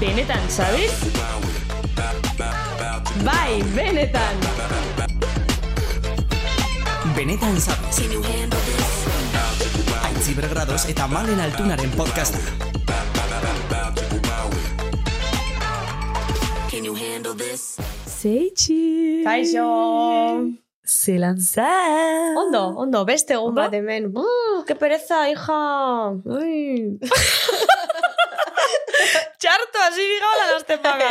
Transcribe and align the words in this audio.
Benetan, 0.00 0.42
sabes? 0.48 0.92
Bai, 3.24 3.62
benetan. 3.74 4.36
Benetan 7.16 7.56
zabez. 7.60 8.04
Aitzi 10.04 10.36
bergradoz 10.36 10.84
eta 10.92 11.08
malen 11.08 11.40
altunaren 11.40 11.90
podcasta. 11.96 12.38
Zeitxi! 18.20 19.24
Kaixo! 19.24 20.59
Zelan 20.90 21.38
za! 21.38 21.70
Ondo, 22.36 22.64
ondo, 22.82 23.04
beste 23.06 23.36
egun 23.36 23.54
bat 23.54 23.74
hemen. 23.76 24.08
Uh, 24.10 24.64
que 24.66 24.74
pereza, 24.74 25.28
hija! 25.30 25.58
Ui. 26.26 26.98
Txarto, 29.40 29.80
hasi 29.86 30.02
biga 30.04 30.26
hola 30.28 30.46
nazte 30.50 30.76
paga! 30.82 31.10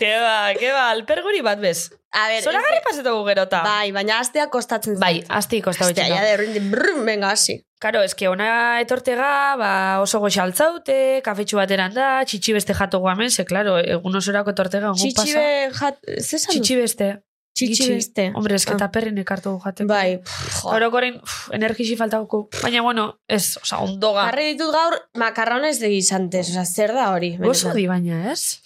ke 0.00 0.08
ba, 0.20 0.32
ke 0.58 0.72
ba, 0.74 0.88
alperguri 0.96 1.44
bat 1.46 1.62
bez. 1.62 1.92
A 2.14 2.26
ver, 2.30 2.42
Zora 2.42 2.60
garri 2.62 2.80
pasetu 2.84 3.12
gerota. 3.28 3.62
Bai, 3.64 3.92
baina 3.94 4.18
astea 4.22 4.48
kostatzen 4.52 4.98
Bai, 5.00 5.22
asti 5.28 5.60
kosta 5.64 5.86
Astea, 5.88 6.08
ja, 6.10 6.18
betxena. 6.18 6.26
de 6.28 6.36
rindi, 6.42 6.62
brr, 6.74 6.98
venga, 7.06 7.30
hasi. 7.32 7.56
Karo, 7.80 8.02
eske 8.06 8.28
ona 8.28 8.80
etortega, 8.82 9.30
ba, 9.60 9.70
oso 10.02 10.20
goxa 10.22 10.42
altzaute, 10.44 10.98
kafetxu 11.24 11.58
bateran 11.62 11.94
da, 11.94 12.08
txitsi 12.26 12.54
beste 12.58 12.76
jato 12.76 13.00
guamen, 13.02 13.30
ze, 13.30 13.46
klaro, 13.48 13.78
egun 13.78 14.18
osorako 14.20 14.54
etortega, 14.54 14.90
egun 14.90 14.98
pasa. 14.98 15.22
Txitxibe 15.22 15.46
jat... 15.80 16.02
Ze 16.18 16.36
esan 16.42 16.50
du? 16.50 16.58
Txitsi 16.58 16.80
beste. 16.82 17.08
Txitxi 17.54 17.88
beste. 17.92 18.32
Hombre, 18.34 18.56
eske 18.56 18.72
Ah. 18.72 18.76
eta 18.80 18.90
perrin 18.90 19.18
ekartu 19.18 19.60
jateko. 19.62 19.86
Bai. 19.88 20.20
Orokoren, 20.64 21.20
energisi 21.52 21.96
faltako. 21.96 22.48
Baina, 22.62 22.82
bueno, 22.82 23.20
ez, 23.28 23.56
oza, 23.62 23.78
ondoga. 23.78 24.24
Jarri 24.30 24.52
ditut 24.52 24.72
gaur 24.74 24.96
makarrones 25.14 25.78
de 25.78 25.88
guisantes, 25.88 26.50
oza, 26.50 26.64
zer 26.66 26.92
da 26.92 27.12
hori? 27.12 27.38
Oso 27.42 27.72
di 27.72 27.86
baina, 27.86 28.32
ez? 28.32 28.60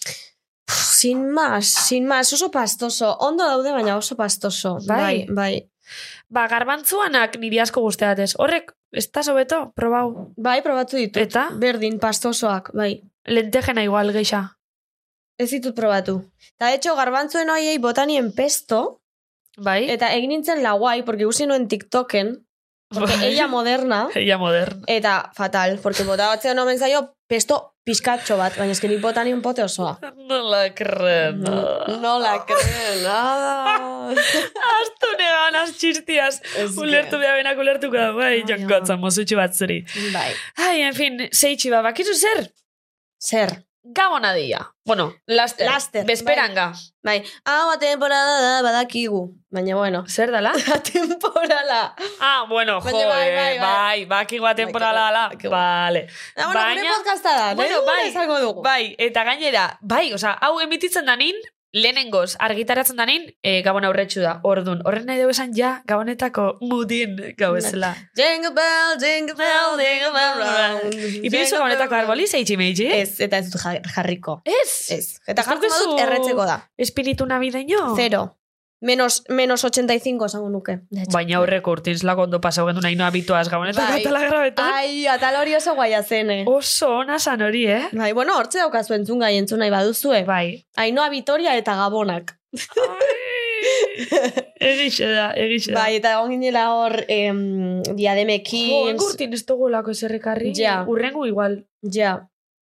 Sin 0.69 1.31
más, 1.31 1.67
sin 1.67 2.07
más, 2.07 2.33
oso 2.33 2.51
pastoso. 2.51 3.17
Ondo 3.21 3.45
daude, 3.45 3.73
baina 3.73 3.97
oso 3.97 4.17
pastoso. 4.17 4.79
Bai. 4.87 5.27
Bai, 5.27 5.27
bai. 5.29 5.71
Ba, 6.29 6.47
garbantzuanak 6.49 7.39
niri 7.39 7.59
asko 7.61 7.81
guzteatez. 7.81 8.35
Horrek, 8.39 8.73
ez 8.93 9.11
da 9.13 9.23
sobeto, 9.23 9.73
probau. 9.77 10.33
Bai, 10.37 10.61
probatu 10.63 10.97
ditut. 10.97 11.23
Eta? 11.23 11.49
Berdin, 11.57 11.99
pastosoak, 11.99 12.73
bai. 12.75 13.03
Lentejena 13.25 13.83
igual, 13.85 14.13
geixa. 14.13 14.58
Ez 15.39 15.51
ditut 15.51 15.75
probatu. 15.77 16.19
Eta, 16.59 16.73
hecho, 16.75 16.97
garbantzuen 16.99 17.51
hoiei 17.51 17.79
botanien 17.79 18.33
pesto, 18.35 19.01
Bai? 19.57 19.85
eta 19.91 20.11
egin 20.15 20.31
nintzen 20.35 20.63
la 20.63 20.73
guai, 20.79 21.03
porque 21.07 21.27
usi 21.27 21.47
nuen 21.47 21.69
TikToken, 21.69 22.33
porque 22.95 23.17
Bai. 23.17 23.27
ella 23.33 23.47
moderna, 23.47 24.09
Ella 24.15 24.39
moderna. 24.39 24.83
eta 24.87 25.31
fatal, 25.37 25.79
porque 25.83 26.03
botatzen 26.05 26.59
omen 26.59 26.79
zaio 26.79 27.15
pesto 27.29 27.75
pizkatxo 27.85 28.37
bat, 28.37 28.57
baina 28.59 28.73
esken 28.75 28.91
nik 28.91 29.01
botanien 29.01 29.41
pote 29.43 29.63
osoa. 29.65 29.95
Nola 30.29 30.65
kreen. 30.79 31.41
No 31.43 32.19
la 32.19 32.35
creo 32.45 32.95
nada. 33.05 34.11
Astu 34.11 35.13
negan, 35.19 35.57
az 35.63 35.73
txistiaz. 35.79 36.41
Ez 36.57 36.71
Ulertu 36.81 37.19
behar 37.21 37.37
benak 37.41 37.59
ulertuko 37.63 37.97
da, 37.97 38.11
bai, 38.17 38.43
jonkotza, 38.49 38.97
mozutxu 39.01 39.37
bat 39.39 39.55
zuri. 39.57 39.83
Bai. 40.13 40.31
Ai, 40.67 40.81
en 40.89 40.95
fin, 40.97 41.23
zeitxi 41.33 41.71
ba, 41.73 41.81
bakizu 41.87 42.15
zer? 42.19 42.45
Zer? 43.23 43.55
Gabona 43.91 44.35
dia. 44.35 44.71
Bueno, 44.85 45.15
laster. 45.27 45.65
Laster, 45.67 46.05
Bezperanga. 46.05 46.73
Bai. 47.03 47.25
Hau, 47.45 47.73
temporada 47.79 48.41
da, 48.41 48.63
badakigu. 48.63 49.33
Baina, 49.51 49.77
bueno. 49.77 50.05
Zer 50.07 50.31
dala? 50.31 50.53
temporala. 50.93 51.95
Ah, 52.21 52.45
bueno, 52.49 52.81
jo, 52.81 52.85
Baina 52.91 53.09
bai, 53.09 53.29
bai, 53.35 53.35
bai, 53.35 53.59
bai, 53.59 54.05
bakigoa 54.05 54.55
temporala 54.55 55.01
dala. 55.09 55.29
bakigu. 55.31 55.51
Vale. 55.51 56.07
Ah, 56.37 56.45
bueno, 56.53 56.61
gure 56.61 56.75
Baina- 56.83 56.95
podcasta 56.97 57.31
da. 57.39 57.55
Bueno, 57.55 57.83
bai, 57.87 58.41
dugu. 58.43 58.63
Bai, 58.63 58.95
eta 58.99 59.25
gainera, 59.25 59.79
bai, 59.81 60.13
oza, 60.13 60.37
hau 60.41 60.61
emititzen 60.61 61.07
danin, 61.07 61.35
lehenengoz 61.83 62.37
argitaratzen 62.39 62.97
danin, 62.97 63.27
e, 63.43 63.61
gabon 63.67 63.85
aurretxu 63.89 64.21
da, 64.25 64.39
ordun. 64.47 64.81
Horren 64.87 65.07
nahi 65.09 65.21
dugu 65.23 65.31
esan 65.35 65.53
ja, 65.57 65.83
gabonetako 65.89 66.59
mudin 66.61 67.17
gau 67.39 67.55
ezela. 67.59 67.95
Jingle 68.19 68.53
bell, 68.57 68.97
jingle 69.03 69.35
bell, 69.39 69.77
jingle 69.83 70.13
bell 70.15 70.43
round. 70.43 70.99
Ipinizu 71.27 71.57
gabonetako 71.59 71.95
arboli, 72.01 72.27
zeitxi 72.27 72.57
meitxi? 72.61 72.89
Ez, 73.01 73.21
eta 73.25 73.39
ez 73.43 73.51
dut 73.53 73.61
jar- 73.63 73.83
jarriko. 73.97 74.41
Ez. 74.45 74.73
Ez. 74.99 75.07
Eta 75.27 75.43
daukazu 75.43 75.69
badut 75.69 76.01
erretzeko 76.07 76.47
da. 76.49 76.59
Espiritu 76.79 77.27
navideño? 77.27 77.95
Zero. 77.97 78.38
Menos, 78.81 79.25
menos 79.29 79.65
85 79.65 80.27
esango 80.27 80.49
nuke. 80.51 80.77
Baina 81.13 81.39
aurreko 81.41 81.73
urtin 81.75 81.97
lako 82.07 82.23
ondo 82.29 82.39
pasau 82.41 82.65
gendu 82.69 82.81
nahi 82.85 82.95
noa 82.95 83.11
bituaz 83.11 83.49
gabonetako 83.51 83.91
Bai. 83.93 84.01
atala 84.05 84.21
grabetan. 84.29 84.71
Ai, 84.73 85.07
atal 85.11 85.35
hori 85.41 85.57
oso 85.59 85.75
guaia 85.75 86.03
zene. 86.03 86.45
Oso 86.47 86.93
ona 87.01 87.19
san 87.19 87.43
hori, 87.43 87.67
eh? 87.67 87.89
Bai, 87.93 88.13
bueno, 88.13 88.37
hortze 88.39 88.59
daukazu 88.63 88.95
entzun 88.95 89.19
gai 89.19 89.37
entzun 89.37 89.59
nahi 89.59 89.71
baduzue. 89.75 90.23
Bai. 90.25 90.65
Ainoa 90.77 91.09
Vitoria 91.11 91.57
eta 91.59 91.75
Gabonak. 91.75 92.37
Egixe 94.61 95.07
da, 95.11 95.33
egixe 95.35 95.73
da. 95.73 95.81
Bai, 95.83 95.97
eta 95.99 96.13
egon 96.15 96.31
ginela 96.37 96.69
hor 96.75 97.01
em, 97.09 97.83
Jo, 97.87 97.95
diademekin. 97.99 98.93
engurtin 98.95 99.33
ez 99.35 99.45
dugulako 99.47 99.91
eserrekarri. 99.91 100.53
Ja. 100.55 100.85
Urrengu 100.87 101.27
igual. 101.27 101.65
Ja, 101.83 102.29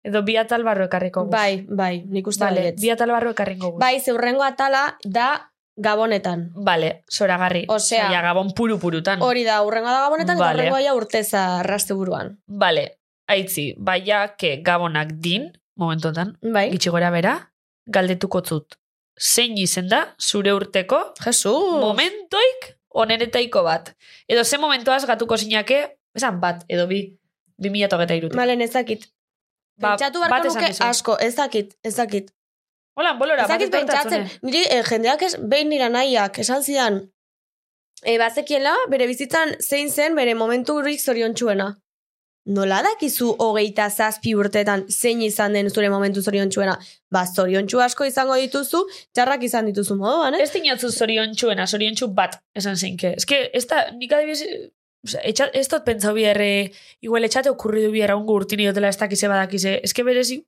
Edo 0.02 0.22
bi 0.24 0.32
atal 0.40 0.62
barro 0.64 0.86
ekarriko 0.86 1.26
guz. 1.26 1.30
bai, 1.34 1.66
bai, 1.68 2.06
nik 2.08 2.26
uste 2.26 2.40
Vale, 2.46 2.70
bi 2.80 2.88
atal 2.88 3.10
barro 3.12 3.34
ekarringo 3.34 3.72
guz. 3.74 3.80
Bai, 3.82 4.00
zeurrengo 4.00 4.42
atala 4.42 4.96
da 5.04 5.49
Gabonetan. 5.80 6.50
Vale, 6.54 7.04
zoragarri. 7.10 7.64
Osea- 7.72 8.02
Zaila, 8.04 8.20
gabon 8.22 8.50
puru-purutan. 8.56 9.22
Hori 9.24 9.44
da, 9.46 9.62
urrengo 9.64 9.88
da 9.88 10.00
Gabonetan, 10.04 10.36
eta 10.36 10.44
Vale. 10.44 10.58
urrengo 10.62 10.76
aia 10.76 10.94
urteza 10.94 11.62
raste 11.64 11.94
buruan. 11.96 12.34
Vale, 12.46 12.98
aitzi, 13.28 13.74
baia 13.78 14.34
ke 14.36 14.58
gabonak 14.66 15.14
din, 15.24 15.50
momentotan, 15.80 16.34
Bai? 16.42 16.68
gitxi 16.74 16.90
gora 16.92 17.10
bera, 17.10 17.32
galdetuko 17.86 18.42
zut. 18.44 18.76
Zein 19.20 19.56
izen 19.58 19.88
da, 19.88 20.14
zure 20.20 20.52
urteko, 20.56 21.14
Jesu! 21.24 21.52
momentoik 21.80 22.76
onenetaiko 22.90 23.62
bat. 23.62 23.94
Edo 24.28 24.44
ze 24.44 24.58
momentoaz 24.58 25.04
gatuko 25.06 25.36
zinake, 25.36 25.80
esan 26.14 26.40
bat, 26.40 26.64
edo 26.68 26.86
bi, 26.86 27.00
bi 27.56 27.70
mila 27.70 27.88
togeta 27.88 28.14
irutik. 28.14 28.36
Malen, 28.36 28.60
ezakit. 28.60 29.08
Ba, 29.80 29.94
Pentsatu 29.96 30.20
barko 30.20 30.48
nuke 30.48 30.72
asko, 30.84 31.16
ezakit, 31.20 31.76
ezakit. 31.84 32.30
Hola, 33.00 33.14
bolora, 33.16 33.46
bat 33.48 33.56
Ezakit 33.56 33.72
pentsatzen, 33.72 34.26
niri 34.44 34.60
eh, 34.68 34.82
jendeak 34.84 35.22
ez, 35.24 35.34
behin 35.40 35.70
nira 35.72 35.88
nahiak, 35.88 36.36
esan 36.42 36.60
zidan, 36.60 36.98
e, 38.04 38.16
bazekiela, 38.20 38.74
bere 38.92 39.06
bizitzan 39.08 39.54
zein 39.64 39.88
zen 39.88 40.18
bere 40.18 40.34
momenturik 40.36 41.00
zoriontsuena. 41.00 41.70
Nola 42.56 42.80
dakizu 42.84 43.30
hogeita 43.44 43.86
zazpi 43.90 44.34
urtetan 44.36 44.86
zein 44.90 45.22
izan 45.22 45.56
den 45.56 45.70
zure 45.70 45.88
momentu 45.92 46.20
zoriontsuena? 46.24 46.76
Ba, 47.12 47.24
zoriontsu 47.24 47.80
asko 47.84 48.08
izango 48.08 48.36
dituzu, 48.40 48.82
txarrak 49.16 49.48
izan 49.48 49.68
dituzu 49.70 49.96
moduan, 49.96 50.36
eh? 50.36 50.44
Ez 50.44 50.52
dinotzu 50.52 50.92
zoriontsuena, 50.92 51.66
zoriontsu 51.68 52.08
bat, 52.20 52.36
esan 52.56 52.76
zeinke. 52.76 53.14
Ez 53.16 53.28
que, 53.28 53.42
ez 53.56 53.64
da, 53.70 53.86
nik 53.96 54.12
adibidez, 54.12 54.68
Osea, 55.00 55.22
etxa, 55.24 55.46
ez 55.56 55.64
dut 55.72 55.84
pentsau 55.86 56.10
biherre, 56.12 56.48
igual 57.00 57.24
etxate 57.24 57.48
okurridu 57.48 57.94
biherra 57.94 58.18
ungu 58.20 58.34
urtini 58.36 58.66
dutela 58.68 58.90
ez 58.92 58.98
dakize 59.00 59.30
badakize. 59.32 59.78
Ez 59.86 59.94
que 59.96 60.04
berezi, 60.04 60.42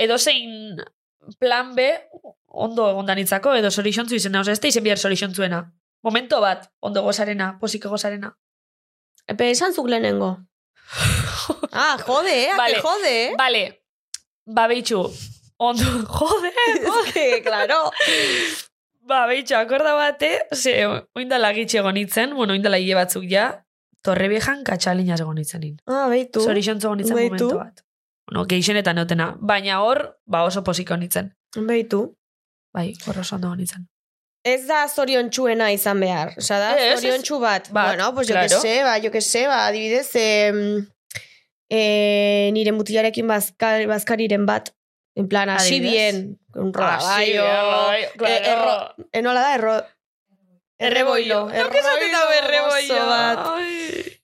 edo 0.00 0.16
zein 0.16 0.78
plan 1.38 1.74
B, 1.74 1.88
ondo 2.46 2.88
ondanitzako, 2.96 3.54
edo 3.58 3.70
zorixontzu 3.70 4.16
izena, 4.16 4.40
oza, 4.40 4.52
ez 4.52 4.60
da 4.60 4.68
izen 4.68 4.84
bihar 4.84 4.98
zorixontzuena. 4.98 5.62
Momento 6.06 6.40
bat, 6.40 6.68
ondo 6.80 7.02
gozarena, 7.02 7.56
posike 7.60 7.88
gozarena. 7.88 8.32
Epe, 9.26 9.50
esan 9.50 9.74
zuk 9.74 9.88
lehenengo. 9.90 10.36
ah, 11.72 11.96
jode, 12.06 12.34
eh? 12.44 12.52
Vale. 12.56 12.80
jode, 12.82 13.12
eh? 13.24 13.34
Vale, 13.38 13.62
ba 14.46 14.66
behitxu, 14.70 15.02
ondo, 15.58 15.84
jode, 16.18 16.52
que, 17.12 17.42
claro. 17.42 17.90
Ba, 19.06 19.26
behitxo, 19.26 19.58
akorda 19.58 19.94
bate, 19.98 20.32
ze, 20.52 20.78
oindala 21.14 21.52
gitxe 21.54 21.82
gonitzen, 21.82 22.34
bueno, 22.34 22.54
oindala 22.54 22.78
hile 22.82 22.98
batzuk 22.98 23.26
ja, 23.30 23.50
torre 24.06 24.28
viejan 24.30 24.62
katxalinaz 24.64 25.20
gonitzen 25.22 25.74
Ah, 25.86 26.06
beitu. 26.08 26.40
Zorixontzo 26.40 26.94
gonitzen 26.94 27.18
momentu 27.18 27.50
bat. 27.58 27.85
Bueno, 28.26 28.46
geixenetan 28.50 28.96
neotena. 28.98 29.36
Baina 29.40 29.80
hor, 29.82 30.18
ba 30.26 30.42
oso 30.44 30.62
posik 30.64 30.88
gonitzen. 30.90 31.32
Beitu. 31.56 32.16
Bai, 32.74 32.92
hor 33.06 33.18
oso 33.22 33.36
ondo 33.36 33.48
gonitzen. 33.52 33.86
Ez 34.46 34.66
da 34.68 34.84
zoriontsuena 34.88 35.70
izan 35.74 36.00
behar. 36.00 36.34
Osa 36.38 36.58
da, 36.62 36.72
Ez, 36.78 36.92
ez. 36.92 37.00
zoriontsu 37.00 37.38
bat. 37.42 37.70
Bat, 37.72 37.88
bueno, 37.96 38.12
pues 38.14 38.28
jo 38.28 38.34
claro. 38.34 38.48
que 38.48 38.60
se, 38.60 38.82
ba, 38.84 38.98
jo 39.02 39.10
que 39.10 39.20
se, 39.20 39.46
ba, 39.46 39.66
adibidez, 39.66 40.10
eh, 40.14 40.52
eh, 41.70 42.50
nire 42.52 42.72
mutilarekin 42.72 43.26
bazka, 43.26 43.78
bazkariren 43.86 44.46
bat. 44.46 44.72
En 45.16 45.28
plan, 45.28 45.48
hasi 45.48 45.76
Adibidez? 45.76 46.14
bien. 46.14 46.40
Un 46.54 46.72
rodaballo. 46.74 47.42
bai, 47.44 48.02
eh, 48.04 48.42
erro, 48.52 48.94
eh, 49.12 49.22
nola 49.22 49.40
da, 49.40 49.54
erro, 49.54 49.76
erreboilo. 50.78 51.46
Que 51.48 51.62
berreboilo. 51.62 52.94
gozo 52.94 53.06
bat. 53.06 53.46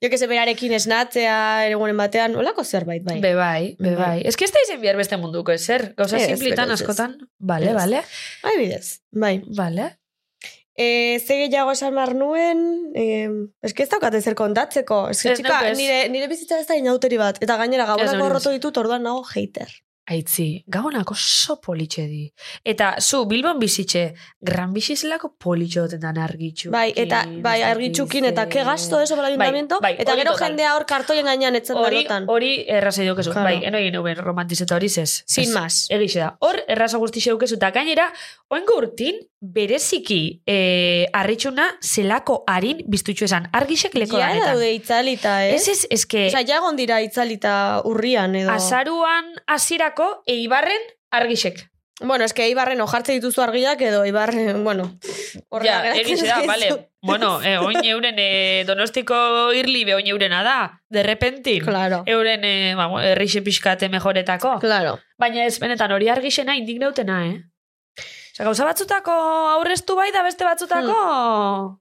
Jo 0.02 0.10
que 0.10 0.18
se 0.18 0.26
berarekin 0.26 0.72
esnatzea, 0.74 1.68
egunen 1.70 1.96
batean, 1.96 2.34
olako 2.36 2.64
zerbait, 2.64 3.04
bai. 3.06 3.20
Be 3.22 3.34
bai, 3.38 3.76
be 3.78 3.94
Bai. 3.94 4.04
bai. 4.04 4.22
Ez 4.26 4.34
que 4.36 4.44
ez 4.44 4.52
da 4.52 4.58
izen 4.64 4.80
behar 4.82 4.96
beste 4.98 5.16
munduko, 5.16 5.52
ezer. 5.52 5.94
Gauza 5.96 6.16
Ez, 6.18 6.26
simplitan 6.26 6.70
askotan. 6.74 7.16
Bale, 7.38 7.72
bale. 7.72 8.02
Adibidez, 8.42 9.00
bai. 9.12 9.42
Bale. 9.46 9.92
E, 10.74 11.20
ze 11.20 11.36
gehiago 11.36 11.70
esan 11.76 11.94
behar 11.94 12.14
nuen, 12.16 12.90
e, 12.96 13.28
eske 13.62 13.84
ez 13.84 13.88
daukat 13.92 14.14
ezer 14.18 14.34
kontatzeko. 14.34 15.08
Eske, 15.12 15.30
Ez 15.32 15.38
txika, 15.38 15.60
neuk 15.60 15.70
ez. 15.72 15.78
nire, 15.78 15.98
nire 16.08 16.28
bizitza 16.28 16.58
ez 16.58 16.66
da 16.66 16.74
inauteri 16.80 17.18
bat. 17.20 17.38
Eta 17.44 17.56
gainera, 17.60 17.86
ez. 18.00 18.10
gorrotu 18.18 18.50
ditut, 18.50 18.76
orduan 18.80 19.02
nago 19.04 19.22
hater. 19.22 19.68
Aitzi, 20.12 20.62
gabonak 20.68 21.10
oso 21.14 21.56
politxe 21.64 22.02
di. 22.06 22.26
Eta 22.68 22.96
zu, 23.00 23.22
Bilbon 23.30 23.58
bizitxe, 23.62 24.02
gran 24.40 24.72
bizizelako 24.76 25.30
politxo 25.40 25.86
doten 25.88 26.18
argitxu. 26.20 26.70
Bai, 26.74 26.90
eta 26.96 27.22
bai, 27.44 27.62
argitxukin, 27.64 28.26
eta 28.28 28.44
ke 28.52 28.64
gasto 28.66 29.00
eso 29.00 29.16
para 29.16 29.28
ayuntamiento, 29.32 29.78
bai, 29.80 29.94
eta 29.98 30.12
hori 30.12 30.20
gero 30.22 30.32
total. 30.34 30.48
jendea 30.50 30.74
hor 30.76 30.84
kartoien 30.86 31.24
gainean 31.24 31.56
etzen 31.56 31.76
Hori, 31.80 32.02
dalotan. 32.04 32.28
hori 32.28 32.52
erraza 32.68 33.06
dukezu. 33.08 33.32
Claro. 33.32 33.48
Bai, 33.48 33.64
eno 33.64 33.78
egin 33.80 33.94
nuen 33.96 34.16
romantizeta 34.20 34.76
hori 34.76 34.88
zez. 34.90 35.22
Sin 35.26 35.48
Ez. 35.48 35.54
más. 35.56 35.86
Egixe 35.90 36.18
da. 36.20 36.36
Hor, 36.40 36.60
erraza 36.68 36.98
guztixe 36.98 37.30
dukezu. 37.30 37.56
Eta 37.56 37.70
gainera, 37.70 38.10
oengo 38.52 38.76
urtin, 38.76 39.16
bereziki 39.40 40.42
eh, 40.46 41.06
arritxuna 41.18 41.64
zelako 41.82 42.42
harin 42.46 42.84
biztutxu 42.86 43.24
esan. 43.26 43.48
Argixek 43.52 43.94
leko 43.98 44.18
Ja 44.20 44.28
danetan. 44.28 44.52
daude 44.54 44.68
itzalita, 44.76 45.32
eh? 45.48 45.54
Ez 45.56 45.86
ez, 45.90 46.04
que... 46.06 46.26
Osa, 46.28 46.44
ja 46.46 46.60
egon 46.60 46.76
dira 46.78 47.00
itzalita 47.02 47.80
urrian, 47.88 48.36
edo... 48.38 48.52
Azaruan 48.54 49.32
hasierako 50.02 50.22
eibarren 50.26 50.80
argixek. 51.10 51.68
Bueno, 52.00 52.24
eske 52.24 52.48
Ibarren 52.48 52.80
ojartze 52.80 53.12
dituzu 53.12 53.42
argiak 53.42 53.80
edo 53.80 54.04
Ibarren, 54.04 54.64
bueno, 54.64 54.98
horrela 55.50 55.72
Ja, 55.72 55.82
geratzen 55.82 56.00
egixe 56.02 56.26
da, 56.26 56.40
vale. 56.46 56.70
Bueno, 57.02 57.40
eh, 57.42 57.58
oin 57.58 57.84
euren 57.84 58.16
eh, 58.18 58.64
donostiko 58.66 59.52
irlibe 59.54 59.94
oin 59.94 60.08
eurena 60.08 60.42
da. 60.42 60.80
De 60.88 61.02
repentin. 61.02 61.62
Claro, 61.64 62.02
Euren 62.06 62.42
eh, 62.44 62.74
ba, 62.74 62.88
errixe 63.12 63.42
pixkate 63.42 63.88
mejoretako. 63.88 64.58
claro. 64.60 64.98
Baina 65.18 65.44
ez, 65.44 65.60
benetan, 65.60 65.92
hori 65.92 66.08
argixena 66.08 66.56
indignautena, 66.56 67.26
eh? 67.28 67.38
Osa, 68.32 68.44
gauza 68.48 68.64
batzutako 68.64 69.12
aurreztu 69.58 69.94
bai 69.94 70.10
da 70.10 70.22
beste 70.22 70.44
batzutako... 70.44 71.78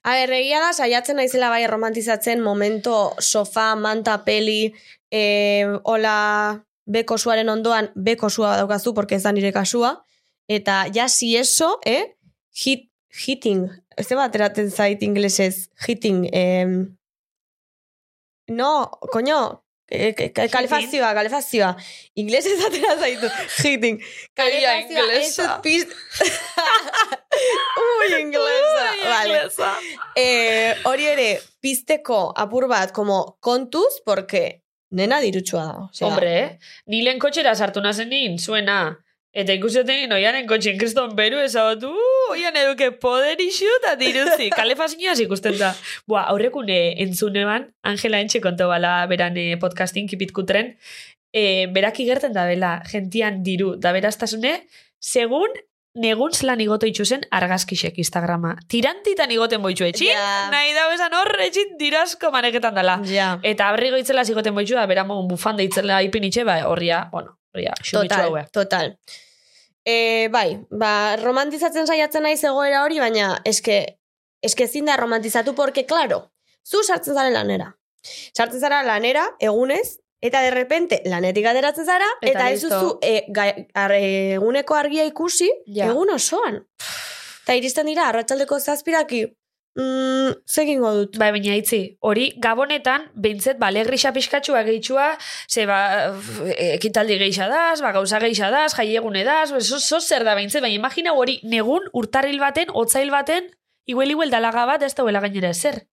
A 0.00 0.14
ber, 0.16 0.30
egia 0.32 0.62
da, 0.62 0.72
saiatzen 0.72 1.18
naizela 1.20 1.50
bai 1.52 1.66
romantizatzen 1.68 2.40
momento 2.40 3.12
sofá, 3.20 3.74
manta, 3.76 4.22
peli, 4.24 4.72
eh, 5.12 5.66
hola 5.84 6.64
beko 6.90 7.18
suaren 7.18 7.48
ondoan 7.52 7.90
beko 7.94 8.30
sua 8.30 8.56
daukazu, 8.58 8.94
porque 8.94 9.16
ez 9.16 9.22
da 9.22 9.32
nire 9.32 9.52
kasua, 9.54 9.94
eta 10.50 10.84
ja 10.94 11.08
si 11.08 11.36
eso, 11.36 11.78
eh, 11.86 12.16
hit, 12.50 12.88
hitting, 13.14 13.68
ez 13.96 14.08
da 14.08 14.24
ateratzen 14.24 14.70
zait 14.70 15.02
inglesez, 15.06 15.68
hitting, 15.86 16.26
eh, 16.32 16.66
no, 18.50 18.90
coño, 19.12 19.62
eh, 19.90 20.14
eh, 20.16 20.48
kalefazioa, 20.50 21.12
kalefazioa, 21.14 21.76
inglesez 22.14 22.58
atera 22.66 22.96
zaitu, 22.98 23.30
hitting, 23.62 24.00
kalefazioa, 24.34 24.74
ez 24.74 24.90
inglesa. 24.90 25.60
Ui, 27.84 28.08
inglesa, 28.24 28.88
vale. 29.04 29.44
Eh, 30.16 30.74
hori 30.90 31.06
ere, 31.12 31.28
pizteko 31.60 32.32
apur 32.36 32.66
bat, 32.66 32.90
como 32.92 33.36
kontuz, 33.40 34.02
porque 34.04 34.62
nena 34.90 35.20
dirutsua 35.20 35.64
da. 35.64 35.86
Osea, 35.90 36.08
Hombre, 36.08 36.32
eh? 36.40 36.74
Ni 36.86 37.02
lehen 37.04 37.20
kotxera 37.22 37.54
sartu 37.54 37.82
nazen 37.84 38.10
nin, 38.12 38.38
zuena. 38.38 38.80
Eta 39.30 39.54
ikuseten 39.54 40.10
oianen 40.10 40.48
kotxen 40.50 40.78
kriston 40.78 41.12
beru 41.14 41.38
ezabatu, 41.38 41.92
uh, 41.94 42.32
oian 42.34 42.56
eduke 42.58 42.88
poder 43.02 43.38
isu 43.38 43.68
eta 43.76 43.94
diruzi. 44.00 44.48
Kalefazioaz 44.58 45.20
ikusten 45.22 45.54
da. 45.60 45.70
Boa, 46.10 46.24
aurrekune 46.32 46.80
entzune 47.04 47.44
ban, 47.46 47.68
Angela 47.86 48.18
Entxe 48.24 48.42
konto 48.42 48.66
bala 48.72 48.96
beran 49.10 49.38
eh, 49.38 49.54
podcastin 49.62 50.10
kipitkutren, 50.10 50.74
eh, 51.30 51.70
berak 51.70 52.02
igerten 52.02 52.34
da 52.34 52.48
bela, 52.50 52.80
gentian 52.90 53.44
diru, 53.46 53.76
da 53.78 53.94
beraztasune, 53.94 54.56
segun 54.98 55.54
negun 55.94 56.32
zelan 56.32 56.60
igoto 56.60 56.86
itxuzen 56.86 57.24
argazkisek 57.34 57.96
Instagrama. 57.98 58.54
Tirantitan 58.68 59.30
igoten 59.34 59.62
boitxu 59.62 59.84
etxin, 59.88 60.12
Ja. 60.14 60.48
nahi 60.50 60.72
da 60.74 60.84
esan 60.94 61.14
hor 61.14 61.30
etxin 61.40 61.76
dirasko 61.78 62.30
maneketan 62.30 62.74
dala. 62.74 63.00
Ja. 63.04 63.38
Eta 63.42 63.68
abrigo 63.68 63.96
itzela 63.96 64.24
zigoten 64.24 64.54
boitxu 64.54 64.74
da, 64.78 64.86
bera 64.86 65.04
mogun 65.04 65.28
bufanda 65.28 65.62
itzela 65.62 66.02
ipinitxe, 66.02 66.44
ba, 66.44 66.60
horria, 66.68 67.08
bueno, 67.12 67.38
horria, 67.54 67.74
Total, 67.90 68.26
haue. 68.28 68.44
total. 68.52 68.96
E, 69.84 70.28
bai, 70.30 70.60
ba, 70.70 71.16
romantizatzen 71.16 71.86
saiatzen 71.86 72.22
naiz 72.22 72.42
egoera 72.44 72.84
hori, 72.84 73.00
baina 73.00 73.40
eske, 73.44 73.98
eske 74.42 74.64
ezin 74.64 74.84
da 74.86 74.96
romantizatu, 74.96 75.54
porque, 75.54 75.86
claro, 75.86 76.30
zu 76.62 76.82
sartzen 76.84 77.14
zaren 77.14 77.32
lanera. 77.34 77.74
Sartzen 78.36 78.60
zara 78.60 78.82
lanera, 78.84 79.24
egunez, 79.40 79.98
eta 80.20 80.42
de 80.42 80.50
repente 80.50 81.02
lanetik 81.04 81.46
ateratzen 81.46 81.86
zara, 81.86 82.06
Eta 82.20 82.30
eta, 82.30 82.50
ez 82.50 82.62
duzu 82.62 82.98
e, 83.02 83.24
gai- 83.28 83.66
ar- 83.74 83.94
eguneko 83.96 84.74
argia 84.74 85.04
ikusi, 85.08 85.50
Ja. 85.66 85.86
egun 85.86 86.10
osoan. 86.10 86.66
Eta 87.44 87.54
iristen 87.56 87.86
dira, 87.86 88.08
arratsaldeko 88.08 88.58
zazpiraki, 88.60 89.24
mm, 89.76 90.34
zegingo 90.46 90.92
dut. 90.94 91.16
Bai, 91.18 91.30
baina 91.32 91.56
itzi, 91.56 91.96
hori 92.00 92.34
gabonetan, 92.36 93.08
behintzet, 93.14 93.58
ba, 93.58 93.70
legrisa 93.70 94.12
pixkatxua 94.12 94.62
gehitxua, 94.66 95.16
ze, 95.48 95.64
ba, 95.66 95.78
ekitaldi 96.76 97.16
gehixa 97.18 97.48
daz, 97.48 97.80
ba, 97.80 97.92
gauza 97.92 98.20
gehixa 98.20 98.50
daz, 98.50 98.74
jaiegune 98.76 99.24
daz, 99.24 99.50
ba, 99.52 99.60
zo, 99.60 99.78
zo 99.78 100.00
zer 100.00 100.24
da 100.24 100.34
behintzet, 100.34 100.60
baina 100.62 100.76
imagina 100.76 101.12
hori 101.14 101.40
negun 101.42 101.88
urtarril 101.92 102.38
baten, 102.40 102.68
otzail 102.74 103.10
baten, 103.10 103.48
iguel 103.86 104.10
iguel 104.10 104.30
dalaga 104.30 104.66
bat, 104.66 104.82
ez 104.82 104.94
da 104.94 105.02
gainera 105.04 105.50
ezer. 105.50 105.86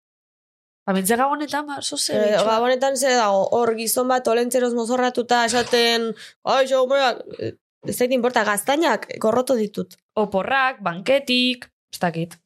Ba, 0.86 0.94
behintzet 0.94 1.18
gabonetan, 1.18 1.66
ba, 1.66 1.80
zo 1.82 1.96
zer 1.98 2.16
Eh, 2.16 2.24
gehitxua. 2.28 2.52
Gabonetan 2.52 2.96
zer 2.96 3.16
dago, 3.18 3.40
hor 3.58 3.74
gizon 3.74 4.08
bat 4.08 4.28
olentzeroz 4.28 4.72
mozorratuta 4.74 5.44
esaten, 5.44 6.12
ai, 6.44 6.64
eh, 6.64 7.52
ez 7.86 7.96
zait 7.96 8.12
importa, 8.12 8.44
gaztainak 8.44 9.08
gorroto 9.18 9.54
ditut. 9.54 9.96
Oporrak, 10.14 10.80
banketik, 10.82 11.66
ez 11.92 11.98
dakit. 11.98 12.38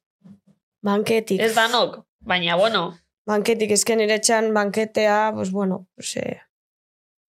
Banketik. 0.82 1.40
Ez 1.40 1.54
danok, 1.54 2.06
baina, 2.24 2.56
bueno, 2.56 2.96
Banketik, 3.30 3.70
ezken 3.76 4.00
nire 4.00 4.18
txan 4.18 4.54
banketea, 4.56 5.32
pues 5.34 5.50
bueno, 5.52 5.86
pues, 5.94 6.16
eh, 6.16 6.40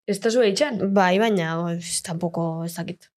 ez 0.09 0.17
da 0.23 0.31
zu 0.33 0.41
eitxan. 0.41 0.79
bai, 0.93 1.19
baina, 1.21 1.51
pues, 1.61 2.01
tampoco 2.03 2.63
ez 2.65 2.73
dakit. 2.75 3.09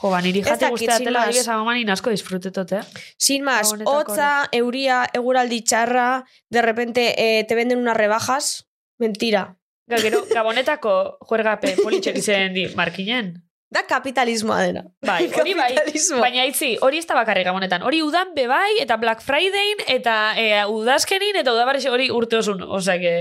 Jo, 0.00 0.10
ba, 0.10 0.20
niri 0.24 0.40
Ez 0.40 0.48
jate 0.48 0.64
dakit, 0.66 0.78
guztia 0.78 0.96
sin 0.96 1.06
tela 1.06 1.20
más. 1.20 1.28
adibes 1.28 1.48
amanin 1.48 1.90
asko 1.90 2.10
disfrutetot, 2.10 2.72
eh? 2.72 2.82
Sin 3.16 3.44
más, 3.44 3.72
hotza, 3.84 4.48
euria, 4.52 5.04
eguraldi 5.14 5.62
txarra, 5.62 6.24
de 6.50 6.62
repente 6.62 7.14
eh, 7.16 7.44
te 7.44 7.54
venden 7.54 7.78
unas 7.78 7.96
rebajas, 7.96 8.66
mentira. 8.98 9.56
Ga, 9.90 9.98
Gero, 9.98 10.24
gabonetako 10.30 11.18
juergape 11.26 11.76
politxek 11.82 12.18
izen 12.18 12.54
di 12.54 12.68
markinen. 12.78 13.32
Da 13.70 13.84
kapitalismoa 13.86 14.62
dena. 14.66 14.82
Bai, 15.06 15.28
hori 15.38 15.54
bai. 15.54 15.70
Baina 16.18 16.44
itzi, 16.46 16.72
hori 16.82 16.98
ez 16.98 17.06
da 17.06 17.14
bakarrik 17.14 17.46
gabonetan. 17.46 17.82
Hori 17.86 18.02
udan 18.02 18.34
be 18.34 18.48
bai, 18.50 18.80
eta 18.82 18.96
Black 18.98 19.22
Fridayn, 19.22 19.84
eta 19.86 20.16
e, 20.38 20.46
udazkenin, 20.66 21.38
eta 21.42 21.54
udabarri 21.54 21.86
hori 21.86 22.10
urte 22.10 22.40
osun. 22.42 22.64
Osea, 22.66 22.98
que 22.98 23.14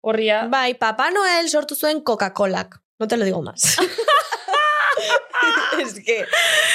horria... 0.00 0.46
Bai, 0.50 0.74
Papa 0.74 1.10
Noel 1.10 1.48
sortu 1.48 1.74
zuen 1.74 2.00
Coca-Colak. 2.00 2.80
No 2.98 3.08
te 3.08 3.16
lo 3.16 3.24
digo 3.24 3.42
más. 3.42 3.78
es 5.80 5.94
que, 6.04 6.26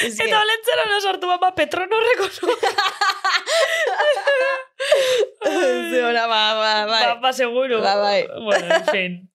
es 0.04 0.18
que... 0.18 0.26
Eta 0.26 0.42
olentzera 0.42 0.86
no 0.90 1.02
sortu 1.02 1.28
bapa 1.28 1.54
Petronorreko 1.56 2.28
nu. 2.42 2.54
Zora, 5.92 6.28
ba, 6.28 6.54
ba, 6.54 6.86
bai. 6.86 7.06
Ba, 7.06 7.16
ba, 7.16 7.34
seguro. 7.34 7.82
Ba, 7.82 7.96
bai. 7.96 8.28
Bueno, 8.44 8.76
en 8.76 8.86
fin. 8.86 9.32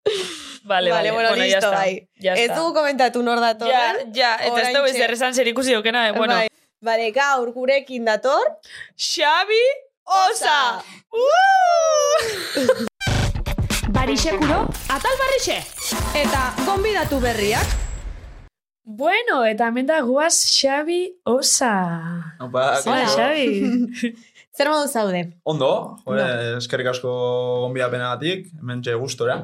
Vale, 0.65 0.91
vale. 0.91 1.11
bueno, 1.11 1.37
ya 1.37 1.45
listo, 1.45 1.71
bai. 1.71 2.09
Ya 2.17 2.35
Ez 2.35 2.51
está. 2.51 2.57
dugu 2.57 2.75
komentatu 2.75 3.23
nor 3.23 3.41
dator. 3.41 3.71
Ja, 3.71 3.95
ja, 4.13 4.37
eta 4.37 4.63
ez 4.63 4.75
dugu 4.75 4.87
ez 4.87 4.99
derrezan 4.99 5.35
zer 5.35 5.49
ikusi 5.49 5.75
dukena, 5.75 6.09
eh? 6.09 6.13
bueno. 6.13 6.35
Bai. 6.35 6.49
Vale, 6.81 7.11
gaur 7.13 7.53
gurekin 7.53 8.05
dator. 8.05 8.59
Xabi 8.97 9.63
Osa! 10.05 10.83
Barixekuro, 14.01 14.63
atal 14.89 15.17
barrixe! 15.21 15.59
Eta 16.17 16.39
gonbidatu 16.65 17.19
berriak. 17.21 17.75
Bueno, 18.81 19.43
eta 19.45 19.67
hemen 19.69 19.85
da 19.91 19.99
guaz 20.01 20.39
Xabi 20.49 21.03
Osa. 21.29 21.75
Opa, 22.41 22.63
Hola. 22.81 23.11
Xabi. 23.13 24.09
Zer 24.57 24.71
modu 24.73 24.89
zaude? 24.89 25.21
Ondo, 25.45 25.69
jore, 26.07 26.25
eskerrik 26.63 26.89
asko 26.95 27.13
gonbidapenagatik, 27.67 28.49
hemen 28.63 28.81
txe 28.81 28.97
gustora. 28.97 29.37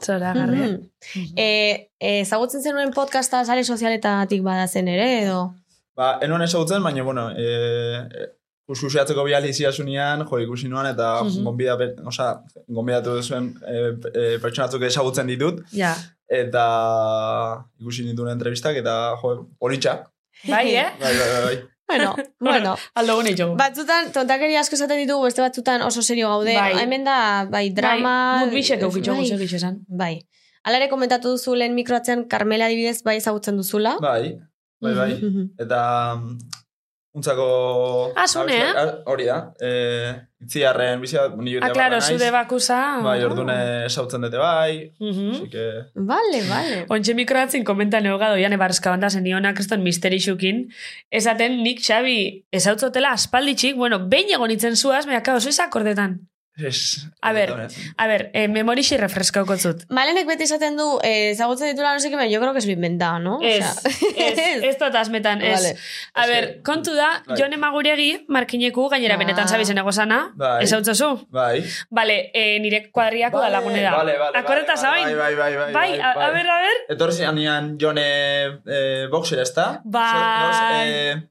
Zora, 0.00 0.32
garri. 0.32 0.62
Mhm. 0.64 1.36
Eh, 1.36 1.92
eh, 2.00 2.22
ezagutzen 2.22 2.64
zenuen 2.64 2.96
podcasta 2.96 3.44
sare 3.44 3.68
sozialetatik 3.68 4.40
badazen 4.48 4.88
ere, 4.88 5.10
edo? 5.26 5.50
Ba, 5.92 6.14
enuen 6.24 6.48
ezagutzen, 6.48 6.80
baina, 6.80 7.04
bueno, 7.04 7.28
e, 7.36 8.32
Ususiatzeko 8.70 9.24
biali 9.26 9.50
ziasunean, 9.52 10.22
jo, 10.30 10.38
ikusi 10.44 10.68
nuan, 10.70 10.86
eta 10.92 11.08
Mhm. 11.24 11.44
gonbidapen, 11.44 11.96
oza, 12.06 12.28
gonbidatu 12.68 13.16
duzuen 13.18 13.50
e, 13.66 13.80
e, 14.14 14.38
pertsonatzuk 14.42 14.82
ezagutzen 14.86 15.26
ditut, 15.26 15.64
Ja. 15.72 15.94
eta 16.28 16.64
ikusi 17.80 18.04
nituen 18.06 18.30
entrevistak, 18.36 18.76
eta, 18.76 19.16
jo, 19.22 19.34
politxa. 19.58 19.96
Bai, 20.48 20.68
eh? 20.76 20.86
Bai, 21.00 21.14
bai, 21.18 21.28
bai, 21.34 21.42
bai. 21.48 21.58
Bueno, 21.90 22.14
bueno. 22.48 22.76
Aldo 22.94 23.16
gune 23.18 23.34
jo. 23.36 23.48
Batzutan, 23.58 24.12
tontakeri 24.14 24.54
asko 24.56 24.76
esaten 24.78 25.00
ditugu, 25.02 25.24
beste 25.26 25.42
batzutan 25.42 25.82
oso 25.82 26.02
serio 26.06 26.28
gaude. 26.30 26.54
Bai. 26.54 26.76
Hemen 26.84 27.04
da, 27.04 27.16
bai, 27.50 27.70
drama... 27.74 28.12
Bai, 28.46 28.52
mut 28.54 28.70
eukitxo 28.76 29.16
bai, 29.18 29.48
esan. 29.58 29.80
bai. 29.88 30.14
Alare 30.62 30.88
komentatu 30.92 31.32
duzu 31.34 31.54
lehen 31.56 31.74
mikroatzean 31.74 32.26
Carmela 32.28 32.66
adibidez 32.68 33.02
bai 33.02 33.16
ezagutzen 33.16 33.56
duzula. 33.56 33.96
Bai, 34.00 34.36
bai, 34.80 34.94
bai. 34.94 35.10
Eta, 35.64 35.80
mm, 36.20 36.38
untzako... 37.12 38.12
Ah, 38.16 38.26
zune, 38.28 38.56
eh? 38.56 38.72
Ah, 38.76 39.02
Hori 39.10 39.26
da. 39.26 39.38
Eh, 39.60 40.12
itziarren 40.40 41.00
bizia, 41.00 41.26
Ah, 41.60 41.70
claro, 41.74 42.00
zude 42.00 42.30
bakusa. 42.30 43.00
Bai, 43.04 43.18
ordune 43.24 43.56
esautzen 43.86 44.22
dute 44.22 44.38
bai. 44.38 44.92
Mhm. 45.00 45.30
Así 45.34 45.50
que... 45.50 45.66
Vale, 45.94 46.42
vale. 46.48 46.84
Ontxe 46.94 47.14
mikroatzin 47.14 47.64
komenta 47.64 48.00
neogado 48.00 48.38
jane 48.40 48.56
barrezka 48.56 48.90
banda 48.90 49.10
zen 49.10 49.24
niona 49.24 49.54
kriston 49.54 49.82
misterixukin. 49.82 50.68
Esaten 51.10 51.62
nik 51.64 51.82
Xabi 51.84 52.46
ezautzotela 52.52 53.12
aspalditxik, 53.18 53.76
bueno, 53.76 54.00
behin 54.08 54.30
egon 54.36 54.50
itzen 54.54 54.76
zuaz, 54.76 55.06
mea, 55.06 55.22
kao, 55.22 55.40
zoiz 55.40 55.58
akordetan. 55.60 56.20
Es, 56.56 57.06
A 57.22 57.32
ber, 57.32 57.68
a 57.96 58.06
ber, 58.06 58.30
eh, 58.34 58.46
memorixi 58.48 58.96
refreskauko 58.98 59.56
zut. 59.56 59.84
Malenek 59.88 60.26
beti 60.28 60.42
esaten 60.44 60.76
du, 60.76 60.98
eh, 61.02 61.32
ditula 61.34 61.94
no 61.94 62.00
sé 62.00 62.10
qué, 62.10 62.16
baina 62.16 62.30
yo 62.30 62.40
creo 62.40 62.52
que 62.52 62.58
es 62.58 62.66
lo 62.66 62.72
inventado, 62.72 63.18
¿no? 63.18 63.38
Ez, 63.40 63.64
O 63.64 63.80
sea, 63.80 63.90
ez, 64.28 64.62
ez 64.64 64.82
asmetan, 64.96 65.40
ez. 65.40 65.54
Vale. 65.62 65.76
A 66.14 66.24
Ez 66.24 66.28
ber, 66.30 66.54
que- 66.56 66.62
kontu 66.62 66.92
da, 66.94 67.22
Bai. 67.26 67.40
Jon 67.40 67.52
Emaguregi, 67.54 68.24
markineku, 68.28 68.88
gainera 68.90 69.14
Ah. 69.14 69.18
benetan 69.18 69.48
zabizen 69.48 69.78
egozana, 69.78 70.32
Bai. 70.34 70.64
ezautzozu. 70.64 71.26
Bai. 71.30 71.64
Bale, 71.88 72.30
eh, 72.34 72.58
nire 72.60 72.90
kuadriako 72.90 73.40
da 73.40 73.48
lagune 73.48 73.80
da. 73.82 73.96
Vale, 73.96 74.18
vale, 74.18 74.38
Akorreta 74.38 74.74
vale, 74.74 74.80
zabain? 74.82 75.18
Bai, 75.18 75.34
bai, 75.36 75.56
bai, 75.56 75.72
Bai, 75.72 76.00
a, 76.00 76.10
a 76.12 76.30
ber, 76.30 76.46
a 76.46 76.60
ber. 76.60 76.76
Etorri 76.96 77.12
zian 77.14 77.78
jone 77.80 78.60
eh, 78.66 79.06
boxer, 79.10 79.38
ezta? 79.40 79.80
Bai. 79.84 80.88
Eh, 80.88 81.22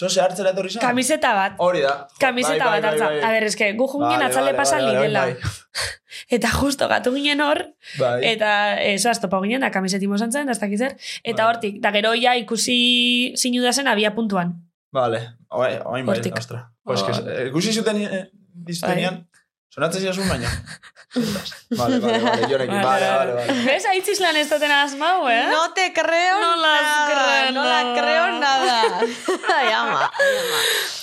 Zose 0.00 0.20
hartzera 0.24 0.54
etorri 0.54 0.70
zian? 0.72 0.80
Kamiseta 0.80 1.32
bat. 1.36 1.56
Hori 1.60 1.82
da. 1.84 1.94
Kamiseta 2.20 2.64
bai, 2.64 2.78
bat 2.78 2.82
bai, 2.82 2.90
hartza. 2.90 3.08
bai. 3.12 3.20
A 3.26 3.32
ber, 3.34 3.46
eske, 3.50 3.66
gu 3.76 3.88
jungien 3.92 4.24
atzale 4.24 4.54
pasa 4.56 4.80
lidela. 4.80 5.26
Eta 6.36 6.50
justo 6.54 6.86
gatu 6.90 7.12
ginen 7.14 7.40
hor, 7.42 7.58
Bai. 7.98 8.20
eta 8.32 8.50
eso 8.86 9.10
astopa 9.10 9.40
ginen, 9.42 9.64
da 9.64 9.70
kamisetimo 9.74 10.18
zantzen, 10.18 10.46
da 10.46 10.54
zer. 10.54 10.96
Eta 11.24 11.46
hortik, 11.48 11.80
da 11.82 11.90
gero 11.94 12.12
ja 12.14 12.36
ikusi 12.38 13.34
zinu 13.36 13.62
da 13.62 13.72
zen 13.72 13.88
abia 13.88 14.14
puntuan. 14.14 14.54
Vale, 14.92 15.20
oain 15.50 16.06
bai, 16.06 16.20
ostra. 16.32 16.70
Pues 16.84 17.02
que, 17.02 17.12
eh, 17.12 17.48
ikusi 17.48 17.72
zuten 17.72 18.02
eh, 18.02 18.30
diztenean, 18.52 19.26
sonatzen 19.74 20.02
ziasun 20.02 20.28
baina. 20.28 20.48
vale, 21.78 21.98
vale, 21.98 22.18
vale, 22.22 22.46
vale, 22.46 22.66
vale, 22.82 23.32
vale. 23.34 23.54
Bez, 23.66 23.84
aitziz 23.90 24.20
lan 24.22 24.36
ez 24.38 24.48
duten 24.50 24.70
asmau, 24.70 25.28
eh? 25.30 25.44
No 25.50 25.72
te 25.74 25.88
creo 25.94 26.40
No 26.40 26.56
nada. 26.62 26.92
creo 27.10 27.52
no 27.52 27.64
la 27.64 27.82
nada. 27.82 28.00
creo 28.00 28.38
nada. 28.38 28.78
Ai, 29.56 29.72
ama. 29.74 30.10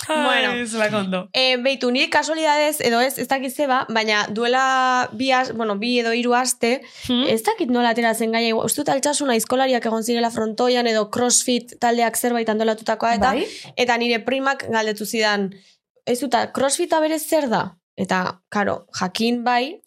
Bueno. 0.08 0.50
Ai, 0.52 0.66
zela 0.66 0.88
kondo. 0.90 1.28
E, 1.32 1.56
beitu, 1.60 1.90
niri 1.92 2.08
kasualidades, 2.12 2.80
edo 2.80 3.00
ez, 3.04 3.18
ez 3.20 3.28
dakit 3.28 3.52
zeba, 3.54 3.82
baina 3.92 4.26
duela 4.32 5.08
bi, 5.12 5.30
az, 5.32 5.52
bueno, 5.56 5.76
bi 5.76 5.98
edo 6.00 6.12
hiru 6.16 6.34
aste, 6.34 6.78
Hmm? 7.08 7.24
ez 7.28 7.42
dakit 7.44 7.68
nola 7.72 7.90
atera 7.94 8.14
zen 8.14 8.32
gaia, 8.32 8.54
uste 8.56 8.80
dut 8.82 8.88
altxasuna 8.92 9.36
izkolariak 9.36 9.84
egon 9.88 10.02
zirela 10.04 10.30
frontoian, 10.32 10.86
edo 10.88 11.08
crossfit 11.10 11.76
taldeak 11.80 12.16
zerbait 12.16 12.48
andolatutakoa, 12.48 13.14
eta 13.16 13.32
Bai? 13.36 13.44
eta 13.76 13.96
nire 14.00 14.20
primak 14.24 14.64
galdetu 14.72 15.04
zidan, 15.06 15.50
ez 16.06 16.18
dut, 16.20 16.34
crossfita 16.56 17.00
berez 17.00 17.22
zer 17.28 17.48
da? 17.52 17.62
Eta, 17.98 18.40
karo, 18.48 18.86
jakin 18.94 19.42
bai, 19.44 19.80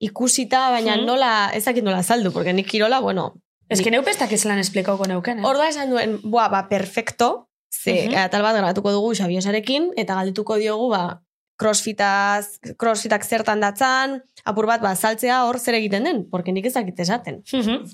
ikusita, 0.00 0.70
baina 0.72 0.96
Hmm. 0.96 1.04
nola, 1.06 1.50
ez 1.52 1.64
dakit 1.66 1.84
nola 1.84 2.02
saldu, 2.02 2.32
porque 2.32 2.52
nik 2.52 2.66
kirola, 2.66 3.00
bueno, 3.00 3.34
Ez 3.70 3.82
que 3.82 3.90
neupestak 3.90 4.32
ez 4.32 4.46
lan 4.48 4.58
esplikauko 4.58 5.04
neuken, 5.06 5.40
eh? 5.40 5.44
Orda 5.44 5.66
esan 5.68 5.90
duen, 5.90 6.20
boa, 6.22 6.48
ba, 6.48 6.68
perfecto, 6.70 7.50
ze 7.70 8.06
Mhm. 8.08 8.14
atal 8.16 8.40
bat 8.42 8.56
grabatuko 8.56 8.90
dugu 8.92 9.14
Xabiosarekin, 9.14 9.90
eta 9.96 10.14
galdetuko 10.14 10.56
diogu, 10.56 10.88
ba, 10.88 11.20
crossfitaz, 11.58 12.58
crossfitak 12.78 13.24
zertan 13.24 13.60
datzan, 13.60 14.22
apur 14.44 14.66
bat, 14.66 14.80
ba, 14.80 14.94
saltzea 14.96 15.44
hor 15.44 15.58
zer 15.58 15.74
egiten 15.74 16.04
den, 16.04 16.24
porque 16.30 16.52
nik 16.52 16.64
ez 16.66 16.72
dakit 16.74 16.98
esaten. 17.00 17.42
Mhm. 17.52 17.84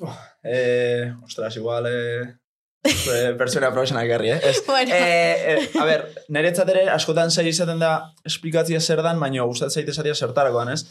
Eh, 0.44 1.12
ostras, 1.24 1.56
igual, 1.56 1.86
eh, 1.86 2.22
eh, 2.22 2.34
pertsona 3.38 3.70
profesional 3.72 4.06
gerri, 4.06 4.30
eh? 4.34 4.40
Ez, 4.50 4.62
Bueno. 4.66 4.92
eh, 4.94 5.54
eh, 5.54 5.68
a 5.80 5.84
ber, 5.84 6.04
niretzat 6.28 6.68
ere 6.68 6.88
askotan 6.92 7.30
zei 7.30 7.48
izaten 7.48 7.78
da 7.80 7.94
esplikatzia 8.24 8.80
zer 8.80 9.02
dan, 9.02 9.20
baina 9.20 9.42
gustatzen 9.48 9.80
zaite 9.82 9.90
esatia 9.94 10.14
zertarakoan, 10.14 10.68
ez? 10.74 10.82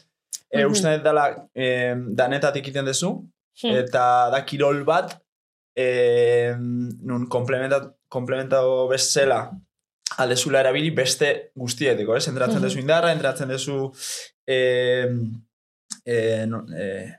E, 0.50 0.64
Mhm. 0.64 0.72
Uste 0.72 0.92
dut 0.98 1.04
dela 1.04 1.28
eh, 1.56 1.94
danetatik 1.96 2.68
iten 2.68 2.86
dezu, 2.86 3.12
Hmm. 3.62 3.76
eta 3.84 4.30
da 4.34 4.40
kirol 4.46 4.84
bat, 4.84 5.20
eh, 5.76 6.54
nun 6.58 7.28
komplementa, 7.30 7.94
komplementago 8.10 8.88
bezala 8.90 9.52
aldezula 10.18 10.60
erabili 10.60 10.90
beste 10.92 11.52
guztieteko, 11.56 12.16
ez? 12.16 12.28
Entratzen 12.28 12.58
Mhm. 12.60 12.64
dezu 12.68 12.80
indarra, 12.80 13.12
entratzen 13.12 13.50
dezu 13.50 13.92
eh, 14.48 15.08
eh, 16.06 16.46
no, 16.48 16.66
eh, 16.76 17.14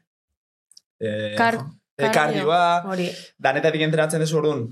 eh, 1.00 1.34
Kar- 1.36 1.62
kardio. 1.96 2.12
kardioa, 2.12 2.82
Hori. 2.90 3.10
danetatik 3.38 3.80
entrenatzen 3.82 4.20
dezu 4.20 4.38
orduan, 4.38 4.64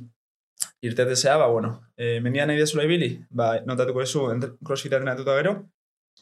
irtetezea, 0.83 1.37
ba, 1.37 1.47
bueno, 1.47 1.89
eh, 1.97 2.21
mendian 2.21 2.49
nahi 2.49 2.59
dezula 2.59 2.85
ibili, 2.85 3.25
ba, 3.31 3.61
notatuko 3.67 4.01
dezu, 4.01 4.31
entre- 4.33 4.53
crossfit 4.65 4.93
entrenatuta 4.93 5.37
gero, 5.37 5.53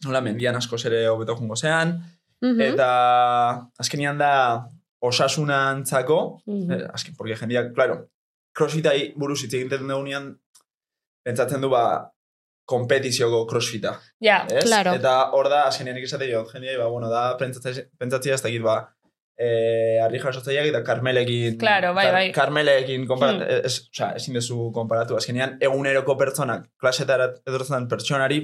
nola 0.04 0.21
mendian 0.21 0.57
asko 0.57 0.76
ere 0.85 1.07
hobeto 1.09 1.37
jungo 1.37 1.57
zean, 1.57 1.99
Mhm. 2.42 2.61
eta 2.61 3.69
azkenian 3.78 4.19
da 4.19 4.66
osasunantzako, 5.02 6.42
Mhm. 6.47 6.71
eh, 6.73 6.87
azken, 6.92 7.14
porque 7.16 7.37
jendeak, 7.37 7.73
claro, 7.75 8.09
crossfitai 8.57 9.12
buruz 9.16 9.42
hitz 9.45 9.54
egiten 9.54 9.87
dugunean, 9.88 10.38
pentsatzen 11.25 11.61
du, 11.61 11.69
ba, 11.71 12.11
kompetizioko 12.66 13.47
crossfita, 13.47 13.99
Ja, 14.21 14.47
ez? 14.49 14.64
Claro. 14.64 14.92
Eta 14.95 15.30
hor 15.33 15.49
da, 15.49 15.64
azkenean 15.66 15.97
ikizate 15.99 16.30
jo, 16.33 16.45
jendeai, 16.52 16.76
ba, 16.78 16.87
bueno, 16.87 17.09
da, 17.11 17.37
pentsatzea 17.37 17.85
pentsatzea 17.99 18.35
ez 18.35 18.42
dakit, 18.42 18.62
ba, 18.62 18.95
eh, 19.42 19.97
arri 20.04 20.18
jasotzaileak 20.20 20.66
eta 20.68 20.82
karmelekin, 20.85 21.54
Claro, 21.59 21.94
bai, 21.97 22.11
bai. 22.12 22.26
karmelekin, 22.37 23.06
konparat, 23.09 23.37
Hmm. 23.40 23.66
ez, 23.66 23.88
osea, 23.88 24.11
ezin 24.18 24.35
dezu 24.37 24.70
konparatu, 24.76 25.16
azkenean, 25.16 25.54
eguneroko 25.64 26.16
pertsonak, 26.20 26.66
klasetara 26.76 27.30
edortzen 27.49 27.88
pertsonari, 27.88 28.42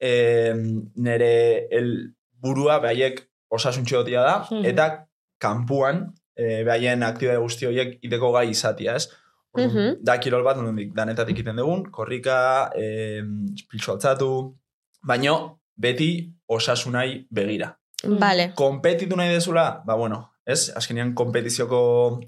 eh, 0.00 0.52
nere 0.96 1.66
el 1.70 2.14
burua 2.40 2.78
behaiek 2.80 3.22
osasuntxo 3.50 4.02
gotia 4.02 4.20
da, 4.22 4.36
Mhm. 4.50 4.64
eta 4.64 5.06
kanpuan, 5.40 6.12
eh, 6.36 6.62
behaien 6.64 7.02
aktibitate 7.02 7.40
guzti 7.40 7.66
horiek 7.66 7.98
iteko 8.02 8.32
gai 8.32 8.50
izatia, 8.50 8.96
ez? 8.96 9.08
Orduan, 9.52 9.70
Mhm. 9.72 10.04
Da 10.04 10.18
kirol 10.20 10.44
bat, 10.44 10.56
nondik 10.56 10.92
danetatik 10.94 11.38
iten 11.38 11.56
dugun, 11.56 11.90
korrika, 11.90 12.70
eh, 12.76 13.22
piltsu 13.70 13.92
altzatu, 13.92 14.56
baino 15.02 15.60
beti 15.76 16.30
osasunai 16.46 17.26
begira. 17.30 17.76
Vale. 18.04 18.52
Kompetitu 18.56 19.16
nahi 19.16 19.32
dezula, 19.34 19.82
ba 19.86 19.94
bueno, 19.94 20.32
ez? 20.46 20.70
Azkenean 20.76 21.14
kompetizioko 21.14 22.20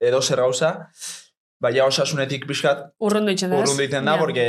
edo 0.00 0.20
zer 0.22 0.38
gauza, 0.44 0.90
baina 1.60 1.86
osasunetik 1.88 2.46
pixkat 2.46 2.90
urrundu 3.00 3.32
itxen 3.32 3.50
da, 3.50 3.56
ez? 3.56 3.62
urrundu 3.64 3.82
egiten 3.82 4.04
da, 4.04 4.14
Ja. 4.14 4.18
porque 4.18 4.44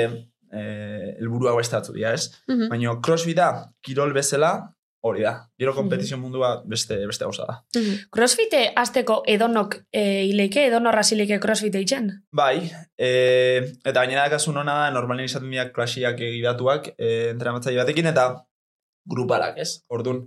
eh, 0.54 1.16
elburua 1.20 1.56
bestatu 1.56 1.94
dira, 1.94 2.14
ez? 2.14 2.30
Mhm. 2.48 2.70
Baina 2.70 2.98
crossfita, 3.02 3.74
kirol 3.82 4.14
bezala, 4.14 4.74
hori 5.08 5.22
da. 5.24 5.50
Gero 5.60 5.74
kompetizio 5.76 6.18
mundua 6.18 6.64
beste, 6.66 6.98
beste 7.08 7.24
gauza 7.24 7.46
da. 7.48 7.64
Mhm. 7.76 8.10
Crossfite 8.12 8.74
azteko 8.76 9.22
edonok 9.26 9.76
e, 9.92 10.26
ileike, 10.26 10.66
edonorra 10.68 11.04
zileike 11.04 11.40
crossfite 11.40 11.80
itxen? 11.80 12.10
Bai, 12.32 12.70
e, 12.98 13.10
eta 13.86 14.02
gainera 14.02 14.24
dakazu 14.28 14.52
nona 14.52 14.74
da, 14.84 14.92
normalen 14.92 15.26
izaten 15.26 15.50
dira 15.52 15.72
klasiak 15.72 16.20
egidatuak 16.20 16.90
e, 16.98 17.30
entrenamatzaile 17.30 17.80
batekin, 17.84 18.08
eta 18.08 18.28
grupalak, 19.08 19.58
ez? 19.64 19.82
Orduan, 19.90 20.24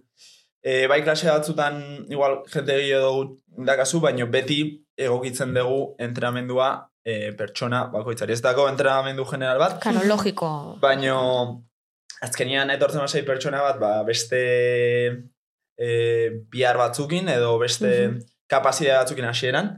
e, 0.63 0.87
bai 0.89 1.03
klase 1.05 1.29
batzutan, 1.31 1.81
igual, 2.09 2.41
jente 2.53 2.77
gehiago 2.81 3.37
dakazu, 3.67 4.01
baina 4.01 4.27
beti 4.27 4.61
egokitzen 4.97 5.55
dugu 5.55 5.95
entrenamendua 5.99 6.71
e, 7.05 7.33
pertsona 7.37 7.87
bakoitzari. 7.93 8.33
Ez 8.37 8.43
dago 8.45 8.69
entrenamendu 8.69 9.25
general 9.25 9.59
bat, 9.59 9.79
Karo, 9.83 10.03
logiko. 10.05 10.51
baino 10.81 11.65
azkenian 12.23 12.71
etortzen 12.71 13.01
basai 13.01 13.23
pertsona 13.25 13.63
bat, 13.65 13.79
ba, 13.81 13.93
beste 14.05 14.41
e, 15.81 15.89
bihar 16.53 16.77
batzukin, 16.77 17.29
edo 17.33 17.59
beste 17.59 18.09
Mhm. 18.09 18.19
kapazidea 18.51 18.99
batzukin 19.01 19.25
hasieran, 19.25 19.71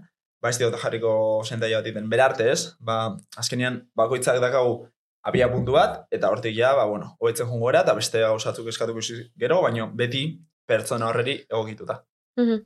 ba 0.43 0.51
ez 0.51 0.59
diot 0.59 0.75
jarriko 0.83 1.43
sentaia 1.45 1.79
bat 1.79 1.87
iten. 1.87 2.09
Berarte 2.11 2.51
ez, 2.51 2.75
ba, 2.81 3.17
azkenian 3.37 3.89
bakoitzak 3.95 4.41
dakagu 4.43 4.89
abia 5.23 5.49
puntu 5.53 5.73
bat, 5.73 6.07
eta 6.11 6.31
hortik 6.31 6.57
ja, 6.57 6.75
ba, 6.75 6.85
bueno, 6.87 7.17
hobetzen 7.21 7.47
jungo 7.47 7.71
era, 7.71 7.83
eta 7.87 7.95
beste 7.95 8.21
gauzatzuk 8.21 8.69
eskatuko 8.69 9.01
gero, 9.39 9.63
baino 9.63 9.91
beti 9.95 10.41
pertsona 10.67 11.09
horreri 11.09 11.39
egokituta. 11.49 12.03
Mhm. 12.41 12.63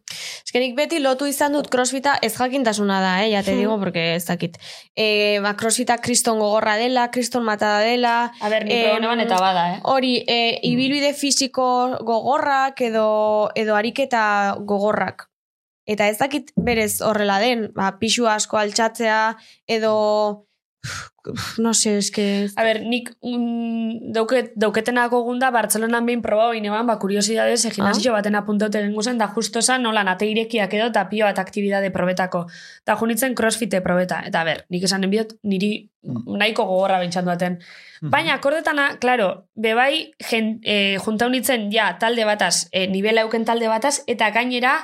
Eskenik 0.46 0.76
beti 0.76 1.00
lotu 1.02 1.26
izan 1.26 1.56
dut 1.56 1.66
crossfita 1.68 2.12
ez 2.22 2.32
jakintasuna 2.36 3.00
da, 3.02 3.24
eh, 3.24 3.32
ja 3.32 3.42
te 3.42 3.50
Hmm. 3.50 3.58
digo, 3.58 3.78
porque 3.80 4.14
ez 4.14 4.24
dakit. 4.24 4.56
E, 4.94 5.40
ba, 5.42 5.56
crossfita 5.56 5.98
kriston 5.98 6.38
gogorra 6.38 6.76
dela, 6.76 7.10
kriston 7.10 7.42
matada 7.42 7.80
dela, 7.80 8.32
A 8.40 8.48
ber, 8.48 8.64
proboneban 8.64 9.20
eta 9.20 9.40
bada, 9.40 9.74
eh? 9.74 9.80
hori, 9.82 10.24
e, 10.28 10.60
ibilbide 10.62 11.14
fisiko 11.14 11.98
gogorrak 12.00 12.80
edo, 12.80 13.50
edo 13.56 13.74
ariketa 13.74 14.56
gogorrak. 14.60 15.26
Eta 15.84 16.08
ez 16.08 16.18
dakit 16.18 16.52
berez 16.56 17.00
horrela 17.02 17.38
den, 17.40 17.72
ba, 17.74 17.98
pixu 17.98 18.28
asko 18.28 18.56
altxatzea, 18.58 19.36
edo 19.66 20.45
no 21.58 21.74
sé, 21.74 21.96
eske... 21.98 22.48
A 22.56 22.64
ber, 22.64 22.80
nik 22.86 23.10
mm, 23.22 24.12
dauket, 24.14 24.52
dauketenako 24.54 25.22
gunda 25.26 25.50
Bartzelonan 25.54 26.06
behin 26.06 26.22
proba 26.22 26.48
hori 26.50 26.60
neban, 26.62 26.86
ba, 26.86 26.98
kuriosidades, 27.02 27.64
e, 27.64 27.72
gimnasio 27.74 28.12
baten 28.14 28.38
apuntaute 28.38 28.82
gengu 28.84 29.02
zen, 29.02 29.18
da 29.18 29.28
justo 29.34 29.62
zen, 29.62 29.82
nola, 29.82 30.04
nate 30.06 30.28
irekiak 30.30 30.76
edo, 30.78 30.90
eta 30.92 31.06
pio 31.10 31.26
bat 31.26 31.40
aktibidade 31.42 31.90
probetako. 31.94 32.46
Da 32.86 32.96
junitzen 33.00 33.34
crossfite 33.34 33.82
probeta. 33.82 34.22
Eta, 34.26 34.44
ber, 34.46 34.64
nik 34.70 34.86
esan 34.86 35.06
enbiot, 35.08 35.36
niri 35.42 35.72
nahiko 36.06 36.66
gogorra 36.68 37.00
bentsandu 37.02 37.32
aten. 37.34 37.58
Baina, 38.02 38.36
akordetana, 38.36 38.90
claro, 39.02 39.48
bebai, 39.58 40.12
jen, 40.30 40.56
e, 40.62 40.96
junta 41.02 41.26
unitzen, 41.26 41.70
ja, 41.72 41.96
talde 41.98 42.26
bataz, 42.28 42.68
e, 42.70 42.86
nivela 42.92 43.26
euken 43.26 43.46
talde 43.48 43.70
bataz, 43.72 43.98
eta 44.06 44.30
gainera, 44.34 44.78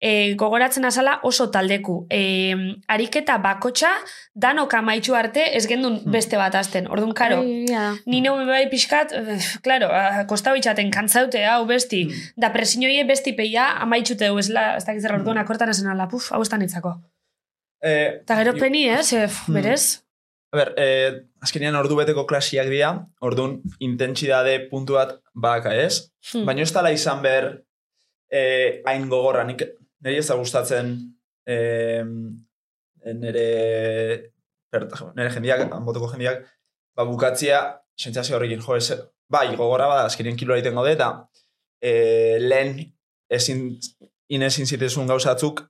e, 0.00 0.34
gogoratzen 0.38 0.84
azala 0.84 1.18
oso 1.26 1.48
taldeku. 1.50 2.06
E, 2.10 2.54
ariketa 2.88 3.38
bakotxa, 3.42 3.90
danok 4.34 4.74
amaitxu 4.78 5.14
arte, 5.18 5.42
ez 5.56 5.66
gendun 5.66 6.00
beste 6.06 6.36
bat 6.38 6.54
azten. 6.54 6.86
Orduan, 6.90 7.12
karo, 7.18 7.42
ni 7.42 8.20
neu 8.22 8.36
bai 8.46 8.68
pixkat, 8.70 9.12
eh, 9.12 9.38
claro, 9.62 9.88
kostau 10.30 10.54
itxaten, 10.56 10.90
kantzaute, 10.94 11.44
hau 11.46 11.64
besti, 11.66 12.04
da 12.36 12.50
presinioie 12.54 13.04
besti 13.04 13.32
peia 13.34 13.72
amaitxute 13.82 14.28
du, 14.28 14.38
ez 14.38 14.48
la, 14.54 14.76
ez 14.76 14.84
dakiz 14.86 15.04
erra 15.04 15.18
orduan 15.18 15.38
akortan 15.38 15.68
esan 15.74 15.90
ala, 15.90 16.06
puf, 16.08 16.30
hau 16.32 16.42
estan 16.42 16.62
itzako. 16.62 16.94
Eh, 17.82 18.20
Eta 18.22 18.36
gero 18.42 18.56
i- 18.56 18.60
peni, 18.60 18.88
ez, 18.90 19.12
eh, 19.12 19.26
Hmm. 19.28 19.54
berez? 19.54 20.02
A 20.52 20.56
ber, 20.56 20.74
eh, 20.78 21.12
azkenean 21.42 21.76
ordu 21.76 21.94
beteko 21.96 22.24
klasiak 22.26 22.68
dira, 22.70 23.06
orduan 23.20 23.60
intentsidade 23.80 24.68
puntu 24.70 24.94
bat 24.94 25.18
baka 25.34 25.74
ez, 25.74 26.10
Hmm. 26.32 26.46
baina 26.46 26.62
ez 26.62 26.72
tala 26.72 26.90
izan 26.92 27.20
ber 27.22 27.64
eh, 28.30 28.82
hain 28.86 29.08
gogorra, 29.08 29.44
nik 29.44 29.62
niri 30.04 30.18
ez 30.20 30.30
gustatzen 30.30 30.92
eh, 31.46 32.04
nire, 33.14 33.46
per, 34.70 34.86
nire 35.16 35.30
jendiak, 35.34 35.64
anbotoko 35.74 36.10
jendiak, 36.12 36.44
ba, 36.96 37.04
bukatzia, 37.08 37.62
sentsazio 37.98 38.36
horrekin, 38.36 38.60
jo, 38.62 38.76
ez, 38.76 38.92
bai, 39.30 39.48
gogorra 39.56 39.88
bada, 39.90 40.04
azkenean 40.10 40.36
kilo 40.38 40.54
egiten 40.56 40.76
gaude, 40.78 40.92
eta 40.96 41.08
eh, 41.82 42.38
lehen 42.40 42.78
ezin, 43.30 43.66
inezin 44.34 44.66
zitezun 44.66 45.06
gauzatzuk, 45.10 45.64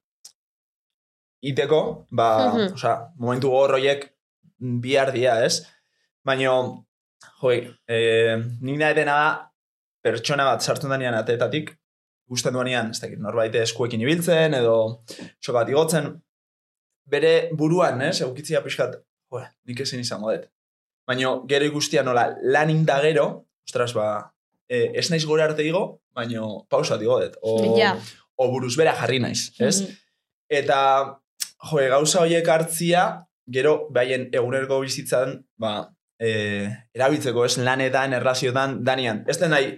iteko, 1.42 2.06
ba, 2.10 2.28
Mhm. 2.54 2.74
osea, 2.74 2.94
momentu 3.18 3.50
gogor 3.50 3.76
horiek 3.78 4.08
bihar 4.58 5.12
dia, 5.12 5.36
ez? 5.44 5.66
Baina, 6.26 6.54
joi, 7.40 7.58
eh, 7.88 8.36
nik 8.60 8.78
nahi 8.78 8.94
dena 8.94 9.14
da, 9.22 9.28
pertsona 10.02 10.44
bat 10.44 10.62
sartu 10.62 10.88
danean 10.88 11.14
atetatik, 11.14 11.76
gusten 12.28 12.52
duanean, 12.52 12.90
ez 12.92 13.00
dakit, 13.00 13.18
norbait 13.24 13.54
eskuekin 13.62 14.00
ibiltzen, 14.04 14.54
edo 14.58 14.74
soka 15.40 15.60
bat 15.62 15.70
igotzen, 15.72 16.10
bere 17.08 17.48
buruan, 17.56 18.02
ez, 18.04 18.20
eukitzia 18.26 18.60
pixkat, 18.64 18.98
jo, 19.32 19.42
nik 19.68 19.80
ezin 19.84 20.00
izango 20.04 20.32
dut. 20.34 20.48
Baina, 21.08 21.30
gero 21.48 21.64
ikustia 21.70 22.02
nola, 22.04 22.26
lan 22.44 22.70
inda 22.70 22.98
gero, 23.00 23.28
ostras, 23.66 23.94
ba, 23.96 24.08
eh, 24.68 24.90
ez 24.94 25.06
naiz 25.10 25.24
gora 25.24 25.46
arte 25.48 25.64
igo, 25.64 26.02
baina 26.14 26.42
pausa 26.68 26.98
digo 27.00 27.16
dut. 27.22 27.38
O, 27.40 27.76
Ja. 27.78 27.94
o 28.36 28.50
buruz 28.52 28.76
bera 28.76 28.92
jarri 28.94 29.20
naiz, 29.20 29.52
ez? 29.58 29.80
Mhm. 29.82 29.96
Eta, 30.60 30.80
jo, 31.70 31.78
gauza 31.90 32.20
horiek 32.20 32.48
hartzia, 32.48 33.06
gero, 33.48 33.88
behaien 33.90 34.28
egunerko 34.32 34.80
bizitzan, 34.84 35.46
ba, 35.56 35.88
e, 36.20 36.68
erabiltzeko, 36.92 37.44
ez, 37.46 37.56
lanetan, 37.58 38.12
erlaziotan, 38.12 38.82
danian. 38.84 39.24
Ez 39.28 39.38
den 39.40 39.50
nahi, 39.50 39.72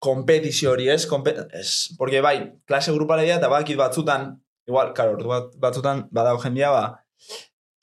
kompetizio 0.00 0.72
hori, 0.72 0.88
ez? 0.88 1.04
Kompe 1.06 1.34
ez, 1.52 1.92
porque 1.98 2.22
bai, 2.24 2.36
klase 2.66 2.92
grupala 2.96 3.22
dira, 3.22 3.36
eta 3.36 3.50
bakit 3.52 3.76
batzutan, 3.78 4.32
igual, 4.66 4.94
karo, 4.96 5.18
bat, 5.28 5.52
batzutan, 5.60 6.06
badago 6.10 6.40
jendia, 6.42 6.70
ba, 6.72 6.84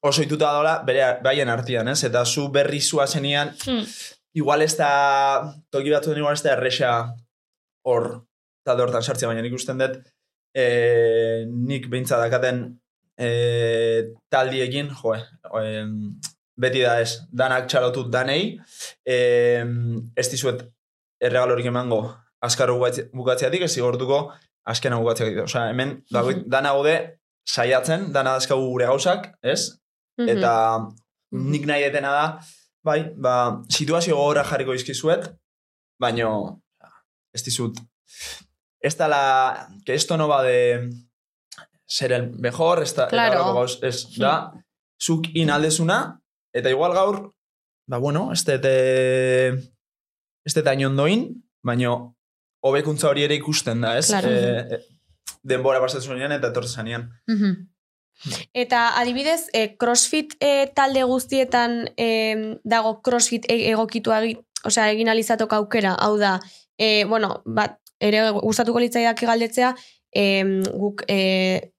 oso 0.01 0.23
ituta 0.25 0.51
dola, 0.55 0.79
bere, 0.87 1.05
behaien 1.23 1.49
artian, 1.53 1.87
ez? 1.93 1.99
Eta 2.07 2.25
zu 2.25 2.49
berri 2.53 2.81
zua 2.81 3.07
zenian, 3.07 3.53
Hmm. 3.65 3.85
igual 4.33 4.61
ez 4.61 4.75
da, 4.77 5.53
toki 5.69 5.93
batzutan 5.93 6.19
igual 6.19 6.33
ez 6.33 6.43
da 6.43 6.53
erresa 6.53 6.91
hor, 7.85 8.25
talde 8.65 8.83
hortan 8.83 9.03
sartzea, 9.03 9.29
baina 9.29 9.41
nik 9.45 9.53
usten 9.53 9.77
dut, 9.77 9.99
e, 10.53 11.45
nik 11.47 11.87
beintza 11.89 12.17
dakaten 12.17 12.79
e, 13.17 13.29
taldiekin, 14.29 14.89
jo, 14.89 15.13
e, 15.61 15.85
beti 16.57 16.81
da 16.81 16.99
ez, 17.01 17.21
danak 17.29 17.69
txalotut 17.69 18.09
danei, 18.13 18.57
e, 19.05 19.17
ez 20.17 20.27
dizuet 20.33 20.65
erregalorik 21.21 21.65
emango 21.65 22.01
azkar 22.41 22.69
bukatze- 22.69 23.07
bukatzeatik, 23.13 23.61
ez 23.65 23.71
zigortuko 23.73 24.31
azkena 24.67 24.99
bukatzeatik. 25.01 25.43
Osea, 25.43 25.69
hemen 25.71 26.03
dago, 26.11 26.33
dana 26.45 26.73
gaude 26.75 26.95
saiatzen, 27.47 28.11
dana 28.13 28.33
dazkagu 28.37 28.67
gure 28.69 28.85
gauzak, 28.85 29.31
ez? 29.41 29.77
Mhm. 30.19 30.29
Eta 30.37 30.53
nik 31.31 31.65
nahi 31.67 31.83
detena 31.87 32.11
da, 32.11 32.25
bai, 32.83 33.01
ba, 33.15 33.33
situazio 33.69 34.15
gogorra 34.15 34.43
jarriko 34.47 34.73
izkizuet, 34.73 35.27
baino 35.99 36.61
ez 37.33 37.43
dizut, 37.43 37.79
ez 38.83 38.95
da 38.97 39.07
la, 39.07 39.67
que 39.85 39.93
esto 39.93 40.17
no 40.17 40.27
va 40.27 40.41
de 40.43 40.89
ser 41.87 42.11
el 42.11 42.29
mejor, 42.39 42.81
ez 42.83 42.93
da, 42.95 43.07
Claro. 43.07 43.33
eta 43.41 43.53
gauz, 43.53 43.79
ez 43.83 44.17
da, 44.17 44.51
zuk 45.01 45.27
inaldezuna, 45.35 46.19
eta 46.53 46.69
igual 46.69 46.93
gaur, 46.93 47.19
ba, 47.87 47.97
bueno, 47.97 48.31
ez 48.31 48.43
eh, 48.47 49.53
ez 50.47 50.55
dut 50.55 50.67
hain 50.71 50.85
ondoin, 50.87 51.27
baino, 51.67 51.95
hobekuntza 52.63 53.09
hori 53.09 53.25
ere 53.27 53.35
ikusten 53.37 53.83
da, 53.83 53.97
ez? 53.99 54.07
Claro. 54.07 54.31
Eh, 54.31 54.77
eh, 54.77 55.33
denbora 55.47 55.81
pasatzen 55.83 56.31
eta 56.31 56.51
etortzen 56.51 56.81
zanean. 56.81 57.09
Mhm. 57.27 57.67
Eta 58.53 58.97
adibidez, 58.97 59.47
e, 59.53 59.75
crossfit 59.77 60.33
e, 60.41 60.67
talde 60.73 61.03
guztietan 61.03 61.91
e, 61.97 62.57
dago 62.63 63.01
crossfit 63.05 63.45
e, 63.45 63.69
egokitu 63.69 64.11
egi, 64.11 64.37
osea, 64.65 64.89
egin 64.89 65.09
alizatok 65.09 65.53
aukera, 65.53 65.93
hau 65.93 66.17
da, 66.17 66.39
e, 66.79 67.05
bueno, 67.05 67.43
bat, 67.45 67.77
ere 68.01 68.31
gustatuko 68.39 68.81
litzaidak 68.81 69.21
galdetzea, 69.21 69.75
e, 70.09 70.23
guk 70.73 71.03
e, 71.07 71.71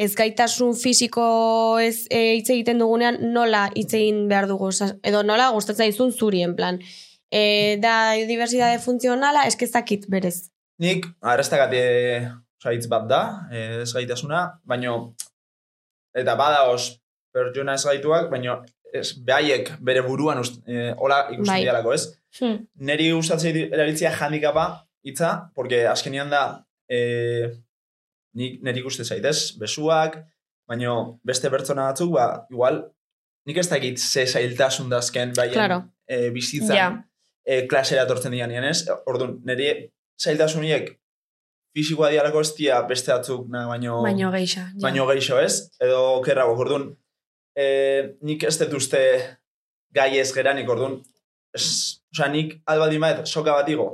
ez 0.00 0.14
gaitasun 0.16 0.76
fisiko 0.76 1.78
ez 1.80 2.06
e, 2.10 2.36
hitz 2.38 2.50
egiten 2.50 2.80
dugunean 2.80 3.18
nola 3.32 3.68
hitz 3.74 3.92
egin 3.94 4.26
behar 4.28 4.48
dugu, 4.52 4.68
osea, 4.74 4.98
edo 5.02 5.24
nola 5.24 5.48
gustatzen 5.56 5.88
zaizun 5.88 6.12
zuri, 6.12 6.44
en 6.44 6.56
plan. 6.60 6.80
E, 7.30 7.76
da 7.82 8.14
diversidade 8.26 8.80
funtzionala, 8.82 9.44
eskezakit 9.46 10.06
berez. 10.10 10.50
Nik, 10.82 11.06
arrestakate 11.22 11.82
oza, 12.60 12.72
hitz 12.74 12.86
bat 12.90 13.06
da, 13.08 13.20
eh, 13.52 13.82
ez 13.84 13.92
gaitasuna, 13.94 14.42
baino, 14.64 15.14
eta 16.16 16.34
badaoz 16.36 16.96
pertsona 17.32 17.74
ez 17.78 17.84
gaituak, 17.86 18.30
baino, 18.32 18.58
ez, 18.92 19.12
behaiek 19.24 19.70
bere 19.86 20.02
buruan 20.02 20.40
ust, 20.42 20.58
eh, 20.66 20.90
hola 20.98 21.22
ikusten 21.30 21.54
Bai. 21.54 21.62
dialako, 21.62 21.92
ez? 21.94 22.08
Hmm. 22.40 22.64
Neri 22.74 23.10
gustatzen 23.12 23.54
dit 23.54 23.72
erabiltzea 23.72 24.10
handikapa 24.18 24.66
hitza, 25.06 25.50
porque 25.54 25.86
azkenian 25.86 26.30
da, 26.30 26.64
eh, 26.90 27.50
nik, 28.34 28.60
neri 28.62 28.82
ikusten 28.82 29.06
zaitez, 29.06 29.56
besuak, 29.60 30.18
baino 30.68 31.20
beste 31.26 31.50
pertsona 31.50 31.86
batzuk, 31.90 32.12
ba, 32.18 32.46
igual, 32.50 32.82
nik 33.46 33.56
ez 33.62 33.68
dakit 33.70 33.98
ze 33.98 34.26
zailtasun 34.26 34.90
dazken 34.90 35.32
baien 35.36 35.54
Claro. 35.54 35.82
eh, 36.06 36.30
bizitzan 36.30 36.76
Ja. 36.76 36.90
E, 37.46 37.66
klasera 37.68 38.06
tortzen 38.06 38.32
dianean, 38.32 38.64
ez? 38.64 38.84
Orduan, 39.06 39.38
niri 39.44 39.90
zailtasuniek 40.20 40.90
fisikoa 41.76 42.10
dialako 42.10 42.40
ez 42.42 42.50
dia 42.56 42.80
beste 42.88 43.12
batzuk, 43.12 43.46
na, 43.48 43.66
baino, 43.70 44.00
Baino 44.02 44.30
geixa. 44.34 44.66
ja. 44.72 44.80
baino 44.82 45.06
geixo, 45.06 45.38
ez? 45.40 45.70
Edo 45.80 46.20
kerrago, 46.26 46.56
orduan, 46.58 46.88
e, 47.56 48.16
nik 48.26 48.42
ez 48.44 48.56
dut 48.58 48.74
uste 48.80 49.00
gai 49.94 50.18
ez 50.18 50.32
geranik, 50.34 50.68
orduan, 50.68 50.98
ez, 51.54 51.64
osea, 52.14 52.28
nik 52.32 52.56
albaldi 52.66 52.98
maet 53.02 53.26
soka 53.26 53.54
bat 53.54 53.68
igo, 53.70 53.88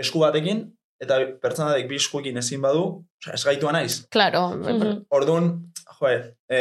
esku 0.00 0.20
batekin, 0.20 0.66
eta 1.00 1.18
pertsonatek 1.42 1.88
bi 1.88 1.96
eskuekin 2.00 2.36
ezin 2.40 2.62
badu, 2.64 2.84
osea, 3.22 3.34
ez 3.38 3.44
gaitua 3.48 3.72
naiz. 3.72 4.02
Claro, 4.12 4.50
Mhm. 4.56 5.06
Orduan, 5.10 5.50
joe, 5.98 6.14
e, 6.50 6.60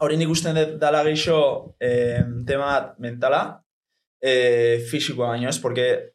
hori 0.00 0.16
nik 0.20 0.28
usten 0.30 0.54
dut 0.56 0.76
dala 0.80 1.02
geixo 1.04 1.74
e, 1.80 2.20
tema 2.46 2.66
bat 2.76 2.98
mentala, 3.00 3.42
e, 4.20 4.78
fisikoa 4.90 5.28
baino 5.34 5.48
ez, 5.48 5.58
porque 5.58 6.12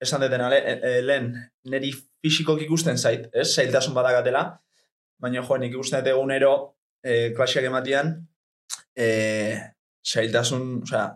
esan 0.00 0.20
detena 0.20 0.48
le, 0.50 0.58
e, 0.58 1.02
lehen, 1.02 1.32
niri 1.70 1.92
fisikok 2.22 2.60
ikusten 2.66 2.98
zait, 2.98 3.28
ez, 3.32 3.48
zailtasun 3.54 3.94
badakatela, 3.94 4.60
baina 5.20 5.42
jo, 5.42 5.56
nik 5.58 5.72
ikusten 5.72 6.00
dut 6.04 6.12
egunero 6.12 6.54
e, 7.02 7.32
klasiak 7.36 7.64
ematian, 7.70 8.14
e, 8.96 9.06
zailtasun, 10.04 10.82
osea, 10.84 11.06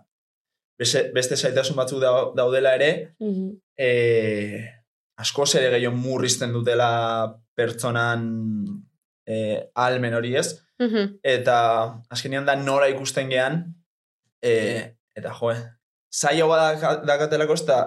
beste, 0.79 1.09
beste 1.15 1.37
zailtasun 1.37 1.77
batzuk 1.77 2.01
dau- 2.03 2.33
daudela 2.37 2.75
ere, 2.79 3.15
Mhm. 3.21 3.51
e, 3.77 3.91
askoz 5.19 5.55
ere 5.59 5.71
gehiago 5.75 5.97
murrizten 5.97 6.53
dutela 6.53 7.35
pertsonan 7.55 8.23
e, 9.27 9.69
almen 9.75 10.15
hori 10.15 10.37
ez, 10.37 10.63
Mhm. 10.79 11.19
eta 11.23 12.01
azkenean 12.09 12.47
da 12.47 12.55
nola 12.57 12.89
ikusten 12.89 13.29
gean, 13.29 13.75
e, 14.41 14.95
eta 15.17 15.33
joe, 15.35 15.57
zailo 16.15 16.49
bat 16.49 16.81
dakatelako 17.07 17.53
ez 17.55 17.65
da 17.67 17.79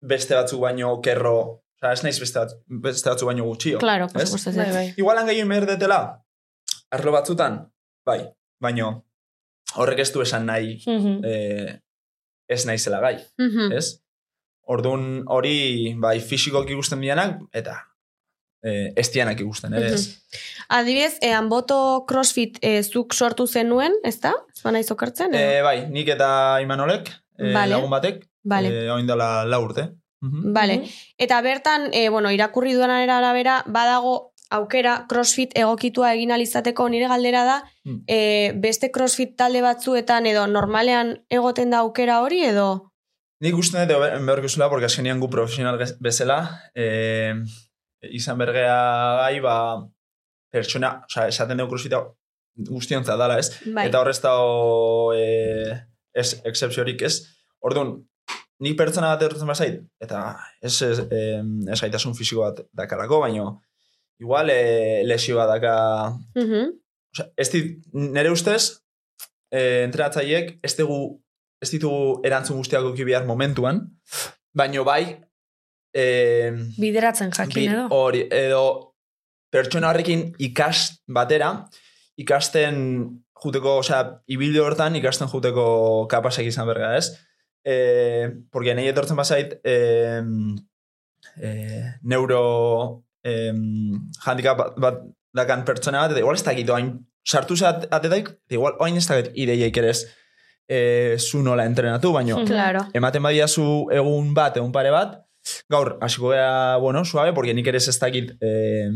beste 0.00 0.34
batzuk 0.34 0.60
baino 0.60 1.00
kerro, 1.02 1.36
oza, 1.82 1.92
ez 1.92 2.02
naiz 2.04 2.18
beste, 2.20 2.38
batz, 2.38 2.54
beste 2.68 3.10
batzuk 3.10 3.26
baino 3.26 3.44
gutxio. 3.44 3.78
Claro, 3.78 4.06
por 4.08 4.22
supuesto. 4.26 4.52
Bai, 4.52 4.70
bai. 4.72 4.94
Igualan 4.96 5.26
gehiago 5.26 5.48
behar 5.50 5.66
detela, 5.66 6.24
arlo 6.90 7.12
batzutan, 7.12 7.72
bai, 8.06 8.20
baino 8.60 9.04
horrek 9.76 9.98
ez 10.00 10.12
du 10.12 10.22
esan 10.22 10.46
nahi 10.46 10.78
Mhm. 10.86 11.20
eh, 11.24 11.80
ez 12.48 12.64
naizela 12.66 13.00
gai, 13.00 13.16
Mhm. 13.38 13.72
ez? 13.72 14.00
Orduan 14.68 15.24
hori 15.26 15.94
bai 15.98 16.20
fisikoki 16.20 16.72
ikusten 16.72 17.00
dianak 17.00 17.40
eta 17.52 17.74
eh, 18.62 18.92
ez 18.96 19.10
dianak 19.12 19.40
ikusten, 19.40 19.74
ere 19.74 19.92
ez? 19.94 20.02
Adibidez, 20.68 21.16
e, 21.22 21.32
boto 21.48 22.04
crossfit 22.08 22.58
e, 22.62 22.82
zuk 22.82 23.14
sortu 23.14 23.46
zenuen, 23.46 23.92
ez 24.04 24.18
da? 24.20 24.32
Zua 24.54 24.72
nahi 24.72 24.84
zokartzen? 24.84 25.34
edo? 25.34 25.38
Eh, 25.58 25.62
bai, 25.62 25.86
nik 25.90 26.08
eta 26.08 26.58
Imanolek, 26.62 27.08
eh, 27.38 27.52
Vale. 27.54 27.70
lagun 27.74 27.90
batek, 27.90 28.26
Vale. 28.44 28.68
eh, 28.86 28.90
oin 28.92 29.06
dela 29.06 29.44
lau 29.44 29.62
urte. 29.64 29.88
Mhm. 30.20 30.52
Vale. 30.52 30.82
Eta 31.18 31.40
bertan, 31.42 31.90
e, 31.92 32.08
bueno, 32.08 32.30
irakurri 32.30 32.72
duenaren 32.74 33.10
arabera, 33.10 33.62
badago 33.66 34.32
aukera 34.50 35.04
crossfit 35.08 35.52
egokitua 35.54 36.14
egin 36.14 36.32
alizateko 36.32 36.88
nire 36.88 37.06
galdera 37.08 37.44
da, 37.44 37.62
Hmm. 37.84 38.02
e, 38.06 38.52
beste 38.56 38.90
crossfit 38.90 39.36
talde 39.36 39.60
batzuetan 39.62 40.26
edo 40.26 40.46
normalean 40.46 41.18
egoten 41.30 41.70
da 41.70 41.78
aukera 41.84 42.20
hori 42.22 42.42
edo... 42.44 42.90
Nik 43.40 43.54
uste 43.54 43.84
dut 43.86 44.00
behorko 44.26 44.48
zula, 44.48 44.68
porque 44.68 44.86
azkenian 44.86 45.20
gu 45.20 45.28
profesional 45.30 45.78
bezala, 46.00 46.62
eh, 46.74 47.34
izan 48.02 48.38
bergea 48.38 48.78
gai, 49.22 49.40
ba, 49.44 49.56
pertsona, 50.52 50.94
oza, 51.08 51.28
esaten 51.28 51.58
dugu 51.58 51.74
crossfita 51.74 52.02
guztionza 52.68 53.16
dala, 53.16 53.38
ez? 53.38 53.52
Bai. 53.66 53.86
Eta 53.88 54.00
horrez 54.00 54.18
dago 54.22 55.12
eh, 55.14 55.74
ez, 56.14 56.40
excepziorik, 56.48 57.02
ez? 57.06 57.20
Orduan, 57.64 57.94
nik 58.64 58.76
pertsona 58.78 59.12
bat 59.14 59.22
errotzen 59.28 59.50
bazait, 59.50 59.78
eta 60.02 60.24
ez, 60.62 60.74
ez, 60.82 60.98
ez 61.10 61.80
gaitasun 61.80 62.16
fisiko 62.18 62.42
bat 62.46 62.64
dakarako, 62.74 63.20
baino, 63.26 63.60
igual 64.18 64.50
eh, 64.50 65.02
lesio 65.06 65.38
bat 65.38 65.54
daka 65.56 65.78
Mhm. 66.34 66.76
Osea, 67.14 67.30
ez 67.40 67.48
dit, 67.50 67.78
nire 67.96 68.30
ustez, 68.30 68.82
eh, 69.50 69.84
entrenatzaileek 69.86 70.58
ez 70.62 70.74
dugu 70.76 71.22
ez 71.62 71.70
ditugu 71.72 72.20
erantzun 72.26 72.58
guztiak 72.60 72.84
behar 72.94 73.24
momentuan, 73.26 73.80
baino 74.54 74.84
bai 74.84 75.18
eh, 75.94 76.52
Bideratzen 76.78 77.30
jakin 77.32 77.54
bi- 77.62 77.68
edo. 77.74 77.86
hori, 77.90 78.26
edo 78.30 78.94
pertsona 79.50 79.90
horrekin 79.90 80.32
ikas 80.38 81.02
batera, 81.08 81.64
ikasten 82.18 83.22
juteko, 83.42 83.78
osea, 83.78 84.02
ibilde 84.26 84.60
hortan 84.60 84.96
ikasten 84.98 85.28
juteko 85.30 86.06
kapasek 86.10 86.46
izan 86.50 86.66
berga, 86.66 86.96
ez? 86.98 87.12
Eh, 87.64 88.28
porque 88.50 88.74
nahi 88.74 88.88
etortzen 88.88 89.16
bazait 89.16 89.60
eh, 89.64 90.22
eh, 91.40 91.84
neuro 92.02 93.04
eh, 93.24 93.52
handicap 94.26 94.58
bat, 94.58 94.74
bat 94.80 95.00
dakan 95.34 95.64
pertsona 95.64 96.02
bat, 96.06 96.12
eta 96.14 96.20
igual 96.22 96.36
ez 96.38 96.44
dakit 96.46 96.70
oain 96.70 96.92
sartu 97.28 97.56
zat 97.56 97.86
atetaik, 97.92 98.28
eta 98.48 98.56
igual 98.56 98.76
oain 98.80 98.96
ez 98.96 99.06
dakit 99.06 99.32
ideiaik 99.36 99.76
ere 99.82 99.90
ez 99.92 100.04
eh, 100.68 101.16
zu 101.18 101.42
nola 101.42 101.64
entrenatu, 101.68 102.12
baino 102.12 102.40
Claro. 102.46 102.86
ematen 102.94 103.22
badiazu 103.22 103.86
egun 103.92 104.32
bat, 104.34 104.56
egun 104.56 104.72
pare 104.72 104.90
bat, 104.94 105.18
gaur, 105.68 105.96
hasiko 106.00 106.32
gea, 106.32 106.76
bueno, 106.76 107.04
suave, 107.04 107.32
porque 107.32 107.54
nik 107.54 107.66
ere 107.66 107.78
ez 107.78 107.98
dakit 107.98 108.34
eh, 108.40 108.88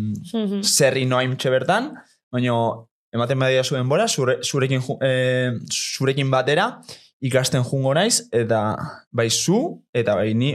zerri 0.62 1.04
noaim 1.06 1.36
bertan, 1.36 1.92
baino 2.30 2.88
ematen 3.12 3.38
badiazu 3.38 3.76
denbora, 3.76 4.08
zure, 4.08 4.38
zurekin, 4.42 4.82
eh, 5.02 5.52
zurekin 5.70 6.30
batera, 6.30 6.80
ikasten 7.20 7.62
jungo 7.62 7.94
naiz, 7.94 8.28
eta 8.32 8.76
bai 9.10 9.30
zu, 9.30 9.82
eta 9.94 10.14
bai 10.14 10.34
ni 10.34 10.54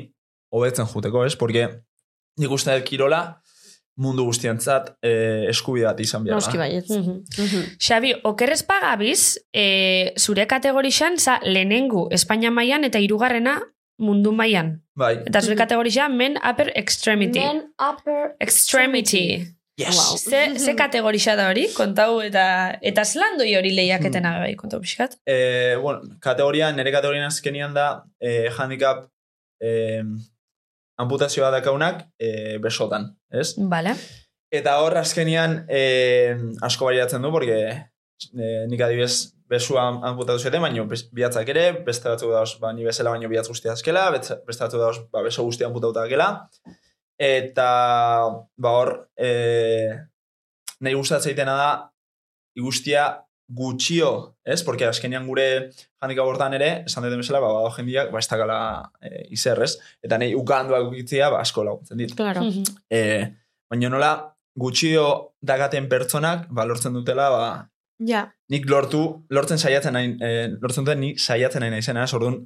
hobetzen 0.52 0.86
juteko, 0.86 1.26
ez? 1.26 1.36
Porque 1.36 1.68
nik 2.38 2.52
uste 2.52 2.74
dut 2.74 2.88
kirola 2.88 3.42
mundu 3.98 4.28
guztientzat 4.28 4.92
eh, 5.02 5.48
eskubide 5.50 5.88
bat 5.88 6.00
izan 6.00 6.26
behar. 6.26 6.38
Noski. 6.38 6.58
Mhm. 6.58 7.16
Mhm. 7.38 7.64
Xabi, 7.82 8.14
okerrez 8.30 8.62
pagabiz, 8.64 9.40
e, 9.54 10.14
zure 10.18 10.46
kategorixan, 10.48 11.18
za, 11.18 11.40
lehenengu 11.44 12.08
Espainia 12.12 12.52
mailan 12.52 12.86
eta 12.86 13.02
hirugarrena 13.02 13.58
mundu 13.98 14.32
mailan. 14.36 14.78
Bai. 14.98 15.16
Eta 15.28 15.42
zure 15.42 15.58
kategorixan, 15.60 16.16
men 16.18 16.38
upper 16.42 16.72
extremity. 16.76 17.40
Men 17.40 17.68
upper 17.80 18.36
extremity. 18.42 19.46
Yes. 19.78 19.98
Wow. 19.98 20.18
Ze, 20.18 20.40
ze 20.58 20.74
kategorixa 20.74 21.36
da 21.38 21.52
hori, 21.52 21.68
kontau, 21.78 22.18
eta 22.26 22.46
eta 22.82 23.04
zelan 23.06 23.38
doi 23.38 23.52
hori 23.60 23.76
lehiaketena 23.78 24.32
bai, 24.42 24.56
kontau 24.58 24.80
pixkat? 24.82 25.20
Eh, 25.30 25.76
bueno, 25.82 26.18
kategoria, 26.24 26.72
nire 26.74 26.94
kategorian 26.96 27.30
azkenian 27.30 27.78
da 27.78 27.86
eh, 28.18 28.50
handicap 28.58 29.06
eh, 29.62 30.02
amputazioa 30.98 31.52
dakaunak 31.54 32.08
eh, 32.18 32.58
besotan, 32.64 33.12
ez? 33.30 33.52
Vale. 33.70 33.94
Eta 34.50 34.80
hor 34.82 34.98
azkenian 34.98 35.60
eh, 35.70 36.34
asko 36.66 36.90
bariatzen 36.90 37.22
du, 37.22 37.30
porque 37.30 37.60
eh, 37.70 38.64
nik 38.72 38.82
adibidez 38.82 39.37
besua 39.50 39.88
amputatu 40.10 40.40
zuten, 40.40 40.62
baina 40.62 40.84
bihatzak 40.88 41.50
ere, 41.54 41.66
beste 41.86 42.10
batzuk 42.10 42.34
dauz, 42.36 42.58
ba, 42.62 42.74
ni 42.76 42.88
bezala 42.88 43.14
baino 43.16 43.30
bihatz 43.32 43.48
guztia 43.48 43.74
azkela, 43.74 44.10
beste 44.12 44.42
batzuk 44.48 44.82
dauz, 44.82 44.98
ba, 45.12 45.24
beso 45.26 45.46
guztia 45.48 45.70
amputatuta 45.70 46.04
dakela. 46.06 46.30
Eta, 47.18 47.70
ba 48.62 48.74
hor, 48.78 48.92
eh, 49.18 49.96
nahi 50.84 51.00
gustatzen 51.00 51.48
da, 51.48 51.72
iguztia 52.58 53.08
gutxio, 53.48 54.36
ez? 54.44 54.62
Porque 54.64 54.86
azkenean 54.86 55.28
gure 55.28 55.72
handikap 56.04 56.28
hortan 56.28 56.54
ere, 56.58 56.84
esan 56.90 57.06
duten 57.06 57.22
bezala, 57.24 57.40
ba, 57.40 57.52
badago 57.54 57.76
jendiak, 57.78 58.12
ba, 58.12 58.20
ez 58.20 58.28
dakala 58.28 58.60
e, 59.00 59.24
izer, 59.38 59.62
ez? 59.64 59.78
Eta 60.04 60.20
nahi 60.20 60.36
ukanduak 60.36 60.90
ukitzia, 60.92 61.30
ba, 61.32 61.40
asko 61.46 61.64
laguntzen 61.64 62.04
dit. 62.04 62.14
Claro. 62.18 62.44
E, 62.92 63.02
baina 63.72 63.92
nola, 63.94 64.12
gutxio 64.60 65.08
dagaten 65.40 65.88
pertsonak, 65.90 66.50
ba, 66.52 66.68
lortzen 66.68 66.98
dutela, 66.98 67.30
ba, 67.32 67.48
Ja. 68.00 68.28
nik 68.50 68.66
lortu, 68.70 69.26
lortzen 69.30 69.58
saiatzen 69.58 69.94
nahi, 69.94 70.12
e, 70.22 70.48
lortzen 70.62 70.86
duten 70.86 71.00
ni 71.02 71.16
saiatzen 71.18 71.62
nahi 71.62 71.72
naizena? 71.72 72.06
Orduan, 72.14 72.44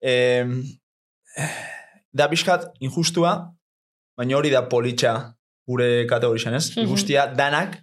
e, 0.00 0.44
da 2.14 2.28
pixkat 2.30 2.70
injustua, 2.80 3.34
baina 4.16 4.36
hori 4.38 4.50
da 4.54 4.62
politxa 4.70 5.14
gure 5.66 6.06
kategorixan, 6.10 6.54
ez? 6.54 6.70
Mhm. 6.76 6.86
Guztia 6.88 7.26
danak 7.34 7.78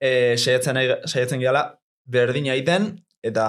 e, 0.00 0.36
saiatzen, 0.36 0.76
saiatzen 1.08 1.40
gehala 1.40 1.66
berdina 2.06 2.54
egiten, 2.54 2.92
eta 3.24 3.46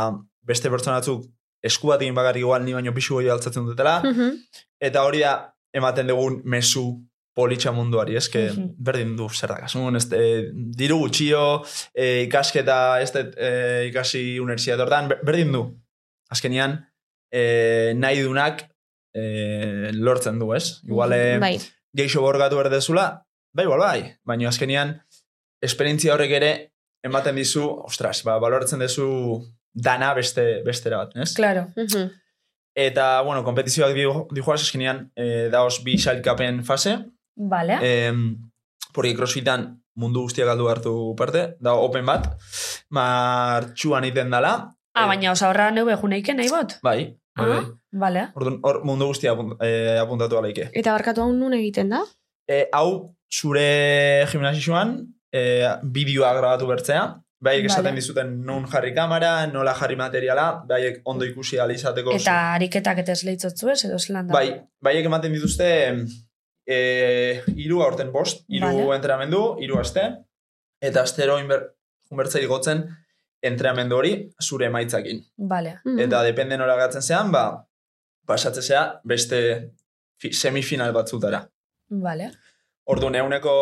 beste 0.47 0.69
pertsona 0.73 0.99
batzuk 1.01 1.25
esku 1.67 1.87
bat 1.91 2.01
egin 2.01 2.15
bakarrik 2.15 2.41
igual 2.45 2.63
ni 2.63 2.73
baino 2.73 2.93
pixu 2.95 3.17
goi 3.17 3.29
altzatzen 3.29 3.65
dutela, 3.67 3.99
Mhm. 4.03 4.37
eta 4.79 5.03
hori 5.03 5.19
da 5.19 5.53
ematen 5.73 6.07
dugun 6.07 6.41
mesu 6.45 7.01
politxa 7.37 7.71
munduari, 7.75 8.15
ez? 8.17 8.27
Que 8.33 8.47
Mhm. 8.49 8.71
berdin 8.81 9.15
du 9.17 9.27
zer 9.29 9.49
da, 9.53 9.59
kasun, 9.61 9.95
ez, 9.99 10.07
e, 10.11 10.49
diru 10.79 10.97
gutxio, 11.03 11.43
e, 11.93 12.23
ikasketa, 12.25 12.77
ez 13.03 13.11
dut 13.13 13.35
e, 13.37 13.51
ikasi 13.91 14.39
universitate 14.41 14.81
hortan, 14.81 15.07
ber- 15.11 15.21
berdin 15.23 15.51
du. 15.53 15.61
Azkenian, 16.33 16.79
e, 17.31 17.93
nahi 17.95 18.21
dunak 18.25 18.65
e, 19.13 19.91
lortzen 19.93 20.39
du, 20.39 20.53
ez? 20.53 20.81
Igual, 20.85 21.13
e, 21.13 21.37
Bai. 21.39 21.55
geixo 21.93 22.21
borgatu 22.21 22.57
berdezula, 22.59 23.25
bai, 23.53 23.65
igual, 23.65 23.79
bai. 23.79 24.01
Baina 24.25 24.49
azkenian, 24.49 24.95
esperientzia 25.63 26.13
horrek 26.13 26.31
ere, 26.37 26.51
ematen 27.05 27.35
dizu, 27.39 27.63
ostras, 27.87 28.23
ba, 28.25 28.37
baloratzen 28.39 28.79
duzu 28.83 29.07
dana 29.73 30.13
beste, 30.17 30.61
bestera 30.65 30.97
bat, 31.05 31.15
ez? 31.17 31.33
Claro. 31.37 31.67
Mhm. 31.75 32.09
Eta, 32.77 33.21
bueno, 33.25 33.43
kompetizioak 33.43 33.93
dijo, 33.97 34.27
dijoaz 34.31 34.61
eskenean, 34.61 35.11
eh, 35.15 35.47
daoz 35.51 35.79
bi 35.83 35.95
sailkapen 35.97 36.63
fase. 36.63 36.97
Vale. 37.37 37.77
Eh, 37.81 38.13
porque 38.93 39.13
crossfitan 39.15 39.67
mundu 39.97 40.23
guztiak 40.25 40.47
galdu 40.49 40.67
hartu 40.69 40.93
parte. 41.17 41.55
Da 41.59 41.73
open 41.77 42.05
bat. 42.05 42.27
Martxuan 42.89 44.05
iten 44.09 44.29
dala. 44.33 44.53
ah, 44.97 45.03
Eh, 45.03 45.07
baina 45.07 45.31
osa 45.31 45.49
horra 45.51 45.69
neu 45.71 45.85
bejuneike 45.85 46.33
nahi 46.33 46.49
bot? 46.49 46.79
Bai. 46.81 47.15
bai, 47.37 47.45
Ah, 47.45 47.61
bai. 47.61 47.65
vale. 48.03 48.21
Orduan, 48.35 48.59
hor 48.63 48.79
mundu 48.83 49.05
guztia 49.11 49.31
apunt, 49.35 49.53
eh, 49.61 49.99
apuntatu 50.01 50.37
alaike. 50.39 50.71
Eta 50.73 50.91
barkatu 50.95 51.21
hau 51.21 51.31
nun 51.33 51.53
egiten 51.53 51.89
da? 51.89 51.99
Eh, 52.49 52.65
hau, 52.73 53.13
zure 53.31 54.25
gimnasioan, 54.31 54.95
eh, 55.31 55.67
bideoa 55.83 56.33
grabatu 56.33 56.65
bertzea. 56.67 57.03
Baiek 57.39 57.65
esaten 57.65 57.91
Vale. 57.91 57.95
dizuten 58.01 58.43
non 58.43 58.65
jarri 58.65 58.95
kamera, 58.95 59.45
nola 59.45 59.75
jarri 59.75 59.95
materiala, 59.95 60.63
baiek 60.67 61.01
ondo 61.05 61.23
ikusi 61.25 61.59
ahal 61.59 61.69
izateko. 61.71 62.11
Eta 62.15 62.53
ariketak 62.55 62.97
eta 63.03 63.11
ez 63.11 63.23
lehitzotzu 63.23 63.69
ez, 63.69 63.83
edo 63.85 63.99
zelan 63.99 64.27
da? 64.27 64.33
Bai, 64.33 64.59
baiek 64.81 65.05
ematen 65.05 65.31
dituzte 65.33 65.67
e, 66.67 67.43
iru 67.55 67.81
aurten 67.81 68.11
bost, 68.11 68.43
iru 68.51 68.67
Vale. 68.67 68.95
entrenamendu, 68.97 69.41
iru 69.63 69.79
aste, 69.79 70.03
eta 70.83 71.01
astero 71.07 71.39
inber, 71.39 71.63
junbertzei 72.09 72.45
gotzen 72.45 72.83
entrenamendu 73.41 73.95
hori 73.97 74.13
zure 74.43 74.67
emaitzakin. 74.67 75.23
Vale. 75.37 75.79
Mhm. 75.85 75.99
Eta 76.07 76.23
depende 76.23 76.57
nola 76.57 76.75
gatzen 76.75 77.01
zean, 77.01 77.31
ba, 77.31 77.63
pasatzen 78.27 78.63
zea 78.63 78.83
beste 79.03 79.39
fi, 80.19 80.33
semifinal 80.33 80.93
batzutara. 80.93 81.45
Vale. 81.89 82.31
Ordu 82.85 83.07
euneko 83.15 83.53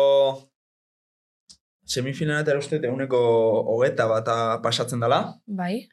semifinal 1.86 2.42
eta 2.42 2.56
uste 2.58 2.80
euneko 2.82 3.18
hogeta 3.74 4.06
bata 4.06 4.60
pasatzen 4.62 5.00
dela. 5.00 5.38
Bai. 5.46 5.88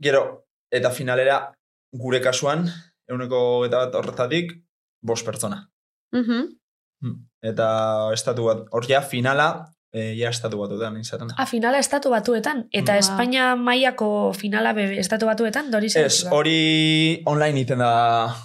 Gero, 0.00 0.46
eta 0.70 0.90
finalera 0.90 1.52
gure 1.92 2.20
kasuan, 2.20 2.66
euneko 3.08 3.58
hogeta 3.58 3.84
bat 3.84 3.94
horretatik, 3.94 4.56
bost 5.02 5.26
pertsona. 5.26 5.71
Hmm. 6.12 7.16
Eta 7.42 8.12
estatu 8.14 8.44
bat, 8.46 8.66
hor 8.70 8.84
ja, 8.86 9.00
finala, 9.02 9.46
e, 9.92 10.12
ja 10.16 10.30
estatu 10.30 10.58
batuetan 10.60 10.96
izaten 11.00 11.28
da. 11.32 11.34
Ah, 11.38 11.46
finala 11.46 11.78
estatu 11.82 12.10
batuetan. 12.12 12.66
Eta 12.70 12.92
Ba. 12.92 12.98
Espainia 13.02 13.56
mailako 13.56 14.32
finala 14.38 14.72
be, 14.76 14.98
estatu 15.00 15.26
batuetan, 15.26 15.70
dori 15.72 15.90
zen. 15.90 16.06
Ez, 16.06 16.24
hori 16.30 17.22
online 17.26 17.60
iten 17.64 17.78
da, 17.82 17.90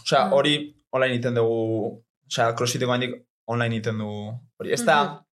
osea, 0.04 0.24
Ah. 0.26 0.32
hori 0.34 0.56
online 0.92 1.16
iten 1.20 1.36
dugu, 1.36 2.04
osea, 2.28 2.54
crossfiteko 2.56 2.92
handik 2.92 3.16
online 3.46 3.76
iten 3.76 3.98
dugu. 4.02 4.34
Hori, 4.60 4.74
ez 4.74 4.84
da, 4.86 5.24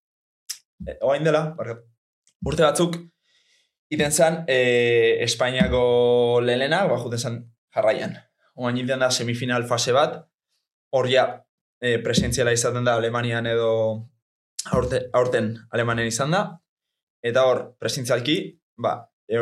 eh, 0.87 0.99
orain 1.01 1.25
dela, 1.25 1.55
barkat, 1.57 1.81
urte 2.45 2.63
batzuk, 2.63 2.97
iten 3.91 4.13
zen, 4.13 4.45
eh, 4.49 5.23
Espainiako 5.25 6.41
lehena, 6.43 6.85
ba, 6.87 6.99
juten 6.99 7.19
zen 7.19 7.41
jarraian. 7.75 8.19
Oain 8.57 8.77
iten 8.77 8.99
da 9.01 9.11
semifinal 9.11 9.65
fase 9.67 9.93
bat, 9.93 10.29
hor 10.93 11.09
ja 11.09 11.45
eh, 11.85 11.99
presentziala 12.01 12.53
izaten 12.57 12.87
da 12.87 12.97
Alemanian 12.97 13.47
edo 13.47 13.73
aurte, 14.73 15.03
aurten 15.13 15.51
Alemanen 15.71 16.09
izan 16.09 16.33
da, 16.33 16.45
eta 17.25 17.45
hor, 17.49 17.65
presentzialki, 17.81 18.37
ba, 18.81 18.95
e, 19.29 19.41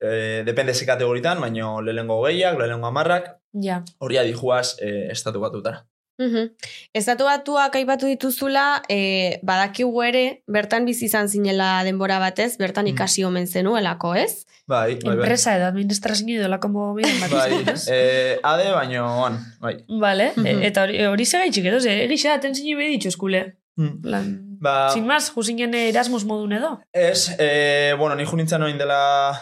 e, 0.00 0.12
depende 0.46 0.74
ze 0.74 0.86
kategoritan, 0.88 1.40
baino 1.40 1.80
lehengo 1.84 2.22
gehiak, 2.24 2.58
lehengo 2.60 2.88
amarrak, 2.88 3.34
Ja. 3.56 3.82
hori 4.04 4.18
adijuaz 4.20 4.76
e, 4.84 5.08
estatu 5.12 5.40
batutara. 5.40 5.86
Mhm. 6.18 6.50
Estatu 6.94 7.24
batuak 7.24 7.74
aipatu 7.76 8.06
dituzula, 8.06 8.82
e, 8.88 9.38
badakigu 9.42 10.02
ere, 10.02 10.42
bertan 10.46 10.86
bizi 10.86 11.06
izan 11.10 11.28
zinela 11.28 11.82
denbora 11.84 12.18
batez, 12.18 12.56
bertan 12.58 12.84
Mhm. 12.86 12.94
ikasi 12.94 13.24
omen 13.24 13.46
zenuelako, 13.46 14.14
ez? 14.14 14.46
Bai, 14.66 14.94
bai, 14.94 15.02
bai. 15.04 15.14
Enpresa 15.18 15.56
edo 15.56 15.66
administrazio 15.66 16.40
edo 16.40 16.48
lako 16.48 16.68
mobilen 16.68 17.20
bat. 17.20 17.30
Bai, 17.30 17.62
ez? 17.74 17.86
e, 17.90 18.38
ade, 18.42 18.70
baino, 18.72 19.04
on, 19.26 19.38
bai. 19.60 19.76
Vale, 19.88 20.32
Mhm. 20.36 20.46
e- 20.46 20.66
eta 20.66 20.82
hori, 20.84 21.04
hori 21.04 21.24
segaitxik 21.26 21.64
edo, 21.66 21.80
ze, 21.80 22.02
egisa 22.04 22.30
daten 22.30 22.54
zinu 22.54 22.78
behi 22.78 22.90
ditxu 22.96 23.08
eskule. 23.08 23.56
Hmm. 23.76 24.00
Lan, 24.02 24.56
Ba, 24.58 24.88
sin 24.90 25.04
más, 25.06 25.30
jusinen 25.34 25.74
Erasmus 25.74 26.24
modun 26.24 26.52
edo. 26.54 26.80
ez, 26.94 27.28
e, 27.38 27.92
bueno, 27.98 28.16
ni 28.16 28.24
junintzen 28.24 28.62
oin 28.62 28.78
dela 28.78 29.38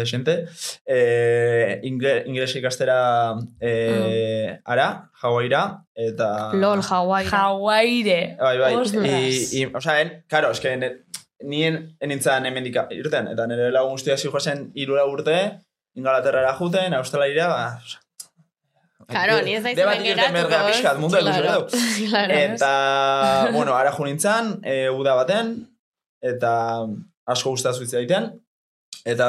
desente, 0.00 0.46
e, 0.86 1.80
ingre, 1.82 2.22
ingles 2.26 2.54
ikastera 2.56 3.34
e, 3.60 4.58
ara, 4.64 5.10
Hawaiira, 5.22 5.84
eta... 5.94 6.52
Lol, 6.52 6.82
Hawaii. 6.82 7.28
Hawaire. 7.30 8.36
Bai, 8.40 8.58
bai. 8.58 8.72
I, 9.04 9.60
i, 9.60 9.64
o 9.66 9.80
sea, 9.80 10.00
en, 10.00 10.24
claro, 10.28 10.50
es 10.50 10.60
que 10.60 10.76
ne, 10.76 10.92
nien 11.42 11.96
enintzen 12.00 12.46
hemendik 12.46 12.78
irten, 12.96 13.28
eta 13.34 13.46
nire 13.50 13.70
lagun 13.72 13.98
guztia 13.98 14.18
zi 14.18 14.30
joazen 14.32 14.70
irura 14.74 15.06
urte, 15.06 15.38
Ingalaterrara 15.94 16.56
juten, 16.58 16.94
Australiara, 16.94 17.48
ba, 17.48 17.78
o 17.78 17.86
sea, 17.86 18.00
Claro, 19.06 19.42
ni 19.44 19.52
ez 19.54 19.62
naiz 19.62 19.76
hemen 19.78 20.06
irten 20.06 20.32
geratuko, 20.32 20.94
mundu 21.02 21.18
Claro. 21.20 21.66
Claro. 22.08 22.34
Eta, 22.34 22.70
bueno, 23.52 23.74
ara 23.76 23.92
jo 23.92 24.06
nintzen, 24.06 24.58
e, 24.64 24.88
uda 24.90 25.14
baten, 25.18 25.54
eta 26.24 26.54
asko 27.28 27.52
gustatu 27.54 27.84
egiten 27.84 28.32
eta 29.04 29.28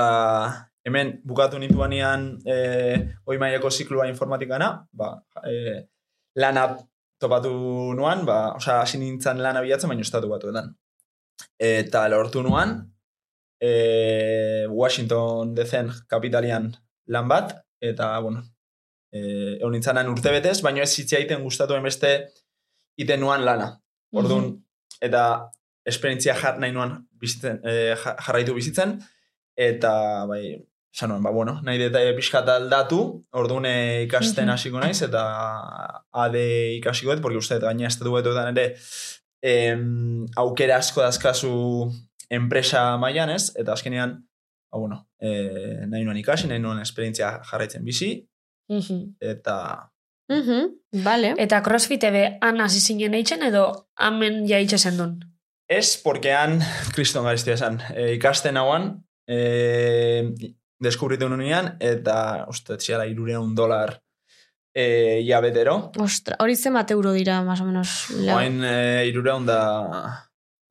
hemen 0.86 1.20
bukatu 1.26 1.60
nintuanean 1.60 2.28
e, 2.46 2.56
oi 3.26 3.38
mailako 3.42 3.72
zikloa 3.72 4.08
informatikana, 4.08 4.88
ba, 4.94 5.16
e, 5.44 5.86
lana 6.38 6.68
topatu 7.20 7.52
nuan, 7.98 8.26
ba, 8.26 8.56
osea, 8.60 8.82
hasi 8.84 9.00
nintzen 9.02 9.42
lana 9.42 9.64
bilatzen, 9.66 9.90
baina 9.90 10.06
estatu 10.06 10.30
batuetan. 10.30 10.74
Eta 11.60 12.06
lortu 12.12 12.44
nuan, 12.46 12.78
e, 13.60 14.68
Washington 14.70 15.56
dezen 15.58 15.90
kapitalian 16.12 16.70
lan 17.08 17.32
bat, 17.32 17.56
eta, 17.82 18.12
bueno, 18.20 18.44
e, 19.12 19.58
egon 19.58 19.74
nintzanan 19.78 20.12
urte 20.12 20.34
betez, 20.36 20.60
baina 20.62 20.84
ez 20.86 20.92
zitzaiten 20.94 21.44
gustatu 21.44 21.80
beste 21.82 22.14
iten 23.02 23.20
nuan 23.20 23.46
lana. 23.46 23.74
Orduan, 24.16 24.54
eta 25.04 25.50
esperientzia 25.86 26.36
jar, 26.38 26.60
nahi 26.60 26.72
nuan 26.72 27.00
bizitzen, 27.12 27.60
e, 27.66 27.96
ja- 28.00 28.16
jarraitu 28.28 28.54
bizitzen, 28.54 29.00
eta 29.58 30.26
bai, 30.30 30.58
esan 30.96 31.10
nuen, 31.12 31.24
ba, 31.24 31.32
bueno, 31.32 31.60
nahi 31.64 31.78
deta 31.80 32.00
pixkat 32.16 32.48
aldatu, 32.50 33.26
orduan 33.36 33.66
eh, 33.66 34.04
ikasten 34.06 34.50
hasiko 34.50 34.80
naiz, 34.80 35.02
eta 35.02 35.24
ade 36.14 36.46
ikasiko 36.78 37.12
dut, 37.14 37.22
porque 37.22 37.38
uste, 37.42 37.60
gaina 37.60 37.88
estatu 37.88 38.14
betuetan 38.16 38.56
ere, 38.58 38.76
em, 39.44 40.26
aukera 40.36 40.78
asko 40.78 41.02
dazkazu 41.04 41.92
enpresa 42.30 42.98
mailan 42.98 43.30
ez, 43.30 43.52
eta 43.56 43.74
azkenean, 43.74 44.16
ba, 44.72 44.80
bueno, 44.80 45.02
e, 45.20 45.86
nahi 45.88 46.04
nuen 46.04 46.18
ikasi, 46.18 46.48
nahi 46.48 46.60
nuen 46.60 46.80
esperientzia 46.80 47.40
jarraitzen 47.52 47.84
bizi, 47.86 48.28
Mhm. 48.70 49.18
eta 49.22 49.92
Mhm, 50.28 51.04
Vale. 51.04 51.36
Eta 51.38 51.62
crossfit 51.62 52.04
ebe 52.04 52.40
han 52.42 52.60
hasi 52.60 52.80
zinen 52.82 53.14
eitzen 53.14 53.44
edo 53.44 53.90
hamen 53.96 54.48
ja 54.50 54.58
itxe 54.58 54.80
zendun. 54.80 55.20
Ez, 55.70 56.02
porque 56.02 56.34
han, 56.34 56.60
kriston 56.96 57.26
gaiztia 57.26 57.54
esan, 57.54 57.78
e, 57.94 58.14
ikasten 58.16 58.58
hauan, 58.58 59.05
e, 59.28 60.34
deskubritu 60.80 61.30
nunean, 61.30 61.76
eta, 61.80 62.46
uste, 62.52 62.78
txiala, 62.78 63.06
irureun 63.10 63.54
dolar 63.56 63.96
e, 64.76 65.22
ia 65.24 65.40
betero. 65.42 65.92
Ostra, 66.04 66.36
hori 66.44 66.56
zenbat 66.56 66.92
euro 66.92 67.14
dira, 67.16 67.42
más 67.44 67.62
o 67.62 67.66
menos. 67.66 68.10
la- 68.12 68.36
Oain 68.36 68.62
e, 68.64 69.06
irureun 69.08 69.46
da... 69.46 69.60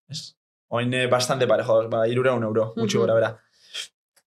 Ez, 0.08 0.34
oain 0.68 0.92
e, 0.94 1.06
bastante 1.06 1.46
parejo, 1.46 1.88
ba, 1.88 2.06
irureun 2.08 2.42
euro, 2.44 2.72
gutxi 2.76 2.96
Mhm. 2.98 3.02
gora 3.02 3.14
bera. 3.14 3.30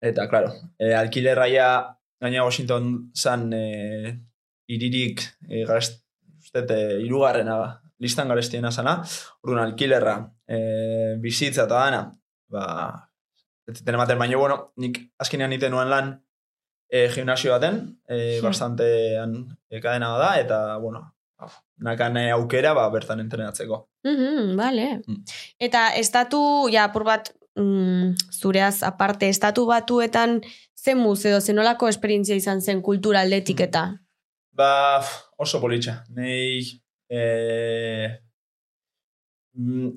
Eta, 0.05 0.29
claro, 0.29 0.53
e, 0.79 0.93
alkilerraia 0.95 1.69
gaina 2.21 2.45
Washington 2.45 3.11
zan 3.17 3.51
e, 3.57 4.21
iririk 4.69 5.23
e, 5.49 5.65
garest, 5.65 6.03
uste, 6.41 6.61
e, 6.69 7.01
irugarrena 7.07 7.81
listan 8.05 8.29
garestiena 8.29 8.71
zana, 8.71 8.99
orduan 9.43 9.65
alkilerra, 9.65 10.19
e, 10.47 11.17
bizitza 11.23 11.65
eta 11.65 11.79
dana, 11.87 12.03
ba, 12.53 13.09
ez 13.69 13.79
ziten 13.79 13.95
ematen, 13.95 14.19
baina, 14.19 14.37
bueno, 14.37 14.73
nik 14.77 15.01
azkenean 15.19 15.53
iten 15.57 15.73
nuen 15.73 15.89
lan 15.91 16.13
e, 16.91 17.09
gimnasio 17.09 17.53
baten, 17.53 17.81
e, 18.09 18.39
Hmm. 18.39 18.45
bastante 18.45 19.19
han, 19.19 19.59
e, 19.71 19.81
kadena 19.81 20.17
da, 20.19 20.35
eta, 20.41 20.77
bueno, 20.79 21.11
nakan 21.79 22.17
aukera, 22.33 22.75
ba, 22.75 22.89
bertan 22.91 23.21
entrenatzeko. 23.21 23.89
Mhm, 24.05 24.57
vale. 24.57 25.03
Mm. 25.07 25.25
Eta 25.59 25.89
estatu, 25.97 26.69
ja, 26.73 26.85
apur 26.85 27.05
bat, 27.05 27.33
mm, 27.57 28.15
zureaz 28.33 28.83
aparte, 28.83 29.29
estatu 29.29 29.67
batuetan 29.67 30.41
zen 30.77 30.99
museo, 30.99 31.41
zenolako 31.41 31.89
esperientzia 31.89 32.37
izan 32.37 32.61
zen 32.63 32.81
kultura 32.83 33.21
aldetik 33.21 33.61
eta. 33.61 33.99
Ba, 34.53 35.03
oso 35.37 35.61
politxa. 35.61 36.05
Nei, 36.15 36.63
e, 37.11 38.21
mm, 39.57 39.91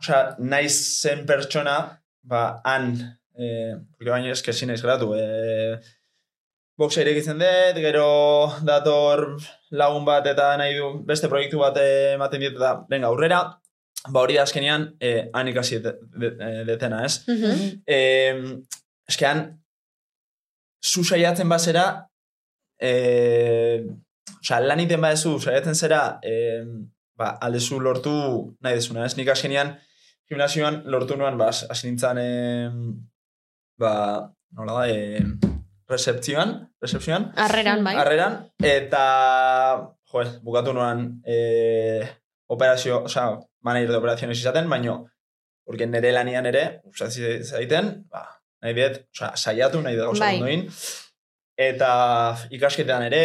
osea, 0.00 0.36
naiz 0.38 0.74
zen 1.02 1.26
pertsona, 1.26 2.00
ba, 2.24 2.60
han, 2.64 2.94
e, 3.36 3.74
porque 3.96 4.10
baina 4.10 4.32
eske 4.32 4.50
ezin 4.54 4.70
naiz 4.72 4.82
gratu, 4.82 5.10
e, 5.14 5.78
boxa 6.78 7.02
irekitzen 7.04 7.38
dut, 7.38 7.76
gero 7.84 8.06
dator 8.66 9.26
lagun 9.70 10.04
bat 10.08 10.26
eta 10.26 10.54
nahi 10.58 10.74
du 10.78 10.88
beste 11.06 11.28
proiektu 11.30 11.60
bat 11.62 11.76
ematen 11.82 12.40
dit 12.42 12.56
eta 12.56 12.72
venga 12.90 13.10
aurrera, 13.12 13.42
ba 14.10 14.20
hori 14.24 14.34
da 14.36 14.42
azkenean 14.42 14.88
e, 15.00 15.12
han 15.34 15.48
ikasi 15.52 15.78
det- 15.84 15.98
det- 16.20 16.34
e, 16.40 16.64
detena, 16.70 17.04
ez? 17.04 17.20
Mhm. 17.28 17.82
Eh, 17.86 18.34
eskean, 19.08 19.44
zu 20.84 21.04
saiatzen 21.04 21.48
bazera, 21.48 21.86
eh, 22.80 23.84
osea, 24.40 24.60
lan 24.60 24.80
iten 24.80 25.00
badezu, 25.00 25.38
saiatzen 25.40 25.74
zera, 25.74 26.18
eh, 26.22 26.64
ba, 27.16 27.30
aldezu 27.40 27.78
lortu 27.80 28.12
nahi 28.60 28.74
dezuna, 28.80 29.06
ez? 29.06 29.16
Nik 29.16 29.28
azkenean, 29.32 29.78
gimnasioan 30.28 30.82
lortu 30.90 31.16
nuan, 31.16 31.38
ba, 31.38 31.50
hasi 31.50 31.88
nintzen, 31.88 32.20
eh, 32.20 32.70
ba, 33.80 33.94
nola 34.56 34.78
da, 34.80 34.88
eh, 34.88 35.20
recepzioan, 35.88 36.56
recepzioan, 36.80 37.32
Arreran, 37.36 37.84
bai. 37.84 37.96
harreran, 38.00 38.38
eta, 38.62 39.04
jo, 40.10 40.24
bukatu 40.42 40.72
nuan 40.72 41.20
eh, 41.26 42.08
operazio, 42.48 43.02
osea, 43.04 43.38
manager 43.60 43.90
de 43.90 43.96
operaciones 43.96 44.38
izaten, 44.38 44.68
baino, 44.70 45.10
porque 45.64 45.86
nire 45.86 46.12
lanian 46.12 46.46
ere, 46.46 46.80
osea, 46.88 47.10
zaiten, 47.42 48.06
ba, 48.08 48.24
nahi 48.62 48.74
diet, 48.74 49.04
osea, 49.12 49.34
saiatu 49.36 49.82
nahi 49.82 49.96
da 49.96 50.08
gauza 50.08 50.24
Bai. 50.24 50.40
ondoin, 50.40 50.66
eta 51.56 51.92
ikasketean 52.50 53.08
ere, 53.10 53.24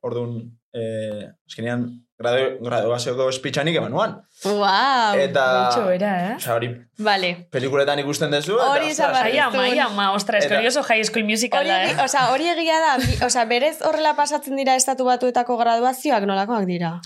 orduan, 0.00 0.59
eh, 0.74 1.30
azkenean, 1.48 1.86
gradu, 2.20 2.58
graduazioko 2.64 3.26
spitzanik 3.32 3.76
eman 3.80 3.92
nuan. 3.94 4.14
Wow. 4.44 5.18
Eta, 5.20 5.44
bera, 5.86 6.12
eh? 6.28 6.36
osea, 6.36 6.54
hori 6.54 6.70
Vale. 6.98 7.32
pelikuletan 7.52 8.02
ikusten 8.04 8.30
dezu, 8.34 8.58
Hori 8.60 8.92
esan 8.92 9.14
ama, 9.14 9.64
ai, 9.64 9.78
ama, 9.84 10.10
ostra, 10.16 10.38
eskori 10.38 10.68
oso 10.70 10.84
high 10.86 11.04
school 11.04 11.24
musical 11.24 11.66
da, 11.66 11.82
eh? 11.88 11.96
osea, 12.04 12.28
hori 12.34 12.48
egia 12.52 12.78
da, 12.84 12.94
osea, 13.26 13.44
berez 13.50 13.76
horrela 13.86 14.14
pasatzen 14.18 14.56
dira 14.60 14.76
estatu 14.78 15.08
batuetako 15.08 15.58
graduazioak 15.60 16.28
nolakoak 16.28 16.68
dira. 16.70 16.98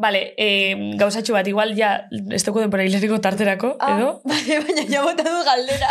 Vale, 0.00 0.20
eh, 0.40 0.94
gauzatxo 0.96 1.34
bat, 1.36 1.46
igual 1.50 1.74
ja, 1.76 1.90
ez 2.32 2.40
dugu 2.46 2.62
denbora 2.62 2.84
hileriko 2.86 3.18
tarterako, 3.20 3.74
edo? 3.84 4.10
Bale, 4.30 4.56
baina 4.64 4.84
ja 4.88 5.02
bota 5.04 5.24
du 5.26 5.42
galdera. 5.44 5.90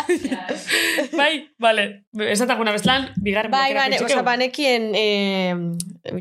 bai, 1.19 1.33
vale, 1.61 1.85
esataguna 2.33 2.71
bezlan, 2.73 3.09
bigarren 3.21 3.51
bai, 3.53 3.73
bane, 3.77 3.99
oza, 4.03 4.23
banekien, 4.25 4.89
eh, 4.97 5.53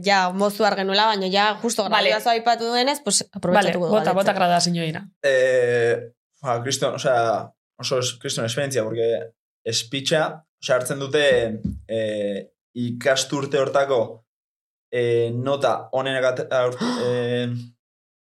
ja, 0.05 0.21
mozu 0.37 0.67
argenuela, 0.69 1.07
baina 1.15 1.31
ja, 1.33 1.47
justo 1.63 1.87
Vale. 1.89 1.95
grabioazo 2.11 2.31
aipatu 2.35 2.69
duenez, 2.69 3.01
pues, 3.05 3.23
Vale, 3.23 3.39
aprobetsatuko 3.41 3.87
du 3.89 3.93
bota, 3.97 4.13
bota 4.13 4.35
grada, 4.37 4.61
señorina. 4.61 5.07
Eh, 5.25 5.97
ba, 6.43 6.61
kriston, 6.63 6.95
o 6.95 6.99
sea, 6.99 7.49
oso 7.81 7.99
es- 8.01 8.19
kriston 8.21 8.45
esperientzia, 8.45 8.85
porque 8.85 9.33
espitxa, 9.65 10.45
o 10.45 10.63
sea, 10.65 10.77
hartzen 10.77 10.99
dute 11.01 11.25
eh, 11.89 12.51
ikasturte 12.75 13.59
hortako 13.59 14.27
eh, 14.93 15.31
nota 15.35 15.89
onenak 15.93 16.25
at- 16.25 16.53
aur- 16.53 16.79
eh, 17.07 17.49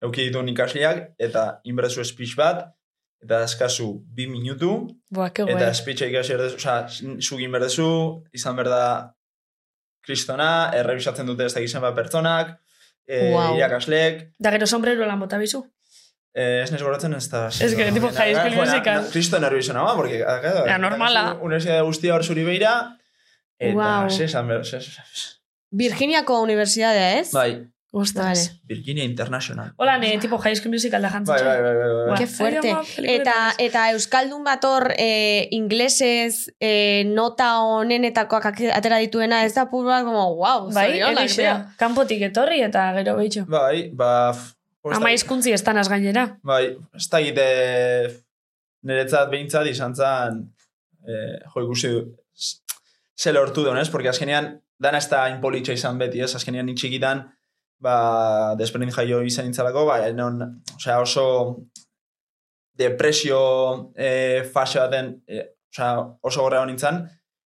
euki 0.06 0.28
dituen 0.28 0.48
ikasleak, 0.52 1.02
eta 1.18 1.60
inbertzu 1.68 2.04
speech 2.04 2.36
bat, 2.38 2.64
eta 3.22 3.42
eskazu 3.46 3.90
bi 4.14 4.26
minutu, 4.30 4.86
Boa, 5.10 5.30
que 5.34 5.42
eta 5.50 5.72
speecha 5.74 6.06
ikasi 6.06 6.34
erdezu, 6.36 6.56
oza, 6.60 6.76
zuk 7.20 7.40
inberdezu, 7.42 7.88
izan 8.36 8.56
berda 8.58 8.82
kristona, 10.06 10.70
errebisatzen 10.78 11.26
dute 11.26 11.46
ez 11.48 11.54
da 11.56 11.60
gizan 11.64 11.82
bat 11.82 11.94
pertsonak, 11.96 12.52
eh, 13.08 13.32
Wow. 13.32 13.56
irakasleek, 13.58 14.28
Da 14.38 14.50
gero 14.54 14.66
sombrero 14.66 15.06
lan 15.06 15.18
bota 15.20 15.38
bizu. 15.38 15.64
Eh, 16.36 16.60
ez 16.62 16.70
nes 16.70 16.82
goratzen 16.82 17.14
ez 17.16 17.28
da... 17.32 17.46
Ez 17.48 17.74
que, 17.74 17.90
tipo, 17.92 18.10
High 18.12 18.34
School 18.36 18.56
Musical. 18.60 19.06
Kristo 19.10 19.38
nervioso 19.40 19.72
nagoa, 19.72 19.94
porque... 19.96 20.18
Claro, 20.18 20.66
Ja, 20.68 20.76
normala. 20.78 21.38
Universidad 21.40 21.82
guztia 21.84 22.14
hor 22.14 22.22
zuri 22.24 22.44
beira, 22.44 22.98
eta, 23.58 23.72
Wow. 23.74 24.10
ze, 24.10 24.24
esan 24.24 24.46
behar, 24.46 24.64
ze, 24.66 24.80
ze, 24.80 24.90
ze. 24.92 25.32
Virginiako 25.72 26.42
unibertsitatea, 26.42 27.18
ez? 27.20 27.30
Bai, 27.32 27.66
Ostras. 27.98 28.38
Vale. 28.48 28.60
Virginia 28.64 29.04
International. 29.04 29.72
Hola, 29.76 29.96
ne, 29.96 30.18
tipo 30.18 30.36
High 30.38 30.56
School 30.56 30.72
Musical 30.72 31.00
da 31.00 31.08
Bai, 31.08 31.14
jantzatxo. 31.14 31.44
bai, 31.46 31.62
bai, 31.62 31.74
bai, 31.74 31.92
bai. 31.94 32.06
Ba. 32.10 32.16
Qué 32.18 32.26
fuerte. 32.26 32.74
Eta, 33.14 33.36
ez. 33.56 33.56
eta 33.70 33.84
Euskaldun 33.92 34.44
bat 34.44 34.64
hor 34.68 34.92
eh, 34.98 35.48
inglesez 35.50 36.50
eh, 36.60 37.04
nota 37.08 37.62
honenetakoak 37.64 38.50
ak- 38.50 38.74
atera 38.76 38.98
dituena, 39.00 39.44
ez 39.46 39.54
da 39.54 39.64
puro 39.70 39.88
bat, 39.88 40.04
como, 40.04 40.26
wow, 40.36 40.68
Bai, 40.74 40.90
zorionak, 41.00 41.72
kanpotik 41.80 42.26
etorri 42.28 42.60
eta 42.66 42.92
gero 42.98 43.16
behitxo. 43.16 43.46
Bai, 43.48 43.88
ba... 43.96 44.10
ez 44.84 44.96
Ama 45.00 45.10
hizkuntzi 45.10 45.56
estanaz 45.56 45.88
gainera. 45.88 46.26
Bai, 46.44 46.76
ez 46.94 47.08
da 47.10 47.22
gite 47.24 47.46
niretzat 48.86 49.32
behintzat 49.32 49.66
izan 49.72 49.96
zen 49.96 50.44
eh, 51.08 51.40
jo 51.54 51.64
ikusi 51.64 51.94
ze 53.16 53.32
lortu 53.32 53.64
duen, 53.64 53.80
ez? 53.80 53.88
Porque 53.88 54.12
azkenean 54.12 54.52
dana 54.78 55.00
ez 55.00 55.08
da 55.08 55.24
inpolitxa 55.32 55.72
izan 55.72 55.98
beti, 55.98 56.20
ez? 56.20 56.34
Azkenean 56.36 56.68
nitxikitan 56.68 57.24
ba, 57.78 58.54
desberdin 58.58 58.90
jaio 58.90 59.22
izan 59.22 59.46
nintzalako, 59.46 59.84
ba, 59.86 59.98
non, 60.12 60.40
osea, 60.76 61.00
oso 61.00 61.26
depresio 62.76 63.92
eh, 63.96 64.48
fase 64.52 64.78
baten, 64.78 65.22
eh, 65.26 65.54
osea, 65.72 65.92
oso 66.22 66.42
gorra 66.42 66.64
nintzen, 66.66 67.02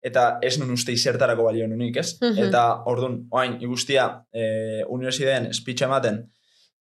eta 0.03 0.37
ez 0.43 0.57
nun 0.59 0.73
uste 0.75 0.91
izertarako 0.91 1.45
balio 1.47 1.67
nunik, 1.67 1.97
ez? 1.97 2.17
Mhm. 2.21 2.47
Eta, 2.49 2.63
orduan, 2.91 3.21
oain, 3.31 3.57
iguztia, 3.63 4.07
eh, 4.33 4.83
universideen 4.87 5.53
speech 5.53 5.81
ematen, 5.87 6.25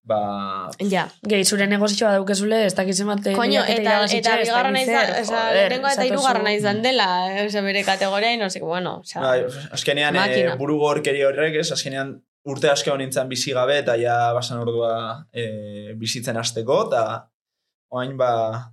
ba, 0.04 0.69
Ja. 0.89 1.04
Gehi, 1.30 1.45
zure 1.45 1.67
negozio 1.67 2.08
bat 2.08 2.15
daukezule, 2.17 2.65
ez 2.65 2.73
dakitzen 2.73 3.06
bat 3.08 3.19
Koño, 3.21 3.62
lehiaketa 3.62 3.82
eta, 3.82 4.17
eta 4.17 4.32
dakit 4.32 4.47
izan, 4.47 4.75
zer, 4.86 5.12
oza, 5.21 5.36
joder, 5.36 5.56
lehenengo 5.60 5.88
eta 5.88 5.93
esatozu- 6.01 6.08
hirugarrena 6.08 6.54
izan 6.54 6.82
dela, 6.82 7.08
eh, 7.36 7.45
oza, 7.45 7.62
bere 7.62 7.84
kategoria, 7.84 8.38
no 8.38 8.49
sé, 8.49 8.60
bueno, 8.62 8.97
oza, 9.06 9.21
Bai, 9.21 9.43
azkenean 9.71 10.15
e, 10.15 10.56
buru 10.58 10.80
gorkeri 10.80 11.21
horrek, 11.23 11.56
ez, 11.62 11.71
azkenean 11.71 12.23
urte 12.45 12.69
asko 12.69 12.95
nintzen 12.97 13.30
bizi 13.30 13.51
gabe 13.54 13.77
eta 13.80 13.95
ja 14.01 14.34
basan 14.34 14.60
ordua 14.63 15.25
e, 15.34 15.93
bizitzen 15.95 16.38
hasteko 16.38 16.88
eta 16.88 17.04
oain 17.91 18.15
ba 18.17 18.71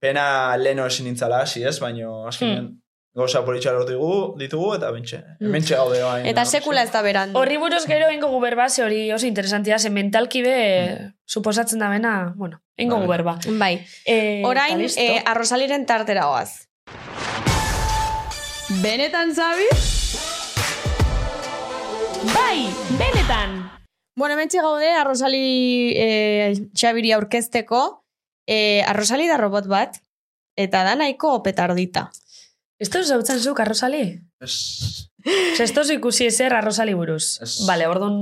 pena 0.00 0.56
leno 0.56 0.86
esin 0.86 1.06
nintzala 1.06 1.40
hasi, 1.42 1.62
ez, 1.64 1.78
baino 1.80 2.26
azkenean 2.26 2.72
gauza 3.16 3.40
politxa 3.46 3.72
lortu 3.72 3.92
ditugu, 3.94 4.16
ditugu 4.38 4.74
eta 4.74 4.90
bentxe, 4.92 5.22
Hmm. 5.40 5.52
bentxe 5.52 5.74
gaude 5.74 6.02
oain. 6.04 6.26
eta 6.26 6.42
no? 6.44 6.50
sekula 6.50 6.82
ez 6.82 6.90
da 6.92 7.00
berandu. 7.02 7.38
Horri 7.38 7.56
buruz 7.56 7.86
gero 7.86 8.10
ingo 8.12 8.28
guberba, 8.28 8.68
ze 8.68 8.82
hori 8.84 9.10
oso 9.12 9.24
interesantia, 9.26 9.78
ze 9.78 9.88
mentalki 9.88 10.42
be, 10.42 11.12
suposatzen 11.24 11.78
da 11.78 11.88
bena, 11.88 12.34
bueno, 12.36 12.60
ingo 12.76 12.96
Vale. 12.96 13.06
guberba. 13.06 13.38
Bai, 13.58 13.86
Eh, 14.04 14.42
orain, 14.44 14.76
listo. 14.78 15.00
eh, 15.00 15.22
arrosaliren 15.24 15.86
tartera 15.86 16.26
goaz. 16.26 16.68
Benetan 18.82 19.32
zabi? 19.34 19.64
Bai, 22.34 22.66
benetan. 22.98 23.70
Bueno, 24.16 24.34
hementxe 24.34 24.62
gaude, 24.64 24.90
arrosali 24.96 25.92
eh, 25.96 26.54
xabiri 26.74 27.12
aurkezteko, 27.12 27.82
eh, 28.48 28.82
arrosali 28.86 29.26
da 29.28 29.36
robot 29.36 29.68
bat, 29.68 30.00
eta 30.56 30.84
da 30.86 30.94
nahiko 30.96 31.42
petardita. 31.44 32.08
Esto 32.80 33.02
zautzen 33.04 33.40
zuk, 33.40 33.60
arrosali? 33.60 34.02
Ez, 34.40 35.06
Ze, 35.26 35.64
esto 35.64 35.82
ikusi 35.90 36.28
ezer 36.28 36.54
arrosali 36.54 36.94
buruz. 36.94 37.40
Ez. 37.42 37.66
Vale, 37.66 37.88
orduan... 37.90 38.14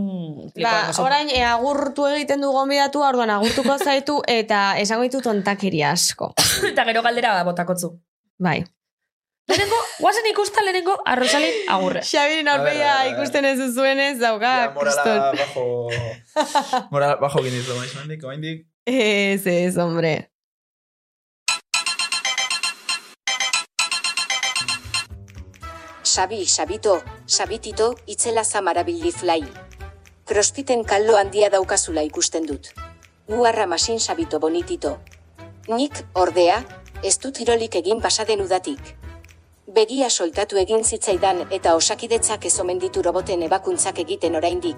Ba, 0.57 0.73
orain, 1.05 1.29
e, 1.29 1.43
agurtu 1.45 2.07
egiten 2.09 2.40
du 2.40 2.53
gonbidatu, 2.55 3.03
orduan 3.05 3.33
agurtuko 3.35 3.77
zaitu, 3.77 4.23
eta 4.31 4.79
esango 4.81 5.05
ditu 5.05 5.21
tontakeria 5.25 5.93
asko. 5.93 6.33
eta 6.71 6.87
gero 6.88 7.03
galdera 7.05 7.37
bakotzu. 7.45 7.93
Bai. 8.40 8.62
Lehenengo, 9.49 9.77
guazen 10.01 10.27
ikusten 10.31 10.65
lehenengo 10.65 10.95
arrosali 11.05 11.49
agurre. 11.69 12.01
Xabirin 12.11 12.49
A 12.49 12.57
ver, 12.57 12.61
a 12.61 12.65
ver, 12.65 12.71
aurpegia 12.71 12.93
a 12.93 13.05
ver. 13.05 13.13
ikusten 13.13 13.45
ez 13.45 13.59
duzuenez, 13.59 14.19
dauka, 14.19 14.53
ja, 14.63 14.71
morala 14.77 15.33
bajo... 15.37 15.65
morala 16.91 17.17
bajo 17.21 17.43
ginditu, 17.45 17.77
maiz, 17.77 17.93
mendik, 17.99 18.25
oaindik. 18.25 18.65
Ez, 18.87 19.47
ez, 19.47 19.77
hombre. 19.77 20.15
Sabi, 26.03 26.47
sabito, 26.47 27.03
sabitito, 27.27 27.95
itzela 28.07 28.45
zamarabildi 28.45 29.13
fly. 29.13 29.45
Crossfiten 30.25 30.85
kallo 30.85 31.17
handia 31.21 31.51
daukazula 31.51 32.03
ikusten 32.03 32.47
dut. 32.47 32.73
Nuarra 33.29 33.67
masin 33.67 34.01
sabito 34.01 34.41
bonitito. 34.41 34.99
Nik, 35.69 36.05
ordea, 36.15 36.63
ez 37.03 37.19
dut 37.19 37.41
irolik 37.41 37.75
egin 37.81 38.01
pasaden 38.01 38.41
udatik. 38.45 39.04
Begia 39.66 40.11
soltatu 40.11 40.59
egin 40.61 40.83
zitzaidan 40.85 41.38
eta 41.50 41.70
osakidetzak 41.74 42.42
ez 42.44 42.59
omen 42.61 42.79
ditu 42.79 43.00
roboten 43.03 43.42
ebakuntzak 43.46 43.98
egiten 44.03 44.37
oraindik. 44.37 44.77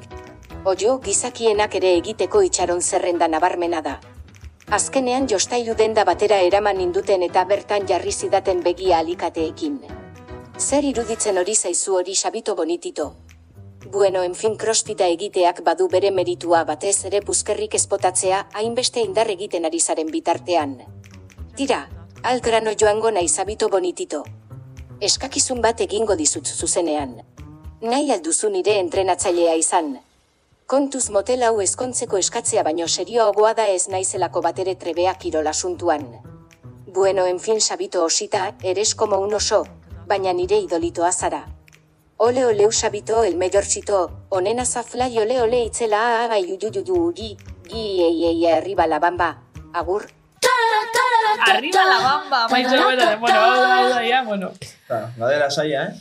Oio, 0.64 1.00
gizakienak 1.02 1.74
ere 1.74 1.90
egiteko 1.96 2.42
itxaron 2.46 2.80
zerrenda 2.80 3.26
nabarmena 3.26 3.80
da. 3.82 3.96
Azkenean 4.70 5.26
jostailu 5.26 5.74
denda 5.74 6.04
batera 6.04 6.38
eraman 6.38 6.80
induten 6.80 7.26
eta 7.26 7.44
bertan 7.44 7.88
jarri 7.88 8.12
zidaten 8.12 8.62
begia 8.62 9.00
alikateekin. 9.02 9.80
Zer 10.56 10.84
iruditzen 10.84 11.38
hori 11.38 11.56
zaizu 11.56 11.98
hori 11.98 12.14
sabito 12.14 12.54
bonitito? 12.54 13.10
Bueno, 13.90 14.22
en 14.22 14.34
fin 14.34 14.56
crossfita 14.56 15.10
egiteak 15.18 15.64
badu 15.64 15.88
bere 15.88 16.12
meritua 16.12 16.62
batez 16.64 17.04
ere 17.10 17.24
puzkerrik 17.26 17.74
espotatzea 17.74 18.46
hainbeste 18.54 19.02
indar 19.02 19.34
egiten 19.34 19.66
ari 19.66 19.80
zaren 19.80 20.14
bitartean. 20.14 20.78
Tira, 21.56 21.88
al 22.22 22.40
grano 22.40 22.70
joango 22.78 23.10
nahi 23.10 23.28
sabito 23.28 23.68
bonitito. 23.68 24.24
Eskakizun 24.96 25.58
bat 25.60 25.80
egingo 25.84 26.14
dizut 26.16 26.48
zuzenean. 26.48 27.10
Nahi 27.84 28.12
alduzu 28.14 28.48
nire 28.48 28.78
entrenatzailea 28.80 29.52
izan. 29.60 29.90
Kontuz 30.66 31.10
motel 31.12 31.44
hau 31.44 31.60
ezkontzeko 31.60 32.16
eskatzea 32.16 32.62
baino 32.64 32.88
serioagoa 32.88 33.52
da 33.58 33.66
ez 33.68 33.88
naizelako 33.92 34.40
batere 34.46 34.74
trebea 34.74 35.12
kirol 35.20 35.46
asuntuan. 35.52 36.06
Bueno, 36.86 37.26
en 37.26 37.38
fin, 37.38 37.60
sabito 37.60 38.04
osita, 38.04 38.54
eres 38.62 38.94
como 38.94 39.20
un 39.20 39.34
oso, 39.34 39.66
baina 40.06 40.32
nire 40.32 40.62
idolitoa 40.64 41.12
zara. 41.12 41.44
Ole 42.16 42.46
ole 42.46 42.66
usabito 42.66 43.22
el 43.22 43.36
mayorcito, 43.36 44.10
onena 44.30 44.64
zaflai 44.64 45.18
ole 45.18 45.42
ole 45.42 45.64
itzela 45.66 46.24
aga 46.24 46.38
iuyuyuyu 46.38 47.12
gi, 47.12 47.36
gi 47.68 47.84
ei 48.02 48.24
ei 48.24 48.46
arriba 48.46 48.86
la 48.86 48.98
bamba, 48.98 49.34
agur. 49.74 50.15
Arriba 51.44 51.84
la 51.84 51.98
bamba, 52.00 52.48
maiz 52.48 52.68
bueno, 52.68 52.84
bueno, 52.84 53.18
bueno, 53.18 53.40
bueno, 53.94 54.24
bueno. 54.24 54.52
Claro, 54.86 55.10
gadera 55.16 55.50
saia, 55.50 55.84
eh? 55.84 55.94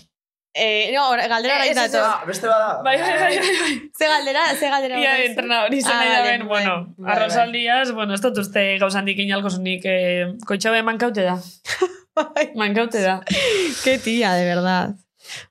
Eh, 0.58 0.92
no, 0.94 1.10
galdera 1.10 1.66
ez, 1.66 1.76
dator. 1.76 2.02
Ah, 2.02 2.24
beste 2.26 2.48
bada. 2.48 2.82
Bai, 2.82 2.98
bai, 2.98 3.20
bai, 3.20 3.38
bai. 3.38 3.92
Ze 3.98 4.08
galdera, 4.08 4.56
ze 4.56 4.70
galdera. 4.70 5.00
Ia 5.02 5.26
entrenador 5.26 5.74
izan 5.74 5.92
Ah, 5.92 6.00
nahi 6.00 6.12
daben, 6.14 6.40
bai, 6.40 6.48
bueno, 6.48 6.94
bai, 6.96 7.12
arrosaldiaz, 7.12 7.92
bueno, 7.92 8.14
ez 8.16 8.22
dut 8.24 8.38
uste 8.38 8.78
gauzandik 8.80 9.20
inalko 9.20 9.50
zunik, 9.52 9.84
eh, 9.84 10.32
koitxabe 10.48 10.82
mankaute 10.82 11.28
da. 11.28 11.36
Bai. 12.16 12.54
mankaute 12.56 13.02
da. 13.02 13.20
Qué 13.84 14.00
tía, 14.00 14.32
de 14.34 14.46
verdad. 14.46 14.96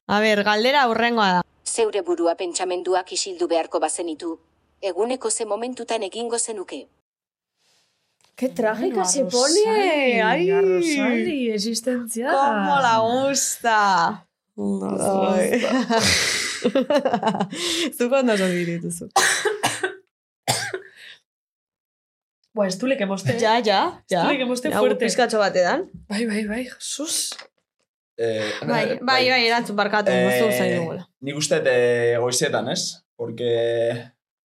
A 0.06 0.20
ver, 0.20 0.42
galdera 0.42 0.82
aurrengoa 0.88 1.28
da. 1.34 1.42
Zeure 1.68 2.00
burua 2.00 2.36
pentsamenduak 2.36 3.12
isildu 3.12 3.48
beharko 3.48 3.80
bazenitu. 3.80 4.38
Eguneko 4.80 5.30
ze 5.30 5.44
momentutan 5.44 6.02
egingo 6.02 6.38
zenuke. 6.38 6.86
Qué 8.36 8.48
trágica 8.48 9.04
se 9.04 9.20
Arrosali, 9.20 9.60
pone. 9.64 10.22
Ay, 10.22 10.50
Arrosali, 10.50 11.50
existentzia. 11.52 12.30
cómo 12.32 12.80
la 12.80 12.98
gusta. 12.98 14.26
Ay. 14.56 15.60
Zuk 17.96 18.12
ondo 18.12 18.32
oso 18.34 18.46
dituzu. 18.50 19.08
Bua, 22.54 22.68
ez 22.70 22.76
du 22.78 22.86
leke 22.86 23.06
moste. 23.06 23.34
Ja, 23.42 23.56
ja, 23.66 23.80
ja. 24.10 24.22
Zurik 24.28 24.44
emoste 24.44 24.70
Ja, 24.70 24.78
fuerte. 24.78 25.02
Pizkatxo 25.02 25.40
batedan. 25.42 25.88
Bai, 26.10 26.22
bai, 26.30 26.44
bai, 26.46 26.62
Jesus. 26.70 27.32
Eh, 28.16 28.46
Bai, 28.62 28.84
bai, 29.02 29.24
bai, 29.26 29.40
erantzun 29.48 29.74
barkatu, 29.74 30.12
Eh, 30.14 30.20
moztu 30.28 30.50
zain 30.54 30.76
dugula. 30.78 31.02
Nik 31.26 31.34
uste 31.40 31.58
eh, 31.66 32.14
goizetan, 32.22 32.68
ez? 32.70 33.00
Porque 33.18 33.48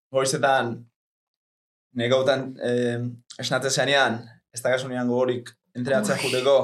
goizetan 0.10 0.72
negautan 1.94 2.48
eh, 2.66 2.98
esnatzen 3.40 3.72
zenean, 3.72 4.20
ez 4.54 4.62
da 4.62 4.74
kasunean 4.74 5.08
gogorik 5.08 5.54
entrenatzen 5.78 6.20
juteko, 6.20 6.56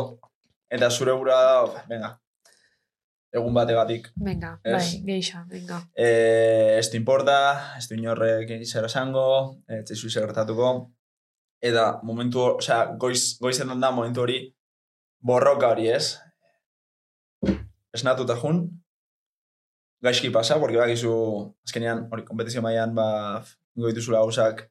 eta 0.71 0.89
zure 0.91 1.13
gura 1.15 1.37
da, 1.45 1.83
venga, 1.89 2.09
egun 3.35 3.55
bategatik. 3.55 4.09
Venga, 4.15 4.55
Ez. 4.63 4.73
bai, 4.73 5.01
geixa, 5.07 5.45
venga. 5.51 5.81
Eh, 5.95 6.77
ez 6.79 6.89
du 6.91 6.97
importa, 6.99 7.37
ez 7.77 7.87
du 7.87 7.95
inorrek 7.95 8.51
zer 8.65 8.87
esango, 8.89 9.27
ez 9.67 9.85
zizu 9.87 10.09
zer 10.09 10.27
gertatuko, 10.27 10.91
eta 11.63 11.99
momentu, 12.03 12.43
osea, 12.57 12.85
goiz, 12.99 13.37
goizetan 13.41 13.79
da 13.81 13.91
momentu 13.91 14.25
hori 14.25 14.39
borroka 15.19 15.71
hori, 15.73 15.89
ez? 15.89 16.17
Esnatuta 17.95 18.35
jun, 18.35 18.65
gaizki 20.03 20.29
pasa, 20.29 20.59
porque 20.59 20.77
bakizu, 20.77 21.15
azkenean, 21.65 22.07
hori, 22.11 22.25
kompetizio 22.27 22.61
mailan 22.61 22.95
ba, 22.95 23.07
ingo 23.75 23.89
dituzula 23.89 24.19
gauzak, 24.25 24.67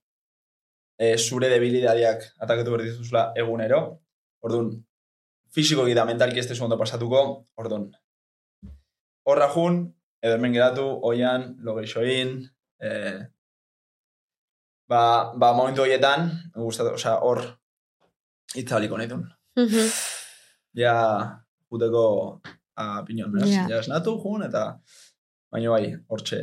e, 0.99 1.16
zure 1.18 1.51
debilidadiak 1.53 2.24
ataketu 2.38 2.74
behar 2.74 2.86
dituzula 2.86 3.24
egunero, 3.40 3.80
orduan, 4.45 4.72
fisiko 5.55 5.86
eta 5.88 6.07
mentalki 6.09 6.40
ez 6.42 6.49
tezu 6.51 6.64
ondo 6.64 6.78
pasatuko, 6.78 7.20
orduan, 7.61 7.90
horra 9.24 9.49
jun, 9.55 9.84
edo 10.22 10.38
hemen 10.38 10.57
geratu, 10.57 10.86
oian, 11.03 11.55
lo 11.64 11.76
geixoin, 11.78 12.36
e, 12.80 12.90
ba, 14.88 15.32
ba, 15.36 15.53
momentu 15.53 15.84
horietan, 15.84 16.30
gustatu, 16.57 16.97
osea, 16.99 17.18
hor, 17.24 17.42
itzaliko 18.55 18.99
nahi 18.99 19.11
duen. 19.11 19.24
Mhm. 19.57 19.88
Ja, 20.78 20.95
juteko 21.70 22.05
a 22.74 23.05
piñon, 23.07 23.32
beraz? 23.32 23.49
Ja. 23.51 23.66
Ja, 23.70 23.80
esnatu, 23.80 24.16
jun, 24.22 24.42
eta 24.49 24.66
baina 25.55 25.70
bai, 25.70 25.97
hortxe, 26.09 26.42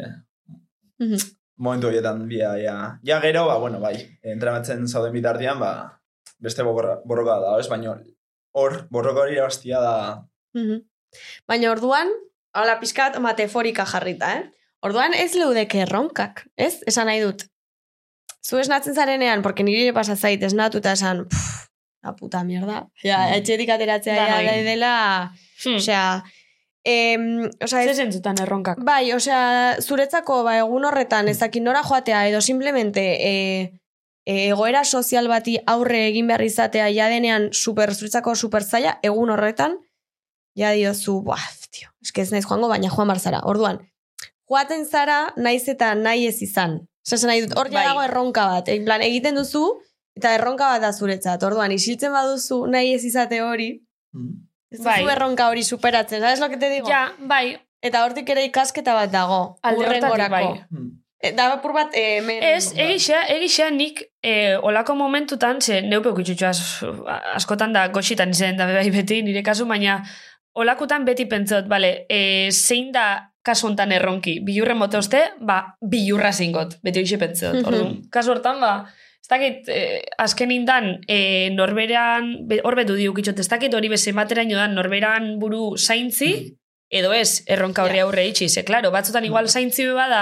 Mhm. 1.01 1.17
Momentu 1.61 1.87
horietan, 1.91 2.23
bia, 2.29 2.55
ja, 2.57 2.75
ja 3.05 3.19
gero, 3.23 3.45
ba, 3.47 3.57
bueno, 3.61 3.79
bai, 3.79 3.95
entrenatzen 4.25 4.87
zauden 4.89 5.13
bitartean, 5.13 5.59
ba, 5.61 5.99
beste 6.41 6.63
borroka, 6.65 7.01
borroka 7.05 7.35
da, 7.43 7.51
ez? 7.61 7.67
Baina 7.69 7.93
hor, 8.57 8.79
borroka 8.89 9.21
hori 9.27 9.37
irabaztia 9.37 9.79
da, 9.83 9.95
Mhm. 10.57 10.81
Baina 11.47 11.69
orduan, 11.71 12.09
hola 12.55 12.73
pizkat 12.79 13.15
metaforika 13.23 13.85
jarrita, 13.87 14.33
eh? 14.39 14.43
Orduan 14.83 15.13
ez 15.13 15.33
leudeke 15.35 15.83
erronkak, 15.85 16.45
ez? 16.57 16.81
Esan 16.87 17.05
nahi 17.07 17.21
dut. 17.21 17.45
Zu 18.43 18.57
esnatzen 18.59 18.95
zarenean, 18.97 19.41
porque 19.45 19.63
niri 19.63 19.83
ere 19.85 19.93
pasa 19.93 20.15
zait 20.15 20.41
esnatu 20.43 20.79
eta 20.81 20.93
esan, 20.97 21.25
pff, 21.29 21.67
la 22.03 22.15
puta 22.17 22.43
mierda. 22.43 22.87
Ja, 23.03 23.19
Mm. 23.27 23.33
etxetik 23.37 23.69
ateratzea 23.69 24.15
ja, 24.41 24.55
dela, 24.65 24.93
Hmm. 25.63 25.75
osea, 25.77 26.23
em, 26.83 27.49
osea, 27.61 27.83
Zer 27.83 27.89
ez, 27.89 27.97
zentzutan 27.97 28.39
erronkak. 28.41 28.79
bai, 28.83 29.11
osea, 29.13 29.77
zuretzako, 29.81 30.43
ba, 30.43 30.57
egun 30.57 30.85
horretan, 30.85 31.27
ez 31.27 31.37
dakit 31.39 31.63
nora 31.63 31.83
joatea, 31.83 32.27
edo 32.29 32.41
simplemente, 32.41 33.03
e, 33.19 33.79
e, 34.25 34.49
egoera 34.49 34.83
sozial 34.83 35.27
bati 35.27 35.57
aurre 35.67 36.07
egin 36.07 36.27
behar 36.27 36.41
izatea, 36.41 36.89
ja 36.89 37.07
denean 37.09 37.49
super, 37.51 37.93
zuretzako 37.93 38.35
super 38.35 38.63
zaila, 38.63 38.97
egun 39.03 39.29
horretan, 39.29 39.77
ja 40.57 40.71
diozu, 40.71 41.21
buah, 41.21 41.45
tio, 41.71 41.89
eske 42.03 42.21
ez 42.21 42.31
naiz 42.31 42.45
joango, 42.45 42.67
baina 42.67 42.89
joan 42.89 43.07
bar 43.07 43.19
zara. 43.19 43.41
Orduan, 43.45 43.79
joaten 44.49 44.85
zara, 44.85 45.33
naiz 45.37 45.67
eta 45.69 45.93
nahi 45.95 46.27
ez 46.27 46.41
izan. 46.41 46.81
Osa, 47.05 47.15
esan 47.15 47.31
nahi 47.31 47.45
dut, 47.45 47.55
hor 47.57 47.69
Bai. 47.71 47.85
dago 47.85 48.01
erronka 48.03 48.45
bat. 48.45 48.67
En 48.69 48.83
plan, 48.85 49.01
egiten 49.01 49.35
duzu, 49.35 49.63
eta 50.17 50.35
erronka 50.35 50.67
bat 50.73 50.81
da 50.83 50.91
zuretzat. 50.93 51.41
Orduan, 51.47 51.71
isiltzen 51.71 52.11
baduzu 52.11 52.65
nahi 52.67 52.93
ez 52.93 53.03
izate 53.07 53.39
hori, 53.41 53.71
ez 54.71 54.81
Bai. 54.83 55.03
erronka 55.03 55.49
hori 55.49 55.63
superatzen. 55.63 56.21
¿Sabes 56.21 56.39
lo 56.39 56.49
que 56.49 56.57
te 56.57 56.69
digo? 56.69 56.87
Ja, 56.87 57.11
bai, 57.19 57.59
Eta 57.81 58.03
hortik 58.05 58.29
ere 58.29 58.43
ikasketa 58.45 58.93
bat 58.93 59.13
dago. 59.13 59.57
alde 59.65 60.29
bai. 60.29 60.45
E, 61.21 61.31
Da 61.37 61.51
apur 61.53 61.73
bat, 61.73 61.93
eh, 61.93 62.17
hemen... 62.17 62.41
Ez, 62.41 62.73
egisa, 62.73 63.19
egisa 63.29 63.69
nik 63.69 64.01
eh, 64.25 64.57
olako 64.57 64.95
momentutan, 64.95 65.61
ze 65.61 65.81
neupe 65.81 66.09
askotan 67.35 67.73
da 67.73 67.87
goxitan 67.87 68.29
izen 68.29 68.57
da 68.57 68.65
bai 68.65 68.89
beti 68.89 69.21
nire 69.21 69.43
kasu, 69.43 69.65
baina 69.65 70.03
olakutan 70.53 71.05
beti 71.05 71.25
pentsot, 71.25 71.67
bale, 71.67 72.05
eh, 72.09 72.49
zein 72.51 72.91
da 72.91 73.33
kasu 73.43 73.67
hontan 73.67 73.91
erronki, 73.91 74.39
bilurren 74.45 74.77
mote 74.77 74.97
oste, 74.97 75.21
ba, 75.39 75.77
bilurra 75.81 76.31
zingot, 76.31 76.79
beti 76.81 77.01
hoxe 77.01 77.17
pentsot. 77.17 77.53
Mhm. 77.53 77.65
Orduan, 77.67 78.01
kasu 78.09 78.31
hortan, 78.31 78.59
ba, 78.59 78.73
dakit, 79.31 79.67
eh, 79.71 80.01
azken 80.21 80.51
indan, 80.51 80.91
eh, 81.07 81.49
norberan, 81.55 82.33
be- 82.47 82.61
hor 82.63 82.75
betu 82.77 82.95
diuk 82.99 83.17
itxot, 83.23 83.39
ez 83.39 83.47
dakit 83.49 83.73
hori 83.73 83.89
bezen 83.89 84.15
bateraino 84.19 84.55
dan, 84.59 84.75
norberan 84.77 85.37
buru 85.39 85.77
zaintzi, 85.77 86.31
edo 86.91 87.13
ez, 87.15 87.41
erronka 87.47 87.85
horri 87.87 87.99
aurre 88.03 88.27
itxi, 88.27 88.49
ze, 88.49 88.63
klaro, 88.67 88.91
batzutan 88.91 89.25
igual 89.25 89.47
zaintzi 89.47 89.85
be 89.87 89.93
bada, 89.95 90.21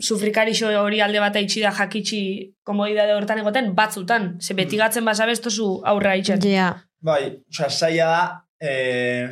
sufrikarixo 0.00 0.70
hori 0.80 1.00
alde 1.04 1.20
bat 1.22 1.36
itxi 1.38 1.60
da 1.62 1.70
jakitxi 1.76 2.20
komodidade 2.66 3.14
hortan 3.14 3.38
egoten, 3.44 3.70
batzutan, 3.78 4.30
ze 4.40 4.54
beti 4.58 4.76
gatzen 4.80 5.04
basabestozu 5.06 5.68
aurra 5.86 6.16
itxen. 6.18 6.40
Ja. 6.50 6.72
Bai, 7.04 7.22
osea, 7.52 7.68
zaila 7.70 8.06
da, 8.10 8.22
eh, 8.60 9.28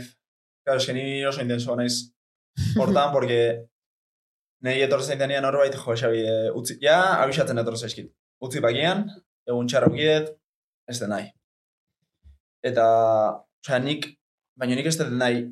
claro, 0.65 0.79
eske 0.79 0.93
ni 0.95 1.25
oso 1.27 1.41
intenso 1.43 1.75
naiz 1.77 2.13
hortan, 2.79 3.11
porque 3.17 3.39
nahi 4.63 4.85
etorri 4.87 5.03
zaitenean 5.09 5.43
norbait, 5.43 5.75
jo, 5.75 5.97
Xabi, 5.99 6.21
eh, 6.23 6.51
utzi, 6.55 6.77
ja, 6.85 6.99
abisatzen 7.25 7.59
etorri 7.59 7.81
zaizkit. 7.81 8.13
Utzi 8.43 8.63
bakian, 8.63 9.07
egun 9.47 9.69
txarra 9.71 9.91
ukidet, 9.91 10.33
ez 10.91 10.99
den 10.99 11.13
nahi. 11.15 11.29
Eta, 12.67 12.85
osea, 13.63 13.79
nik, 13.83 14.09
baina 14.59 14.79
nik 14.79 14.89
ez 14.91 14.97
den 14.99 15.17
nahi 15.19 15.45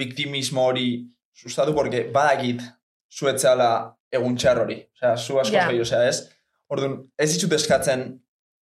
biktimismo 0.00 0.64
hori 0.70 0.88
sustatu, 1.36 1.74
porque 1.76 2.06
badakit 2.14 2.62
zuetzala 3.10 3.70
egun 4.12 4.36
txar 4.38 4.62
hori. 4.64 4.78
Osea, 4.96 5.16
zu 5.16 5.40
asko 5.42 5.56
yeah. 5.56 5.72
osea, 5.84 6.04
ez? 6.08 6.28
Orduan, 6.70 7.00
ez 7.18 7.30
ditut 7.34 7.56
eskatzen 7.56 8.06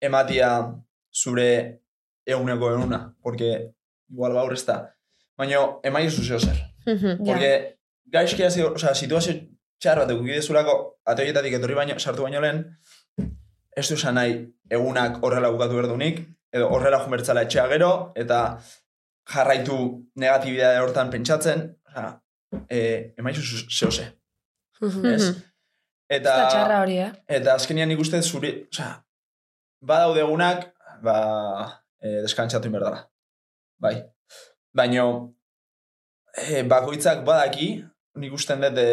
ematia 0.03 0.49
zure 1.13 1.49
eguneko 2.27 2.71
egununa, 2.73 3.01
porque 3.23 3.53
igual 4.11 4.35
gaur 4.37 4.53
ez 4.53 4.63
da. 4.67 4.79
Baina, 5.39 5.61
emai 5.83 6.09
zuzio 6.09 6.39
zer. 6.39 6.59
Mhm. 6.85 7.07
Ja. 7.07 7.25
Porque 7.25 7.51
gaizki 8.13 8.43
hasi, 8.45 8.63
osea, 8.67 8.93
situazio 8.93 9.39
txar 9.81 10.03
bat 10.03 10.11
egukide 10.13 10.41
zurako 10.41 10.75
atoietatik 11.09 11.57
etorri 11.57 11.75
baino, 11.79 11.97
sartu 11.99 12.27
baino 12.27 12.41
lehen, 12.43 12.63
ez 13.75 13.87
du 13.89 13.97
nahi 14.11 14.35
egunak 14.69 15.23
horrela 15.23 15.51
bukatu 15.51 15.75
berdunik, 15.75 16.21
edo 16.53 16.69
horrela 16.69 16.99
jumertzala 17.03 17.45
etxea 17.47 17.67
gero, 17.71 17.91
eta 18.15 18.39
jarraitu 19.33 19.77
negatibidade 20.19 20.81
hortan 20.83 21.09
pentsatzen, 21.09 21.63
osea, 21.89 22.09
e, 22.69 22.79
emaizu 23.17 23.41
zehose. 23.69 24.09
Mhm. 24.81 25.05
Ez? 25.13 25.29
Eta, 26.09 26.33
txarra 26.49 26.81
hori, 26.83 26.97
eh? 27.01 27.11
eta 27.39 27.55
azkenian 27.55 27.89
nik 27.89 28.01
uste 28.03 28.21
zuri, 28.21 28.53
osea, 28.71 28.91
badaude 29.81 30.21
egunak, 30.21 30.67
ba, 31.03 31.15
e, 32.01 32.19
deskantzatu 32.25 32.69
inberdala. 32.69 33.05
Bai. 33.81 33.95
Baina, 34.75 35.07
e, 36.37 36.63
bakoitzak 36.69 37.23
badaki, 37.25 37.69
nik 38.21 38.33
usten 38.33 38.61
dut 38.61 38.77
e, 38.77 38.87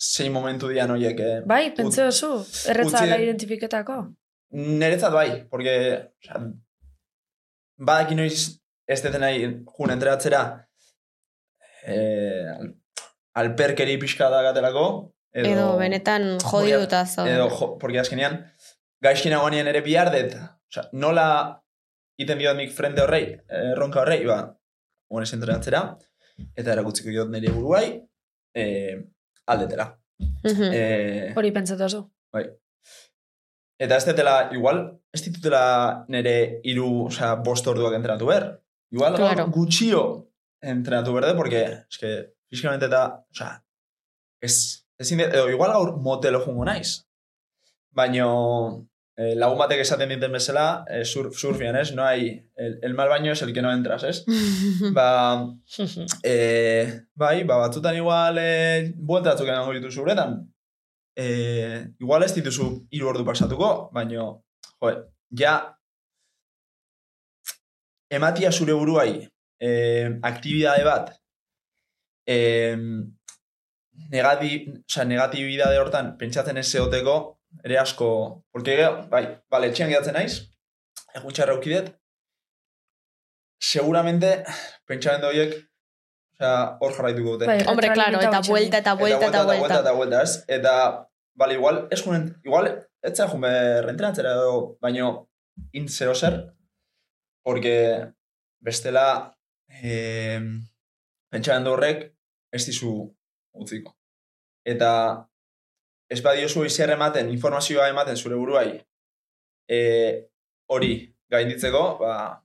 zein 0.00 0.32
momentu 0.32 0.68
dian 0.72 0.90
horiek. 0.90 1.18
E, 1.20 1.32
Bai, 1.46 1.74
pentsa 1.76 2.06
oso, 2.08 2.30
erretza 2.70 3.02
da 3.06 3.18
identifiketako. 3.20 3.98
Neretzat 4.56 5.12
bai, 5.12 5.44
porque 5.50 5.74
osea, 6.22 6.40
badaki 7.76 8.14
noiz 8.16 8.38
ez 8.88 9.00
deten 9.02 9.20
nahi 9.20 9.42
jun 9.76 9.90
entrenatzera 9.92 10.40
eh, 11.84 12.46
al- 12.56 12.74
alperkeri 13.42 13.98
pixka 14.00 14.30
da 14.30 14.42
gatelako. 14.42 15.12
Edo, 15.36 15.48
Edo 15.52 15.66
benetan 15.76 16.38
jodiduta 16.40 17.04
zaude. 17.06 17.34
Edo, 17.34 17.50
jo, 17.52 17.76
porque 17.78 18.00
azkenean, 18.00 18.38
gaizkin 19.04 19.34
agonean 19.36 19.68
ere 19.68 19.82
bihar 19.84 20.08
dut. 20.14 20.32
Osea, 20.70 20.88
nola 20.92 21.26
iten 22.18 22.38
diot 22.40 22.56
nik 22.56 22.72
frente 22.72 23.02
horrei, 23.04 23.36
erronka 23.52 24.00
horrei, 24.00 24.22
ba, 24.26 24.38
honez 25.12 25.28
entrenatzera, 25.36 25.82
eta 26.56 26.72
erakutziko 26.72 27.12
diot 27.12 27.28
nire 27.30 27.52
buruai, 27.52 27.90
eh, 28.56 28.96
aldetela. 29.46 29.86
Mhm. 30.18 30.70
Eh, 30.72 31.32
Hori 31.36 31.50
pentsatu 31.52 31.84
oso. 31.84 32.00
Bai. 32.32 32.46
Eta 33.78 33.96
ez 34.00 34.06
dutela, 34.08 34.48
igual, 34.56 34.78
ez 35.12 35.20
ditutela 35.26 36.04
nire 36.08 36.60
iru, 36.64 37.06
osea, 37.10 37.34
bost 37.44 37.66
orduak 37.68 37.92
entrenatu 37.98 38.26
behar. 38.30 38.46
Igual 38.90 39.16
Claro. 39.18 39.46
gutxio 39.52 40.30
entrenatu 40.62 41.12
berde, 41.12 41.34
porque, 41.36 41.60
es 41.90 41.98
que, 42.00 42.32
fisikamente 42.48 42.86
eta, 42.86 43.02
osea, 43.30 43.62
ez, 44.40 44.86
de- 44.98 45.24
edo 45.24 45.50
igual 45.50 45.72
gaur 45.72 45.96
motelo 46.00 46.40
jungo 46.40 46.64
naiz. 46.64 47.04
Baino, 47.90 48.88
eh, 49.16 49.34
lagun 49.34 49.58
batek 49.58 49.80
esaten 49.80 50.10
diten 50.12 50.32
bezala, 50.32 50.84
eh, 50.88 51.04
sur, 51.04 51.30
surfian, 51.34 51.76
ez? 51.76 51.92
No 51.94 52.04
hay, 52.04 52.28
el, 52.54 52.78
el 52.82 52.94
mal 52.94 53.08
baño 53.08 53.32
es 53.32 53.42
el 53.42 53.52
que 53.52 53.62
no 53.62 53.72
entras, 53.72 54.04
ez? 54.04 54.24
ba, 54.92 55.46
eh, 56.22 57.00
bai, 57.14 57.44
ba, 57.44 57.56
batzutan 57.56 57.96
igual 57.96 58.38
eh, 58.40 58.92
buelta 58.96 59.32
batzuk 59.32 59.48
emango 59.48 59.72
dituzu 59.72 60.02
uretan. 60.02 60.38
Eh, 61.16 61.86
igual 61.98 62.24
ez 62.24 62.34
dituzu 62.36 62.68
hiru 62.90 63.08
ordu 63.08 63.24
pasatuko, 63.24 63.88
baino 63.92 64.20
jo, 64.20 64.92
ja, 65.32 65.54
ematia 68.12 68.52
zure 68.52 68.76
buruai 68.76 69.26
eh, 69.58 70.18
aktibidade 70.22 70.84
bat, 70.84 71.14
eh, 72.28 72.76
negati, 74.12 74.50
oza, 74.84 75.04
negatibidade 75.08 75.78
hortan 75.80 76.16
pentsatzen 76.20 76.60
ez 76.60 76.68
zeoteko, 76.68 77.35
ere 77.64 77.78
asko, 77.78 78.08
porque, 78.52 78.76
bai, 79.10 79.24
bale, 79.50 79.70
etxean 79.72 79.90
gehatzen 79.90 80.16
naiz, 80.18 80.34
egun 81.16 81.34
txarra 81.34 81.56
aukidet, 81.56 81.92
seguramente, 83.62 84.32
pentsamendu 84.88 85.30
horiek, 85.30 85.54
osea, 86.36 86.56
hor 86.80 86.96
jarraituko 86.96 87.36
dute. 87.36 87.48
Bai, 87.50 87.62
Hombre, 87.70 87.92
claro, 87.94 88.20
eta 88.20 88.42
vuelta, 88.46 88.82
eta 88.82 88.94
vuelta, 88.94 89.16
eta 89.16 89.28
eta 89.28 89.44
vuelta, 89.44 89.60
vuelta. 89.60 89.80
eta 89.80 89.92
vuelta, 89.92 90.22
ez? 90.22 90.44
Eta, 90.58 90.74
bale, 91.34 91.54
igual, 91.54 91.86
junen, 92.02 92.28
igual, 92.44 92.70
zera 93.14 93.28
jume 93.30 93.82
rentrenatzera 93.82 94.34
edo, 94.34 94.76
baino, 94.80 95.30
in 95.72 95.88
zero 95.88 96.14
zer, 96.14 96.52
porque 97.42 98.12
bestela, 98.60 99.36
eh, 99.82 100.40
pentsamendu 101.30 101.72
horrek, 101.72 102.10
ez 102.52 102.64
dizu 102.66 102.92
utziko. 103.54 103.96
Eta, 104.66 104.90
ez 106.08 106.20
badiozu 106.22 106.64
iziar 106.64 106.90
ematen, 106.94 107.30
informazioa 107.32 107.88
ematen 107.88 108.16
zure 108.16 108.36
buruai, 108.38 108.68
eh, 109.68 110.26
hori 110.66 110.92
gainditzeko, 111.30 111.98
ba, 111.98 112.42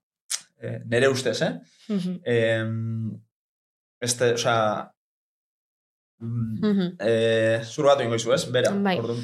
eh, 0.62 0.80
nere 0.86 1.10
ustez, 1.10 1.42
eh? 1.42 1.52
Mhm. 1.90 2.20
Eh, 2.26 2.66
este, 4.02 4.34
osea, 4.34 4.92
mm, 6.20 6.60
Mhm. 6.68 6.96
eh, 7.00 7.62
zur 7.66 7.86
bat 7.86 8.02
ingo 8.02 8.16
izu, 8.16 8.34
ez? 8.34 8.46
Bera, 8.52 8.72
Bai. 8.72 8.98
orduan. 9.00 9.22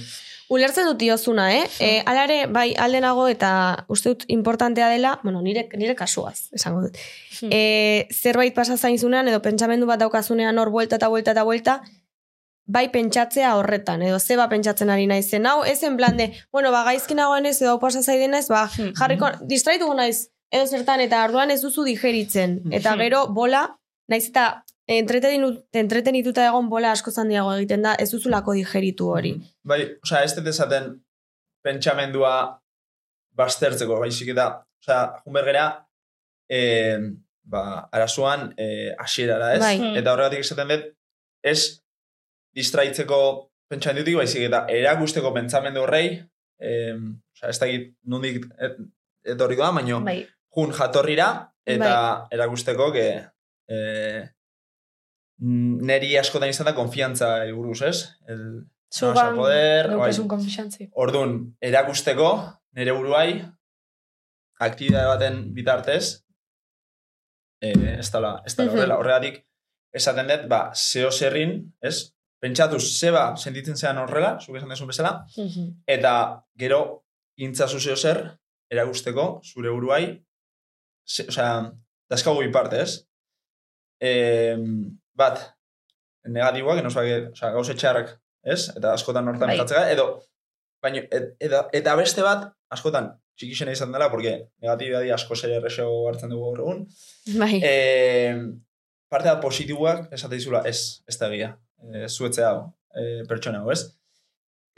Ulertzen 0.50 0.86
dut 0.88 0.98
diozuna, 0.98 1.50
eh? 1.54 1.66
E, 1.80 2.04
alare, 2.06 2.46
bai, 2.48 2.74
aldenago 2.80 3.28
eta 3.28 3.86
uste 3.90 4.10
dut 4.14 4.24
importantea 4.32 4.88
dela, 4.90 5.20
bueno, 5.22 5.42
nire, 5.42 5.68
nire 5.76 5.94
kasuaz, 5.94 6.48
esango 6.54 6.84
dut. 6.86 6.96
Hmm. 7.42 7.50
E, 7.52 8.08
zerbait 8.14 8.54
pasa 8.56 8.78
zainzunean, 8.78 9.28
edo 9.28 9.42
pentsamendu 9.42 9.86
bat 9.86 10.00
daukazunean 10.00 10.58
hor 10.58 10.70
buelta 10.70 10.96
eta 10.96 11.10
buelta 11.10 11.32
eta 11.32 11.44
buelta, 11.44 11.82
bai 12.68 12.90
pentsatzea 12.92 13.56
horretan, 13.56 14.02
edo 14.04 14.20
zeba 14.20 14.50
pentsatzen 14.52 14.90
ari 14.92 15.06
naizen. 15.08 15.46
Hau, 15.48 15.64
ez 15.64 15.82
en 15.88 15.96
plan 15.98 16.18
de, 16.18 16.34
bueno, 16.52 16.72
ba, 16.72 16.84
gaizki 16.84 17.16
nagoen 17.16 17.46
ez, 17.48 17.62
edo 17.62 17.78
pasa 17.80 18.02
zaiden 18.04 18.34
ez, 18.36 18.48
ba, 18.52 18.66
Hmm. 18.68 18.94
jarriko, 19.00 19.30
distraituko 19.48 19.94
naiz, 19.96 20.28
edo 20.52 20.68
zertan, 20.68 21.00
eta 21.02 21.24
arduan 21.24 21.52
ez 21.52 21.62
duzu 21.62 21.84
digeritzen. 21.88 22.62
Eta 22.72 22.94
Hmm. 22.94 23.00
gero, 23.00 23.28
bola, 23.28 23.78
naiz 24.10 24.28
eta 24.30 24.64
entretenituta 24.88 26.46
egon 26.48 26.70
bola 26.70 26.92
asko 26.92 27.12
zandiago 27.12 27.54
egiten 27.58 27.82
da, 27.82 27.96
ez 28.00 28.10
duzulako 28.12 28.54
digeritu 28.54 29.10
hori. 29.12 29.34
Bai, 29.64 29.82
osea, 30.04 30.24
ez 30.24 30.36
dut 30.36 30.48
esaten 30.48 30.94
pentsamendua 31.64 32.34
baztertzeko, 33.38 34.00
baizik 34.00 34.30
eta, 34.34 34.48
osea, 34.84 35.02
junbergera, 35.26 35.66
eh, 36.50 36.98
ba, 37.44 37.90
arazoan 37.92 38.54
eh, 38.58 38.94
asierara, 39.00 39.54
ez? 39.56 39.60
Bai. 39.64 39.76
Hmm. 39.80 39.98
Eta 40.00 40.14
horregatik 40.14 40.40
esaten 40.46 40.72
dut, 40.74 40.88
ez 41.44 41.60
distraitzeko 42.58 43.20
pentsamendutik, 43.70 44.16
baizik 44.18 44.48
eta 44.48 44.64
erakusteko 44.74 45.34
pentsamendu 45.36 45.84
horrei, 45.84 46.08
eh, 46.60 46.96
osea, 47.36 47.50
ez 47.54 47.60
dakit 47.62 47.92
nondik 48.10 48.46
et- 48.58 48.80
etorri 49.34 49.58
da, 49.60 49.72
baino, 49.76 50.00
Bai. 50.06 50.22
jun 50.56 50.72
jatorrira, 50.74 51.28
eta 51.68 51.90
Bai. 51.92 52.28
erakusteko, 52.38 52.92
que, 52.96 53.08
eh, 53.70 54.24
neri 55.40 56.16
askotan 56.18 56.50
izan 56.50 56.66
da 56.66 56.74
konfiantza 56.76 57.34
buruz, 57.54 57.82
ez? 57.86 58.00
El, 58.28 58.66
Zugan, 58.90 59.36
poder, 59.36 59.90
bai. 59.92 59.98
daukezun 59.98 60.28
konfixantzi. 60.32 60.88
Orduan, 60.96 61.34
erakusteko, 61.62 62.30
nire 62.78 62.94
buruai, 62.96 63.44
aktibitate 64.60 65.06
baten 65.12 65.42
bitartez, 65.54 66.24
eh, 67.62 67.98
ez 68.00 68.10
dala, 68.12 68.42
ez 68.46 68.56
Mhm. 68.58 68.70
horrela, 68.70 68.98
horregatik, 68.98 69.44
esaten 69.94 70.28
dut, 70.32 70.48
ba, 70.50 70.72
zeo 70.74 71.12
zerrin, 71.12 71.74
ez? 71.82 72.14
Pentsatuz, 72.40 72.84
zeba 73.00 73.36
sentitzen 73.38 73.78
zean 73.78 73.98
horrela, 73.98 74.36
zuk 74.40 74.56
esan 74.60 74.70
desun 74.70 74.88
bezala, 74.92 75.26
Mhm. 75.38 75.68
eta 75.88 76.44
gero, 76.56 77.04
intzazu 77.38 77.80
zeo 77.80 77.96
zer, 77.96 78.38
erakusteko, 78.72 79.42
zure 79.44 79.70
buruai, 79.70 80.24
ze, 81.08 81.26
osea, 81.30 81.72
dazkagu 82.10 82.40
bi 82.44 82.52
parte, 82.52 82.82
ez? 82.82 83.08
E, 84.00 84.56
bat, 85.16 85.40
negatiboak, 86.28 86.84
no 86.84 86.90
osea, 86.90 87.52
gauze 87.54 87.74
txarrak, 87.74 88.20
ez? 88.44 88.70
Eta 88.76 88.94
askotan 88.94 89.28
hortan 89.28 89.48
Bai. 89.50 89.92
edo, 89.92 90.08
baina, 90.84 91.00
et, 91.12 91.36
eta, 91.40 91.68
eta 91.74 91.96
beste 91.96 92.22
bat, 92.22 92.52
askotan, 92.70 93.14
txikixena 93.38 93.72
izan 93.72 93.92
dela, 93.92 94.10
porque 94.12 94.50
negatibiadi 94.62 95.12
asko 95.12 95.36
zer 95.36 95.52
errexo 95.58 95.86
hartzen 96.10 96.30
dugu 96.30 96.46
gaur 96.52 96.60
egun. 96.60 96.88
Bai. 97.40 97.62
E, 97.64 98.36
parte 99.10 99.30
bat 99.30 99.42
positiboak, 99.42 100.12
esate 100.14 100.36
dizula, 100.36 100.62
ez, 100.66 101.02
ez 101.08 101.18
da 101.18 101.30
egia. 101.34 101.58
E, 101.84 102.08
zuetzea 102.08 102.50
hau, 102.50 102.62
e, 102.96 103.24
pertsona 103.30 103.62
hau, 103.62 103.72
ez? 103.72 103.82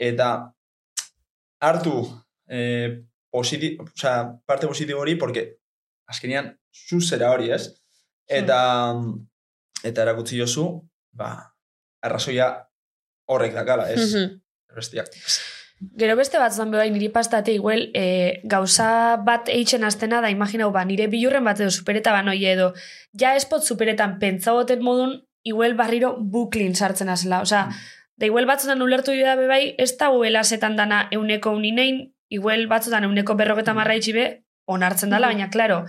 Eta 0.00 0.30
hartu 1.60 1.94
e, 2.48 2.60
positi, 3.30 3.76
osea, 3.84 4.16
parte 4.46 4.66
positibo 4.66 5.00
hori, 5.00 5.16
porque 5.16 5.60
azkenean 6.10 6.52
zu 6.72 7.00
zera 7.00 7.30
hori, 7.34 7.50
ez? 7.54 7.62
Eta, 8.30 8.60
eta 9.84 10.02
erakutzi 10.06 10.38
jozu, 10.38 10.66
ba, 11.16 11.32
arrazoia 12.02 12.50
horrek 13.30 13.54
dakala, 13.54 13.88
ez? 13.90 14.02
Mhm. 14.04 14.36
Bestiak. 14.76 15.10
Gero 15.96 16.14
beste 16.18 16.36
bat 16.36 16.52
zan 16.52 16.70
bai 16.74 16.90
niri 16.92 17.08
pastate 17.08 17.54
igual 17.56 17.86
e, 17.96 18.40
gauza 18.44 19.16
bat 19.24 19.48
eitzen 19.48 19.84
aztena 19.88 20.20
da 20.20 20.28
imaginau 20.28 20.68
ba 20.74 20.84
nire 20.84 21.06
bilurren 21.08 21.44
bat 21.44 21.60
edo 21.60 21.70
supereta 21.72 22.12
banoi 22.12 22.44
edo 22.44 22.74
ja 23.16 23.32
espot 23.38 23.64
superetan 23.64 24.18
pentsagoten 24.20 24.84
modun 24.84 25.16
igual 25.44 25.74
barriro 25.74 26.16
buklin 26.20 26.74
sartzen 26.74 27.08
azela. 27.08 27.40
Osea, 27.42 27.68
da 28.16 28.26
igual 28.26 28.46
batzutan 28.46 28.82
ulertu 28.82 29.12
dira 29.12 29.36
be 29.36 29.46
bai 29.48 29.74
ez 29.78 29.96
da 29.96 30.10
huela 30.12 30.44
setan 30.44 30.76
dana 30.76 31.08
euneko 31.10 31.50
uninein, 31.56 32.12
igual 32.28 32.66
batzutan 32.68 33.04
euneko 33.04 33.34
berroketa 33.34 33.74
marra 33.74 33.94
itxibe 33.96 34.42
onartzen 34.70 35.10
dala, 35.10 35.26
baina 35.32 35.48
claro, 35.50 35.84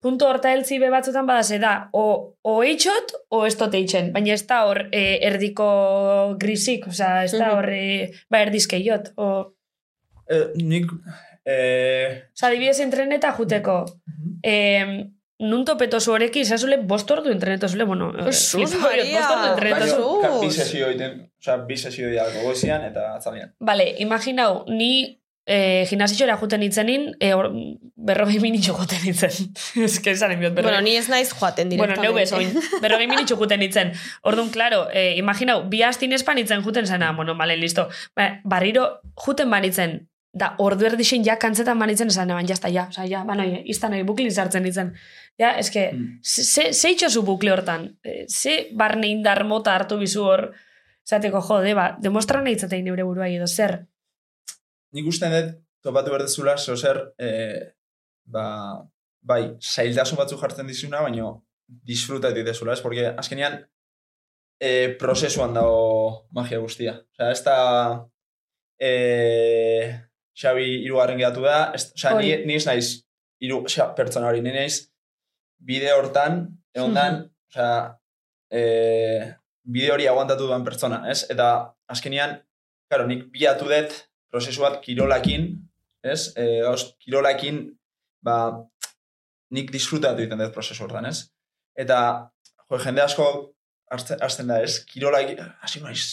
puntu 0.00 0.24
horta 0.24 0.52
heltzi 0.54 0.78
be 0.80 0.88
batzutan 0.88 1.26
badase 1.28 1.58
da, 1.60 1.90
o, 1.92 2.36
o 2.42 2.52
eitxot, 2.64 3.12
o 3.28 3.42
ez 3.46 3.56
dut 3.60 3.74
eitzen, 3.76 4.12
baina 4.14 4.32
ez 4.32 4.46
da 4.48 4.62
hor 4.64 4.86
e, 4.92 5.18
erdiko 5.28 5.66
grisik, 6.40 6.86
osea, 6.88 7.24
ez 7.24 7.32
da 7.36 7.50
Mhm. 7.50 7.56
hor 7.56 7.68
e, 7.68 8.12
ba 8.30 8.40
erdizkeiot, 8.46 9.12
o... 9.16 9.28
E, 10.30 10.38
nik, 10.62 10.86
e, 11.44 12.30
Osa, 12.32 12.48
dibidez 12.54 12.78
entreneta 12.80 13.32
juteko. 13.36 13.84
Eh, 14.42 15.10
nun 15.40 15.64
topeto 15.64 16.00
zu 16.00 16.12
horeki, 16.12 16.40
izazule 16.44 16.76
bost 16.84 17.10
ordu 17.10 17.30
entreneto 17.32 17.68
zule, 17.68 17.84
bueno, 17.88 18.10
eh, 18.12 18.28
horiot, 18.30 18.74
Maria! 18.80 19.20
bost 19.20 19.30
ordu 19.36 19.48
entreneto 19.52 19.80
Baina- 19.80 19.94
zule. 19.94 20.04
baino, 20.04 20.34
ka- 20.34 20.40
bi 20.44 20.50
sesio 20.52 20.88
egiten, 20.90 21.14
osea, 21.40 21.56
bi 21.68 21.76
sesio 21.76 22.10
dira 22.10 22.26
goizian 22.42 22.84
eta 22.84 23.14
atzalian. 23.16 23.54
Vale, 23.60 23.94
imaginau, 23.98 24.64
ni 24.68 25.16
eh, 25.46 25.86
gimnasiora 25.88 26.36
juten 26.36 26.62
itzenin, 26.62 27.14
eh, 27.18 27.32
or, 27.34 27.48
berrogei 27.96 28.38
minitxo 28.38 28.74
juten 28.78 29.08
itzen. 29.10 29.32
Ez 29.84 29.96
que 30.04 30.12
esan 30.12 30.36
biot, 30.38 30.52
berrogei. 30.54 30.76
Bueno, 30.76 30.84
ni 30.84 30.94
ez 30.96 31.08
naiz 31.08 31.32
joaten 31.32 31.68
Bueno, 31.70 31.94
directamente. 31.94 32.06
neu 32.06 32.14
bez, 32.14 32.32
oin, 32.32 32.80
berrogei 32.84 33.08
minitxo 33.08 33.36
juten 33.40 33.62
itzen. 33.62 33.90
Orduan, 34.22 34.50
claro, 34.50 34.84
eh, 34.92 35.16
imaginau, 35.18 35.64
bi 35.72 35.82
astin 35.82 36.12
espan 36.12 36.38
itzen 36.38 36.62
juten 36.62 36.86
zena, 36.86 37.10
bueno, 37.16 37.34
bale, 37.36 37.56
listo. 37.56 37.88
Ba, 38.14 38.40
barriro 38.44 39.00
juten 39.26 39.50
banitzen, 39.50 40.06
da 40.32 40.52
ordu 40.62 40.86
erdixen 40.86 41.24
ja 41.26 41.34
kantzetan 41.42 41.78
banitzen 41.82 42.06
esan, 42.12 42.28
baina 42.30 42.46
jazta, 42.46 42.68
ja, 42.70 42.84
oza, 42.92 43.02
ja, 43.10 43.24
banoi, 43.26 43.64
iztan 43.66 43.92
hori 43.96 44.04
buklin 44.06 44.30
sartzen 44.30 44.62
ditzen. 44.62 44.92
Ja, 45.40 45.54
eske, 45.58 45.86
Mm. 45.94 46.18
ze, 46.22 46.72
ze 46.76 46.90
itxosu 46.92 47.22
bukle 47.24 47.50
hortan? 47.54 47.86
Eh, 48.04 48.26
Ze 48.28 48.68
barne 48.76 49.08
indar 49.08 49.40
mota 49.48 49.72
hartu 49.74 49.96
bizu 49.98 50.22
hor, 50.26 50.42
zateko 51.08 51.40
jode, 51.48 51.72
ba, 51.74 51.96
demostra 52.02 52.42
nahi 52.42 52.52
itzatein 52.58 52.84
neure 52.84 53.04
buruai 53.08 53.34
edo 53.36 53.46
zer. 53.48 53.86
nik 54.92 55.06
uste 55.06 55.28
dut, 55.30 55.52
topatu 55.82 56.10
berdezula, 56.10 56.56
zeo 56.58 56.74
zer, 56.76 56.98
e, 57.18 57.28
ba, 58.26 58.82
bai, 59.22 59.54
zailtasun 59.62 60.18
batzu 60.18 60.36
jartzen 60.40 60.66
dizuna, 60.66 61.00
baino 61.02 61.44
disfruta 61.68 62.32
ditezula, 62.34 62.72
ez? 62.72 62.80
Porque 62.82 63.06
azkenean, 63.16 63.60
e, 64.60 64.88
prozesuan 64.98 65.54
dago 65.54 66.26
magia 66.32 66.58
guztia. 66.58 66.96
Osea, 67.14 67.30
ez 67.30 67.44
da, 67.44 68.06
e, 68.78 68.90
Xabi 70.40 70.64
irugarren 70.84 71.18
geratu 71.18 71.42
da, 71.44 71.70
ez, 71.74 71.92
osea, 71.94 72.16
ni, 72.18 72.32
Hori. 72.32 72.46
ni 72.46 72.54
ez 72.56 72.66
naiz, 72.66 72.86
iru, 73.40 73.62
osea, 73.64 73.90
pertsona 73.94 74.26
hori, 74.28 74.40
ni 74.42 74.50
naiz, 74.52 74.89
bide 75.60 75.92
hortan, 75.92 76.46
egondan, 76.74 77.22
osea, 77.50 77.74
e, 78.50 78.62
bide 79.62 79.92
hori 79.94 80.08
aguantatu 80.10 80.48
duan 80.48 80.64
pertsona, 80.66 81.02
ez? 81.12 81.24
Eta 81.32 81.50
azkenean, 81.90 82.38
claro, 82.90 83.06
nik 83.10 83.28
bilatu 83.34 83.68
dut 83.70 83.94
prozesu 84.30 84.64
bat 84.64 84.80
kirolakin, 84.84 85.52
ez? 86.06 86.32
E, 86.38 86.62
gauz, 86.66 86.94
kirolakin, 87.02 87.62
ba, 88.24 88.36
nik 89.54 89.70
disfrutatu 89.74 90.22
egiten 90.22 90.42
dut 90.42 90.54
prozesu 90.56 90.86
hortan, 90.86 91.08
ez? 91.10 91.28
Eta, 91.78 92.00
jo, 92.66 92.80
jende 92.82 93.04
asko 93.04 93.30
hasten 93.90 94.50
da, 94.50 94.60
ez? 94.62 94.80
Kirolak, 94.88 95.32
hasi 95.62 95.82
naiz, 95.82 96.04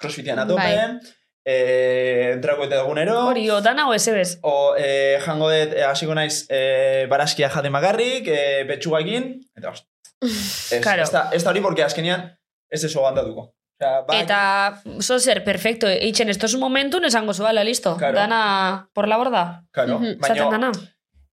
crossfitean 0.00 0.42
atope, 0.42 0.62
Bai. 0.62 1.14
E, 1.46 2.32
entrako 2.34 2.64
eta 2.66 2.80
egunero, 2.82 3.14
Hori, 3.30 3.44
o, 3.54 3.60
dana 3.62 3.88
o 3.88 3.94
ezebez. 3.94 4.38
o 4.42 4.74
e, 4.76 5.18
jango 5.24 5.48
dut, 5.52 5.72
e, 5.78 5.84
hasiko 5.86 6.14
naiz, 6.18 6.44
e, 6.50 7.06
barazkia 7.08 7.48
jate 7.54 7.70
magarrik, 7.70 8.26
e, 8.26 8.64
betxugakin, 8.68 9.28
eta 9.56 9.70
ost. 9.70 9.86
Ez, 10.22 10.80
Claro. 10.82 11.02
ez, 11.04 11.10
da, 11.12 11.28
ez 11.32 11.42
da 11.44 11.50
hori, 11.52 11.60
porque 11.60 11.84
azkenean, 11.84 12.26
ez 12.72 12.82
eso 12.84 13.02
gantatuko. 13.04 13.52
Osea, 13.78 14.00
bai, 14.08 14.22
Eta, 14.24 14.82
zo 15.04 15.18
zer, 15.20 15.42
perfecto, 15.44 15.86
eitzen 15.86 16.30
estos 16.32 16.54
momentu, 16.56 16.98
nesango 16.98 17.34
zuala, 17.36 17.62
listo. 17.62 17.94
Claro. 18.00 18.16
Dana 18.16 18.88
por 18.94 19.06
la 19.08 19.18
borda. 19.20 19.42
Claro, 19.70 19.98
Mhm. 20.00 20.16
Zaten 20.20 20.44
baina, 20.48 20.50
dana. 20.50 20.70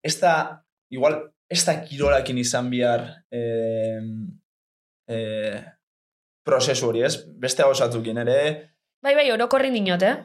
ez 0.04 0.20
da, 0.20 0.66
igual, 0.92 1.32
ez 1.50 1.64
da 1.66 1.78
kirolakin 1.86 2.38
izan 2.38 2.70
bihar 2.70 3.24
eh, 3.32 4.02
eh, 5.08 5.64
prozesu 6.44 6.90
hori, 6.90 7.04
ez? 7.08 7.24
Beste 7.40 7.64
hau 7.64 7.74
zatzukin 7.74 8.18
ere, 8.26 8.73
Bai, 9.04 9.18
bai, 9.20 9.26
orokorrin 9.34 9.74
dinot, 9.76 10.04
eh? 10.08 10.16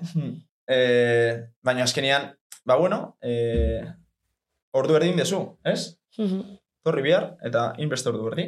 eh, 0.70 1.32
baina 1.66 1.82
azkenean, 1.82 2.28
ba 2.62 2.76
bueno, 2.78 3.16
eh, 3.20 3.82
ordu 4.78 4.94
erdin 4.94 5.18
dezu, 5.18 5.40
ez? 5.66 5.98
Mhm. 6.18 6.44
Torri 6.86 7.02
bihar, 7.02 7.32
eta 7.42 7.72
in 7.82 7.90
beste 7.90 8.12
ordu 8.12 8.28
erdi. 8.30 8.46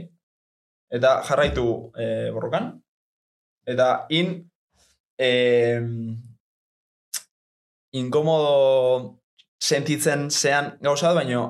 Eta 0.90 1.16
jarraitu 1.26 1.64
eh, 1.98 2.30
borrokan. 2.30 2.70
Eta 3.66 4.06
in 4.14 4.30
eh, 5.18 5.82
inkomodo 7.98 9.18
sentitzen 9.58 10.30
zean 10.30 10.76
gauza 10.80 11.10
bat, 11.10 11.24
baina 11.24 11.42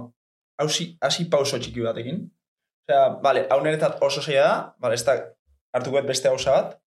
hausi, 0.56 0.94
hasi 1.04 1.28
pauso 1.28 1.60
txiki 1.60 1.84
batekin. 1.84 2.24
Osea, 2.88 3.08
bale, 3.20 3.44
hau 3.52 3.60
niretzat 3.60 4.00
oso 4.00 4.24
zaila 4.24 4.48
da, 4.48 4.58
bale, 4.80 4.96
ez 4.96 5.04
da 5.04 5.20
hartuko 5.76 6.00
beste 6.08 6.32
gauza 6.32 6.56
bat, 6.56 6.79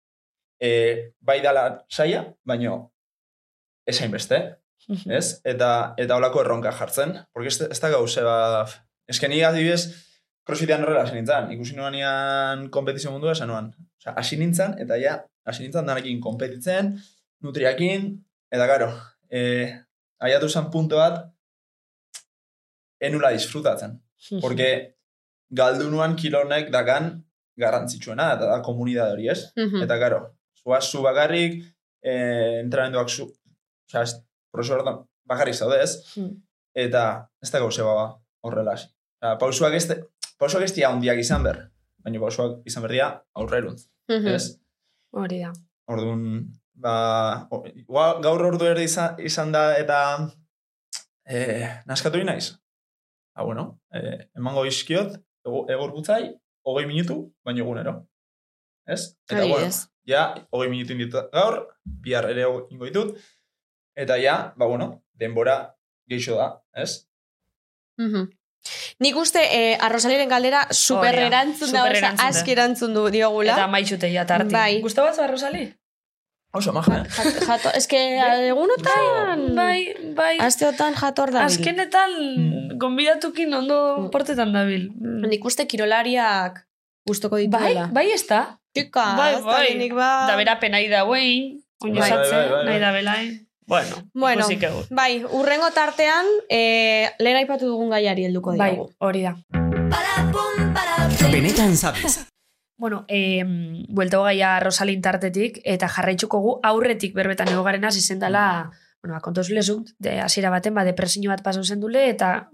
e, 0.62 1.12
bai 1.20 1.40
dala 1.42 1.84
saia, 1.90 2.22
baina 2.46 2.76
ez 3.86 3.98
hainbeste, 4.00 4.38
Mhm. 4.88 5.10
ez? 5.14 5.40
Eta, 5.46 5.94
eta 5.96 6.16
holako 6.18 6.40
erronka 6.42 6.72
jartzen, 6.74 7.12
porque 7.32 7.48
ez, 7.52 7.60
ez 7.70 7.78
da 7.80 7.88
gauze 7.90 8.22
ba... 8.26 8.66
Ez 9.06 9.18
que 9.20 9.28
ni 9.28 9.40
adibidez, 9.46 9.84
crossfitean 10.46 10.82
horrela 10.82 11.04
hasi 11.04 11.14
nintzen, 11.14 11.50
ikusi 11.54 11.76
nuan 11.76 11.92
nian 11.94 12.64
kompetizio 12.74 13.12
mundua 13.14 13.32
esan 13.36 13.48
nuan. 13.50 13.68
Osea, 14.00 14.14
hasi 14.18 14.36
nintzen, 14.40 14.74
eta 14.82 14.98
ja, 14.98 15.16
hasi 15.46 15.62
nintzen 15.62 15.86
danekin 15.86 16.18
kompetitzen, 16.22 16.96
nutriakin, 17.46 18.08
eta 18.50 18.66
karo, 18.66 18.88
eh, 19.30 19.70
aiatu 20.18 20.48
zen 20.50 20.66
punto 20.74 20.98
bat, 20.98 21.28
enula 23.00 23.30
disfrutatzen. 23.34 24.00
Porque 24.40 24.96
galdu 25.50 25.90
nuan 25.90 26.14
kilonek 26.16 26.70
dakan 26.74 27.24
garrantzitsuena, 27.58 28.32
eta 28.36 28.46
da 28.50 28.60
komunidade 28.62 29.12
hori, 29.16 29.28
ez? 29.28 29.52
Mhm. 29.56 29.82
Eta, 29.86 29.98
karo, 29.98 30.20
zuaz 30.62 30.84
zu 30.90 31.02
bakarrik, 31.02 31.62
eh, 32.04 32.60
entrenamenduak 32.62 33.08
zu, 33.10 33.28
ez, 33.94 34.14
prozesu 34.52 34.74
horretan 34.76 35.02
bakarrik 35.28 35.54
zaude? 35.54 35.80
Hmm. 36.14 36.32
Eta 36.74 37.28
ez 37.42 37.50
da 37.52 37.58
gauze 37.60 37.82
baba 37.82 38.06
horrela. 38.44 38.72
Osea, 38.74 39.36
pausuak 39.38 39.74
ez, 39.74 39.86
pausuak 40.38 40.64
ez 40.64 40.72
dira 40.74 40.88
handiak 40.90 41.18
izan 41.20 41.42
ber, 41.44 41.58
baina 42.02 42.20
pausuak 42.20 42.62
izan 42.66 42.82
berdia 42.82 43.10
aurreruntz, 43.34 43.88
Mhm. 44.08 44.26
ez? 44.34 44.58
Hori 45.12 45.42
da. 45.42 45.52
Orduan, 45.88 46.48
ba, 46.74 47.48
o- 47.50 47.64
gaur 48.22 48.42
ordu 48.46 48.64
erde 48.66 48.84
izan, 48.84 49.16
izan 49.20 49.52
da 49.52 49.76
eta 49.78 49.98
eh, 51.26 51.68
naskatu 51.86 52.22
naiz. 52.24 52.52
Ba, 53.36 53.44
bueno, 53.44 53.80
eh, 53.94 54.28
emango 54.36 54.64
izkiot, 54.66 55.14
ego- 55.46 55.66
egor 55.70 55.92
gutzai, 55.92 56.34
hogei 56.64 56.86
minutu, 56.86 57.32
baina 57.44 57.60
egunero. 57.62 57.94
Ez? 58.86 59.16
Eta, 59.30 59.44
bueno, 59.46 59.68
ja, 60.06 60.22
hogei 60.50 60.68
minutu 60.70 60.92
inditu 60.92 61.20
gaur, 61.32 61.68
bihar 61.84 62.28
ere 62.30 62.46
ingo 62.70 62.84
ditut, 62.88 63.16
eta 63.96 64.16
ja, 64.18 64.52
ba, 64.56 64.66
bueno, 64.66 65.02
denbora 65.14 65.74
geixo 66.08 66.36
da, 66.36 66.62
ez? 66.74 67.04
Mhm. 68.00 68.30
Nik 69.02 69.16
uste 69.18 69.40
eh, 69.42 69.76
arrosaliren 69.80 70.28
galdera 70.30 70.66
super 70.70 71.14
da, 71.16 71.22
erantzun 71.26 71.72
da, 71.72 71.80
super 71.82 71.96
oza, 71.96 71.98
erantzun 71.98 72.26
aski 72.28 72.52
erantzun 72.54 72.92
du 72.94 73.08
diogula. 73.10 73.56
Eta 73.56 73.66
maitxute 73.66 74.10
ja 74.12 74.22
tarti. 74.26 74.52
Bai. 74.54 74.80
Gusta 74.84 75.02
batzu 75.02 75.22
arrosali? 75.24 75.64
Oso, 76.54 76.70
maja, 76.76 77.00
eh? 77.00 77.08
Jat, 77.16 77.40
jato, 77.48 77.70
eske 77.74 77.98
egunotan, 78.50 79.46
Bai, 79.56 80.12
bai. 80.14 80.36
asteotan 80.44 80.94
jator 80.94 81.32
da. 81.32 81.46
Azkenetan, 81.48 82.10
Mm. 82.36 82.78
gonbidatukin 82.78 83.54
ondo 83.54 84.08
portetan 84.12 84.52
dabil. 84.52 84.90
Mm. 85.00 85.26
Nik 85.30 85.44
uste 85.44 85.66
kirolariak 85.66 86.60
gustoko 87.08 87.36
Bai, 87.36 87.46
dituela. 87.46 87.88
bai 87.92 88.10
ez 88.12 88.26
da. 88.28 88.58
Kika, 88.72 89.16
Bai, 89.16 89.34
bai. 89.44 89.74
Nik 89.76 89.92
ba... 89.94 90.26
Da 90.28 90.36
bera 90.36 90.58
penai 90.60 90.88
da 90.88 91.02
guein, 91.04 91.58
oin 91.84 91.94
Bai, 91.94 92.08
esatze, 92.08 92.32
bai, 92.36 92.48
bai, 92.48 92.56
bai. 92.56 92.64
nahi 92.70 92.80
da 92.80 92.92
belain. 92.92 93.32
Bueno, 93.66 93.96
Bueno. 94.12 94.46
Bai, 94.90 95.24
urrengo 95.30 95.70
tartean, 95.72 96.26
eh, 96.48 97.10
lehen 97.18 97.36
aipatu 97.36 97.66
dugun 97.66 97.90
gaiari 97.90 98.24
helduko 98.26 98.56
Bai, 98.56 98.72
diogu. 98.74 98.90
hori 98.98 99.22
da. 99.22 99.36
Benetan 101.30 101.76
sabes. 101.76 102.26
Bueno, 102.76 103.04
eh, 103.08 103.44
bueltago 103.88 104.24
gaia 104.24 104.58
Rosalin 104.60 105.00
tartetik, 105.02 105.60
eta 105.64 105.88
jarraitzuko 105.88 106.40
gu 106.40 106.54
aurretik 106.66 107.14
berbetan 107.14 107.48
egogaren 107.48 107.84
hasi 107.84 108.00
zendala, 108.00 108.70
bueno, 109.02 109.14
ba, 109.14 109.20
kontuz 109.20 109.50
lezuk, 109.50 109.86
de, 109.98 110.18
hasiera 110.20 110.50
baten, 110.50 110.74
ba, 110.74 110.84
depresio 110.84 111.30
bat 111.30 111.42
pasau 111.42 111.62
zendule, 111.64 112.08
eta, 112.10 112.48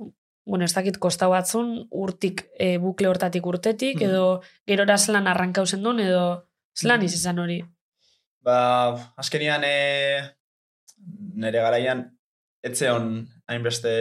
bueno, 0.49 0.65
ez 0.65 0.73
dakit 0.75 0.97
kosta 0.99 1.29
batzun, 1.29 1.87
urtik, 1.93 2.47
e, 2.59 2.79
bukle 2.81 3.09
hortatik 3.11 3.45
urtetik, 3.47 3.99
Mhm. 4.01 4.09
edo 4.09 4.41
gerora 4.67 4.97
zelan 4.99 5.27
arrankau 5.29 5.67
zendun, 5.67 6.01
edo 6.01 6.23
zelan 6.75 7.01
Mhm. 7.01 7.05
izan 7.21 7.39
hori. 7.39 7.59
Ba, 8.41 9.13
azkenian 9.17 9.63
e, 9.65 9.75
nire 11.35 11.61
garaian 11.61 12.05
etzeon 12.65 13.27
hainbeste, 13.47 13.93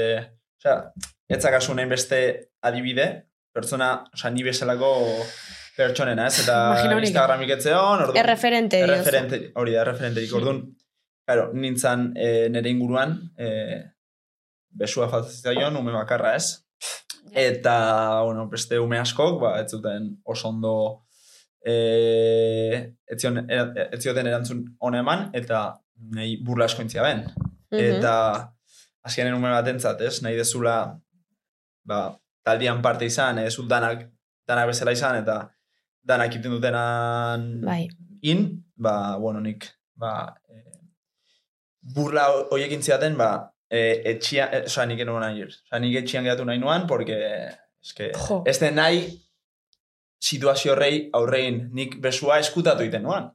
osea, 0.59 0.93
etzakasun 1.29 1.79
hainbeste 1.79 2.19
adibide, 2.61 3.07
pertsona, 3.53 4.03
osea, 4.13 4.31
ni 4.31 4.43
bezalako 4.43 4.91
pertsonena, 5.77 6.27
ez? 6.27 6.39
Eta. 6.43 6.57
Instagramik 7.01 7.51
etzeon, 7.57 8.01
orduan... 8.07 8.17
Erreferente. 8.17 8.79
Erreferente, 8.81 9.51
hori 9.55 9.75
da, 9.75 9.81
erreferenterik, 9.83 10.33
orduan, 10.33 10.63
claro, 11.27 11.51
nintzen 11.53 12.13
e, 12.15 12.49
nire 12.49 12.69
inguruan, 12.71 13.17
e, 13.37 13.49
besua 14.77 15.09
faltazitzaion, 15.11 15.75
ume 15.79 15.93
bakarra, 15.95 16.35
ez? 16.37 16.63
Eta, 17.33 18.21
bueno, 18.23 18.47
beste 18.49 18.79
ume 18.79 18.99
askok, 19.01 19.41
ba, 19.41 19.57
ez 19.61 19.71
zuten 19.73 20.09
oso 20.25 20.49
ondo 20.49 20.75
e, 21.67 21.75
etzion, 23.09 23.41
e, 23.43 23.59
etzioten 23.97 24.29
erantzun 24.29 24.63
hona 24.79 25.01
eman, 25.03 25.27
eta 25.37 25.63
nahi 26.15 26.37
burla 26.45 26.69
asko 26.69 26.85
intzia 26.85 27.03
ben. 27.05 27.25
Mhm. 27.73 27.81
Eta 27.81 28.13
azkenen 29.07 29.35
ume 29.35 29.51
bat 29.51 29.67
entzat, 29.71 30.01
ez? 30.01 30.21
Nahi 30.23 30.39
dezula, 30.39 30.77
ba, 31.87 32.01
taldian 32.47 32.81
parte 32.83 33.07
izan, 33.09 33.41
ez 33.43 33.55
danak, 33.67 34.07
danak 34.47 34.71
bezala 34.71 34.95
izan, 34.95 35.19
eta 35.23 35.41
danak 36.07 36.35
iten 36.39 36.53
dutenan 36.55 37.49
Bai. 37.65 37.87
in, 38.21 38.63
ba, 38.75 39.17
bueno, 39.19 39.41
nik, 39.43 39.67
ba, 39.99 40.31
e, 40.47 40.63
burla 41.81 42.29
hoiek 42.51 42.71
intziaten, 42.71 43.17
ba, 43.19 43.31
e, 43.69 44.01
etxia, 44.13 44.49
e, 44.51 44.63
oza, 44.65 44.85
nik 44.85 44.99
eno 45.03 45.19
nahi, 45.19 45.43
oza, 45.47 45.79
nik 45.79 45.95
etxian 46.01 46.23
geratu 46.27 46.45
nahi 46.45 46.59
nuan, 46.59 46.87
porque, 46.87 47.17
eske, 47.83 48.11
Jo. 48.27 48.43
ez 48.47 48.59
den 48.59 48.75
nahi 48.75 49.05
situazio 50.19 50.73
horrei 50.73 51.09
aurrein 51.13 51.67
nik 51.73 51.99
besua 52.01 52.39
eskutatu 52.39 52.83
iten 52.87 53.03
nuan. 53.03 53.29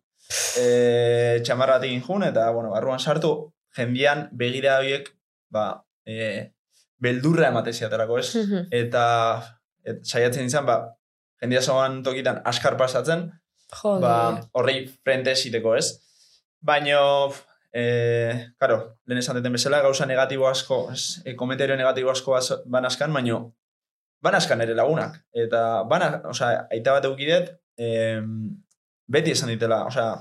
E, 0.59 1.41
txamarra 1.45 1.78
bat 1.78 1.87
egin 1.89 2.03
jun, 2.03 2.24
eta, 2.26 2.49
bueno, 2.55 2.70
barruan 2.74 3.01
sartu, 3.01 3.53
jendian 3.76 4.28
begira 4.33 4.78
horiek, 4.80 5.09
ba, 5.53 5.66
e, 6.07 6.53
beldurra 7.03 7.49
emate 7.51 7.72
ziaterako, 7.72 8.18
ez? 8.18 8.35
Mhm. 8.37 8.66
Eta 8.70 9.05
et, 9.85 10.03
saiatzen 10.07 10.47
izan, 10.47 10.66
ba, 10.66 10.78
jendia 11.43 11.62
zoan 11.62 12.03
tokitan 12.07 12.41
askar 12.47 12.76
pasatzen, 12.78 13.28
Jode. 13.72 14.03
ba, 14.05 14.14
horrei 14.53 14.87
frente 15.05 15.33
esiteko, 15.33 15.74
ez? 15.76 15.99
Baina, 16.62 16.99
e, 17.73 18.53
karo, 18.61 18.99
lehen 19.07 19.18
esan 19.18 19.37
deten 19.37 19.53
bezala, 19.53 19.81
gauza 19.83 20.07
negatibo 20.07 20.47
asko, 20.49 20.91
e, 21.25 21.35
komentario 21.37 21.77
negatibo 21.77 22.11
asko 22.11 22.39
banaskan, 22.66 23.12
baina 23.12 23.41
banaskan 24.23 24.61
ere 24.61 24.75
lagunak. 24.75 25.16
Eta, 25.35 25.83
bana, 25.91 26.20
osea, 26.31 26.66
aita 26.70 26.93
bat 26.93 27.05
eukidet, 27.09 27.55
e, 27.79 28.20
beti 29.09 29.33
esan 29.33 29.49
ditela, 29.51 29.85
osea, 29.87 30.12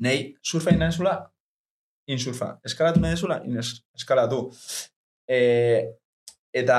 nei 0.00 0.34
surfa 0.42 0.70
ina 0.74 0.90
zula, 0.92 1.18
insurfa. 2.08 2.58
Eskalatu 2.64 3.00
nahi 3.00 3.16
zula, 3.16 3.40
eskalatu. 3.96 4.48
E, 5.28 5.38
eta 6.54 6.78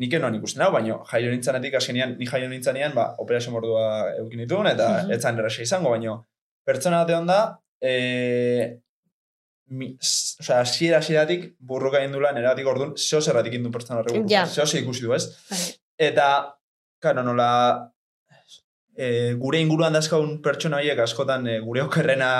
nik 0.00 0.12
enoan 0.16 0.36
ikusten 0.38 0.62
hau, 0.64 0.70
baina 0.72 0.96
jaio 1.10 1.30
nintzanetik 1.32 1.74
azkenean, 1.76 2.14
ni 2.18 2.26
jaio 2.26 2.48
nintzanean, 2.48 2.94
ba, 2.96 3.10
operazio 3.18 3.52
mordua 3.52 4.14
eukin 4.18 4.38
dituen, 4.44 4.66
eta 4.70 5.02
Mhm. 5.02 5.10
ez 5.12 5.20
zan 5.22 5.38
erresa 5.38 5.62
izango, 5.62 5.90
baina 5.90 6.14
pertsona 6.64 7.02
bate 7.02 7.14
onda, 7.16 7.40
e, 7.82 8.78
osea, 9.70 10.60
asiera 10.60 10.98
asieratik 10.98 11.54
burruka 11.58 12.02
indula, 12.04 12.32
neratik 12.34 12.66
orduan, 12.66 12.96
zeo 12.96 13.20
zerratik 13.20 13.54
indu 13.54 13.70
pertsona 13.70 14.02
burruka. 14.02 14.26
Ja. 14.30 14.44
Zeo 14.46 14.66
zer 14.66 14.82
ikusi 14.82 15.06
du, 15.06 15.14
ez? 15.14 15.26
Bai. 15.50 15.60
Eta, 16.10 16.26
karo, 17.02 17.22
nola, 17.26 17.50
e, 18.96 19.34
gure 19.40 19.60
inguruan 19.62 19.96
dazkaun 19.96 20.38
pertsona 20.44 20.80
horiek 20.80 21.02
askotan 21.04 21.46
e, 21.46 21.58
gure 21.64 21.84
okerrena 21.86 22.30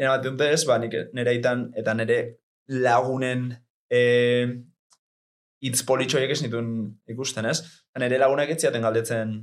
eramaten 0.00 0.36
dute 0.36 0.50
ez, 0.54 0.64
ba, 0.68 0.78
nik 0.80 0.96
nire 1.16 1.34
aitan 1.34 1.68
eta 1.76 1.94
nire 1.96 2.20
lagunen 2.70 3.48
e, 3.90 4.02
hitz 5.60 5.82
politxoiek 5.88 6.30
ez 6.32 6.40
nituen 6.44 6.70
ikusten, 7.10 7.48
ez? 7.50 7.60
Nire 8.00 8.20
lagunak 8.22 8.52
ez 8.52 8.60
ziaten 8.62 8.86
galdetzen, 8.86 9.40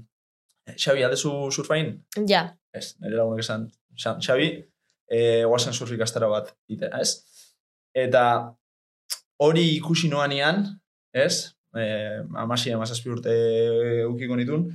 Xabi, 0.67 1.03
aldezu 1.05 1.31
surfain? 1.51 1.93
Ja. 2.27 2.47
Ez, 2.75 2.95
nire 3.03 3.19
lagunak 3.19 3.43
esan 3.43 3.69
Xabi, 3.97 4.49
e, 5.09 5.43
guazen 5.45 5.73
surf 5.73 5.91
ikastaro 5.95 6.29
bat, 6.31 6.53
ite, 6.69 6.89
ez? 6.99 7.23
Eta 7.95 8.23
hori 9.43 9.63
ikusi 9.77 10.09
noanean, 10.09 10.65
ez? 11.13 11.53
E, 11.77 11.85
amasi, 12.35 12.71
amazazpi 12.73 13.11
urte 13.13 13.35
ukiko 14.07 14.35
nitun, 14.39 14.67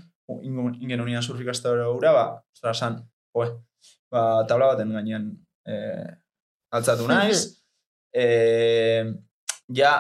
ingen, 0.43 1.01
unian 1.01 1.23
surf 1.23 1.41
ikastaro 1.43 1.93
gura, 1.95 2.13
ba, 2.13 2.27
zara 2.59 2.75
san, 2.75 3.01
joe, 3.35 3.49
ba, 4.13 4.45
tabla 4.49 4.73
baten 4.75 4.93
gainean 4.95 5.29
e, 5.67 5.75
altzatu 6.73 7.09
naiz, 7.11 7.63
e, 8.23 8.27
ja, 9.75 9.93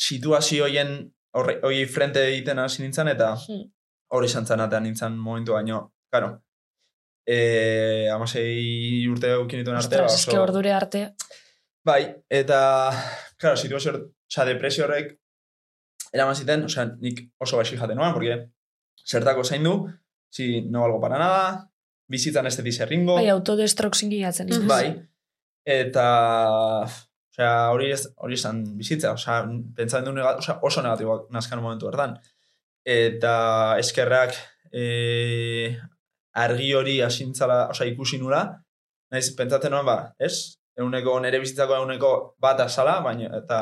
situazioien 0.00 0.98
hori 1.36 1.84
frente 1.92 2.22
egiten 2.30 2.58
hasi 2.58 2.82
nintzen, 2.82 3.08
eta 3.12 3.34
Hmm. 3.36 3.66
hori 4.14 4.28
izan 4.30 4.46
zen 4.46 4.60
atean 4.60 4.84
nintzen 4.86 5.16
momentu 5.18 5.52
baino, 5.52 5.92
karo, 6.12 6.38
e, 7.26 8.08
amasei 8.14 9.06
urte 9.10 9.32
eukin 9.34 9.60
dituen 9.60 9.76
arte, 9.76 9.90
Ostras, 9.98 10.20
eske 10.20 10.38
ordure 10.38 10.72
arte. 10.72 11.08
Bai, 11.86 12.02
eta, 12.30 12.58
claro, 13.38 13.58
situazio, 13.58 13.94
osea, 14.30 14.46
depresio 14.48 14.86
horrek 14.86 15.16
eraman 16.14 16.38
ziten, 16.38 16.64
osea, 16.66 16.86
nik 17.02 17.26
oso 17.42 17.58
gaixi 17.60 17.78
jaten 17.78 17.98
noan, 17.98 18.14
porque 18.14 18.38
zertako 19.06 19.44
zain 19.44 19.66
du, 19.66 19.74
si 20.30 20.62
no 20.62 20.82
valgo 20.86 21.00
para 21.02 21.18
nada, 21.18 21.42
bizitzan 22.10 22.46
ez 22.46 22.56
detiz 22.58 22.78
erringo, 22.86 23.18
Bai, 23.18 23.28
autodestroxin 23.34 24.10
gilatzen. 24.14 24.50
Mhm. 24.50 24.70
bai, 24.70 24.94
eta, 25.66 26.06
osea, 27.34 27.52
hori 27.74 27.90
ez, 27.92 28.02
hori 28.16 28.38
esan 28.38 28.62
bizitza, 28.78 29.12
osea, 29.18 29.42
pentsatzen 29.76 30.06
du, 30.06 30.16
nega, 30.16 30.36
osea, 30.42 30.58
oso 30.62 30.82
negatiboak 30.86 31.30
nazkan 31.34 31.62
momentu 31.62 31.90
hartan. 31.90 32.16
Eta 32.86 33.34
eskerrak 33.82 34.34
e, 34.70 35.74
argi 36.36 36.72
hori 36.76 36.98
asintzala, 37.02 37.62
osea, 37.72 37.86
ikusi 37.88 38.18
nula, 38.20 38.42
naiz 39.12 39.30
pentsatzen 39.38 39.72
nuen, 39.72 39.86
ba, 39.88 39.98
ez? 40.20 40.34
Euneko 40.76 41.14
nere 41.24 41.38
bizitzako 41.40 41.78
euneko 41.80 42.10
bat 42.42 42.60
azala, 42.60 42.98
baina, 43.04 43.30
eta 43.38 43.60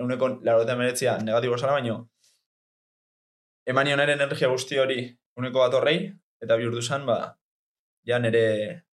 euneko 0.00 0.28
laro 0.42 0.64
eta 0.64 0.74
meretzia 0.76 1.18
negatibo 1.22 1.54
azala, 1.54 1.76
baina 1.78 2.00
eman 3.70 3.86
nion 3.86 4.00
ere 4.02 4.16
energia 4.18 4.48
guzti 4.50 4.78
hori 4.82 5.02
euneko 5.38 5.60
bat 5.62 5.74
horrei, 5.78 5.98
eta 6.42 6.56
bihurtu 6.58 6.82
zen, 6.82 7.04
ba, 7.06 7.18
ja 8.08 8.18
nere, 8.18 8.42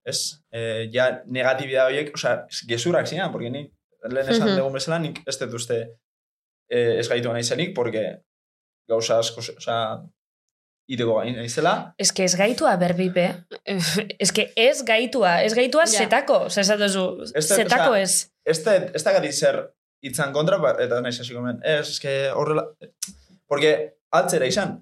ez? 0.08 0.20
E, 0.52 0.88
ja 0.94 1.10
negatibidad 1.28 1.90
horiek, 1.92 2.14
osea, 2.16 2.46
gezurak 2.70 3.08
zian, 3.12 3.32
porque 3.34 3.50
ni, 3.52 3.66
lehen 4.08 4.30
esan 4.32 4.48
Mhm. 4.48 4.58
dugun 4.62 4.74
bezala, 4.80 5.00
nik 5.00 5.20
ez 5.28 5.38
dut 5.40 5.54
uste 5.60 5.78
e, 6.70 6.80
ez 7.00 7.08
gaitu 7.10 7.32
naizenik, 7.34 7.74
porque 7.76 8.22
gauza 8.88 9.20
asko, 9.20 9.40
osea, 9.58 10.00
iteko 10.88 11.16
gain 11.20 11.36
naizela, 11.36 11.94
Ez 11.98 12.12
que 12.12 12.24
ez 12.26 12.36
gaitua 12.36 12.76
berbipe. 12.78 13.46
Ez 14.20 14.32
que 14.32 14.52
ez 14.56 14.84
gaitua. 14.84 15.42
Ez 15.44 15.54
gaitua 15.56 15.84
Ja. 15.88 16.00
zetako. 16.04 16.34
Osa, 16.50 16.62
esatuzu, 16.62 17.06
Ez 17.36 17.48
da- 17.50 17.56
zetako 17.56 17.92
osea, 17.92 18.02
ez. 18.02 18.32
ez 18.46 18.64
da, 18.64 18.76
ez 18.76 19.04
da 19.04 19.12
gati 19.14 19.32
zer 19.32 19.62
itzan 20.04 20.34
kontra, 20.34 20.58
ba, 20.58 20.76
eta 20.84 21.00
naiz 21.02 21.20
hasiko 21.20 21.40
hemen. 21.40 21.60
Ez, 21.64 21.88
ez 21.90 22.00
que 22.00 22.32
horrela... 22.32 22.66
Porque 23.48 23.94
atzera 24.12 24.46
izan, 24.46 24.82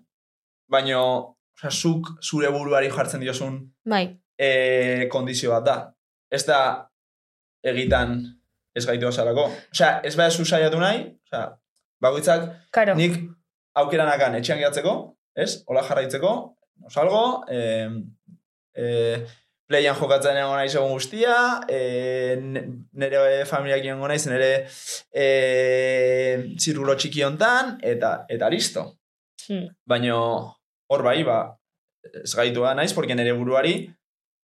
baino, 0.69 1.37
osea, 1.57 1.69
zuk 1.71 2.07
zure 2.23 2.49
buruari 2.49 2.89
jartzen 2.89 3.19
diozun 3.21 3.73
Bai. 3.85 4.17
e, 4.39 5.07
kondizio 5.11 5.51
bat 5.51 5.63
da. 5.65 5.75
Ez 6.31 6.45
da 6.45 6.89
egitan 7.63 8.23
ez 8.75 8.85
gaitu 8.87 9.07
azalako. 9.07 9.49
Osea, 9.71 9.99
ez 10.03 10.15
behar 10.15 10.31
zu 10.31 10.45
saiatu 10.45 10.79
nahi, 10.79 11.03
osea, 11.27 11.57
bakoitzak 12.01 12.47
Karo. 12.71 12.95
nik 12.95 13.17
aukeranakan 13.75 14.35
etxean 14.39 14.59
gehatzeko, 14.59 14.93
ez? 15.35 15.61
Ola 15.67 15.83
jarraitzeko, 15.87 16.33
osalgo, 16.87 17.43
e, 17.49 17.59
e, 18.75 18.87
playan 19.71 19.95
jokatzen 19.95 20.37
egon 20.41 20.57
naiz 20.59 20.73
egun 20.75 20.91
guztia, 20.95 21.35
e, 21.69 22.37
ne- 22.41 22.65
nire 22.99 23.45
familiak 23.49 23.85
egon 23.87 24.11
naiz, 24.11 24.25
nire 24.27 24.51
e, 25.13 25.25
zirkulo 26.59 26.95
txiki 26.95 27.23
hontan, 27.27 27.77
eta, 27.93 28.25
eta 28.29 28.51
listo. 28.51 28.87
Hmm. 29.47 29.71
Baina 29.87 30.17
hor 30.91 31.03
bai, 31.07 31.21
ba, 31.27 31.39
ez 32.03 32.33
gaitua 32.35 32.75
naiz, 32.75 32.91
porque 32.93 33.15
nire 33.15 33.33
buruari 33.37 33.75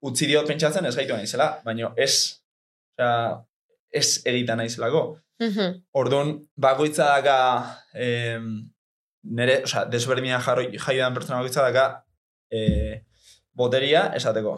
utzi 0.08 0.28
diot 0.30 0.48
pentsatzen 0.48 0.86
ez 0.86 0.96
gaitua 0.96 1.18
naizela, 1.20 1.52
baina 1.66 1.92
ez, 1.98 2.14
osea, 2.96 3.14
ez 3.92 4.08
egita 4.30 4.56
naizelako. 4.56 5.04
Mhm. 5.42 5.82
Orduan, 5.94 6.34
bakoitza 6.58 7.06
daka, 7.18 7.38
em, 7.94 8.70
nire, 9.30 9.62
osea, 9.68 9.86
desberdina 9.92 10.40
jarroi 10.44 10.72
jaiodan 10.78 11.16
pertsona 11.16 11.42
bakoitza 11.42 11.66
daka 11.68 11.86
e, 12.52 13.04
boteria 13.58 14.08
esateko. 14.18 14.58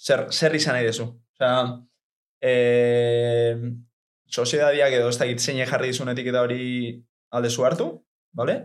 Zer, 0.00 0.26
zer 0.32 0.56
izan 0.56 0.76
nahi 0.78 0.88
dezu. 0.88 1.06
Osea, 1.36 1.62
e, 2.40 2.52
soziedadiak 4.30 4.96
edo 4.98 5.08
ez 5.10 5.18
dakit 5.20 5.40
zein 5.42 5.60
jarri 5.66 5.90
dizun 5.92 6.12
etiketa 6.12 6.44
hori 6.46 7.00
aldezu 7.36 7.66
hartu, 7.66 7.88
vale? 8.36 8.60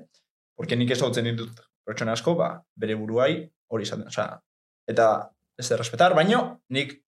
Porque 0.55 0.77
nik 0.79 0.91
ez 0.91 1.01
hautzen 1.01 1.27
ditut 1.27 1.63
pertsona 1.85 2.15
asko, 2.15 2.35
ba, 2.39 2.51
bere 2.75 2.95
buruai 2.97 3.33
hori 3.71 3.87
izaten. 3.87 4.07
Osea, 4.11 4.39
eta 4.89 5.09
ez 5.59 5.67
de 5.69 5.79
respetar, 5.79 6.15
baino 6.17 6.61
nik 6.69 6.99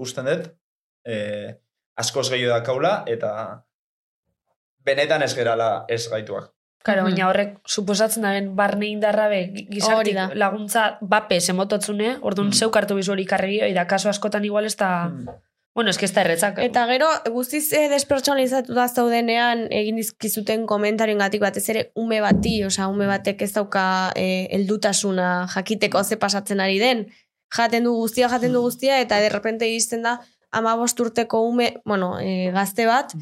usten 0.00 0.28
dut 0.30 0.48
e, 1.06 1.16
askoz 2.00 2.28
gehiago 2.30 2.54
da 2.54 2.62
kaula, 2.64 2.94
eta 3.10 3.30
benetan 4.86 5.22
ez 5.26 5.34
gerala 5.36 5.84
ez 5.88 6.06
gaituak. 6.08 6.50
Karo, 6.82 7.02
baina 7.04 7.26
horrek 7.28 7.58
suposatzen 7.68 8.22
da 8.24 8.30
ben 8.32 8.54
barne 8.56 8.86
indarra 8.88 9.28
be 9.28 9.40
gizartik 9.68 10.14
da. 10.16 10.30
laguntza 10.34 10.96
bape 11.02 11.40
semototzune, 11.40 12.16
orduan 12.22 12.48
Mm. 12.48 12.52
zeuk 12.56 12.76
hartu 12.76 12.94
bizu 12.96 13.12
hori 13.12 13.26
karri, 13.26 13.60
da 13.74 13.86
kaso 13.86 14.08
askotan 14.08 14.44
igual 14.44 14.64
ez 14.64 14.76
da... 14.76 15.10
Bueno, 15.74 15.90
ez 15.90 15.98
que 15.98 16.04
ez 16.06 16.12
da 16.12 16.22
erretzak. 16.22 16.58
Eta 16.58 16.86
gero, 16.88 17.06
guztiz 17.30 17.72
eh, 17.72 17.88
despertsonalizatuta 17.88 18.88
zaudenean 18.88 19.66
egin 19.70 19.96
dizkizuten 20.00 20.66
komentarioen 20.66 21.18
gatik 21.22 21.40
batez 21.40 21.68
ere 21.70 21.92
ume 21.94 22.20
bati, 22.20 22.64
osea, 22.64 22.88
ume 22.88 23.06
batek 23.06 23.42
ez 23.42 23.52
dauka 23.52 24.12
eh, 24.16 24.48
eldutasuna 24.50 25.46
jakiteko 25.54 26.02
ze 26.02 26.16
pasatzen 26.16 26.60
ari 26.60 26.78
den. 26.80 27.06
Jaten 27.56 27.84
du 27.84 27.92
guztia, 27.94 28.28
jaten 28.28 28.52
du 28.52 28.60
guztia, 28.62 28.98
eta 29.00 29.20
derrepente 29.20 29.68
iristen 29.68 30.02
da 30.02 30.20
amabost 30.50 30.98
urteko 31.00 31.40
ume, 31.46 31.76
bueno, 31.84 32.18
eh, 32.18 32.50
gazte 32.52 32.86
bat, 32.86 33.12
su, 33.12 33.18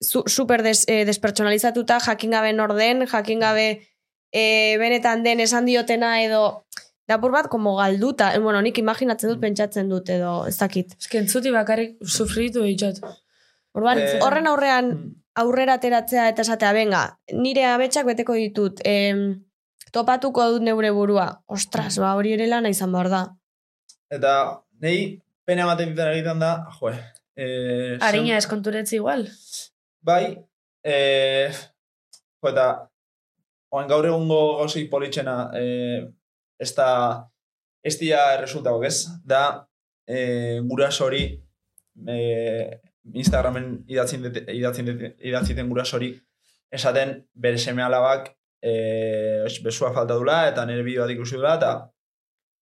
super 0.00 0.62
des, 0.62 0.84
eh, 0.88 1.04
despertsonalizatuta, 1.04 1.98
jakin 2.00 2.30
gabe 2.30 2.52
nor 2.52 2.74
den, 2.74 3.06
jakin 3.06 3.40
gabe 3.40 3.68
eh, 4.32 4.76
benetan 4.78 5.22
den 5.22 5.40
esan 5.40 5.66
diotena 5.66 6.22
edo 6.22 6.64
dapur 7.08 7.32
bat 7.32 7.48
como 7.48 7.76
galduta. 7.76 8.34
Eh, 8.34 8.38
bueno, 8.38 8.60
nik 8.62 8.78
imaginatzen 8.78 9.30
dut, 9.30 9.40
pentsatzen 9.40 9.88
dut 9.88 10.08
edo 10.12 10.46
ez 10.46 10.56
dakit. 10.58 10.92
Ez 10.98 11.08
que 11.08 11.18
entzuti 11.18 11.50
bakarrik 11.50 11.96
sufritu 12.04 12.62
ditut. 12.62 13.00
Orduan, 13.74 13.98
Eh, 13.98 14.18
horren 14.22 14.46
aurrean 14.46 14.86
Mm. 14.92 15.14
aurrera 15.36 15.74
ateratzea 15.74 16.28
eta 16.28 16.42
esatea, 16.42 16.72
benga, 16.72 17.18
nire 17.32 17.64
abetsak 17.64 18.06
beteko 18.06 18.34
ditut, 18.34 18.80
em, 18.84 19.44
topatuko 19.92 20.50
dut 20.50 20.62
neure 20.62 20.90
burua. 20.90 21.42
Ostras, 21.46 21.98
ba, 21.98 22.14
hori 22.16 22.32
ere 22.32 22.46
lana 22.46 22.68
izan 22.68 22.92
behar 22.92 23.08
da. 23.08 23.22
Eta 24.10 24.60
nei 24.80 25.22
pena 25.46 25.62
ematen 25.62 25.90
ditan 25.90 26.12
egiten 26.12 26.38
da, 26.40 26.66
joe. 26.80 26.92
Eh, 27.38 27.98
Arina 28.02 28.36
eskonturetzi 28.36 28.96
igual. 28.98 29.28
Bai, 30.02 30.36
eh, 30.82 31.52
jo, 32.42 32.48
eta 32.50 32.64
oan 33.70 33.86
gaur 33.90 34.06
egungo 34.08 34.40
gauzei 34.58 34.88
politxena 34.90 35.36
eh, 35.54 36.00
ez 36.58 36.72
da 36.74 36.88
ez 37.84 37.94
dia 38.00 38.24
resultago, 38.40 38.82
ez? 38.84 39.04
Da 39.24 39.42
eh, 40.08 40.58
guraso 40.66 41.06
hori 41.06 41.22
eh, 42.08 42.80
Instagramen 43.14 43.84
idatzin 43.88 44.24
dute- 44.26 44.44
idatzin 44.52 44.86
dute- 44.90 45.14
idatziten 45.30 45.68
guraso 45.70 45.96
hori 45.96 46.10
esaten 46.74 47.14
bere 47.34 47.58
seme 47.58 47.82
alabak 47.86 48.32
eh, 48.62 49.44
oix, 49.44 49.60
besua 49.64 49.92
falta 49.94 50.14
dula 50.18 50.40
eta 50.50 50.66
nire 50.66 50.82
bideo 50.82 51.06
bat 51.06 51.14
ikusi 51.14 51.36
dula 51.38 51.54
eta 51.56 51.70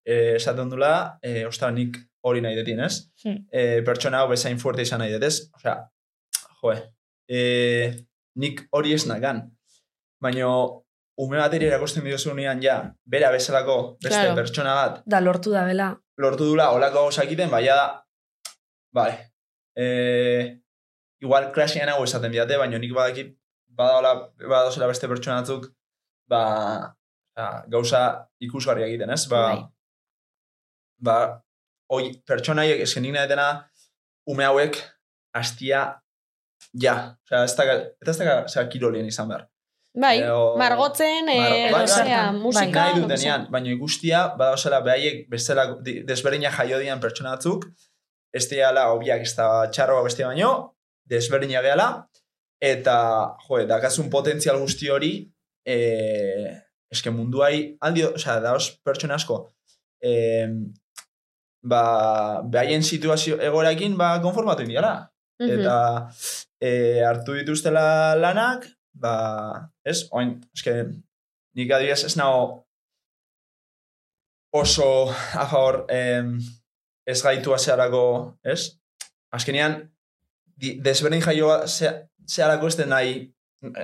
eh, 0.04 0.36
esaten 0.36 0.68
dula 0.70 0.92
eh, 1.22 1.46
ostra 1.48 1.70
nik 1.72 1.96
hori 2.26 2.40
nahi 2.42 2.56
detien, 2.58 2.80
ez? 2.82 2.96
Hmm. 3.22 3.36
Eh, 3.52 3.82
pertsona 3.86 4.20
hau 4.24 4.28
bezain 4.32 4.58
fuerte 4.58 4.82
izan 4.86 5.00
nahi 5.02 5.12
dut, 5.14 5.22
ez? 5.28 5.36
Osea, 5.58 5.76
joe, 6.62 6.76
eh, 7.28 7.94
nik 8.42 8.64
hori 8.74 8.92
ez 8.96 9.04
nagan. 9.06 9.44
Baina 10.22 10.48
ume 11.22 11.38
bateri 11.40 11.68
erakusten 11.70 12.04
diozunean 12.04 12.60
ja, 12.62 12.80
bera 13.06 13.30
bezalako 13.32 13.76
beste 14.02 14.18
Claro. 14.20 14.34
pertsona 14.36 14.74
bat 14.74 15.02
Da 15.06 15.20
lortu 15.20 15.52
da 15.54 15.64
bela. 15.64 15.94
lortu 16.18 16.44
dula 16.50 16.70
olako 16.72 17.02
gauzakiten, 17.06 17.50
baina 17.50 17.74
da, 17.76 17.86
bale, 18.92 19.16
e, 19.76 19.86
igual 21.20 21.50
klasean 21.52 21.88
hau 21.92 22.02
esaten 22.04 22.32
diate, 22.32 22.56
baina 22.60 22.78
nik 22.78 22.92
badakit 22.96 23.34
badaola, 23.78 24.12
badaozela 24.40 24.86
beste 24.88 25.08
pertsona 25.08 25.40
batzuk, 25.42 25.66
ba, 26.28 26.42
ba, 27.36 27.48
gauza 27.68 28.02
ikusgarria 28.40 28.86
egiten, 28.88 29.10
ez? 29.12 29.26
Ba, 29.28 29.42
Bai. 29.46 29.64
ba, 30.98 31.16
oi, 31.88 32.10
pertsona 32.26 32.62
haiek 32.62 32.80
esken 32.86 33.02
nik 33.06 33.12
nahetena, 33.14 33.48
ume 34.26 34.44
hauek 34.44 34.78
hastia 35.36 35.84
ja. 36.82 36.96
Osea, 37.26 37.44
ez 37.44 37.54
da, 37.56 37.64
eta 38.02 38.10
ez 38.10 38.18
da, 38.18 38.38
osea, 38.44 38.66
kirolien 38.72 39.06
izan 39.06 39.28
behar. 39.28 39.46
Bai, 39.96 40.18
Edo- 40.20 40.56
margotzen, 40.60 41.24
Mar- 41.24 41.52
eh, 41.56 41.70
bai, 41.72 41.72
bai. 41.72 41.84
osea, 41.84 42.22
Bai. 42.32 42.40
musika. 42.40 42.66
nahi 42.70 42.88
lo 42.90 42.94
que 42.94 43.02
dutenean, 43.14 43.46
baina 43.50 43.70
ikustia, 43.72 44.26
bada 44.36 44.52
osela, 44.58 44.80
behaiek 44.84 45.28
bestela 45.30 45.64
di- 45.82 46.02
desberdina 46.04 46.50
jaio 46.52 46.78
dian 46.78 47.00
pertsona 47.00 47.30
batzuk, 47.36 47.64
ez 48.34 48.44
diala, 48.50 48.90
obiak 48.92 49.22
ez 49.24 49.34
da 49.38 49.46
txarroa 49.72 50.02
bestia 50.04 50.26
baino, 50.28 50.74
desberdina 51.08 51.62
gehala, 51.64 51.88
eta, 52.60 52.96
jo, 53.46 53.62
dakazun 53.66 54.10
potentzial 54.10 54.58
guzti 54.60 54.90
hori, 54.92 55.12
e, 55.64 55.76
eske 56.92 57.10
munduai, 57.10 57.76
aldi, 57.80 58.04
osea, 58.04 58.40
daos 58.40 58.68
pertsona 58.84 59.14
asko, 59.16 59.46
e, 60.02 60.12
ba, 61.62 62.42
behaien 62.42 62.82
situazio 62.82 63.38
egorakin, 63.40 63.96
ba, 63.96 64.20
konformatu 64.22 64.62
indiala. 64.62 64.94
sea. 65.38 65.46
Mhm. 65.46 65.60
Eta 65.60 66.08
e, 66.60 66.70
hartu 67.04 67.34
dituztela 67.36 68.16
lanak, 68.16 68.66
ba, 68.94 69.70
ez, 69.84 70.06
oin, 70.10 70.40
eske, 70.56 70.72
nik 71.56 71.70
adibidez 71.72 72.04
ez 72.04 72.16
nago 72.16 72.64
oso 74.52 75.10
a 75.10 75.46
favor 75.46 75.84
em, 75.88 76.38
ez 77.06 77.20
gaitua 77.22 77.58
zeharako, 77.58 78.38
ez? 78.42 78.78
Azkenean, 79.36 79.92
di, 80.56 80.78
desberdin 80.80 81.20
jaioa 81.20 81.66
ze- 81.68 82.08
zeharako 82.26 82.66
ez 82.70 82.76
den 82.76 82.88
nahi, 82.88 83.12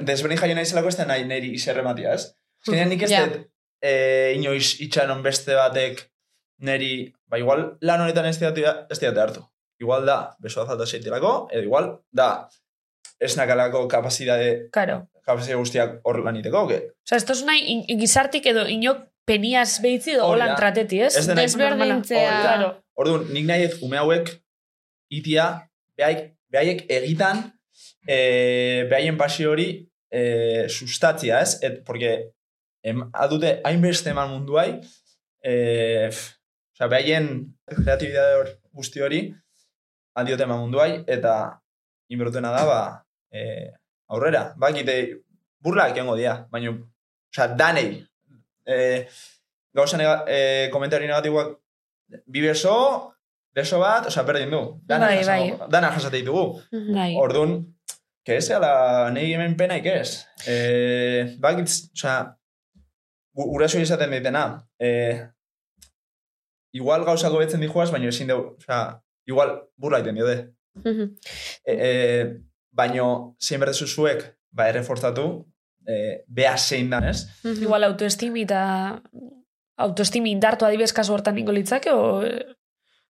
desberdin 0.09 0.39
jaio 0.41 0.55
nahi 0.57 0.67
zelako 0.67 0.89
ez 0.89 0.97
den 0.97 1.09
nahi 1.09 1.25
niri 1.29 1.53
izerrematia, 1.59 2.15
ez? 2.15 2.31
Azkenean 2.65 2.89
nik 2.89 3.03
ez 3.03 3.11
Ja. 3.11 3.27
dut 3.27 3.45
e, 3.83 3.93
inoiz 4.39 4.81
itxanon 4.81 5.23
beste 5.23 5.55
batek 5.55 6.07
neri, 6.63 7.13
ba 7.29 7.39
igual 7.39 7.77
lan 7.83 8.05
honetan 8.05 8.27
ez 8.31 8.39
diate, 8.41 8.65
ez 8.91 9.01
hartu. 9.03 9.45
Igual 9.83 10.07
da, 10.07 10.37
besoa 10.39 10.67
falta 10.67 10.87
zeitelako, 10.87 11.49
edo 11.51 11.63
igual 11.67 11.89
da, 12.11 12.49
ez 13.19 13.37
nakalako 13.37 13.87
kapazidade, 13.89 14.69
Karo. 14.73 15.09
kapazidade 15.27 15.59
guztiak 15.59 15.97
hor 16.03 16.21
laniteko, 16.25 16.67
que 16.69 16.79
Osa, 17.07 17.17
ez 17.17 17.25
tozu 17.27 17.47
nahi 17.47 17.65
in, 17.75 17.83
gizartik 18.01 18.47
edo 18.47 18.67
inok 18.71 19.09
peniaz 19.27 19.81
behitzi 19.83 20.17
edo 20.17 20.27
holan 20.27 20.55
trateti, 20.59 21.01
ez? 21.07 21.17
Ez 21.19 21.27
Desberdintzea. 21.31 22.31
Claro. 22.43 22.71
Orduan, 22.99 23.27
nik 23.35 23.47
nahi 23.49 23.67
dut 23.69 23.83
ume 23.87 23.99
hauek 24.01 24.31
itia, 25.13 25.47
behaik, 25.99 26.33
behaiek 26.53 26.85
egitan, 26.91 27.45
e, 28.07 28.19
behaien 28.91 29.19
pasio 29.19 29.53
hori 29.55 29.69
e, 30.11 30.69
sustatzia, 30.69 31.41
ez? 31.41 31.59
Et, 31.63 31.81
porque 31.87 32.33
em, 32.83 33.03
adute 33.13 33.61
hainbeste 33.65 34.11
eman 34.13 34.31
munduai, 34.35 34.81
e, 35.43 36.11
osea, 36.83 36.89
behaien 36.91 37.29
kreatibidade 37.71 38.57
guzti 38.75 39.01
hori, 39.03 39.21
aldiote 40.19 40.43
eman 40.45 40.59
munduai, 40.65 41.05
eta 41.07 41.61
inbertena 42.11 42.51
da, 42.53 42.65
ba, 42.67 42.81
e, 43.33 43.71
aurrera. 44.13 44.53
Bakite, 44.59 44.97
burlak 45.63 45.95
egongo 45.97 46.17
dira, 46.19 46.47
baina, 46.51 46.73
osea, 47.33 47.47
danei, 47.57 48.03
e, 48.67 49.07
gauza 49.75 49.97
nega, 49.97 50.25
e, 50.29 50.69
komentari 50.73 51.07
negatiboak 51.07 51.55
bi 52.27 52.43
beso, 52.45 52.75
beso 53.55 53.79
bat, 53.81 54.07
osea, 54.11 54.23
berdin 54.29 54.51
du. 54.53 54.63
Dana, 54.85 55.07
Bai, 55.07 55.25
bai. 55.25 55.69
dana 55.71 55.93
jasate 55.95 56.19
ditugu. 56.21 56.61
Mhm. 56.73 56.95
Bai. 56.95 57.15
Orduan, 57.17 57.61
que 58.25 58.37
ez 58.37 58.51
ala 58.51 59.11
nahi 59.11 59.33
hemen 59.35 59.57
penaik 59.57 59.87
ez. 59.87 60.27
E, 60.47 61.37
bakitz, 61.41 61.89
osea, 61.95 62.37
gu- 63.35 63.49
guraso 63.55 63.79
izaten 63.81 64.11
ditena. 64.11 64.45
E, 64.79 64.91
igual 66.73 67.05
gauzako 67.05 67.39
betzen 67.43 67.61
dijuaz, 67.61 67.91
baina 67.93 68.09
ezin 68.09 68.31
dugu, 68.33 68.57
osea, 68.59 69.01
igual 69.29 69.57
burla 69.77 70.01
iten 70.03 70.19
diode. 70.19 70.37
Mhm. 70.85 71.11
E, 71.65 71.73
e, 71.75 71.91
baino, 72.73 73.37
zein 73.41 73.61
berdezu 73.61 73.87
zuek, 73.87 74.25
ba, 74.51 74.69
errefortzatu, 74.73 75.27
e, 75.87 76.25
bea 76.27 76.57
zein 76.57 76.91
dan, 76.91 77.05
ez? 77.11 77.27
Igual 77.45 77.85
autoestimi 77.91 78.47
eta 78.47 78.63
autoestimi 79.83 80.31
indartu 80.33 80.65
adibez 80.65 80.93
kasu 80.97 81.13
hortan 81.15 81.37
ningo 81.37 81.53
litzake, 81.53 81.93
o... 81.93 82.23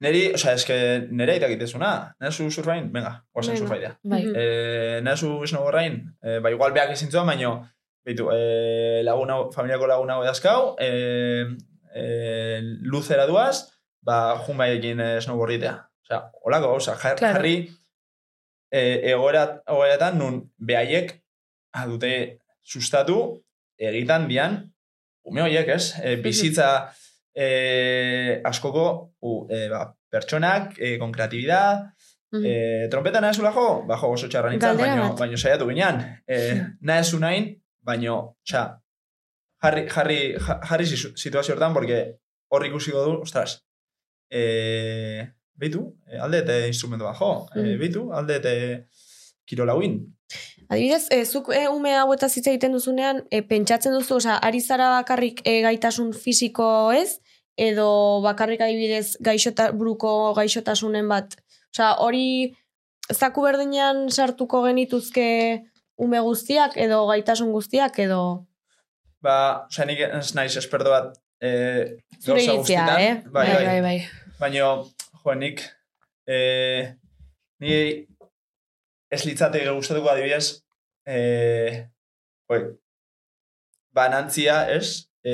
Neri, 0.05 0.28
osea, 0.38 0.53
eske 0.53 0.76
nere 1.10 1.39
itak 1.39 1.55
itezuna. 1.55 1.91
Nere 2.22 2.30
zu 2.32 2.51
surfain, 2.51 2.91
venga, 2.93 3.16
Venga. 3.34 3.55
surfaidea. 3.55 3.95
Bai. 4.03 4.20
Mhm. 4.26 4.36
Eh, 4.38 4.99
nere 5.01 5.18
zu 5.18 5.32
snowboardain, 5.49 5.97
eh, 6.22 6.38
ba 6.39 6.51
igual 6.53 6.74
beak 6.76 6.91
izin 6.93 7.10
zuen, 7.10 7.26
baino, 7.26 7.55
beitu, 8.05 8.30
eh, 8.32 9.01
laguna, 9.03 9.39
familiako 9.55 9.88
laguna 9.88 10.14
hau 10.14 10.24
edazkau, 10.24 10.76
eh, 10.80 11.47
eh, 11.98 12.62
luzera 12.86 13.26
duaz, 13.30 13.66
ba, 14.06 14.38
jun 14.45 14.58
baiekin 14.62 15.00
eh, 15.04 15.18
snowboarditea. 15.26 15.74
Osea, 16.08 16.22
holako, 16.45 16.76
osea, 16.80 16.95
jar, 17.02 17.18
Claro. 17.20 17.36
jarri 17.39 17.56
eh, 18.72 19.12
egoera, 19.12 19.43
egoeratan 19.68 20.18
nun 20.20 20.39
behaiek 20.60 21.14
adute 21.82 22.14
sustatu 22.64 23.18
egitan 23.80 24.28
dian 24.28 24.58
ume 25.28 25.41
horiek, 25.43 25.68
ez? 25.76 25.93
E, 26.04 26.16
bizitza 26.24 26.70
e, 27.36 28.41
askoko 28.48 28.86
u, 29.22 29.34
e, 29.52 29.68
ba, 29.70 29.82
pertsonak, 30.12 30.78
e, 30.80 30.98
con 31.00 31.12
kreatibidad, 31.12 31.84
Mhm. 32.32 32.43
e, 32.45 32.88
trompetan 32.91 33.22
nahi 33.24 33.36
zula 33.36 33.52
jo, 33.56 33.84
ba, 33.88 33.95
jo, 34.00 34.10
oso 34.16 34.28
txarra 34.28 34.50
nintzen, 34.52 34.78
baino, 34.80 35.14
baino 35.20 35.38
saiatu 35.38 35.68
ginean. 35.70 36.00
E, 36.28 36.38
nahi 36.82 37.04
zu 37.04 37.20
nahin, 37.20 37.45
baino, 37.84 38.38
txa, 38.48 38.64
jarri, 39.64 39.88
jarri, 39.89 40.20
ja- 40.47 40.60
jarri 40.70 40.86
situ- 40.86 41.16
situazio 41.18 41.55
hortan, 41.55 41.74
porque 41.74 42.18
hor 42.49 42.66
ikusiko 42.66 43.03
du, 43.05 43.22
ostras, 43.22 43.64
e, 44.32 45.28
beitu, 45.55 45.95
e, 46.08 46.18
aldete 46.20 46.68
instrumentu 46.68 47.05
bat, 47.05 47.18
jo, 47.20 47.47
e, 47.55 47.78
beitu, 47.78 48.12
aldete 48.14 48.53
kirolauin. 49.47 49.99
Adibidez, 50.70 51.08
e, 51.12 51.24
zuk 51.26 51.49
e, 51.55 51.68
ume 51.72 51.93
hauetaz 51.95 52.34
hitz 52.36 52.47
egiten 52.51 52.74
duzunean, 52.76 53.24
e, 53.32 53.41
pentsatzen 53.47 53.93
duzu, 53.95 54.18
osea, 54.20 54.36
ari 54.43 54.60
zara 54.62 54.89
bakarrik 54.99 55.41
e, 55.47 55.62
gaitasun 55.64 56.12
fisiko 56.14 56.91
ez, 56.91 57.20
edo 57.58 58.22
bakarrik 58.22 58.62
adibidez 58.62 59.16
gaixota, 59.24 59.72
buruko 59.72 60.34
gaixotasunen 60.38 61.08
bat. 61.10 61.38
Osea, 61.74 61.93
hori 62.03 62.53
zaku 63.14 63.41
berdinean 63.47 64.10
sartuko 64.12 64.62
genituzke 64.68 65.64
ume 65.97 66.20
guztiak, 66.22 66.76
edo 66.78 67.05
gaitasun 67.08 67.51
guztiak, 67.55 67.97
edo... 67.99 68.22
Ba, 69.24 69.65
osea, 69.70 69.86
nik 69.89 69.99
ez 70.05 70.34
naiz 70.38 70.53
esperto 70.59 70.91
bat 70.93 71.15
e, 71.41 71.49
Zure 72.22 72.38
gauza 72.38 72.53
iritzia, 72.53 72.57
guztietan. 72.57 72.99
eh? 73.01 73.15
Bai, 73.34 73.47
bai, 73.53 73.65
bai, 73.65 73.82
bai. 73.82 73.97
Baina, 74.39 74.59
jo, 74.59 75.34
nik, 75.39 75.63
e, 76.30 76.38
ni 77.63 77.74
ez 79.09 79.24
litzateke 79.26 79.74
gustatuko 79.74 80.11
adibidez, 80.11 80.61
e, 81.07 81.18
jo, 82.51 82.59
banantzia, 83.97 84.59
ez? 84.76 85.07
E, 85.26 85.34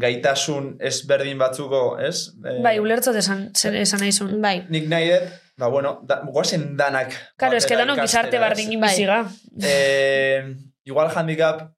gaitasun 0.00 0.76
ezberdin 0.80 1.36
batzuko, 1.38 1.82
ez? 2.00 2.30
E, 2.40 2.56
Bai, 2.64 2.78
ulertzot 2.80 3.16
esan, 3.20 3.50
esan 3.76 4.00
nahi. 4.00 4.40
Bai, 4.40 4.56
Nik 4.72 4.88
nahi 4.88 5.10
dut, 5.12 5.28
ba, 5.60 5.68
bueno, 5.68 5.98
da, 6.08 6.22
guazen 6.24 6.70
danak. 6.80 7.12
Eske 7.12 7.52
batera 7.52 7.82
danok 7.84 8.00
gizarte 8.06 8.40
bardin 8.40 8.72
Bai. 8.80 8.88
biziga. 8.88 9.20
eh, 9.62 10.48
igual 10.88 11.12
handicap 11.14 11.68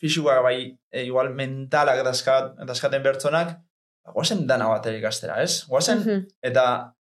fisikoak 0.00 0.42
bai, 0.42 0.58
e, 0.92 1.04
igual 1.04 1.30
mentalak 1.34 2.02
dazkat, 2.04 2.54
dazkaten 2.68 3.02
bertzonak, 3.02 3.54
ba, 4.04 4.12
guazen 4.12 4.46
dana 4.46 4.68
batera 4.68 4.98
ikastera, 4.98 5.40
ez? 5.42 5.64
Guazen, 5.68 5.98
Mhm. 6.04 6.26
eta, 6.42 6.94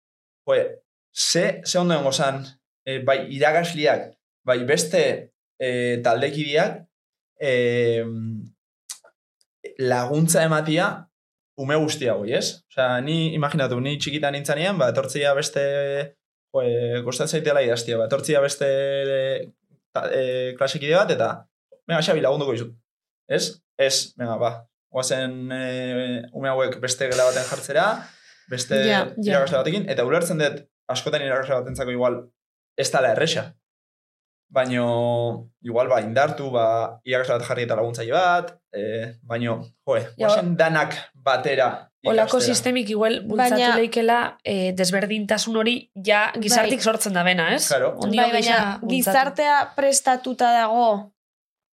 joe, 0.47 0.63
ze, 1.15 1.61
ze 1.65 1.79
ondo 1.79 1.95
dengo 1.95 2.13
zan, 2.13 2.45
e, 2.87 2.99
bai 3.03 3.27
irakasliak, 3.35 4.13
bai 4.45 4.65
beste 4.65 5.03
e, 5.61 6.01
taldekideak, 6.03 6.81
e, 7.41 8.03
laguntza 9.79 10.43
ematia 10.45 11.09
ume 11.63 11.77
guztia 11.77 12.15
goi, 12.19 12.33
ez? 12.35 12.63
Osea, 12.73 13.01
ni, 13.05 13.35
imaginatu, 13.37 13.79
ni 13.81 13.99
txikita 14.01 14.31
nintzanean, 14.35 14.79
ba, 14.81 14.89
etortzia 14.91 15.35
beste, 15.39 15.63
joe, 16.53 17.03
kostatzen 17.07 17.39
zaitela 17.39 17.63
idaztia, 17.63 17.99
ba, 18.01 18.07
etortzia 18.09 18.41
beste 18.43 18.69
ta, 19.93 20.07
e, 20.11 20.55
klasekide 20.59 20.97
bat, 20.97 21.13
eta, 21.15 21.29
venga, 21.87 22.01
Xabi, 22.03 22.23
lagunduko 22.25 22.55
izut. 22.57 22.73
Ez? 23.29 23.63
Ez, 23.79 24.13
venga, 24.19 24.37
ba, 24.37 24.53
guazen 24.93 25.51
e, 25.53 26.23
ume 26.37 26.49
hauek 26.53 26.79
beste 26.83 27.09
gela 27.11 27.25
baten 27.31 27.47
jartzera, 27.49 27.87
beste 28.51 28.77
Ja, 28.87 29.07
ja. 29.17 29.33
irakasle 29.33 29.59
batekin, 29.63 29.89
eta 29.89 30.05
ulertzen 30.05 30.39
dut, 30.43 30.65
askotan 30.93 31.23
irakasle 31.25 31.61
batentzako 31.63 31.91
igual, 31.95 32.21
ez 32.77 32.91
dala 32.93 33.13
erresa. 33.17 33.53
Baino, 34.53 35.49
igual, 35.65 35.89
ba, 35.89 36.03
indartu, 36.05 36.51
ba, 36.53 36.99
irakasle 37.09 37.39
bat 37.39 37.47
jarri 37.49 37.63
eta 37.65 37.77
laguntzaile 37.79 38.13
bat, 38.13 38.51
e, 38.75 38.83
baino, 39.25 39.63
joe, 39.89 40.03
Ja, 40.19 40.27
guazen 40.27 40.57
danak 40.61 40.99
batera 41.15 41.89
Olako 42.05 42.41
sistemik 42.43 42.89
igual 42.91 43.21
bultzatu 43.23 43.55
Baina- 43.55 43.77
leikela 43.79 44.17
eh, 44.43 44.73
desberdintasun 44.75 45.55
hori 45.57 45.77
ja 45.95 46.33
gizartik 46.35 46.81
Bai. 46.81 46.85
sortzen 46.91 47.13
da 47.15 47.23
bena, 47.23 47.55
ez? 47.55 47.69
Claro. 47.69 47.93
Bai, 48.03 48.27
baina 48.33 48.81
gizartea 48.91 49.61
prestatuta 49.77 50.51
dago 50.51 51.12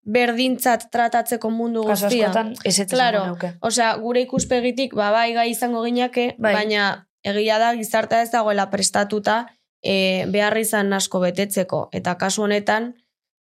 berdintzat 0.04 0.88
tratatzeko 0.92 1.50
mundu 1.50 1.82
guztia. 1.84 2.30
askotan 2.30 2.54
ez 2.64 2.78
ez 2.78 2.88
Claro. 2.88 3.36
Osea, 3.60 3.94
gure 3.96 4.20
ikuspegitik, 4.20 4.94
ba, 4.94 5.10
bai, 5.12 5.32
gai 5.34 5.50
izango 5.50 5.82
ginake, 5.84 6.34
Bai. 6.38 6.54
baina 6.54 7.06
egia 7.22 7.58
da 7.58 7.74
gizartea 7.74 8.22
ez 8.22 8.30
dagoela 8.30 8.70
prestatuta 8.70 9.46
e, 9.82 10.24
behar 10.28 10.56
izan 10.58 10.92
asko 10.92 11.20
betetzeko. 11.20 11.88
Eta 11.92 12.16
kasu 12.16 12.42
honetan, 12.42 12.94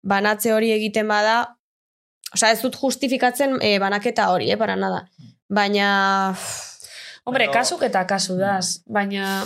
banatze 0.04 0.54
hori 0.54 0.72
egiten 0.72 1.08
bada, 1.08 1.58
osea 2.34 2.52
ez 2.52 2.62
dut 2.62 2.76
justifikatzen 2.80 3.60
e, 3.62 3.78
banaketa 3.80 4.30
hori, 4.32 4.52
eh, 4.52 4.58
para 4.58 4.76
nada. 4.76 5.10
Baina, 5.50 6.36
Hombre, 7.26 7.50
kasuk 7.52 7.84
eta 7.84 8.06
kasu 8.08 8.38
daz, 8.38 8.82
baina... 8.86 9.44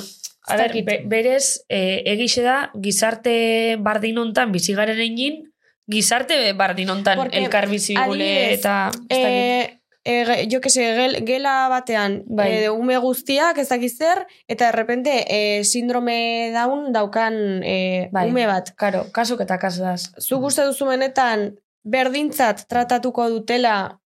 A 0.50 0.56
ber, 0.58 0.74
be, 0.84 0.96
berez, 1.06 1.62
e, 1.70 2.02
egixe 2.10 2.42
da, 2.42 2.72
gizarte 2.82 3.78
bardinontan 3.86 4.52
bizigaren 4.52 4.98
egin, 4.98 5.44
gizarte 5.90 6.54
bardinontan 6.54 7.18
Porque, 7.18 7.38
elkar 7.38 7.68
bizigule 7.70 8.30
adibidez, 8.30 8.60
eta... 8.60 8.92
e, 9.10 9.80
e, 10.06 10.48
jo 10.52 10.62
que 10.62 10.70
se, 10.70 10.84
gel, 10.96 11.26
gela 11.26 11.68
batean 11.70 12.24
Bai. 12.28 12.50
e, 12.52 12.70
ume 12.70 12.98
guztiak 12.98 13.58
ez 13.58 13.68
dakiz 13.70 13.96
zer, 13.98 14.26
eta 14.48 14.70
errepente 14.70 15.24
e, 15.28 15.64
sindrome 15.64 16.52
daun 16.54 16.92
daukan 16.94 17.64
e, 17.64 18.10
Bai. 18.14 18.30
ume 18.30 18.46
bat. 18.48 18.74
Karo, 18.78 19.08
kasuk 19.12 19.42
eta 19.46 19.60
kasu 19.60 19.84
daz. 19.84 20.12
Zuk 20.22 20.46
uste 20.52 20.66
duzu 20.70 20.88
benetan 20.90 21.52
berdintzat 21.84 22.68
tratatuko 22.70 23.30
dutela, 23.30 24.00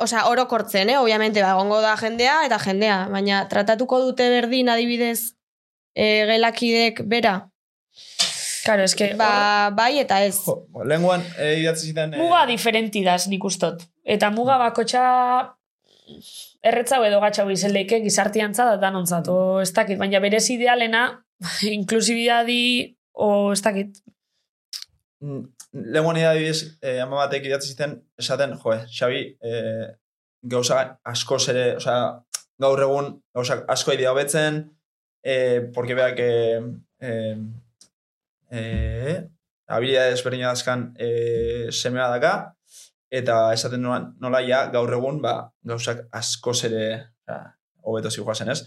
osea, 0.00 0.26
orokortzen, 0.28 0.90
eh? 0.90 0.98
Obviamente, 0.98 1.42
ba, 1.42 1.54
egongo 1.56 1.80
da 1.80 1.96
jendea 1.96 2.40
eta 2.46 2.58
jendea, 2.58 3.06
baina 3.12 3.44
tratatuko 3.48 4.00
dute 4.04 4.28
berdin 4.32 4.68
adibidez 4.68 5.36
e, 5.94 6.26
gelakidek 6.30 7.04
bera. 7.06 7.49
Karo, 8.64 8.84
eske... 8.84 9.12
Ba, 9.18 9.70
bai 9.76 9.98
eta 10.02 10.18
ez. 10.26 10.36
Jo, 10.44 10.56
lenguan 10.84 11.22
e, 11.38 11.54
idatzi 11.62 11.90
zidan... 11.90 12.12
hor- 12.14 12.26
Muga 12.26 12.42
diferenti 12.50 13.02
daz 13.06 13.24
nik 13.32 13.44
ustot. 13.44 13.82
Eta 14.04 14.30
muga 14.34 14.58
bakotxa 14.60 15.04
erretzau 16.66 17.02
edo 17.06 17.20
gatxau 17.22 17.46
izeldeike 17.52 18.00
gizartiantza 18.04 18.66
da 18.72 18.76
danontzat. 18.82 19.28
O 19.32 19.60
ez 19.62 19.70
dakit, 19.76 19.98
baina 20.00 20.20
berez 20.22 20.44
idealena 20.52 21.04
inklusibidadi 21.76 22.62
o 23.14 23.52
ez 23.52 23.60
dakit. 23.64 24.00
Mm, 25.20 25.44
lenguan 25.94 26.18
idadiz, 26.20 26.64
eh, 26.82 26.98
ama 27.04 27.22
batek 27.24 27.46
idatzi 27.50 27.74
ziten, 27.74 27.98
esaten, 28.18 28.56
joe, 28.62 28.80
Xabi, 28.90 29.22
eh, 29.44 29.88
gauza 30.42 30.82
asko 31.04 31.36
ere, 31.52 31.64
osea, 31.76 31.98
gaur 32.60 32.80
egun 32.86 33.10
gauza 33.36 33.60
asko 33.68 33.92
idea 33.92 34.12
hobetzen, 34.14 34.62
eh, 35.24 35.60
porque 35.74 35.94
beak 35.98 36.18
eh, 36.24 36.60
eh, 37.04 37.36
eh, 38.50 39.28
habilidades 39.68 40.18
desberdina 40.18 40.50
dazkan 40.50 40.90
eh, 40.98 41.68
semea 41.70 42.08
daka, 42.10 42.34
eta 43.10 43.52
esaten 43.54 43.82
nola, 43.82 44.12
nola 44.22 44.42
ja, 44.46 44.66
gaur 44.74 44.92
egun, 44.94 45.20
ba, 45.22 45.50
gauzak 45.66 46.06
asko 46.12 46.54
ere 46.66 46.84
hobeto 47.82 48.10
zijoazen, 48.10 48.50
ez? 48.50 48.62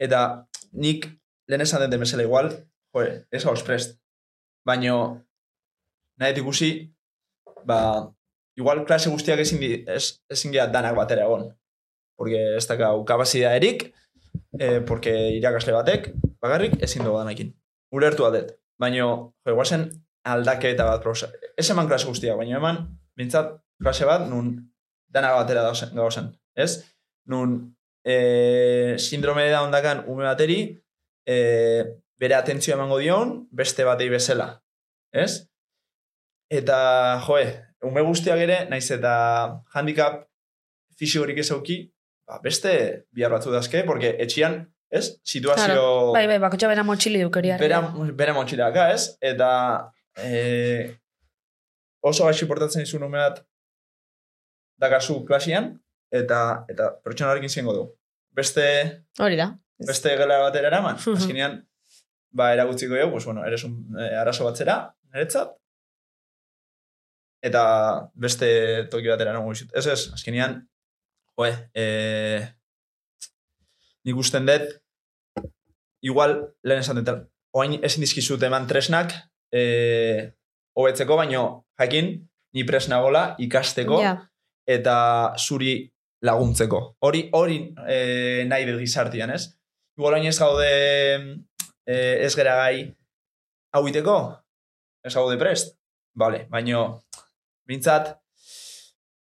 Eta 0.00 0.46
nik 0.72 1.06
lehen 1.48 1.64
esan 1.64 1.82
den 1.84 1.92
demesela 1.92 2.24
igual, 2.24 2.50
joe, 2.94 3.26
ez 3.30 3.44
gauz 3.44 3.62
prest. 3.66 3.98
Baino, 4.66 4.96
nahi 6.20 6.36
ikusi, 6.40 6.70
ba, 7.64 7.80
igual 8.56 8.84
klase 8.86 9.10
guztiak 9.10 9.40
ezin, 9.40 9.60
di, 9.60 9.72
ez, 9.88 10.20
ezin 10.30 10.52
dira 10.52 10.68
danak 10.68 10.96
batera 10.96 11.24
egon. 11.28 11.48
Porque 12.16 12.40
ez 12.56 12.66
dakau 12.68 13.04
kapazidea 13.08 13.54
erik, 13.56 13.88
eh, 14.58 14.80
porque 14.86 15.12
irakasle 15.38 15.72
batek, 15.72 16.10
bakarrik 16.42 16.76
ezin 16.84 17.04
dugu 17.04 17.18
danakin. 17.22 17.54
Ulertu 17.96 18.26
adet. 18.28 18.52
Baina, 18.80 19.02
jo, 19.02 19.10
igual 19.46 19.66
zen 19.66 19.88
aldaketa 20.30 20.86
bat 20.88 21.02
prosa. 21.04 21.28
Ez 21.56 21.68
eman 21.72 21.88
klase 21.88 22.08
guztiak, 22.08 22.38
baina 22.40 22.58
eman, 22.58 22.80
bintzat, 23.16 23.52
klase 23.80 24.08
bat, 24.08 24.24
nun 24.28 24.54
danak 25.12 25.36
batera 25.42 25.66
gauzen. 25.96 26.30
Ez? 26.56 26.70
Nun, 27.28 27.58
eh, 28.04 28.96
sindrome 28.98 29.48
da 29.50 29.62
ondakan 29.66 30.04
ume 30.08 30.24
bateri, 30.24 30.60
eh, 31.26 31.84
bere 32.20 32.36
atentzioa 32.36 32.76
emango 32.76 32.98
dion, 32.98 33.48
beste 33.52 33.84
batei 33.84 34.08
bezala. 34.08 34.48
Ez? 35.12 35.46
Eta, 36.50 37.20
joe, 37.26 37.44
ume 37.86 38.02
guztiak 38.02 38.40
ere, 38.40 38.64
naiz 38.70 38.88
eta 38.90 39.14
handicap 39.74 40.24
fisikorik 40.98 41.38
ez 41.38 41.50
auki, 41.54 41.82
ba, 42.26 42.40
beste 42.44 42.72
bihar 43.12 43.32
batzu 43.32 43.52
dazke, 43.52 43.84
porque 43.84 44.16
etxian, 44.24 44.62
ez? 44.90 45.04
Situazio... 45.24 46.10
Bai, 46.14 46.26
bai, 46.26 46.38
bakotxa 46.42 46.68
bera 46.70 46.84
motxili 46.86 47.22
dukeri. 47.22 47.52
Bera, 47.60 47.80
bera 48.18 48.34
montxilaka, 48.36 48.88
ez? 48.94 49.14
Eta 49.22 49.50
e, 50.18 50.90
oso 52.06 52.26
gaixi 52.26 52.48
portatzen 52.50 52.84
izun 52.84 53.06
ume 53.06 53.20
bat 53.22 53.40
dakazu 54.80 55.20
klasian, 55.28 55.72
eta, 56.10 56.40
eta 56.72 56.90
pertsona 57.04 57.32
horrekin 57.32 57.52
zengo 57.52 57.76
du. 57.76 57.86
Beste, 58.34 58.64
Hori 59.20 59.36
da. 59.38 59.50
beste 59.86 60.14
gela 60.18 60.40
batera 60.46 60.70
eraman, 60.72 60.98
azkenean, 61.18 61.60
ba, 62.34 62.52
eragutziko 62.54 62.96
dugu, 62.96 63.16
pues, 63.16 63.26
bueno, 63.28 63.44
eres 63.46 63.64
un 63.68 63.82
eh, 63.98 64.14
arazo 64.18 64.46
batzera, 64.48 64.82
niretzat, 65.10 65.54
eta 67.44 67.62
beste 68.14 68.48
toki 68.92 69.08
batera 69.08 69.32
nago. 69.36 69.52
Ez 69.52 69.86
ez, 69.86 70.00
azkenean, 70.14 70.60
joe, 71.36 71.52
eh, 71.74 72.48
nik 74.04 74.16
usten 74.16 74.46
dut, 74.48 74.70
igual, 76.06 76.36
lehen 76.64 76.80
esan 76.80 77.00
dut, 77.02 77.26
oain 77.56 77.78
ezin 77.84 78.04
dizkizut 78.04 78.42
eman 78.46 78.66
tresnak, 78.70 79.12
eh, 79.52 80.30
hobetzeko, 80.78 81.16
baino, 81.18 81.66
jakin, 81.80 82.14
ni 82.54 82.64
presna 82.64 83.00
gola 83.02 83.34
ikasteko, 83.38 84.00
Ja. 84.02 84.16
eta 84.66 85.34
zuri 85.38 85.90
laguntzeko. 86.22 86.96
Hori 87.00 87.28
hori 87.32 87.74
e, 87.88 88.44
nahi 88.46 88.66
dut 88.68 88.80
gizartian, 88.80 89.30
ez? 89.30 89.46
Igual 89.96 90.12
orain 90.14 90.26
ez 90.28 90.38
gaude 90.38 90.68
e, 91.86 91.94
ez 92.26 92.34
gera 92.36 92.56
gai 92.56 92.94
hau 93.72 93.86
iteko? 93.88 94.16
Ez 95.04 95.14
gaude 95.14 95.38
prest? 95.40 95.76
Vale, 96.14 96.44
baino 96.50 97.06
bintzat 97.66 98.12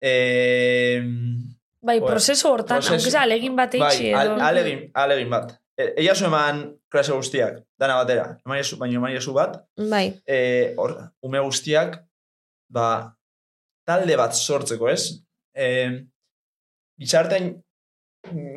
e, 0.02 0.14
Bai, 1.82 2.00
prozesu 2.04 2.50
hortan, 2.50 2.82
prozesu- 2.84 3.16
alegin 3.18 3.56
bat 3.56 3.72
bai, 3.72 3.88
eitxi 3.88 4.12
al, 4.14 4.34
edo... 4.34 4.42
alegin, 4.44 4.82
alegin 4.94 5.30
bat. 5.32 5.54
E, 5.80 5.94
Eia 6.04 6.16
zu 6.16 6.26
eman 6.28 6.66
klase 6.92 7.14
guztiak, 7.16 7.62
dana 7.80 7.96
batera. 8.02 8.26
Eman 8.46 8.60
jesu, 8.60 8.76
baino 8.82 9.00
eman 9.00 9.14
jesu 9.16 9.34
bat, 9.34 9.62
Bai. 9.80 10.10
e, 10.28 10.74
hor, 10.78 10.98
ume 11.24 11.40
guztiak, 11.46 12.02
ba, 12.68 12.88
talde 13.88 14.18
bat 14.20 14.36
sortzeko, 14.36 14.90
ez? 14.92 15.22
E, 15.56 15.70
Gizartean 17.00 17.54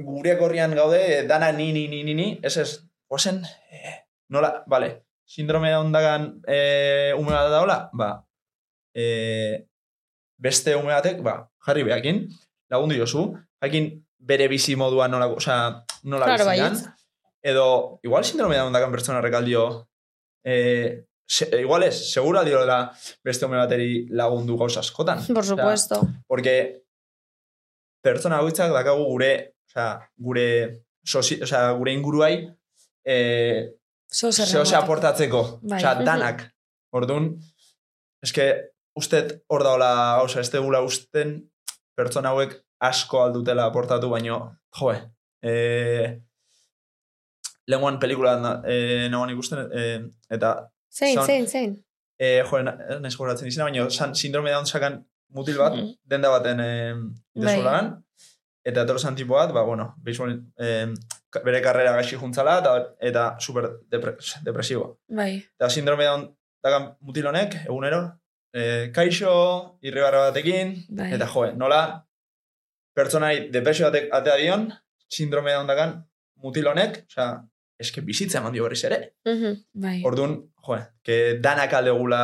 gureak 0.03 0.41
horrian 0.43 0.75
gaude, 0.75 1.23
dana 1.31 1.53
ni, 1.55 1.70
ni, 1.73 1.87
ni, 1.89 2.03
ni, 2.03 2.14
ni, 2.18 2.29
ez 2.43 2.57
ez, 2.59 2.70
oazen, 3.09 3.39
e, 3.70 3.93
nola, 4.35 4.64
bale, 4.66 5.05
sindrome 5.23 5.70
da 5.70 5.79
ondagan 5.81 6.41
e, 6.43 7.12
ume 7.14 7.31
bat 7.31 7.53
daola, 7.55 7.77
ba, 7.95 8.16
e, 8.99 9.05
beste 10.43 10.75
ume 10.75 10.91
batek, 10.91 11.23
ba, 11.23 11.37
jarri 11.62 11.87
behakin, 11.87 12.25
lagundu 12.73 12.97
jozu, 12.97 13.27
jakin 13.62 13.89
bere 14.18 14.49
bizi 14.49 14.75
modua 14.79 15.09
nola, 15.09 15.29
osea, 15.29 15.85
nola 16.09 16.27
Claro, 16.31 16.47
bizian, 16.51 16.77
baietz. 16.77 16.89
edo, 17.43 17.66
igual 18.07 18.25
sindrome 18.25 18.57
da 18.57 18.64
ondagan 18.68 18.93
pertsona 18.95 19.20
rekaldio, 19.20 19.89
eh, 20.45 21.05
se, 21.27 21.49
igual 21.61 21.83
ez, 21.85 21.95
segura 22.12 22.45
diola 22.45 22.79
beste 23.25 23.47
ume 23.47 23.59
bateri 23.61 24.07
lagundu 24.11 24.57
gauza 24.59 24.81
askotan. 24.81 25.20
Por 25.35 25.45
supuesto. 25.45 26.01
Porque 26.27 26.83
pertsona 28.03 28.39
bakoitzak 28.41 28.73
dakagu 28.75 29.05
gure, 29.11 29.33
osea, 29.70 29.93
gure, 30.16 30.49
sozi, 31.05 31.41
osea, 31.43 31.70
gure 31.79 31.93
inguruai 31.95 32.35
eh, 33.05 33.70
zehose 34.12 34.45
emateko. 34.49 34.77
aportatzeko. 34.83 35.43
Bai. 35.62 35.79
Osea, 35.79 35.95
danak. 36.07 36.47
Orduan, 36.95 37.33
eske, 38.23 38.49
ustet 38.99 39.39
hor 39.49 39.62
daola 39.64 39.93
gauza, 40.20 40.41
ez 40.43 40.51
degula 40.53 40.83
usten 40.85 41.39
pertsona 41.97 42.30
hauek 42.32 42.57
asko 42.80 43.22
aldutela 43.22 43.64
aportatu, 43.66 44.09
baino, 44.11 44.57
joe, 44.78 44.97
eh, 45.43 46.20
lenguan 47.68 47.99
pelikula 48.01 48.34
eh, 48.66 49.09
nagoan 49.11 49.30
ikusten, 49.30 49.68
eh, 49.72 50.01
eta 50.30 50.68
Zein, 50.93 51.14
Son- 51.16 51.26
zein, 51.26 51.47
zein. 51.49 51.84
eh, 52.18 52.43
jo, 52.51 52.62
na- 52.62 52.76
ez 52.90 53.01
naiz 53.01 53.16
gogoratzen 53.16 53.49
izena, 53.49 53.64
baina 53.64 53.88
san, 53.90 54.14
sindrome 54.14 54.51
da 54.51 54.64
sakan 54.66 55.05
mutil 55.30 55.57
bat, 55.59 55.72
Mhm. 55.74 55.95
denda 56.05 56.28
baten 56.28 56.61
eh, 56.61 56.95
desolagan, 57.34 58.05
eta 58.64 58.82
etorro 58.82 58.99
zan 58.99 59.14
tipo 59.16 59.34
bat, 59.34 59.53
ba, 59.53 59.62
bueno, 59.62 59.95
beisbol, 59.99 60.34
eh, 60.59 60.93
ka- 61.30 61.40
bere 61.40 61.62
karrera 61.62 61.93
gaixi 61.93 62.16
juntzala, 62.16 62.59
eta, 62.59 62.95
eta 63.01 63.36
super 63.40 63.70
depre, 63.88 64.16
depresibo. 64.45 64.99
Bai, 65.09 65.38
Eta 65.59 65.70
sindrome 65.70 66.05
da 66.05 66.28
dagan 66.62 66.97
mutil 67.01 67.26
honek, 67.26 67.55
egunero, 67.66 68.18
eh, 68.55 68.91
kaixo, 68.95 69.33
irribarra 69.83 70.29
batekin, 70.31 70.75
bai. 70.89 71.13
eta 71.17 71.29
joe, 71.29 71.53
nola, 71.57 71.83
pertsonai 72.97 73.49
depresio 73.55 73.89
batek 73.89 74.13
atea 74.13 74.37
dion, 74.41 74.69
sindrome 75.09 75.53
da 75.53 75.65
dagan 75.69 75.97
mutil 76.43 76.69
honek, 76.69 77.05
osea, 77.09 77.43
eske 77.83 78.03
bizitza 78.05 78.39
eman 78.41 78.53
dio 78.53 78.65
berriz 78.65 78.83
ere. 78.85 79.15
Mhm. 79.27 79.57
bai. 79.75 80.03
Orduan, 80.05 80.37
jo, 80.67 80.79
que 81.03 81.39
danak 81.41 81.73
aldegula 81.73 82.23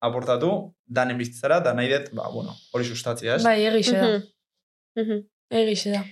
aportatu, 0.00 0.74
danen 0.86 1.18
bizitzara, 1.18 1.60
eta 1.60 1.74
nahi 1.74 1.90
dut, 1.92 2.14
ba, 2.16 2.30
bueno, 2.32 2.54
hori 2.72 2.84
sustatzia, 2.84 3.36
ez? 3.36 3.44
Bai, 3.44 3.58
egixe 3.66 3.96
da. 3.98 4.06
Mhm. 4.08 5.02
Mhm. 5.02 5.28
Egixe 5.50 5.90
da. 5.92 6.04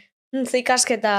Ze 0.45 0.59
ikasketa 0.59 1.15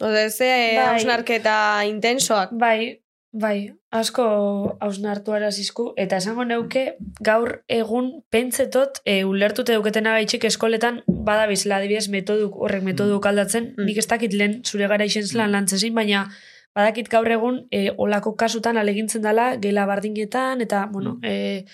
Ode, 0.00 0.30
ze 0.30 0.76
Bai. 0.76 0.86
hausnarketa 0.92 1.84
intensoak. 1.88 2.50
Bai, 2.52 3.00
bai, 3.32 3.74
asko 3.90 4.76
hausnartu 4.80 5.32
arazizku, 5.32 5.92
eta 5.96 6.16
esango 6.16 6.44
neuke 6.44 6.96
gaur 7.20 7.62
egun 7.68 8.22
pentsetot 8.30 9.00
e, 9.04 9.24
ulertute 9.24 9.74
duketena 9.74 10.12
gaitxik 10.16 10.44
eskoletan 10.44 11.02
badabizela 11.06 11.76
adibidez 11.76 12.08
metoduk, 12.08 12.54
horrek 12.56 12.82
metoduk 12.82 13.26
aldatzen, 13.26 13.74
Mm. 13.76 13.84
nik 13.84 13.98
ez 13.98 14.06
dakit 14.08 14.32
lehen 14.32 14.62
zure 14.64 14.86
gara 14.88 15.04
isen 15.04 15.26
zelan 15.26 15.52
lantzezin, 15.52 15.94
baina 15.94 16.28
badakit 16.74 17.08
gaur 17.08 17.28
egun 17.28 17.66
e, 17.70 17.90
olako 17.96 18.34
kasutan 18.36 18.76
alegintzen 18.76 19.22
dela 19.22 19.56
gela 19.56 19.86
bardinetan, 19.86 20.60
eta, 20.60 20.86
bueno, 20.92 21.18
e, 21.22 21.64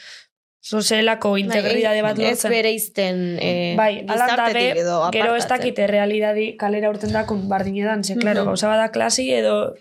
zozelako 0.65 1.37
integridade 1.39 2.03
bat 2.03 2.17
Bai, 2.17 2.25
Ez 2.25 2.31
lortzen. 2.31 2.51
bere 2.51 2.71
izten 2.73 3.23
eh, 3.41 3.75
Bai, 3.77 4.05
be, 4.07 4.69
edo 4.79 5.11
gero 5.11 5.35
ez 5.35 5.43
apartatzen. 5.43 5.49
dakite 5.49 5.87
realidadi 5.89 6.57
kalera 6.57 6.91
urten 6.91 7.13
dakun 7.13 7.49
bardinetan, 7.49 8.05
ze, 8.05 8.15
claro, 8.17 8.43
Mhm. 8.43 8.47
gauza 8.49 8.69
bada 8.69 8.91
klasi 8.93 9.33
edo 9.33 9.75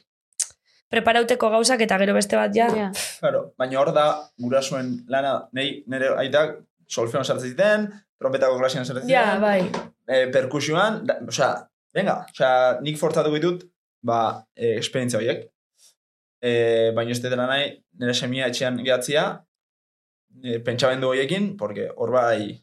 preparauteko 0.91 1.49
gauzak 1.53 1.81
eta 1.85 1.97
gero 2.01 2.13
beste 2.17 2.35
bat 2.39 2.53
ja. 2.55 2.67
Ja. 2.75 2.89
Claro, 3.19 3.45
baina 3.57 3.79
hor 3.79 3.91
da, 3.95 4.05
gurasuen 4.43 4.93
lana, 5.11 5.47
nei, 5.57 5.83
nire 5.87 6.13
aitak 6.21 6.57
solfeon 6.91 7.23
sartzen 7.25 7.49
ziten, 7.53 7.85
trompetako 8.19 8.57
klasian 8.59 8.85
sartzen 8.85 9.07
ziten, 9.07 9.13
Ja, 9.15 9.39
bai. 9.39 9.61
eh, 10.07 10.25
perkusioan, 10.33 11.05
da, 11.07 11.19
osea, 11.27 11.53
venga, 11.95 12.25
osea, 12.33 12.79
nik 12.83 12.97
fortzatuko 12.99 13.35
ditut, 13.39 13.63
ba, 14.03 14.19
eh, 14.55 14.75
esperientzia 14.81 15.19
horiek. 15.21 15.45
Eh, 16.41 16.91
baina 16.97 17.11
ez 17.13 17.21
dela 17.21 17.45
nahi, 17.47 17.69
nire 18.01 18.13
semia 18.17 18.47
etxean 18.49 18.79
gehatzia, 18.83 19.23
eh, 20.43 20.59
pentsamendu 20.65 21.07
horiekin, 21.11 21.55
porque 21.57 21.87
hor 21.95 22.11
bai, 22.11 22.57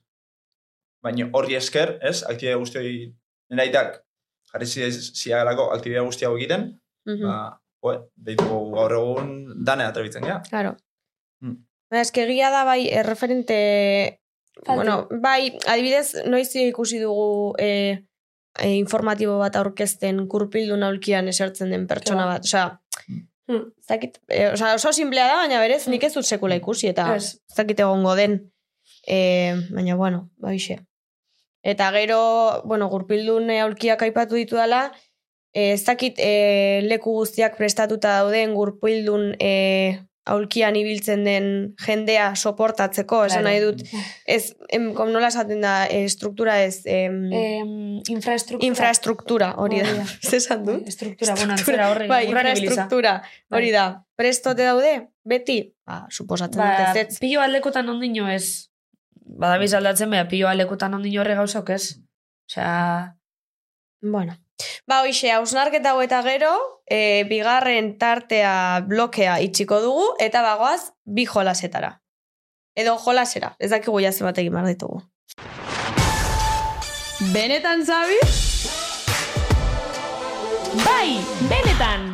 baina 1.02 1.28
horri 1.32 1.54
esker, 1.54 1.98
ez, 2.02 2.22
aktibitate 2.24 2.58
guzti 2.58 2.78
hori, 2.80 2.94
nire 3.50 3.62
aitak, 3.68 4.00
jarri 4.52 4.66
zi- 4.66 4.90
ziagalako 5.22 5.70
aktibitate 5.76 6.04
guzti 6.08 6.26
hau 6.26 6.36
egiten, 6.36 6.68
Mhm. 7.06 7.22
ba, 7.22 7.60
joe, 7.82 7.98
deitu 8.16 8.46
gaur 8.74 8.92
egun 8.92 9.64
dane 9.64 9.84
atrebitzen 9.84 10.24
gea. 10.26 10.40
Claro. 10.48 10.76
Mm. 11.40 11.56
Ba, 11.90 12.00
eske 12.00 12.24
egia 12.26 12.50
da 12.54 12.64
bai, 12.68 12.88
erreferente... 12.90 14.20
Falta. 14.58 14.74
Bueno, 14.74 15.20
bai, 15.22 15.52
adibidez, 15.70 16.24
noiz 16.26 16.48
ikusi 16.58 16.98
dugu 16.98 17.54
e, 17.62 17.68
e, 18.58 18.72
informatibo 18.74 19.36
bat 19.38 19.54
aurkezten 19.56 20.24
kurpildun 20.26 20.82
aulkian 20.82 21.28
esertzen 21.30 21.70
den 21.70 21.86
pertsona 21.86 22.26
bat. 22.26 22.44
Osea, 22.44 22.80
Hmm. 23.48 23.62
ez 23.80 23.86
dakit, 23.88 24.18
e, 24.28 24.50
osea, 24.52 24.74
oso 24.76 24.90
simplea 24.92 25.24
da, 25.24 25.36
baina 25.40 25.56
berez 25.62 25.86
nik 25.88 26.02
ez 26.04 26.10
dut 26.12 26.26
sekula 26.28 26.58
ikusi, 26.58 26.90
eta 26.90 27.14
Ez. 27.16 27.38
dakit 27.56 27.78
egongo 27.80 28.12
den. 28.14 28.52
E, 29.06 29.54
baina, 29.72 29.94
bueno, 29.96 30.26
ba, 30.36 30.50
hoxe. 30.52 30.76
Eta 31.64 31.88
gero, 31.94 32.18
bueno, 32.68 32.90
gurpildun 32.92 33.48
aulkiak 33.62 34.02
aipatu 34.04 34.36
ditu 34.36 34.56
dela, 34.60 34.92
e, 35.54 35.72
ez 35.74 35.84
dakit 35.86 36.18
e, 36.18 36.80
leku 36.86 37.12
guztiak 37.20 37.56
prestatuta 37.56 38.18
dauden 38.20 38.54
gurpildun 38.54 39.34
e, 39.40 40.00
aulkian 40.28 40.76
ibiltzen 40.76 41.22
den 41.24 41.46
jendea 41.80 42.34
soportatzeko, 42.36 43.22
esan 43.30 43.46
nahi 43.48 43.62
dut, 43.62 43.80
ez, 44.36 44.52
em, 44.76 44.90
kom 44.94 45.08
nola 45.14 45.30
esaten 45.32 45.62
da, 45.64 45.86
struktura 46.12 46.58
ez, 46.66 46.82
em, 46.84 47.16
Em, 47.32 47.70
infraestruktura. 48.12 48.66
infrastruktura, 48.68 49.48
hori 49.56 49.80
da. 49.80 49.94
Ez 50.22 50.34
esan 50.42 50.66
dut? 50.66 50.84
Estruktura, 50.86 51.34
bueno, 51.40 51.56
antzera 51.56 51.88
horri. 51.90 52.08
Bai, 52.12 52.26
infrastruktura, 52.28 53.14
hori 53.50 53.72
da. 53.72 53.86
Prestote 54.20 54.66
daude, 54.68 54.92
beti? 55.24 55.62
Ba, 55.88 56.02
suposatzen 56.12 56.60
Ba, 56.60 56.68
dut 56.76 57.00
ez 57.00 57.06
ez. 57.14 57.18
pilo 57.24 57.40
aldekutan 57.40 57.88
ondino 57.88 58.28
ez. 58.28 58.68
Badabiz 59.24 59.72
aldatzen 59.76 60.10
beha, 60.12 60.28
pilo 60.28 60.48
aldekutan 60.52 60.94
ondino 60.94 61.22
horre 61.22 61.34
gauzak 61.40 61.70
ez. 61.70 61.96
Osea, 62.50 63.14
Bueno. 64.00 64.36
Ba, 64.86 65.02
hoxe, 65.02 65.30
hausnarketa 65.30 65.92
hau 65.92 66.02
eta 66.02 66.20
gero, 66.22 66.50
e, 66.86 67.24
bigarren 67.28 67.96
tartea 67.98 68.82
blokea 68.86 69.38
itxiko 69.44 69.80
dugu, 69.82 70.06
eta 70.22 70.42
bagoaz, 70.42 70.92
bi 71.04 71.26
jolasetara. 71.26 71.98
Edo 72.78 72.96
jolasera, 73.02 73.54
ez 73.58 73.70
dakigu 73.70 74.00
jaze 74.00 74.24
bat 74.24 74.38
egin 74.38 74.54
ditugu. 74.66 75.02
Benetan 77.34 77.84
zabi? 77.84 78.18
Bai, 80.84 81.18
benetan. 81.50 82.08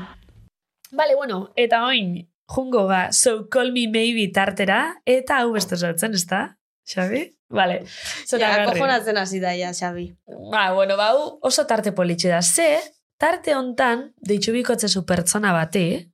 Bale, 0.93 1.17
bueno, 1.17 1.53
eta 1.57 1.85
oin, 1.85 2.31
jungo 2.49 2.87
ga, 2.87 3.13
so 3.13 3.49
call 3.49 3.73
me 3.73 3.87
maybe 3.89 4.31
tartera, 4.33 5.03
eta 5.05 5.43
hau 5.43 5.53
beste 5.53 5.77
saltzen, 5.77 6.15
ez 6.15 6.27
da? 6.27 6.57
Xabi? 6.89 7.27
Bale. 7.55 7.85
Zora 8.27 8.49
Ja, 8.49 8.57
garri. 8.57 8.73
kojonatzen 8.81 9.17
hasi 9.21 9.41
da, 9.41 9.55
ja, 9.55 9.71
Xabi. 9.73 10.09
Ba, 10.51 10.73
bueno, 10.75 10.97
ba, 10.99 11.13
hau 11.13 11.39
oso 11.43 11.67
tarte 11.71 11.93
politxe 11.93 12.29
da. 12.33 12.43
Ze, 12.43 12.81
tarte 13.19 13.55
hontan, 13.55 14.13
deitxu 14.21 14.53
bikotzezu 14.53 15.05
pertsona 15.07 15.53
bati, 15.55 16.11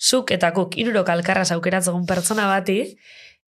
zuk 0.00 0.30
eta 0.34 0.50
guk 0.56 0.76
irurok 0.80 1.08
alkarraz 1.08 1.50
aukeratzegun 1.54 2.06
pertsona 2.08 2.48
bati, 2.50 2.96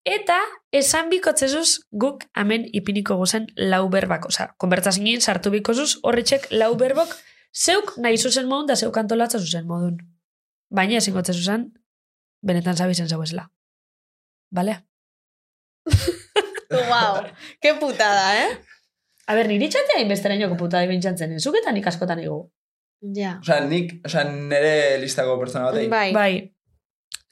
eta 0.05 0.39
esan 0.73 1.11
bikotzezuz 1.11 1.81
guk 1.91 2.25
hemen 2.39 2.67
ipiniko 2.73 3.17
guzen 3.17 3.47
lau 3.57 3.89
berbak. 3.89 4.27
Osa, 4.31 4.55
konbertsazioen 4.59 5.21
sartu 5.21 5.51
bikozuz, 5.51 5.97
horretxek 6.03 6.49
lau 6.51 6.75
berbok, 6.77 7.13
zeuk 7.53 7.97
nahi 7.99 8.19
zuzen 8.19 8.49
modun 8.49 8.67
da 8.67 8.77
zeuk 8.77 8.97
antolatza 8.97 9.39
zuzen 9.39 9.67
modun. 9.67 9.99
Baina 10.71 10.97
ezin 11.03 11.15
gotze 11.15 11.33
zuzen, 11.33 11.73
benetan 12.43 12.77
zabizen 12.77 13.09
zauezela. 13.09 13.51
Bale? 14.51 14.79
wow, 16.91 17.23
ke 17.63 17.75
putada, 17.81 18.27
eh? 18.43 18.51
A 19.31 19.37
ber, 19.39 19.47
niri 19.49 19.69
txatea 19.71 20.01
inbesterainoko 20.03 20.57
puta 20.59 20.81
dibintxantzen, 20.83 21.37
zuk 21.41 21.57
eta 21.61 21.73
nik 21.73 21.87
askotan 21.87 22.21
ego. 22.25 22.49
Ja. 23.17 23.37
Osea, 23.43 23.61
nik, 23.67 23.97
osea, 24.07 24.25
nire 24.31 24.99
listako 25.03 25.39
pertsona 25.41 25.71
batei. 25.71 25.89
Bai. 25.91 26.09
Bai. 26.15 26.33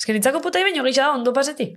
Ez 0.01 0.07
que 0.07 0.15
nitzako 0.17 0.41
puta 0.43 0.63
baino 0.65 0.85
gisa 0.87 1.09
da, 1.09 1.15
ondo 1.19 1.33
paseti. 1.37 1.69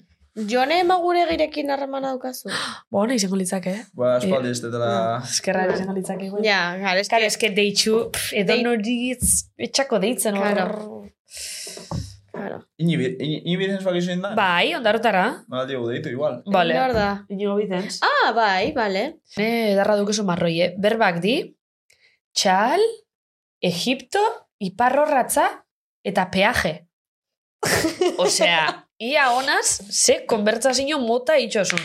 Jone 0.49 0.80
magure 0.89 1.28
girekin 1.30 1.70
harremana 1.70 2.14
daukazu. 2.14 2.49
Bo, 2.91 3.03
nahi 3.05 3.20
izango 3.22 3.38
litzake, 3.38 3.74
eh? 3.78 3.84
Ba, 3.93 4.16
espaldi 4.18 4.49
ez 4.53 4.61
dutela... 4.64 4.93
Eskerra 5.28 5.68
izango 5.76 5.93
litzake. 5.97 6.30
igual. 6.32 6.41
Ja, 6.45 6.61
gara, 6.82 6.99
ez 6.99 7.09
eske 7.30 7.51
deitxu, 7.53 7.99
pff, 8.14 8.34
edo 8.41 8.53
Dei- 8.53 8.64
nori 8.66 8.97
etz- 9.14 9.43
etxako 9.70 9.99
deitzen. 10.01 10.39
Claro. 10.39 11.03
Claro. 12.44 12.60
Ini, 12.76 12.94
ini, 13.24 13.38
ini 13.48 13.56
bidez 13.56 13.84
bak 13.88 13.96
izan 13.96 14.20
da? 14.20 14.34
Bai, 14.36 14.74
ondarrotara. 14.76 15.46
Ba, 15.48 15.64
digo, 15.64 15.88
deitu 15.88 16.12
igual. 16.12 16.41
Vale. 16.52 16.76
Nor 16.76 16.91
da? 16.91 17.10
Inigo 17.32 17.56
bitens. 17.56 18.02
Ah, 18.04 18.34
bai, 18.36 18.74
bale. 18.76 19.04
Ne, 19.39 19.76
darra 19.78 19.96
dukezu 19.96 20.26
marroi, 20.28 20.58
eh? 20.66 20.74
Berbak 20.76 21.22
di, 21.24 21.38
txal, 22.36 22.84
Egipto, 23.64 24.20
iparrorratza, 24.60 25.46
eta 26.04 26.28
peaje. 26.34 26.74
Osea, 28.20 28.68
ia 29.12 29.30
honaz, 29.32 29.80
ze 29.88 30.26
konbertsazio 30.28 31.00
mota 31.00 31.39
itxosun. 31.39 31.80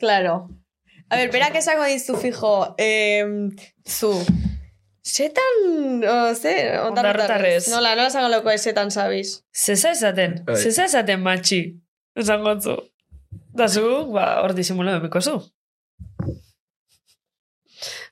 Claro. 0.00 0.48
A 1.12 1.20
ver, 1.20 1.28
berak 1.28 1.60
esango 1.60 1.84
dizu 1.84 2.16
fijo, 2.16 2.56
em, 2.80 3.50
zu. 3.84 4.16
Zetan, 5.04 6.00
o, 6.08 6.34
ze, 6.34 6.80
ondarrotarrez. 6.80 7.68
Nola, 7.68 7.92
nola 7.94 8.08
esango 8.08 8.30
loko 8.32 8.54
zetan 8.56 8.90
sabiz. 8.90 9.42
Zeza 9.52 9.90
esaten, 9.92 10.38
Bai. 10.46 10.56
zeza 10.56 10.86
esaten 10.88 11.20
matxi. 11.20 11.58
Esango 12.16 12.54
zu. 12.60 12.76
Da 13.54 13.68
zu, 13.68 13.84
ba, 14.14 14.40
hor 14.40 14.54
disimulo 14.56 14.94
emiko 14.96 15.20
zu. 15.20 15.34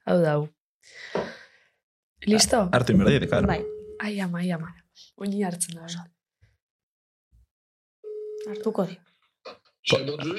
Hau 0.05 0.19
da. 0.21 0.35
Listo? 2.29 2.67
Artu 2.77 2.93
inberdit, 2.93 3.25
karo. 3.31 3.49
Bai. 3.49 3.63
Ai, 4.05 4.21
ama, 4.21 4.39
ai, 4.45 4.53
ama. 4.53 4.69
Oini 5.17 5.43
hartzen 5.47 5.79
da, 5.79 5.87
oso. 5.89 6.05
Hartuko 8.51 8.85
di. 8.91 8.99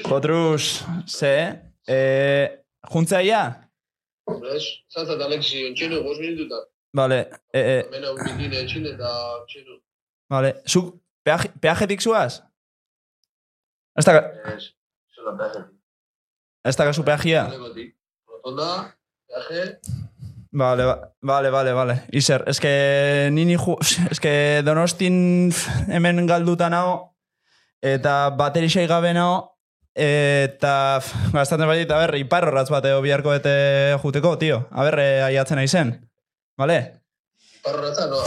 Kotrus, 0.06 0.84
ze, 1.10 1.34
eh, 1.88 2.46
juntzaia? 2.92 3.42
Ez, 4.54 4.64
zantzat 4.92 5.20
Alexi, 5.20 5.66
ontxeno, 5.68 6.02
gos 6.02 6.18
minututa. 6.18 6.62
Vale, 6.94 7.18
eh, 7.52 7.60
eh, 7.60 7.82
Hemen 7.86 8.04
hau 8.08 8.14
bindine 8.22 8.60
etxin 8.62 8.86
eta 8.86 9.10
ontxeno. 9.40 9.80
vale. 10.30 10.54
Zuk, 10.68 10.94
peaje, 11.24 11.50
peajetik 11.60 12.00
zuaz? 12.00 12.40
Ez 13.98 14.04
da, 14.04 14.14
Ez, 14.54 14.70
zola 15.14 15.36
peaje. 15.38 15.64
ez 16.64 16.76
da 16.76 16.84
kasu 16.84 17.04
peajia? 17.04 17.48
Legotik. 17.50 17.94
Rotonda, 18.28 18.94
peaje, 19.28 19.78
Vale, 20.54 20.84
vale, 21.20 21.50
vale, 21.50 21.72
vale. 21.74 21.94
Izer, 22.12 22.44
eske 22.46 22.70
nini 23.34 23.56
ju... 23.58 23.74
Eske 24.10 24.62
donostin 24.62 25.50
pf, 25.50 25.88
hemen 25.90 26.26
galduta 26.30 26.68
nao, 26.70 27.16
eta 27.82 28.30
baterixei 28.30 28.86
gabe 28.86 29.10
nao, 29.12 29.53
eta 29.94 31.00
gastatzen 31.32 31.68
baitit, 31.70 31.90
a 31.94 32.00
ber, 32.02 32.16
iparrorratz 32.18 32.68
bateo 32.70 33.00
biharko 33.02 33.34
ete 33.34 33.96
juteko, 34.02 34.36
tio. 34.38 34.66
A 34.70 34.84
ber, 34.86 34.98
eh, 34.98 35.22
aiatzen 35.30 35.58
aizen. 35.58 35.96
Vale? 36.58 37.00
parroratza, 37.64 38.06
no. 38.06 38.20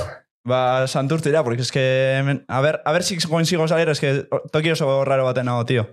Ba, 0.44 0.88
santurtzira, 0.88 1.44
porque 1.44 1.62
es 1.62 1.72
que. 1.72 2.44
A 2.48 2.62
ver, 2.62 2.82
a 2.86 2.92
ver 2.92 3.04
si 3.04 3.18
consigo 3.28 3.68
salir, 3.68 3.90
es 3.90 4.00
que 4.00 4.28
toki 4.52 4.72
oso 4.72 5.06
raro 5.06 5.26
baten 5.26 5.46
nago, 5.46 5.66
tio. 5.66 5.84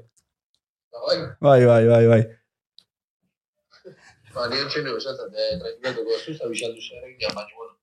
Ba, 0.93 1.01
bai, 1.07 1.19
Bai, 1.41 1.65
bai, 1.67 1.87
bai, 1.87 2.07
bai. 2.07 2.23
ba, 4.35 4.49
ni 4.49 4.59
ontxeno, 4.59 4.99
zantzat, 4.99 5.31
eh, 5.31 5.59
tranquilatuko 5.61 6.19
zuz, 6.25 6.41
abixatu 6.43 6.81
zer 6.81 7.05
egin, 7.11 7.35
baina, 7.35 7.51
bueno. 7.57 7.75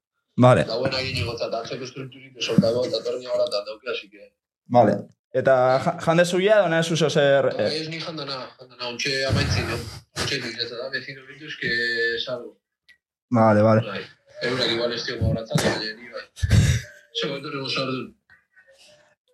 Vale, 0.41 0.61
Eta 0.65 0.77
buena 0.79 0.99
egin 0.99 1.27
gotzat, 1.27 1.53
antzeko 1.53 1.85
estrukturik 1.85 2.39
esoltako, 2.39 2.85
eta 2.87 3.03
tornia 3.05 3.29
gara 3.35 3.45
eta 3.51 3.63
dauke, 3.67 3.91
así 3.91 4.09
que... 4.09 4.31
vale. 4.65 4.97
Eta 5.33 5.53
ja- 5.85 5.97
jande 6.05 6.25
zuia, 6.25 6.57
edo 6.59 6.67
nahi 6.71 6.83
zuzo 6.83 7.07
zer... 7.09 7.45
Eh, 7.57 7.67
ez 7.81 7.87
ni 7.89 7.99
jandana, 8.03 8.39
jandana, 8.59 8.87
ontxe 8.91 9.13
amaitzin, 9.29 9.69
eh? 9.71 9.79
Ontxe 10.19 10.39
nik, 10.43 10.57
eta 10.65 10.75
da, 10.81 10.89
vecino 10.91 11.21
bituz, 11.29 11.53
que 11.61 11.71
salgo. 12.25 12.57
Vale, 13.31 13.61
vale. 13.63 13.81
Bai, 13.87 14.01
eurak 14.49 14.71
igual 14.73 14.91
ez 14.97 15.05
tio 15.07 15.15
gauratzen, 15.21 15.61
baina 15.63 15.93
ni 16.01 16.09
bai. 16.11 16.25
Zego 17.21 17.37
etorrego 17.39 17.69
sardun. 17.71 18.09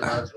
bat. 0.00 0.32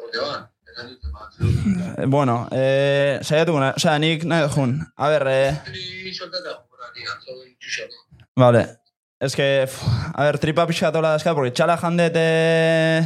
eh, 1.97 2.05
bueno, 2.07 2.35
eh, 2.51 3.19
saiatuko 3.23 3.59
nahi, 3.63 3.73
osea, 3.79 3.95
nik 4.03 4.23
nahi 4.27 4.43
dut 4.47 4.55
jun. 4.57 4.75
A 4.97 5.09
ber, 5.15 5.27
eh, 5.31 5.55
Ni 5.71 6.11
soltata, 6.13 6.59
jura, 6.67 6.91
ni 6.95 7.07
antzo 7.07 7.39
itxuxako. 7.47 8.08
Vale. 8.39 8.79
Es 9.19 9.35
que, 9.35 9.65
uf, 9.65 9.81
a 10.15 10.23
ver, 10.23 10.39
tripa 10.39 10.65
pixka 10.65 10.93
tola 10.95 11.11
dazkat, 11.17 11.35
porque 11.35 11.51
txala 11.51 11.75
jandet, 11.77 12.15
eh... 12.15 13.01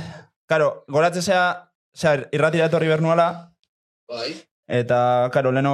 Karo, 0.46 0.84
goratze 0.88 1.24
zea, 1.24 1.72
zera, 1.98 2.28
irratira 2.36 2.68
etorri 2.70 2.92
bernuala, 2.92 3.56
Bai, 4.12 4.34
eta, 4.68 5.30
karo, 5.34 5.52
leno 5.56 5.72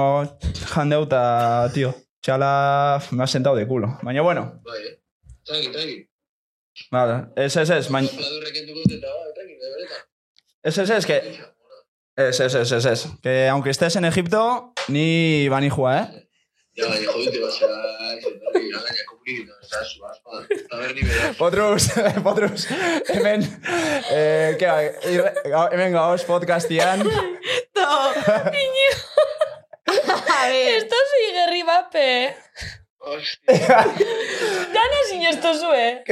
jandeu, 0.70 1.04
eta, 1.04 1.68
tio, 1.74 1.90
txala 2.24 3.02
me 3.10 3.24
ha 3.24 3.26
sentado 3.26 3.56
de 3.56 3.66
culo. 3.68 3.90
Baina, 4.00 4.22
bueno, 4.22 4.46
bai, 4.64 4.80
eh? 4.86 4.94
Tranqui, 5.44 5.68
tranqui. 5.74 5.98
vale, 6.94 7.18
ez, 7.36 7.56
ez, 7.56 7.68
ez, 7.76 7.90
baina, 7.92 8.08
bai, 8.08 8.64
de 8.64 9.70
bereta. 9.74 10.00
ez, 10.62 10.78
ez, 10.78 10.90
ez, 10.90 11.04
que, 11.04 11.20
ez, 12.16 12.40
ez, 12.40 12.54
ez, 12.54 12.72
ez, 12.72 12.86
ez, 12.86 13.06
que 13.20 13.48
aunque 13.48 13.70
estés 13.76 13.96
en 13.96 14.06
Egipto, 14.06 14.72
ni 14.88 15.48
banijua, 15.52 15.98
eh? 16.00 16.26
Ja, 16.78 16.88
baina 16.88 17.12
jodite, 17.12 17.44
basa, 17.44 17.68
aspa, 19.80 20.10
taberni 20.70 21.02
bera. 21.06 21.32
Potrus, 21.38 21.88
Potrus, 22.24 22.66
hemen, 23.14 23.40
eh, 24.10 24.56
gau- 24.60 25.68
hemen 25.72 25.92
gauz 25.92 26.24
podcastian, 26.24 27.02
A 30.40 30.46
ver, 30.48 30.74
Esto 30.78 30.94
soy 31.10 31.24
Gerri 31.34 31.62
Bape. 31.64 32.36
Hostia, 33.02 33.78
Dana 34.76 34.98
sinestu 35.08 35.54
zue. 35.58 36.04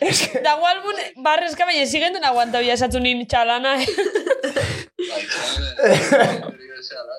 es 0.00 0.20
que, 0.28 0.40
Dago 0.44 0.66
albun 0.68 0.94
barrezka 1.24 1.64
baina 1.64 1.86
zigen 1.88 2.12
duen 2.12 2.24
aguanta 2.28 2.60
bia 2.60 2.74
esatu 2.76 3.00
nin 3.00 3.24
txalana. 3.26 3.72
Bezala. 6.78 7.16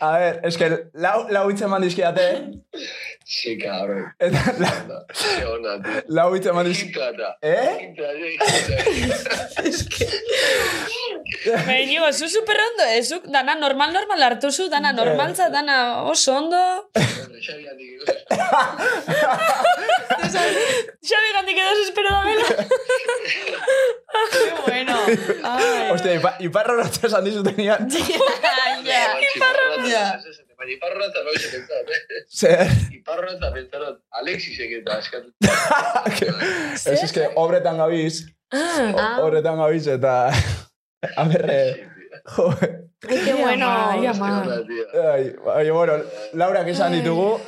A 0.00 0.18
ver, 0.18 0.40
es 0.44 0.56
que 0.58 0.68
lau, 0.94 1.26
lau 1.30 1.44
hitz 1.50 1.62
eman 1.62 1.82
dizkiate, 1.84 2.26
Sí, 3.24 3.56
cabrón. 3.58 4.12
eta 4.18 4.42
la, 4.60 4.72
onda, 5.52 6.02
lau 6.08 6.28
hitz 6.36 6.46
eman 6.52 6.66
dizkiate, 6.68 7.30
eh? 7.40 7.94
Baina, 11.66 12.12
zu 12.12 12.28
super 12.28 12.56
ondo, 12.68 12.84
eh? 12.94 13.02
Zuk 13.02 13.24
dana 13.32 13.54
normal 13.54 13.92
normal 13.92 14.22
hartu 14.22 14.50
zu, 14.52 14.68
dana 14.68 14.92
normaltza, 14.92 15.48
dana 15.50 16.04
oso 16.04 16.36
ondo. 16.36 16.60
Xabi 21.04 21.28
gandik 21.34 21.58
edo 21.58 21.72
espero 21.84 22.10
da 22.10 22.22
bela. 22.24 22.48
qué 24.32 24.50
bueno. 24.66 24.94
Ay. 25.44 25.90
Hostia, 25.92 26.14
ipa, 26.18 26.30
iparra 26.40 26.72
horatzen 26.74 27.06
esan 27.10 27.24
dizutenian, 27.28 27.73
ya. 29.90 30.04
Baina 30.54 30.70
iparra 30.76 31.06
eta 31.10 31.20
noiz 31.26 31.42
ekentzat, 31.48 31.88
eh? 31.90 32.20
zer, 32.30 32.68
Iparra 32.94 33.32
eta 33.34 33.48
pentsarat, 33.54 33.96
Alexisek 34.20 34.70
eta 34.80 34.98
eskatu. 35.02 35.28
ez 36.86 37.02
es 37.02 37.12
que 37.12 37.26
obretan 37.42 37.78
gabiz, 37.78 38.24
Ah. 38.54 39.18
obretan 39.22 39.58
gabiz, 39.58 39.86
eta, 39.90 40.30
a 41.16 41.24
ver, 41.24 41.90
jo, 42.36 42.54
Ay, 43.08 43.18
qué 43.24 43.34
bueno. 43.34 43.66
Ai, 43.68 44.06
ama. 44.06 44.46
ai, 45.12 45.34
ai, 45.56 45.70
bueno, 45.70 45.98
Laura, 46.32 46.64
que 46.64 46.70
esan 46.70 46.92
ditugu, 46.94 47.40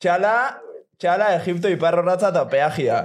txala, 0.00 0.60
txala, 0.98 1.34
Egipto 1.36 1.68
iparra 1.68 2.00
horatza 2.02 2.28
eta 2.32 2.48
peajia. 2.48 3.04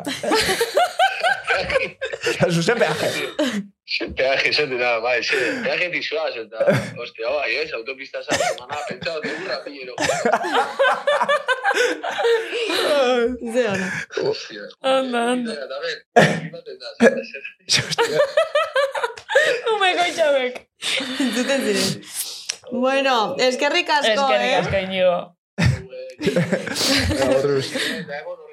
Zuzen 2.49 2.77
peaje. 2.79 3.11
Peaje 3.97 4.49
esan 4.49 4.69
dira, 4.69 4.99
bai, 5.01 5.23
ze, 5.23 5.35
peaje 5.63 5.89
tizuaz, 5.89 6.35
eta, 6.37 6.57
ostia, 7.01 7.29
bai, 7.33 7.55
ez, 7.57 7.73
autopista 7.73 8.21
zara, 8.21 8.37
semana, 8.51 8.77
pentsatu, 8.87 9.21
tegurra 9.23 9.63
pillero. 9.65 9.95
Ze 13.53 13.63
ona. 13.71 13.89
Ostia. 14.29 14.61
Anda, 14.81 15.19
anda. 15.31 15.53
Da, 15.71 15.77
zer. 15.81 15.97
Ume 19.73 19.89
goitxabek. 19.97 20.55
Entzuten 21.25 21.59
ziren. 21.65 21.89
Bueno, 22.71 23.35
eskerrik 23.41 23.89
asko, 23.89 24.13
Eskerrik 24.13 24.51
eh? 24.51 24.61
asko 24.61 24.77
inigo. 24.85 25.17
Aburruz. 27.25 27.67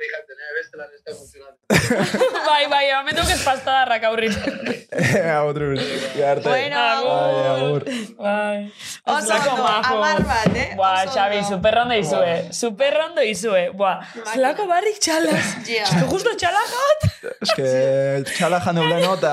Eta 0.06 0.14
egon 0.14 0.14
horri 0.14 0.14
jaten, 0.14 0.36
eh, 0.40 0.52
bestelan 0.56 0.90
ez 0.94 1.02
da 1.04 1.12
funtzionatu. 1.18 1.56
Bai, 2.46 2.66
bai, 2.70 2.84
momentu 2.94 3.22
que 3.26 3.32
ez 3.34 3.42
pastadarrak 3.44 4.04
aurrit. 4.04 4.36
Aburruz. 5.38 5.80
Garte. 6.16 6.48
Bueno, 6.48 6.76
Ai, 6.80 7.46
agur. 7.52 7.84
Bai. 8.18 8.72
Oso 9.04 9.26
Zelako 9.26 9.50
ondo, 9.50 9.62
majo. 9.62 9.94
amar 9.96 10.22
bat, 10.26 10.56
eh? 10.56 10.68
Buah, 10.76 11.02
Oso 11.04 11.14
Xabi, 11.14 11.36
ondo. 11.38 11.48
superrondo 11.48 11.94
izue. 11.94 12.34
Superrondo 12.52 13.22
izue. 13.22 13.64
Buah, 13.74 14.00
zelako 14.32 14.66
barrik 14.70 14.98
txalas. 15.02 15.52
Ja. 15.68 15.82
Es 15.84 15.90
que 15.90 16.06
justo 16.10 16.34
txalakat. 16.36 17.06
Es 17.42 17.52
que 17.56 17.68
txala 18.30 18.60
jande 18.64 18.80
uleno 18.86 19.14
eta 19.18 19.32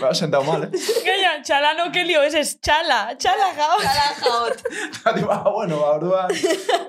me 0.00 0.08
ha 0.08 0.14
sentado 0.14 0.44
mal, 0.44 0.64
eh. 0.64 0.70
Gaina, 1.06 1.34
txalano 1.42 1.90
kelio, 1.92 2.22
ez 2.24 2.34
ez 2.34 2.56
txala. 2.60 3.00
Txala 3.20 3.50
gau. 3.58 3.78
Txala 3.84 4.08
jaot. 4.22 4.64
Eta 4.88 5.12
digo, 5.16 5.32
ah, 5.32 5.44
bueno, 5.50 5.80
ba, 5.80 5.92
orduan, 6.00 6.32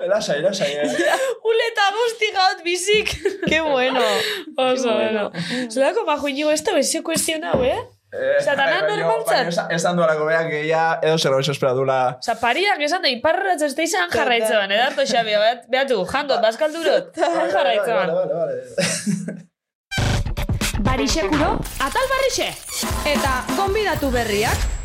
elasai, 0.04 0.40
elasai, 0.42 0.72
eh. 0.84 1.16
Uleta 1.52 1.90
guzti 2.00 2.32
gaut 2.36 2.64
bizik. 2.64 3.17
Qué 3.46 3.60
bueno. 3.60 4.00
Oso, 4.56 4.94
bueno. 4.94 5.30
Zelako 5.70 6.04
majo 6.06 6.28
inigo, 6.28 6.50
ez 6.50 6.62
da 6.64 6.72
bezio 6.74 7.02
kuestionau, 7.02 7.62
eh? 7.64 7.78
Eh, 8.10 8.36
Osea, 8.40 8.54
dana 8.56 8.80
baina- 8.80 8.96
normaltzat. 8.96 9.36
baina 9.36 9.50
esan- 9.50 9.72
Esan 9.76 9.96
dualako 9.96 10.24
beak, 10.24 10.48
que 10.48 10.66
ya 10.66 10.98
edo 11.02 11.18
zer 11.18 11.30
goizo 11.32 11.52
espera 11.52 11.72
dula. 11.76 12.16
Osa, 12.18 12.38
pariak 12.40 12.80
esan 12.80 13.02
da, 13.02 13.08
iparratz 13.12 13.60
ez 13.62 13.74
da 13.76 13.82
izan 13.82 14.08
jarraitzean, 14.10 14.72
edarto 14.72 15.04
xabi, 15.04 15.34
behat, 15.36 15.66
behatu, 15.68 15.98
jandot, 16.06 16.40
bazkaldurot, 16.40 17.12
han 17.18 17.50
jarraitzean. 17.56 18.08
Vale, 18.14 18.34
vale, 18.34 18.34
vale. 18.34 19.44
Barixekuro, 20.80 21.58
atal 21.84 22.06
barrixe. 22.14 22.48
Eta 23.12 23.44
gonbidatu 23.56 24.10
berriak. 24.14 24.77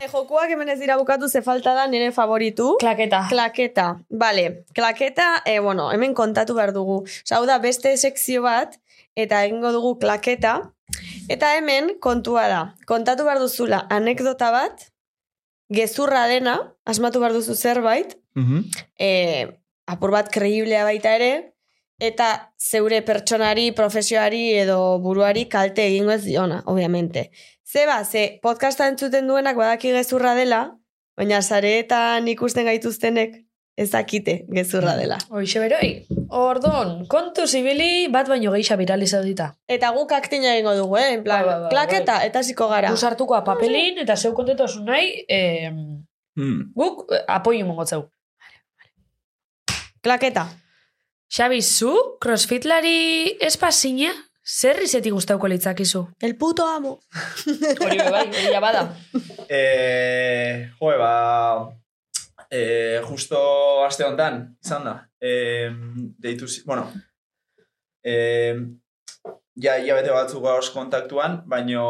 E, 0.00 0.08
jokuak 0.08 0.48
hemen 0.54 0.68
ez 0.72 0.78
dira 0.80 0.96
bukatu 0.96 1.28
ze 1.28 1.42
falta 1.44 1.74
da 1.76 1.86
nire 1.86 2.10
favoritu. 2.12 2.76
Klaketa. 2.80 3.26
Klaketa, 3.28 3.86
bale. 4.08 4.64
Klaketa, 4.74 5.42
e, 5.44 5.58
bueno, 5.60 5.90
hemen 5.92 6.14
kontatu 6.14 6.54
behar 6.56 6.72
dugu. 6.72 7.02
Osa, 7.04 7.36
hau 7.36 7.44
da 7.46 7.58
beste 7.60 7.92
sekzio 8.00 8.40
bat, 8.42 8.78
eta 9.14 9.42
egingo 9.44 9.72
dugu 9.76 9.98
klaketa. 10.00 10.54
Eta 11.28 11.52
hemen 11.58 11.98
kontua 12.00 12.46
da. 12.48 12.62
Kontatu 12.88 13.26
behar 13.28 13.38
duzula 13.42 13.82
anekdota 13.90 14.48
bat, 14.54 14.86
gezurra 15.70 16.24
dena, 16.32 16.56
asmatu 16.86 17.20
behar 17.20 17.36
duzu 17.36 17.54
zerbait, 17.54 18.16
Mhm. 18.36 18.64
e, 18.98 19.10
apur 19.86 20.10
bat 20.16 20.30
kreiblea 20.32 20.84
baita 20.84 21.14
ere, 21.14 21.52
eta 22.00 22.52
zeure 22.58 23.02
pertsonari, 23.02 23.72
profesioari 23.72 24.54
edo 24.56 24.98
buruari 24.98 25.44
kalte 25.48 25.84
egingo 25.86 26.10
ez 26.12 26.24
diona, 26.24 26.62
obviamente. 26.66 27.30
Zeba, 27.72 28.04
ze 28.04 28.40
podcasta 28.42 28.88
entzuten 28.90 29.28
duenak 29.30 29.54
badaki 29.56 29.92
gezurra 29.94 30.34
dela, 30.34 30.60
baina 31.16 31.38
sareetan 31.42 32.26
ikusten 32.32 32.66
gaituztenek 32.66 33.36
ez 33.78 33.86
dakite 33.92 34.34
gezurra 34.50 34.96
dela. 34.98 35.18
Hoixe 35.30 35.60
beroi. 35.62 35.90
Ordon, 36.34 37.04
kontu 37.12 37.46
zibili 37.46 38.08
bat 38.10 38.26
baino 38.28 38.50
geisha 38.56 38.74
viralizadita. 38.80 39.52
Eta 39.70 39.92
guk 39.94 40.10
aktina 40.16 40.56
egingo 40.56 40.74
dugu, 40.80 40.96
eh? 40.98 41.12
En 41.14 41.22
plan, 41.22 41.44
Bai, 41.46 41.52
bai, 41.52 41.60
bai, 41.62 41.70
klaketa, 41.70 42.16
eta 42.26 42.42
ziko 42.42 42.68
gara. 42.72 42.90
Guz 42.90 43.04
hartuko 43.06 43.38
papelin 43.46 44.02
eta 44.02 44.16
zeu 44.16 44.34
kontetosun 44.34 44.84
nahi, 44.90 45.24
eh, 45.28 45.70
Hmm. 46.36 46.72
guk 46.74 47.12
eh, 47.12 47.24
apoio 47.28 47.66
mongotzeu. 47.66 48.04
Klaketa. 50.00 50.46
Xabi, 51.30 51.60
zu, 51.62 51.94
crossfitlari 52.20 53.36
espazina, 53.40 54.10
zer 54.44 54.80
izetik 54.82 55.12
guztauko 55.12 55.46
litzakizu? 55.48 56.04
El 56.20 56.36
puto 56.36 56.64
amo. 56.66 56.98
Hori 57.80 57.98
bai, 57.98 58.26
hori 58.28 58.52
ja 58.52 58.60
bada. 58.60 58.86
Eh, 59.50 60.70
joe, 60.78 60.96
ba... 60.98 61.68
Eh, 62.50 63.00
justo 63.08 63.38
aste 63.84 64.04
honetan, 64.06 64.56
izan 64.64 64.84
da. 64.86 64.94
Eh, 65.20 65.70
deitu, 66.18 66.46
zi- 66.46 66.62
bueno... 66.66 66.86
Eh, 68.06 68.54
ja, 69.60 69.74
hilabete 69.78 70.12
batzuk 70.14 70.42
gauz 70.44 70.70
kontaktuan, 70.70 71.42
baino 71.50 71.84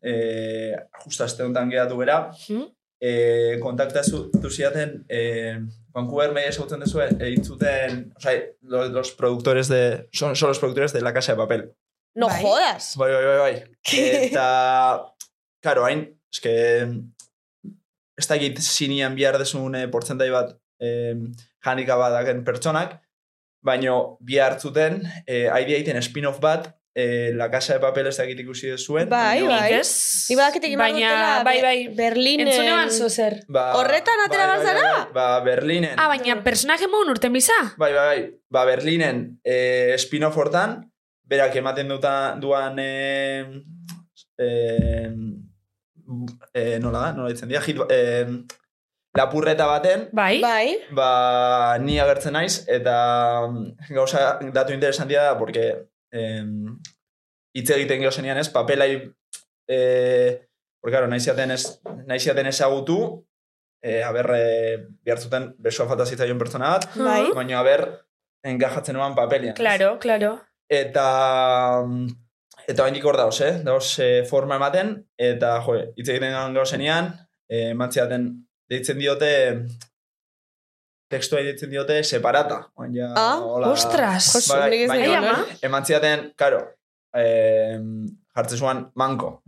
eh, 0.00 0.72
justo 1.04 1.24
aste 1.26 1.42
honetan 1.42 1.70
geratu 1.74 1.98
bera. 1.98 2.20
Hmm? 2.46 2.68
e, 3.00 3.58
kontaktatu 3.60 4.30
ziaten 4.50 5.02
e, 5.08 5.18
Vancouver 5.96 6.32
media 6.36 6.52
esagutzen 6.52 6.82
duzu 6.84 7.00
egin 7.00 7.44
zuten, 7.44 8.00
o 8.16 8.20
sea, 8.20 8.36
los, 8.68 8.90
los 8.92 9.12
productores 9.16 9.68
de, 9.68 10.08
son, 10.12 10.36
son 10.36 10.50
los 10.50 10.58
productores 10.58 10.92
de 10.92 11.00
La 11.00 11.14
Casa 11.14 11.32
de 11.32 11.38
Papel. 11.38 11.72
No 12.14 12.28
Bai. 12.28 12.42
jodas. 12.42 12.96
Bai, 12.96 13.12
bai, 13.12 13.24
bai, 13.24 13.38
bai. 13.38 13.54
Eta, 14.26 14.44
karo, 15.64 15.86
hain, 15.88 16.04
eske, 16.32 16.52
ez 18.16 18.28
da 18.28 18.36
egit 18.36 18.60
sinian 18.60 19.16
bihar 19.16 19.38
desun 19.40 19.76
e, 19.76 19.86
portzentai 19.92 20.28
bat 20.32 20.52
e, 20.80 20.90
janika 21.64 21.96
badaken 22.00 22.44
pertsonak, 22.44 22.98
baino 23.64 24.18
bihar 24.20 24.58
zuten, 24.60 25.00
e, 25.24 25.46
haidea 25.48 25.80
egiten 25.80 26.00
spin-off 26.04 26.40
bat, 26.44 26.74
e, 26.96 27.32
La 27.34 27.50
Casa 27.50 27.74
de 27.74 27.80
Papel 27.84 28.06
ez 28.08 28.16
da 28.16 28.24
egit 28.24 28.38
ikusi 28.40 28.70
zuen. 28.80 29.10
Bai, 29.12 29.42
bai. 29.44 29.74
Ez? 29.76 29.90
Ni 30.30 30.36
badakitek 30.38 30.72
iman 30.72 30.94
Baina, 30.94 31.10
dutela 31.12 31.44
bai, 31.44 31.56
bai. 31.60 31.76
Berlinen... 31.98 32.48
Entzune 32.48 32.72
ban 32.72 32.90
zozer. 32.94 33.34
Ba, 33.52 33.66
Horretan 33.76 34.22
atera 34.24 34.46
bai, 34.46 34.54
bai, 34.56 34.64
bazara? 34.64 34.92
bai, 35.04 35.12
Ba, 35.18 35.26
Berlinen. 35.44 35.92
Ah, 36.00 36.08
baina 36.08 36.38
personaje 36.46 36.88
mogun 36.88 37.12
urten 37.12 37.34
biza? 37.36 37.56
Bai, 37.76 37.90
bai, 37.92 38.04
bai. 38.08 38.22
Ba, 38.48 38.64
Berlinen 38.64 39.20
eh, 39.44 39.92
spin-off 40.00 40.38
hortan, 40.40 40.78
berak 41.28 41.58
ematen 41.60 41.92
duta, 41.92 42.14
duan... 42.40 42.80
Eh, 42.80 43.44
eh, 44.40 45.10
eh, 46.54 46.78
nola 46.80 47.02
da? 47.02 47.10
Nola 47.18 47.28
ditzen 47.34 47.50
dira? 47.52 47.60
Hit, 47.66 47.82
eh, 47.92 48.24
lapurreta 49.16 49.66
baten, 49.68 50.06
Bai? 50.16 50.40
Bai. 50.40 50.78
ba, 50.96 51.76
ni 51.80 51.98
agertzen 52.00 52.32
naiz, 52.36 52.62
eta 52.68 52.96
gauza 53.88 54.38
datu 54.52 54.72
interesantia 54.72 55.22
da, 55.28 55.36
porque 55.38 55.66
eh, 55.68 55.84
hitz 56.12 57.70
egiten 57.70 58.00
geho 58.00 58.10
zenian 58.12 58.38
ez, 58.38 58.48
papelai, 58.52 58.90
eh, 59.68 60.48
porque, 60.80 60.92
claro, 60.94 61.08
naiziaten, 61.08 61.50
ez, 61.50 61.80
naiziaten 62.06 62.46
ezagutu, 62.46 63.26
eh, 63.82 64.02
haber, 64.04 64.30
eh, 64.36 64.86
bihartzuten 65.02 65.54
besoa 65.58 65.88
falta 65.88 66.06
zitzaion 66.06 66.38
pertsona 66.38 66.70
bat, 66.76 66.88
Bai. 66.96 67.30
baina 67.34 67.58
haber, 67.58 67.86
enkajatzen 68.46 68.94
nuan 68.94 69.14
papelian. 69.14 69.54
ez? 69.54 69.58
Claro, 69.58 69.98
claro. 69.98 70.36
Eta 70.68 71.82
eta 72.66 72.82
oraindik 72.82 73.04
hor 73.06 73.16
dauz, 73.16 73.40
eh? 73.40 73.52
Dauz 73.64 73.98
eh, 74.02 74.24
forma 74.26 74.56
ematen 74.58 74.96
eta 75.18 75.60
jo, 75.62 75.76
hitz 75.96 76.08
egiten 76.08 76.54
gau 76.54 76.64
zenean, 76.66 77.12
eh 77.48 77.74
mantziaten 77.74 78.26
deitzen 78.68 78.98
diote 78.98 79.30
tekstua 81.08 81.40
deitzen 81.46 81.70
diote 81.70 82.02
separata. 82.04 82.68
Baina 82.76 83.12
Ah, 83.16 83.36
hola- 83.38 83.68
ostras. 83.70 84.32
Bai, 84.48 84.82
ez 84.82 84.88
baina 84.88 85.18
ama. 85.18 85.44
emantziaten, 85.62 86.32
karo, 86.36 86.60
eh, 87.14 87.78
jartzen 88.34 88.58
zuen 88.58 88.86
manko. 88.94 89.42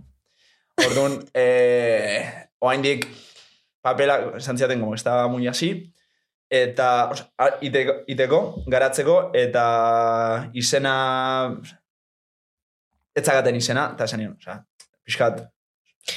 Orduan, 0.87 1.19
eh, 1.35 2.49
oaindik 2.61 3.07
papela, 3.83 4.19
esan 4.37 4.59
ziaten, 4.59 4.81
como, 4.81 4.95
estaba 4.95 5.27
muy 5.29 5.47
así, 5.49 5.93
eta, 6.51 7.09
osea, 7.11 7.29
a- 7.39 7.57
iteko, 7.61 7.93
iteko, 8.07 8.41
garatzeko, 8.67 9.31
eta 9.35 10.51
izena, 10.53 10.95
etzagaten 13.17 13.57
izena, 13.59 13.91
eta 13.95 14.05
esan 14.09 14.21
nion, 14.23 14.35
osea, 14.39 14.61
pixkat, 15.05 15.47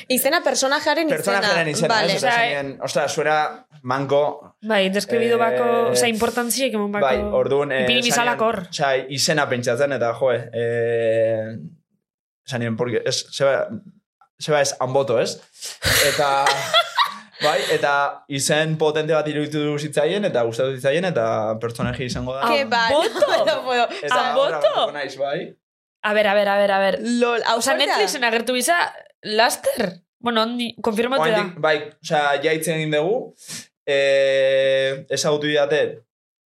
Izena 0.08 0.40
personajearen 0.44 1.08
izena. 1.10 1.18
personajaren 1.18 1.68
izena, 1.68 1.94
Vale. 1.94 2.14
ez, 2.16 2.24
esan 2.24 2.46
nion, 2.50 2.70
ostra, 2.86 3.08
zuera 3.10 3.66
manko, 3.84 4.56
Bai, 4.62 4.90
deskribido 4.94 5.36
Eh, 5.36 5.40
bako, 5.42 5.68
oza, 5.92 6.08
importantziek 6.08 6.74
emon 6.74 6.92
bako. 6.92 7.06
bai, 7.06 7.18
orduan, 7.22 7.72
eh, 7.72 7.84
Ipini 7.84 8.04
bizalak 8.06 8.42
hor. 8.42 8.60
Osea, 8.70 9.06
izena 9.10 9.48
pentsatzen, 9.50 9.92
eta 9.94 10.14
joe, 10.14 10.38
eh, 10.54 11.56
esan 12.46 12.62
nion, 12.62 12.78
porque 12.78 13.02
es, 13.06 13.26
seba, 13.32 13.68
seba 14.40 14.62
es 14.62 14.76
anboto, 14.80 15.20
ez? 15.20 15.40
Eta, 16.08 16.46
bai, 17.46 17.60
eta 17.72 18.24
izen 18.28 18.78
potente 18.78 19.14
bat 19.14 19.28
iruditu 19.28 19.78
zitzaien, 19.80 20.26
eta 20.26 20.44
gustatu 20.44 20.76
zitzaien, 20.76 21.06
eta 21.06 21.58
pertsonaji 21.62 22.06
izango 22.06 22.36
da. 22.36 22.46
Ke 22.52 22.66
ba, 22.66 22.88
Boto? 22.92 23.34
no 23.48 23.64
puedo. 23.66 23.88
Eta 24.02 24.22
horra 24.36 24.60
batuko 24.60 24.92
naiz, 24.92 25.16
bai. 25.18 25.56
A 26.04 26.14
ber, 26.14 26.28
a 26.28 26.34
ber, 26.34 26.50
a 26.50 26.58
ber, 26.58 26.72
a 26.72 26.80
ber. 26.80 27.00
Lol, 27.02 27.44
hau 27.46 27.58
Osa, 27.60 27.76
fuertea. 27.76 27.98
Netflixen 27.98 28.24
agertu 28.26 28.54
biza, 28.54 28.78
laster? 29.22 30.02
Bueno, 30.22 30.44
ondi, 30.44 30.76
konfirmatu 30.82 31.30
da. 31.30 31.44
Bai, 31.58 31.76
osea, 32.02 32.40
jaitzen 32.42 32.78
egin 32.78 32.92
dugu, 32.94 33.34
eh, 33.86 35.06
ezagutu 35.10 35.48
didate, 35.48 36.04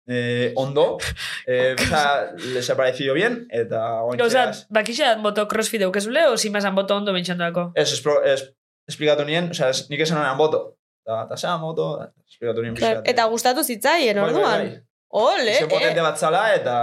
eh, 0.06 0.52
ondo, 0.56 0.98
eh, 1.46 1.74
osea, 1.78 2.34
les 2.52 2.68
ha 2.70 2.76
parecido 2.76 3.14
bien, 3.14 3.46
eta 3.50 4.02
ointzeaz, 4.04 4.66
bakixa 4.70 5.16
boto 5.24 5.46
crossfit 5.48 5.82
eukezule, 5.82 6.26
o 6.28 6.36
si 6.36 6.50
mazan 6.50 6.74
boto 6.74 6.96
ondo 6.96 7.12
bentsandoako? 7.12 7.72
Ez, 7.74 7.90
es, 7.92 8.48
esplikatu 8.88 9.24
nien, 9.24 9.50
osea, 9.50 9.70
es, 9.70 9.86
nik 9.90 10.00
esan 10.04 10.20
honean 10.20 10.38
boto. 10.38 10.76
Eta, 11.04 11.24
eta 11.26 11.36
zera, 11.36 11.58
moto, 11.60 11.88
esplikatu 12.24 12.62
nien 12.64 12.76
Claro. 12.78 13.02
Eta 13.04 13.26
gustatu 13.28 13.64
zitzaien, 13.64 14.16
Bai, 14.16 14.24
bai, 14.24 14.32
orduan. 14.32 14.64
bai. 14.64 14.80
Ole, 15.14 15.52
Izen 15.52 15.68
potente 15.68 16.00
eh. 16.00 16.06
bat 16.06 16.18
zala, 16.18 16.46
eta... 16.54 16.76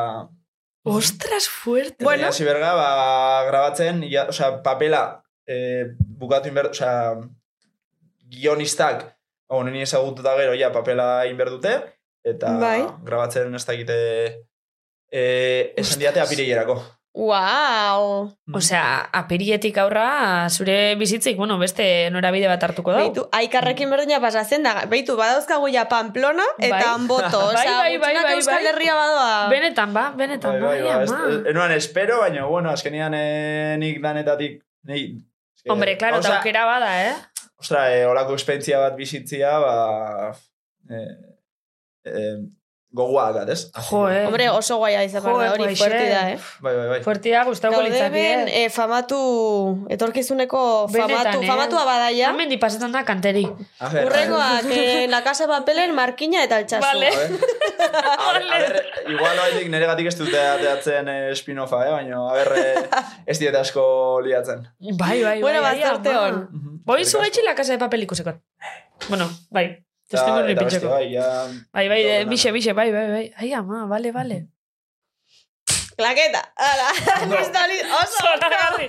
Ostras, 0.83 1.47
fuerte. 1.49 2.03
Bueno. 2.03 2.29
Bueno. 2.29 2.45
berga, 2.45 2.73
ba, 2.73 3.43
grabatzen, 3.49 4.03
ja, 4.09 4.27
osea, 4.29 4.61
papela 4.63 5.23
eh, 5.45 5.91
bukatu 5.99 6.49
inber, 6.49 6.69
osea, 6.71 7.17
guionistak, 8.31 9.09
hau, 9.51 9.59
nini 9.67 9.83
ezagututa 9.83 10.37
gero, 10.39 10.55
ja, 10.55 10.71
papela 10.71 11.25
inber 11.27 11.51
dute, 11.51 11.75
eta 12.23 12.55
Bai. 12.61 12.79
grabatzen 13.03 13.53
ez 13.57 13.65
dakite 13.67 13.99
eh, 15.11 15.73
esan 15.75 15.99
diate 15.99 16.23
apireierako. 16.23 16.79
Wow. 17.11 18.31
Osea, 18.55 19.09
aperietik 19.19 19.75
aurra, 19.83 20.47
zure 20.47 20.95
bizitzik, 20.95 21.35
bueno, 21.35 21.57
beste 21.59 22.07
norabide 22.15 22.47
bat 22.47 22.63
hartuko 22.63 22.93
da. 22.95 23.01
Beitu, 23.03 23.25
aikarrekin 23.35 23.91
berdina 23.91 24.21
pasatzen 24.23 24.63
da. 24.63 24.85
Beitu, 24.87 25.17
badauzkagu 25.19 25.67
ja 25.73 25.89
Pamplona 25.91 26.45
eta 26.55 26.77
Bai. 26.77 26.85
Anboto. 26.93 27.41
Bai, 27.51 27.65
Osea, 27.65 27.73
bai, 27.81 27.97
bai, 27.97 28.13
gutxinak 28.13 28.29
bai, 28.29 28.37
Euskal 28.37 28.61
bai. 28.61 28.69
Herria 28.71 28.95
badoa. 28.95 29.33
Benetan 29.51 29.97
ba, 29.97 30.05
benetan 30.15 30.55
Bai, 30.55 30.61
ba, 30.61 30.69
bai, 30.69 31.07
ba, 31.09 31.17
ama. 31.19 31.49
enuan 31.51 31.75
espero, 31.75 32.21
baina, 32.23 32.45
bueno, 32.47 32.71
azkenian 32.71 33.17
eh, 33.17 33.75
nik 33.83 33.99
danetatik, 33.99 34.61
nei, 34.87 35.03
eske, 35.57 35.67
Hombre, 35.75 35.97
claro, 35.99 36.23
eta 36.23 36.29
osea, 36.29 36.39
aukera 36.39 36.63
bada, 36.69 36.93
eh? 37.09 37.13
Ostra, 37.61 37.83
eh, 37.93 38.07
olako 38.09 38.33
esperientzia 38.39 38.79
bat 38.81 38.95
bizitzia, 38.97 39.51
ba... 39.61 39.73
Eh, 40.89 41.11
eh, 42.09 42.39
gogoa 42.93 43.31
dakat, 43.31 43.49
ez? 43.53 43.61
Jo, 43.89 44.01
eh. 44.11 44.25
Hombre, 44.27 44.49
oso 44.51 44.75
guaia 44.81 45.03
izan 45.07 45.23
Jo, 45.23 45.37
da 45.39 45.51
hori, 45.53 45.63
guaixe. 45.63 45.79
fuerti 45.83 46.07
da, 46.11 46.21
eh? 46.31 46.37
Bai, 46.59 46.73
bai, 46.75 46.87
bai. 46.89 46.97
Fuertia 47.05 47.43
gustauko 47.47 47.81
litzake. 47.85 48.09
ben, 48.11 48.47
eh? 48.47 48.65
eh, 48.65 48.69
famatu, 48.69 49.19
etorkizuneko 49.95 50.87
Benetan, 50.91 51.15
famatu, 51.23 51.41
eh? 51.43 51.47
famatua 51.47 51.83
badaia. 51.87 52.29
Hemen 52.33 52.49
dipasetan 52.51 52.91
da 52.91 53.03
kanteri. 53.07 53.45
A 53.79 53.89
ver, 53.93 54.05
Urrengoak, 54.09 54.65
eh, 54.75 55.07
La 55.09 55.21
Casa 55.23 55.45
de 55.47 55.53
Papelen, 55.53 55.95
Markina 55.95 56.43
eta 56.43 56.57
Altsasu. 56.57 56.83
Vale. 56.85 57.07
A 57.07 58.33
ver, 58.33 58.43
a 58.51 58.59
ver, 58.59 58.75
igual 59.07 59.39
oaitik 59.45 59.69
nire 59.71 59.85
gatik 59.89 60.07
ez 60.11 60.17
dute 60.19 60.39
ateatzen 60.49 61.07
eh, 61.07 61.31
spin-offa, 61.35 61.85
eh? 61.87 61.91
baina, 61.95 62.19
a 62.29 62.33
ver, 62.33 62.51
eh, 62.57 63.03
ez 63.25 63.37
diet 63.39 63.55
asko 63.55 64.19
liatzen. 64.25 64.67
Bai, 64.99 65.21
bai, 65.23 65.37
Bueno, 65.41 65.61
bai. 65.61 65.79
bazarte 65.79 66.09
ama. 66.09 66.27
hon. 66.27 66.81
Boi 66.85 67.05
zu 67.05 67.19
gaitxi 67.23 67.41
la 67.45 67.55
casa 67.55 67.71
de 67.73 67.79
papel 67.79 68.03
ikusekot. 68.03 68.41
Bueno, 69.07 69.29
bai. 69.49 69.69
Eta 70.11 70.31
beste, 70.35 70.55
pintxeko. 70.59 70.89
bai, 70.91 71.05
ja... 71.13 71.27
Bai, 71.73 71.85
bai, 71.87 72.01
nada. 72.03 72.25
bixe, 72.31 72.51
bixe, 72.51 72.73
bai, 72.73 72.89
bai, 72.91 73.05
bai. 73.11 73.27
Ai, 73.37 73.53
ama, 73.53 73.85
vale, 73.87 74.11
vale. 74.11 74.39
Klaketa. 75.95 76.41
Ala, 76.55 76.89
pistoli, 77.29 77.77
oso. 77.99 78.23
Zoragarri. 78.25 78.87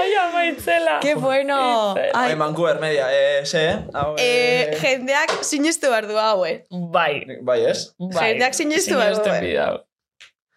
Ai, 0.00 0.14
ama, 0.22 0.44
itzela. 0.46 0.98
Qué 1.00 1.14
bueno. 1.14 1.94
Bai, 1.94 2.10
Ai, 2.14 2.34
Vancouver 2.34 2.78
media, 2.80 3.08
eh, 3.10 3.44
ze, 3.46 3.68
eh? 3.70 3.76
Hau, 3.92 4.14
eh, 4.18 4.70
eh, 4.70 4.78
jendeak 4.80 5.36
sinestu 5.42 5.90
behar 5.90 6.06
du 6.06 6.18
hau, 6.18 6.44
eh. 6.46 6.64
Bai. 6.70 7.24
bai, 7.42 7.60
ez? 7.66 7.94
bai. 7.98 8.30
Jendeak 8.30 8.54
sinestu 8.54 8.96
behar 8.96 9.16
du, 9.16 9.30
eh. 9.30 9.70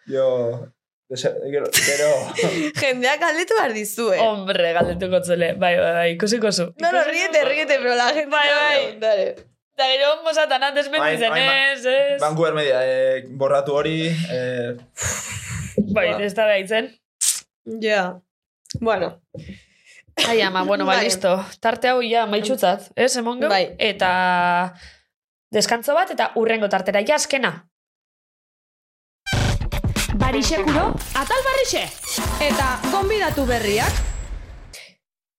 Jo... 0.08 0.28
Gero, 1.08 1.70
gero... 1.72 2.08
Jendeak 2.82 3.22
galdetu 3.22 3.56
behar 3.56 3.74
dizu, 3.74 4.12
eh. 4.12 4.20
Hombre, 4.20 4.74
galdetuko 4.76 5.24
zele. 5.24 5.54
Bai, 5.56 5.78
bai, 5.80 5.92
bai, 6.00 6.08
ikusiko 6.18 6.52
zu. 6.52 6.74
No, 6.84 6.92
no, 6.92 7.04
ríete, 7.08 7.46
ríete, 7.46 7.78
pero 7.80 7.96
la 7.96 8.10
gente... 8.10 8.30
Bai, 8.30 8.50
bai. 8.52 8.82
preguntar, 8.84 9.46
Eta 9.78 9.86
gero, 9.94 10.24
mozatan 10.26 10.64
antes 10.66 10.88
bai, 10.90 10.98
ba- 11.00 11.12
ez, 11.14 11.86
ez. 11.86 12.18
Vancouver 12.22 12.54
media, 12.58 12.80
eh, 12.82 13.26
borratu 13.30 13.76
hori, 13.78 14.08
eh, 14.10 14.74
Bai, 15.94 16.14
ba. 16.14 16.24
ez 16.26 16.34
da 16.34 16.48
behitzen. 16.50 16.88
Ja. 17.80 18.20
Bueno, 18.82 19.22
Ai, 20.28 20.42
ama, 20.42 20.64
bueno, 20.64 20.84
ba, 20.84 20.96
Bai. 20.96 21.04
listo. 21.06 21.46
Tarte 21.62 21.90
hau 21.90 22.02
ja 22.02 22.26
maitxutzat, 22.26 22.90
ez, 22.96 23.16
emongo? 23.18 23.48
Bai. 23.54 23.76
Eta 23.78 24.74
deskantzo 25.54 25.94
bat, 25.94 26.10
eta 26.10 26.32
urrengo 26.42 26.68
tartera, 26.74 27.04
ja, 27.06 27.14
azkena. 27.22 27.68
Barixekuro, 30.18 30.88
atal 31.14 31.44
barrixe. 31.46 31.86
eta 32.42 32.80
gonbidatu 32.92 33.46
berriak. 33.46 33.94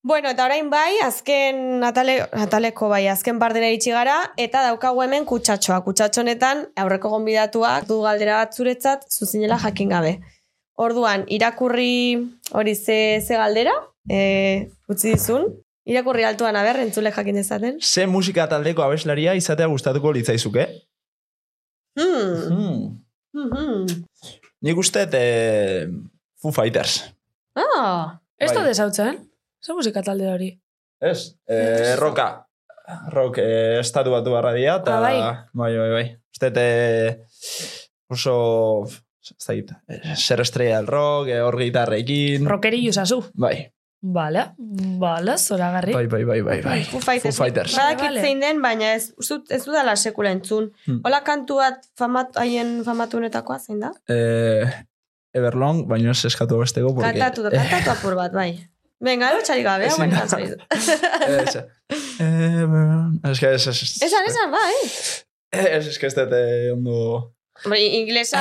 Bueno, 0.03 0.31
eta 0.31 0.45
orain 0.47 0.71
bai, 0.71 0.99
azken 1.05 1.83
atale, 1.85 2.21
ataleko 2.33 2.89
bai, 2.89 3.03
azken 3.11 3.39
partera 3.43 3.69
iritsi 3.69 3.91
gara, 3.91 4.17
eta 4.39 4.63
daukagu 4.69 5.03
hemen 5.03 5.27
kutsatxoa. 5.27 5.81
Kutsatxo 5.85 6.23
honetan, 6.23 6.67
aurreko 6.79 7.11
gonbidatuak 7.13 7.89
du 7.91 8.01
galdera 8.05 8.39
bat 8.45 8.55
zuretzat, 8.55 9.09
zuzinela 9.11 9.59
jakin 9.59 9.91
gabe. 9.93 10.19
Orduan, 10.79 11.25
irakurri 11.27 12.15
hori 12.55 12.75
ze, 12.77 13.19
ze 13.27 13.35
galdera, 13.35 13.75
e, 14.11 14.69
utzi 14.89 15.17
dizun, 15.17 15.49
Irakurri 15.89 16.25
altuan 16.29 16.57
aber, 16.61 16.77
entzule 16.83 17.09
jakin 17.17 17.39
dezaten. 17.41 17.79
Ze 17.81 18.05
musika 18.07 18.45
taldeko 18.49 18.83
abeslaria 18.85 19.33
izatea 19.39 19.67
gustatuko 19.73 20.11
litzaizuke? 20.13 20.67
Hmm. 21.97 22.43
Hmm. 22.51 22.83
Hmm, 23.33 23.55
hmm. 23.55 24.03
Nik 24.69 24.77
uste 24.77 25.07
eh, 25.17 25.87
Foo 26.43 26.53
Fighters. 26.53 26.99
Ah, 27.57 28.19
Ez 28.37 28.53
da 28.53 28.61
Bai. 28.61 28.69
desautzen? 28.69 29.17
Zer 29.69 29.77
musika 29.77 30.01
talde 30.03 30.31
hori? 30.33 30.47
Ez? 31.05 31.35
Eh, 31.47 31.93
roka. 32.01 32.29
Rock 33.13 33.43
eh, 33.43 33.77
estatu 33.83 34.15
batu 34.15 34.33
barra 34.33 34.55
dira, 34.57 34.79
eta... 34.81 34.95
Ah, 34.97 35.01
bai. 35.05 35.19
Bai, 35.53 35.73
bai, 35.77 35.91
bai. 35.93 36.05
Uste, 36.33 36.49
eh, 36.57 37.19
oso... 38.09 38.35
Ez 39.29 39.45
da 39.45 39.55
git, 39.59 39.75
eh, 39.93 40.15
ser 40.17 40.41
estrella 40.41 40.79
del 40.79 40.87
rock, 40.89 41.29
eh, 41.29 41.43
hor 41.45 41.59
gitarrekin. 41.61 42.47
Rockeri 42.49 42.81
usazu. 42.89 43.21
Bai, 43.37 43.67
Bale, 44.01 44.45
bale, 44.57 45.35
zoragarri. 45.43 45.93
bai, 45.93 46.07
bai, 46.07 46.23
bai, 46.25 46.41
bai, 46.47 46.61
bai. 46.63 46.79
Foo 46.87 47.01
Fighters. 47.03 47.35
Foo 47.37 47.45
Fighters. 47.45 47.75
Badakit 47.77 48.07
Vale. 48.13 48.21
zein 48.23 48.41
den, 48.41 48.61
baina 48.63 48.93
ez, 48.95 49.09
dut- 49.27 49.51
ez 49.51 49.59
dudala 49.67 49.97
sekula 49.99 50.31
entzun. 50.31 50.69
Hmm. 50.87 51.01
Hola 51.05 51.19
kantu 51.27 51.57
bat 51.59 51.83
famat, 51.99 52.39
haien 52.39 52.77
famatunetakoa 52.87 53.59
zein 53.59 53.81
da? 53.83 53.91
Eh, 54.09 54.71
Everlong, 55.35 55.83
baina 55.91 56.15
ez 56.15 56.25
eskatu 56.31 56.61
besteko, 56.63 56.95
porque... 56.95 57.11
Kantatu, 57.11 57.43
kantatu 57.51 57.91
apur 57.97 58.15
bat, 58.17 58.33
bai. 58.33 58.53
Venga, 59.01 59.31
lotxarik 59.37 59.65
gabe, 59.65 59.87
hau 59.89 59.97
baina 60.01 60.25
zaizu. 60.27 60.57
Ez. 60.75 61.57
Ez 62.19 63.39
que 63.39 63.47
ez, 63.55 63.67
ez, 63.67 63.83
ez. 63.83 63.93
Esan, 64.03 64.27
esan, 64.27 64.51
bai. 64.51 64.75
Ez, 65.55 65.87
ez 65.87 65.99
que 65.99 66.07
ez 66.11 66.15
dut 66.19 66.33
ondo... 66.75 66.97
Bai, 67.65 67.85
inglesa 68.01 68.41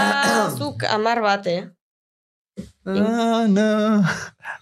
zuk 0.57 0.83
amar 0.89 1.21
bat, 1.21 1.45
eh? 1.47 1.63
Ah, 2.87 3.45
no, 3.47 4.01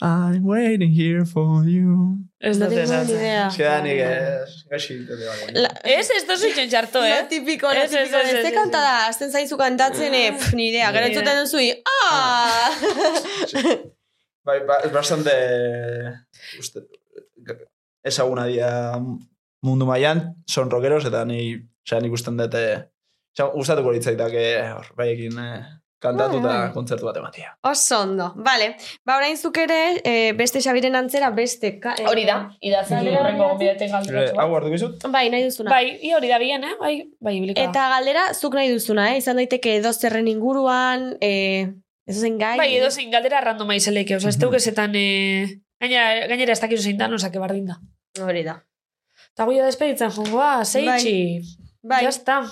I'm 0.02 0.44
waiting 0.44 0.92
here 0.92 1.24
for 1.26 1.64
you. 1.64 2.18
Ez 2.40 2.58
No 2.58 2.68
dut 2.68 2.76
tengo 2.76 3.04
ni 3.08 3.14
idea. 3.16 3.48
Ez 3.48 3.56
que 3.56 3.64
da 3.64 3.80
nik 3.86 4.00
ez... 4.04 4.56
Gaxi, 4.72 4.98
dute 5.08 5.24
bai. 5.30 5.54
La, 5.64 5.70
Ez, 5.96 6.10
ez 6.12 6.24
dozu 6.28 6.50
itxen 6.52 6.68
txarto, 6.72 7.00
Lo 7.00 7.06
eh? 7.08 7.26
tipiko, 7.30 7.68
lo 7.72 7.84
Ez, 7.86 7.94
ez, 7.94 8.10
tipiko. 8.10 8.18
ez, 8.20 8.32
ez, 8.34 8.40
Ez 8.40 8.46
ez, 8.52 8.56
kanta 8.58 8.82
ez. 8.82 8.88
da, 8.90 8.96
azten 9.14 9.32
zaizu 9.32 9.58
kantatzen, 9.62 10.14
eh, 10.14 10.32
pf, 10.36 10.54
ni 10.60 10.68
idea. 10.74 10.92
Gero 10.96 11.08
Ni 11.08 11.14
entzuten 11.14 11.40
duzu, 11.44 11.62
i, 11.64 11.72
ah! 11.88 12.70
Bai, 14.46 14.60
ba, 14.66 14.78
es 14.84 14.92
bastante... 14.94 15.32
Uste, 16.60 16.86
ezaguna 18.06 18.46
dia 18.46 18.68
mundu 19.66 19.88
mailan, 19.90 20.36
son 20.46 20.70
rockeros, 20.70 21.06
eta 21.10 21.24
ni, 21.26 21.56
osea, 21.86 22.02
nik 22.04 22.14
usten 22.14 22.38
dute... 22.38 22.66
Osea, 23.34 23.50
gustatuko 23.56 23.92
litzaitake, 23.92 24.44
hor, 24.72 24.92
baiekin 24.96 25.40
eh, 25.42 25.64
kantatu 26.00 26.38
eta 26.38 26.52
Bai, 26.52 26.68
kontzertu 26.76 27.08
bat 27.08 27.18
ematia. 27.20 27.56
Oso 27.66 27.98
ondo. 28.06 28.28
Vale. 28.46 28.70
Ba, 29.04 29.18
orain 29.18 29.36
zuk 29.36 29.58
ere, 29.64 29.80
eh, 30.06 30.32
beste 30.38 30.62
Xabiren 30.64 30.96
antzera, 30.96 31.32
beste... 31.36 31.74
Ka, 31.82 31.96
eh, 31.98 32.06
idatzen 32.06 33.02
Galdera 33.02 33.24
horrengo 33.24 33.50
bideratzen? 33.58 33.90
gombidaten 33.90 33.90
Eh, 33.90 33.96
galderatu. 33.96 34.40
Hau 34.44 34.60
hartu 34.60 34.76
gizut? 34.76 35.08
Bai, 35.12 35.26
nahi 35.34 35.50
duzuna. 35.50 35.74
Bai, 35.74 35.98
i 36.06 36.14
hori 36.14 36.30
da 36.30 36.38
bien, 36.40 36.64
eh? 36.64 36.76
Bai, 36.80 36.94
bai, 37.20 37.36
ibiliko 37.40 37.60
da. 37.60 37.66
Eta 37.74 37.88
galdera, 37.96 38.28
zuk 38.38 38.60
nahi 38.62 38.70
duzuna, 38.72 39.10
eh? 39.12 39.18
Izan 39.24 39.42
daiteke 39.42 39.76
edo 39.82 39.92
zerren 39.98 40.30
inguruan, 40.32 41.16
eh, 41.26 41.74
ez 42.08 42.20
zen 42.22 42.38
gai. 42.38 42.58
Bai, 42.58 42.76
edo 42.78 42.90
zein 42.92 43.12
galdera 43.12 43.42
randoma 43.42 43.76
izeleke, 43.76 44.16
oza, 44.16 44.30
ez 44.30 44.36
Mhm. 44.38 44.42
teukezetan, 44.42 44.92
eh, 44.96 45.60
gainera, 45.80 46.28
gainera 46.28 46.52
ez 46.54 46.60
dakizu 46.62 46.84
zein 46.84 46.98
dan, 46.98 47.14
osake 47.14 47.40
bardin 47.40 47.66
da. 47.66 47.80
Hori 48.22 48.44
da. 48.44 48.64
Eta 49.34 49.46
guia 49.46 49.66
despeditzen 49.66 50.12
jongoa, 50.12 50.64
zeitxi. 50.66 51.42
Bai, 51.84 52.04
Ya 52.04 52.10
está. 52.10 52.44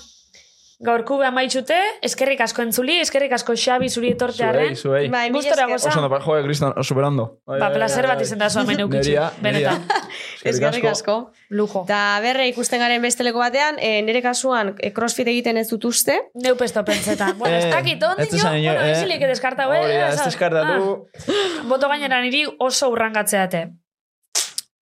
Gaurku 0.84 1.22
amaitxute, 1.24 1.78
eskerrik 2.04 2.42
asko 2.44 2.62
entzuli, 2.66 2.98
eskerrik 3.00 3.32
asko 3.38 3.54
Xabi 3.56 3.88
zuri 3.90 4.10
etortearen. 4.14 4.74
Zuei, 4.76 4.76
zuei. 4.76 5.04
bai, 5.10 5.30
mila 5.32 5.40
Gustora 5.42 5.68
goza. 5.70 5.90
Oso 5.90 6.00
ondo, 6.02 6.10
pa- 6.12 6.20
joe, 6.26 6.42
Kriston, 6.44 6.74
superando. 6.84 7.40
Bai, 7.48 7.60
Ba, 7.62 7.70
placer 7.72 8.08
bat 8.08 8.22
izen 8.22 8.38
da. 8.40 8.50
Neria, 8.50 8.90
neria. 8.90 9.30
Benetan, 9.42 9.84
Eskerrik 10.52 10.86
asko. 10.92 11.16
lujo. 11.50 11.84
Eta 11.86 12.20
berre 12.22 12.48
ikusten 12.50 12.80
garen 12.84 13.02
besteleko 13.02 13.40
batean, 13.40 13.78
eh, 13.80 14.02
nire 14.04 14.22
kasuan 14.22 14.74
eh, 14.80 14.92
crossfit 14.92 15.28
egiten 15.28 15.58
ez 15.58 15.70
dut 15.70 15.86
uste. 15.86 16.20
Neu 16.36 16.56
pesto 16.60 16.84
pentsetan. 16.84 17.38
Bueno, 17.38 17.56
ez 17.56 17.66
Eh, 17.66 17.72
dakit, 17.72 18.04
ez 18.18 18.34
esan 18.34 18.58
inor, 18.58 18.76
bueno, 18.76 18.88
eh? 18.90 18.98
ezilik 18.98 19.22
edeskartau, 19.22 19.72
eh? 19.72 19.80
Hori 19.86 19.94
da, 19.94 20.08
ez 20.10 20.14
Esat, 20.16 20.26
deskartatu. 20.34 21.08
ah, 21.16 21.64
boto 21.70 21.88
gainera 21.88 22.20
niri 22.22 22.44
oso 22.60 22.90
urrangatzeate. 22.90 23.70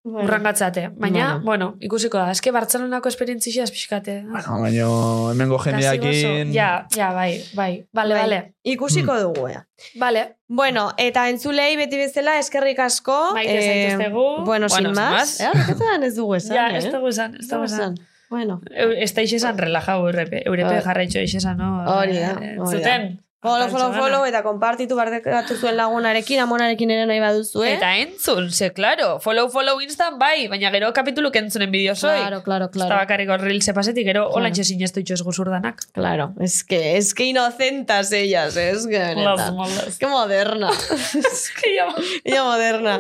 Urrangatzeate. 0.04 0.90
Baina, 0.98 1.26
Bueno. 1.38 1.42
bueno, 1.46 1.78
ikusiko 1.80 2.18
da. 2.18 2.32
Eske 2.32 2.52
Bartzelonako 2.52 3.08
esperientzia 3.10 3.66
pixkate. 3.66 4.24
Bueno, 4.28 4.60
baina 4.62 4.88
hemengo 5.32 5.60
jendeakin... 5.60 6.52
Ja, 6.54 6.88
ja, 6.96 7.12
bai, 7.14 7.44
bai. 7.54 7.86
Bale, 7.94 8.14
Bai. 8.16 8.22
bale. 8.24 8.40
Ikusiko 8.64 9.20
dugu, 9.20 9.48
eh. 9.50 9.60
Bale. 10.00 10.38
Bueno, 10.48 10.92
eta 10.98 11.28
entzulei 11.30 11.76
beti 11.78 11.98
bezala 11.98 12.40
eskerrik 12.40 12.80
asko. 12.80 13.32
Maite 13.34 13.60
zaituztegu. 13.62 14.26
Bueno, 14.46 14.70
sin 14.70 14.84
Bueno, 14.84 14.96
sin 14.96 15.04
más. 15.04 15.40
más. 15.40 15.40
Eh, 15.42 16.06
ez 16.08 16.16
dugu 16.16 16.36
esan, 16.36 16.56
Ja, 16.58 16.70
eh? 16.70 16.78
ez 16.78 16.92
dugu 16.92 17.08
esan, 17.08 17.36
ez 17.40 17.48
dugu 17.48 17.64
esan. 17.66 17.96
Bueno. 18.30 18.62
Eu- 18.72 18.94
Ez 18.98 19.14
da 19.14 19.22
ixesan 19.22 19.58
relajau 19.58 20.06
eurepe. 20.08 20.42
Eurepe 20.46 20.70
Hori. 20.70 20.82
jarraitxo 20.82 21.20
ixesan, 21.20 21.58
no? 21.58 21.84
Hori 21.86 22.14
da, 22.18 22.32
Eh, 22.42 22.58
hori 22.58 22.58
da. 22.58 22.66
Zuten. 22.66 23.22
Follow, 23.42 23.70
follow, 23.74 23.92
follow, 23.96 24.26
eta 24.30 24.44
konpartitu 24.46 24.94
bardekatu 24.96 25.56
zuen 25.58 25.74
lagunarekin, 25.74 26.38
amonarekin 26.44 26.92
ere 26.94 27.08
nahi 27.10 27.18
baduzu, 27.24 27.64
eh? 27.66 27.72
Eta 27.74 27.88
entzun, 27.98 28.52
ze, 28.54 28.68
claro. 28.72 29.16
Follow, 29.24 29.48
follow 29.50 29.80
instan, 29.82 30.20
bai. 30.22 30.46
Baina 30.52 30.70
gero 30.70 30.92
kapituluk 30.94 31.36
entzunen 31.42 31.72
bideo 31.74 31.96
soi. 31.96 32.20
Claro, 32.20 32.44
claro, 32.44 32.70
Claro. 32.70 32.88
claro. 32.88 33.00
bakarriko 33.02 33.38
reelse 33.42 33.74
pasetik, 33.74 34.06
gero 34.06 34.28
Claro. 34.30 34.46
hola 34.46 34.54
sinestu 34.54 35.00
itxoz 35.02 35.24
guzurdanak. 35.26 35.82
Claro, 35.92 36.36
es 36.40 36.64
que, 36.64 36.98
es 36.98 37.16
que 37.16 37.26
inocentas 37.26 38.12
ellas, 38.12 38.56
eh, 38.58 38.70
es 38.72 38.86
que, 38.86 39.16
molas. 39.16 39.88
Es 39.88 39.98
que 39.98 40.06
moderna. 40.06 40.70
Es 41.32 41.52
que 41.60 41.76
ya... 41.76 41.88
Ella 42.24 42.44
moderna. 42.52 43.00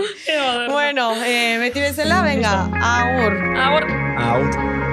Bueno, 0.71 1.13
eh, 1.23 1.57
beti 1.59 1.79
bezala, 1.81 2.23
venga, 2.23 2.63
agur. 2.81 3.33
Agor. 3.57 3.85
Out. 4.17 4.90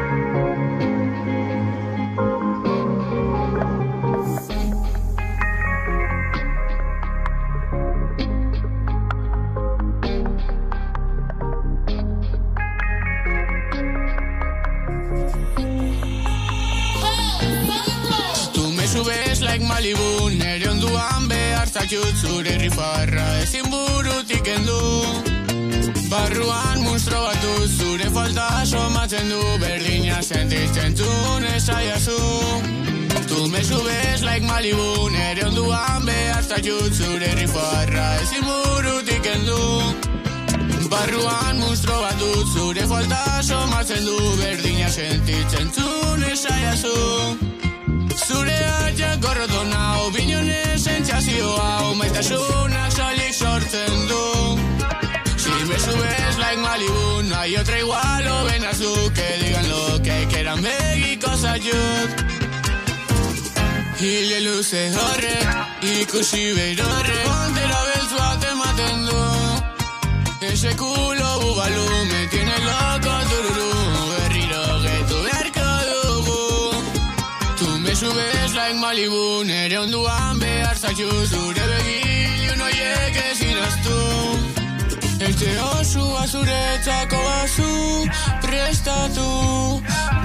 Malibu 19.69 20.31
Nere 20.39 20.69
onduan 20.71 21.29
behar 21.29 21.69
zaitut 21.69 22.17
zure 22.23 22.55
rifarra. 22.63 23.27
Ezin 23.43 23.67
burutik 23.73 24.49
endu 24.55 24.81
Barruan 26.09 26.83
monstro 26.87 27.21
batu 27.27 27.53
zure 27.77 28.09
falta 28.15 28.49
somatzen 28.65 29.29
du 29.33 29.41
Berdina 29.63 30.23
sentitzen 30.23 30.97
zuen 30.97 31.45
esaiazu 31.53 32.19
Tu 33.29 33.49
me 33.53 33.63
subes 33.63 34.23
like 34.23 34.47
Malibu 34.49 35.11
Nere 35.13 35.45
onduan 35.51 36.07
behar 36.09 36.43
zaitut 36.43 36.93
zure 37.01 37.35
rifarra. 37.41 38.09
Ezin 38.23 38.49
burutik 38.49 39.31
endu 39.35 39.63
Barruan 40.89 41.61
monstro 41.61 42.01
bat 42.01 42.17
dut 42.25 42.57
zure 42.57 42.89
falta 42.95 43.43
somatzen 43.43 44.05
du 44.09 44.19
Berdina 44.41 44.89
sentitzen 44.89 45.73
zuen 45.77 46.25
esaiazu 46.33 46.97
Zure 48.29 48.57
atxak 48.85 49.23
gorrotona 49.25 49.83
Opiniones 50.07 50.83
sentsazioa 50.85 51.95
Maitasunak 51.97 52.93
solik 52.93 53.33
sortzen 53.33 53.95
du. 54.11 54.25
Si 55.43 55.55
me 55.69 55.79
subes 55.85 56.37
like 56.39 56.61
Malibu 56.61 57.23
No 57.29 57.37
hay 57.37 57.57
otra 57.57 57.79
igual 57.79 58.27
o 58.29 58.45
ven 58.45 58.65
a 58.65 58.75
su 58.75 58.93
Que 59.15 59.29
digan 59.43 59.69
lo 59.69 60.03
que 60.03 60.27
quieran 60.31 60.61
begiko 60.63 61.31
zaiut 61.37 62.11
Hile 64.01 64.41
luze 64.41 64.83
horrek 64.95 65.49
Ikusi 65.95 66.53
berorrek 66.57 67.25
Pantera 67.25 67.81
beltzuak 67.89 68.45
ematen 68.53 69.07
du. 69.07 69.19
Ese 70.53 70.77
culo 70.77 71.31
bubalu 71.41 72.08
like 78.69 78.81
Malibu 78.85 79.45
Nere 79.47 79.79
onduan 79.79 80.39
behar 80.41 80.77
zaitu 80.77 81.09
zure 81.31 81.65
begil 81.71 82.53
Uno 82.53 82.65
oiek 82.65 83.17
ezin 83.31 83.59
astu 83.67 83.99
Etxe 85.29 85.53
osua 85.73 86.25
zuretzako 86.33 87.21
bazu 87.29 87.73
Prestatu 88.45 89.29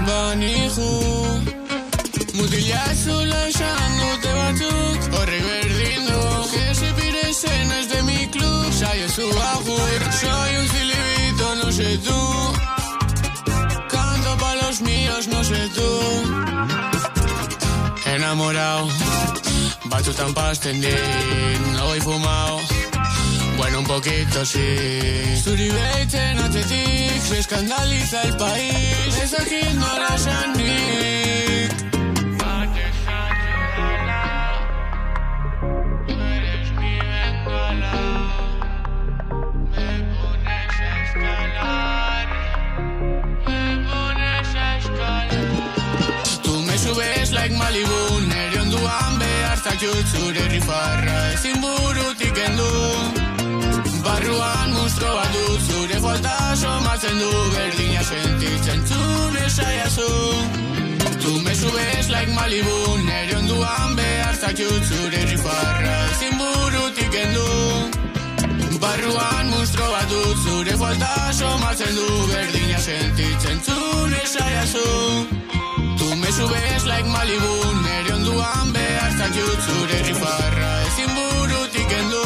banihu 0.08 0.90
Mutila 2.38 2.86
zula 3.04 3.42
esan 3.48 3.92
dute 4.02 4.32
batzuk 4.40 5.02
Horrek 5.16 5.44
berdin 5.50 6.08
du. 6.10 6.22
Que 6.54 6.66
se 6.80 6.90
pire 7.00 7.24
escenas 7.30 7.90
de 7.94 8.02
mi 8.10 8.28
club 8.34 8.72
Saio 8.80 9.08
zu 9.10 9.28
agur. 9.54 10.00
Soy 10.22 10.52
un 10.62 10.68
silibito, 10.74 11.56
no 11.62 11.72
sé 11.72 11.98
tú. 12.08 12.20
Canto 13.94 14.32
pa 14.42 14.56
los 14.62 14.82
míos, 14.82 15.28
no 15.28 15.44
sé 15.44 15.62
tú 15.78 16.93
Enamorado 18.06 18.88
Batzutan 19.86 20.34
pasten 20.34 20.82
din 20.82 21.78
Lo 21.78 21.86
voy 21.86 22.00
fumado 22.02 22.60
Bueno, 23.58 23.80
un 23.80 23.86
poquito 23.86 24.46
sí. 24.46 25.40
Zuri 25.44 25.70
behitzen 25.70 26.40
atzetik 26.40 27.22
Se 27.22 27.40
escandaliza 27.40 28.22
el 28.24 28.36
país. 28.36 29.18
Ez 29.24 29.32
dakit 29.32 29.74
nola 29.74 30.18
sanik 30.18 31.73
zaitut 49.74 50.08
zure 50.14 50.46
rifarra 50.54 51.16
Ezin 51.34 51.62
burutik 51.62 52.38
endu 52.46 52.72
Barruan 54.06 54.74
monstro 54.76 55.14
bat 55.18 55.32
dut 55.36 55.62
zure 55.70 56.00
falta 56.06 56.36
somatzen 56.62 57.18
du 57.22 57.32
Berdina 57.56 58.04
sentitzen 58.10 58.86
zun 58.90 59.38
esaiazu 59.46 60.10
Tu 61.24 61.32
me 61.46 61.56
subes 61.62 62.10
like 62.14 62.32
Malibu 62.38 62.78
Nere 63.08 63.36
onduan 63.40 63.96
behar 63.98 64.36
zaitut 64.42 64.84
zure 64.92 65.26
rifarra 65.32 65.98
Ezin 66.12 66.38
burutik 66.44 67.20
endu 67.26 67.50
Barruan 68.86 69.50
monstro 69.56 69.90
bat 69.96 70.10
dut 70.14 70.38
zure 70.46 70.78
falta 70.84 71.16
somatzen 71.40 71.96
du 72.02 72.10
Berdina 72.34 72.80
sentitzen 72.90 73.66
zun 73.70 74.20
esaiazu 74.22 74.88
Tu 76.24 76.30
me 76.30 76.32
subes 76.32 76.86
like 76.86 77.06
Malibu 77.06 77.54
Nere 77.84 78.14
onduan 78.16 78.72
behar 78.72 79.12
zaitut 79.20 79.60
zure 79.68 79.98
rifarra. 80.08 80.70
Ezin 80.88 81.12
burutik 81.18 81.92
endu 82.00 82.24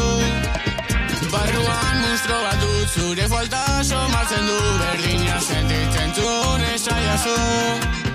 Barruan 1.34 1.98
monstro 2.04 2.38
bat 2.46 2.62
dut 2.62 2.88
zure 2.94 3.28
falta 3.34 3.64
somatzen 3.84 4.46
du. 4.52 4.60
Berdina 4.84 5.40
sentitzen 5.50 6.14
zuen 6.14 6.68
esaiazu 6.76 8.07